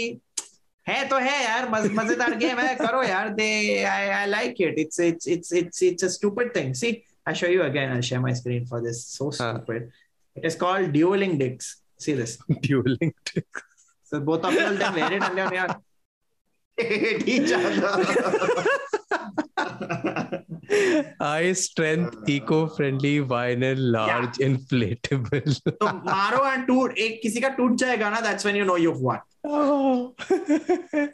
है 0.88 1.08
तो 1.08 1.18
है 1.18 1.42
यार 1.44 1.68
मज, 1.70 1.90
मज़ेदार 1.94 2.34
गेम 2.38 2.58
है 2.58 2.74
करो 2.76 3.02
यार 3.02 3.28
दे 3.34 3.50
I, 3.86 4.22
I 4.22 4.26
like 4.26 4.60
it 4.60 4.78
it's 4.84 4.98
it's 4.98 5.26
it's 5.26 5.52
it's 5.52 5.82
it's 5.82 6.02
a 6.02 6.10
stupid 6.10 6.52
thing 6.54 6.72
see 6.74 7.04
I 7.26 7.34
show 7.34 7.46
you 7.46 7.62
again 7.62 7.92
I'll 7.92 8.00
share 8.08 8.20
my 8.20 8.32
screen 8.32 8.66
for 8.66 8.80
this 8.86 9.04
so 9.18 9.26
Huh. 9.30 9.34
stupid 9.36 9.92
it 10.36 10.44
is 10.50 10.56
called 10.56 10.92
dueling 10.92 11.36
dicks 11.38 11.68
see 12.06 12.14
this 12.20 12.36
dueling 12.66 13.12
so 14.10 14.20
both 14.28 14.44
of 14.44 14.54
you 14.58 14.64
will 14.68 14.78
then 14.84 14.94
wear 15.00 15.12
it 15.18 15.22
and 15.28 15.38
then 15.38 15.52
you're 15.58 15.74
hate 16.78 17.28
each 17.34 17.52
other 17.52 17.90
high 21.20 21.52
strength 21.52 22.28
eco 22.34 22.58
friendly 22.76 23.14
vinyl 23.32 23.82
large 23.96 24.38
yeah. 24.38 24.46
inflatable 24.48 25.60
तो 25.68 25.92
मारो 26.08 26.46
and 26.52 26.66
टूट 26.66 26.98
एक 27.06 27.20
किसी 27.22 27.40
का 27.40 27.48
टूट 27.60 27.74
जाएगा 27.84 28.10
ना 28.10 28.20
that's 28.28 28.46
when 28.46 28.58
you 28.58 28.64
know 28.64 28.76
you 28.86 28.92
won 29.06 29.20
oh 29.44 30.14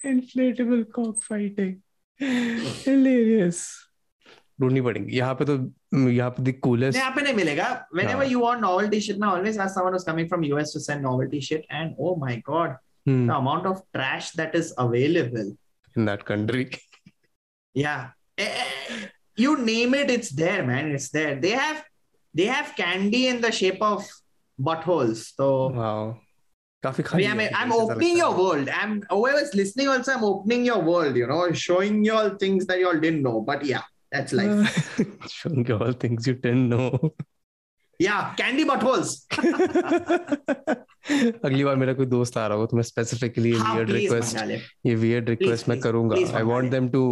inflatable 0.04 0.84
cockfighting 0.96 1.80
hilarious 2.20 3.87
ढूंढनी 4.60 4.80
पड़ेंगी 4.80 5.16
यहाँ 5.16 5.34
पे 5.40 5.44
तो 5.44 5.56
यहाँ 6.10 6.30
पे 6.36 6.42
द 6.42 6.54
कूलेस्ट 6.62 6.98
यहाँ 6.98 7.10
पे 7.16 7.22
नहीं 7.22 7.34
मिलेगा 7.34 7.68
whenever 7.96 8.24
हाँ. 8.24 8.30
you 8.32 8.42
want 8.44 8.60
novelty 8.60 9.00
shit 9.00 9.18
मैं 9.20 9.28
always 9.28 9.58
ask 9.64 9.74
someone 9.78 9.96
who's 9.96 10.06
coming 10.10 10.28
from 10.28 10.44
US 10.50 10.72
to 10.72 10.80
send 10.80 11.02
novelty 11.02 11.40
shit 11.40 11.66
and 11.70 11.94
oh 11.98 12.14
my 12.26 12.36
god 12.50 12.76
the 13.06 13.34
amount 13.34 13.66
of 13.66 13.82
trash 13.96 14.30
that 14.38 14.54
is 14.54 14.72
available 14.78 15.50
in 15.96 16.08
that 16.12 16.24
country 16.30 16.64
yeah 17.74 18.08
Eh, 18.38 18.44
eh, 18.44 19.06
you 19.36 19.56
name 19.58 19.94
it 19.94 20.10
it's 20.10 20.30
there 20.30 20.64
man 20.64 20.92
it's 20.92 21.08
there 21.10 21.34
they 21.44 21.50
have 21.50 21.82
they 22.32 22.44
have 22.46 22.74
candy 22.76 23.26
in 23.26 23.40
the 23.40 23.50
shape 23.50 23.82
of 23.82 24.06
buttholes 24.58 25.34
so 25.36 25.68
wow 25.80 26.16
काफ़ी 26.82 27.04
I 27.04 27.06
खाली 27.06 27.24
mean, 27.24 27.30
I'm, 27.30 27.40
है, 27.40 27.50
I'm 27.50 27.72
ऐसा 27.72 27.82
opening 27.82 28.16
लगता 28.16 28.18
your 28.18 28.34
world. 28.38 28.68
I'm 28.80 29.02
whoever's 29.10 29.54
listening 29.60 29.88
also. 29.88 30.12
I'm 30.12 30.24
opening 30.24 30.64
your 30.64 30.78
world. 30.88 31.16
You 31.16 31.26
know, 31.26 31.38
showing 31.52 32.04
you 32.04 32.12
all 32.18 32.28
things 32.42 32.66
that 32.66 32.78
you 32.78 32.86
all 32.90 33.00
didn't 33.04 33.22
know. 33.22 33.40
But 33.40 33.64
yeah, 33.64 33.82
that's 34.12 34.32
life. 34.32 35.00
you 35.44 35.70
all 35.70 35.92
things 35.92 36.26
you 36.26 36.34
didn't 36.34 36.68
know 36.68 37.14
या 38.00 38.20
candy 38.38 38.64
buttholes. 38.64 39.26
अगली 41.44 41.64
बार 41.64 41.76
मेरा 41.76 41.92
कोई 41.98 42.06
दोस्त 42.06 42.36
आ 42.38 42.46
रहा 42.46 42.56
हो 42.58 42.66
तो 42.66 42.76
मैं 42.76 42.82
स्पेसिफिकली 42.82 43.50
हाँ, 43.52 43.76
ये 43.76 43.84
वियर्ड 43.84 43.90
रिक्वेस्ट 43.92 44.38
ये 44.86 44.94
वियर्ड 44.94 45.28
रिक्वेस्ट 45.28 45.68
मैं 45.68 45.78
करूँगा। 45.80 46.16
आई 46.36 46.42
वांट 46.44 46.70
देम 46.70 46.88
टू 46.88 47.02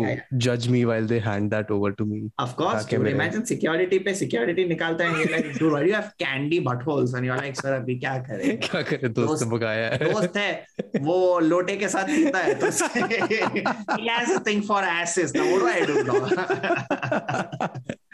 जज 0.46 0.66
me 0.70 0.82
while 0.84 1.06
they 1.08 1.18
hand 1.26 1.50
that 1.50 1.70
over 1.70 1.90
to 1.98 2.04
me 2.04 2.20
of 2.40 2.52
course 2.56 2.92
imagine 2.94 3.42
security 3.44 3.98
पे। 3.98 4.14
सिक्योरिटी 4.14 4.64
निकालता 4.68 5.04
है 5.04 5.18
ये 5.18 5.24
like 5.30 5.46
do 5.58 5.66
you 5.78 5.94
have 5.94 6.10
candy 6.24 6.60
buttholes 6.68 7.14
and 7.16 7.24
you 7.26 7.32
are 7.32 7.38
like 7.38 7.56
sir 7.56 7.72
अभी 7.72 7.98
क्या 7.98 8.16
करें? 8.28 8.58
क्या 8.68 8.82
करें? 8.82 9.12
दोस्त 9.12 9.42
ने 9.42 9.48
बुलाया 9.50 9.88
है। 9.90 10.12
दोस्त 10.12 10.36
है 10.36 10.66
वो 11.02 11.38
लोटे 11.40 11.76
के 11.76 11.88
साथ 11.88 12.04
पीता 12.06 12.38
है 12.38 12.54
तो 12.60 12.66
he 12.66 14.08
has 14.08 14.32
a 14.32 14.42
thing 14.46 14.62
for 14.68 14.84
asses 14.84 15.32
now 15.36 15.58
what 15.58 15.60
do 15.60 15.66
I 15.66 15.80
do 15.86 15.94
no 16.02 16.14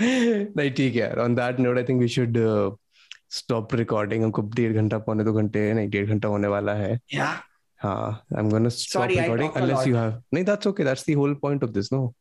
नहीं 0.01 0.71
ठीक 0.73 0.97
है 0.97 1.13
on 1.23 1.35
that 1.35 1.61
note 1.61 1.77
I 1.79 1.85
think 1.89 2.01
we 2.01 2.09
should 2.09 2.39
stop 3.33 3.75
recording 3.75 4.25
हमको 4.25 4.43
डेढ़ 4.57 4.73
घंटा 4.73 4.99
पौने 5.07 5.25
दो 5.25 5.33
घंटे 5.33 5.73
नहीं 5.73 5.89
डेढ़ 5.91 6.07
घंटा 6.07 6.29
होने 6.29 6.49
वाला 6.49 6.75
है। 6.75 6.99
yeah 7.15 7.35
हाँ 7.81 8.25
I 8.35 8.43
am 8.43 8.51
gonna 8.51 8.69
stop 8.69 9.09
recording 9.09 9.53
unless 9.53 9.87
you 9.87 9.97
have 9.97 10.23
नहीं 10.35 10.45
that's 10.45 10.67
okay 10.67 10.85
that's 10.85 11.05
the 11.11 11.15
whole 11.17 11.35
point 11.43 11.65
of 11.65 11.71
this 11.71 11.93
no 11.93 12.13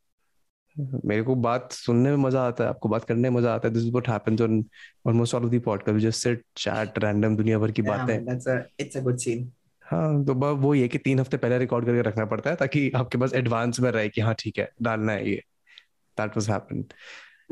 मेरे 1.06 1.24
को 1.24 1.36
बात 1.36 1.72
सुनने 1.72 2.10
में 2.10 2.18
मज़ा 2.18 2.42
आता 2.48 2.64
है 2.64 2.70
आपको 2.70 2.90
बात 2.90 3.04
करने 3.06 3.30
में 3.30 3.38
मज़ा 3.38 3.54
आता 3.56 3.68
है 3.68 3.74
this 3.74 3.84
is 3.84 3.92
what 3.92 4.10
happens 4.10 4.42
on 4.42 4.64
almost 5.08 5.36
all 5.36 5.46
of 5.46 5.52
the 5.52 5.62
podcast 5.66 6.00
just 6.00 6.24
sit 6.24 6.44
chat 6.58 7.00
random 7.00 7.36
दुनिया 7.38 7.60
भर 7.60 7.72
की 7.72 7.82
बातें। 7.82 8.26
that's 8.26 8.48
a 8.48 8.56
it's 8.84 9.00
a 9.00 9.04
good 9.08 9.22
scene. 9.26 9.46
हाँ 9.86 10.24
तो 10.26 10.34
बस 10.34 10.62
वो 10.62 10.74
ये 10.76 10.88
कि 10.88 10.98
तीन 10.98 11.20
हफ़्ते 11.20 11.38
पहले 11.38 11.58
रिकॉर्ड 11.58 11.86
करके 11.86 12.02
रखना 12.02 12.26
पड़ता 12.26 12.50
है 12.50 12.56
ताकि 12.56 12.90
आपके 12.96 13.18
पास 13.18 13.34
एडवांस 13.34 13.80
में 13.80 13.92
रहे 13.92 14.10
कि 14.10 14.22
हाँ 14.22 14.36
ठीक 14.40 14.60
है 14.60 14.70
डालना 14.82 15.12
है 15.12 15.30
ये। 15.30 15.44
That 16.18 16.38
was 16.38 16.50
happened 16.50 16.94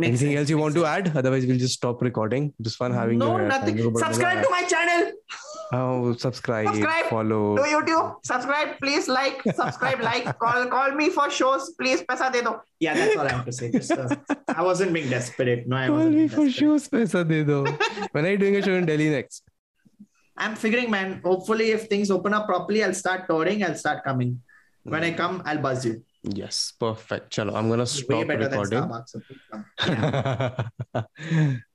Anything 0.01 0.35
else 0.35 0.49
you 0.49 0.57
want 0.57 0.75
to 0.75 0.85
add? 0.85 1.15
Otherwise, 1.15 1.45
we'll 1.45 1.57
just 1.57 1.75
stop 1.75 2.01
recording. 2.01 2.53
Just 2.61 2.77
fun 2.77 2.93
having 2.93 3.17
no, 3.17 3.37
uh, 3.37 3.47
nothing. 3.47 3.77
Subscribe 3.97 4.43
to 4.43 4.49
my 4.49 4.63
channel. 4.63 5.11
Oh, 5.71 6.13
subscribe, 6.13 6.67
subscribe, 6.67 7.05
follow. 7.05 7.55
To 7.55 7.61
YouTube, 7.61 8.25
subscribe, 8.25 8.79
please 8.79 9.07
like, 9.07 9.39
subscribe, 9.53 10.01
like, 10.01 10.39
call, 10.39 10.65
call 10.65 10.91
me 10.93 11.09
for 11.09 11.29
shows, 11.29 11.69
please. 11.79 12.01
Pesa 12.01 12.31
de 12.31 12.41
do. 12.41 12.55
Yeah, 12.79 12.95
that's 12.95 13.15
all 13.15 13.27
I 13.27 13.31
have 13.31 13.45
to 13.45 13.51
say. 13.51 13.69
Just, 13.71 13.91
uh, 13.91 14.15
I 14.47 14.63
wasn't 14.63 14.93
being 14.93 15.11
desperate. 15.11 15.67
No, 15.67 15.75
I 15.75 15.87
call 15.87 15.97
wasn't. 15.97 16.15
Me 16.15 16.27
for 16.27 16.49
shows, 16.49 16.87
pesa 16.87 17.27
de 17.27 17.43
do. 17.43 17.65
when 18.13 18.25
are 18.25 18.31
you 18.31 18.37
doing 18.39 18.55
a 18.55 18.63
show 18.63 18.73
in 18.73 18.87
Delhi 18.87 19.11
next? 19.11 19.43
I'm 20.35 20.55
figuring, 20.55 20.89
man. 20.89 21.21
Hopefully, 21.23 21.69
if 21.69 21.87
things 21.87 22.09
open 22.09 22.33
up 22.33 22.47
properly, 22.47 22.83
I'll 22.83 22.95
start 22.95 23.27
touring. 23.29 23.63
I'll 23.63 23.75
start 23.75 24.03
coming. 24.03 24.41
When 24.83 25.03
I 25.03 25.11
hmm. 25.11 25.17
come, 25.17 25.43
I'll 25.45 25.59
buzz 25.59 25.85
you. 25.85 26.03
Yes, 26.23 26.73
perfect. 26.77 27.31
Chalo, 27.33 27.55
I'm 27.55 27.69
gonna 27.69 27.83
way 27.83 27.87
stop 27.87 28.27
better 28.27 28.47
than 28.49 28.59
recording. 28.59 28.83
Starbucks 28.83 29.15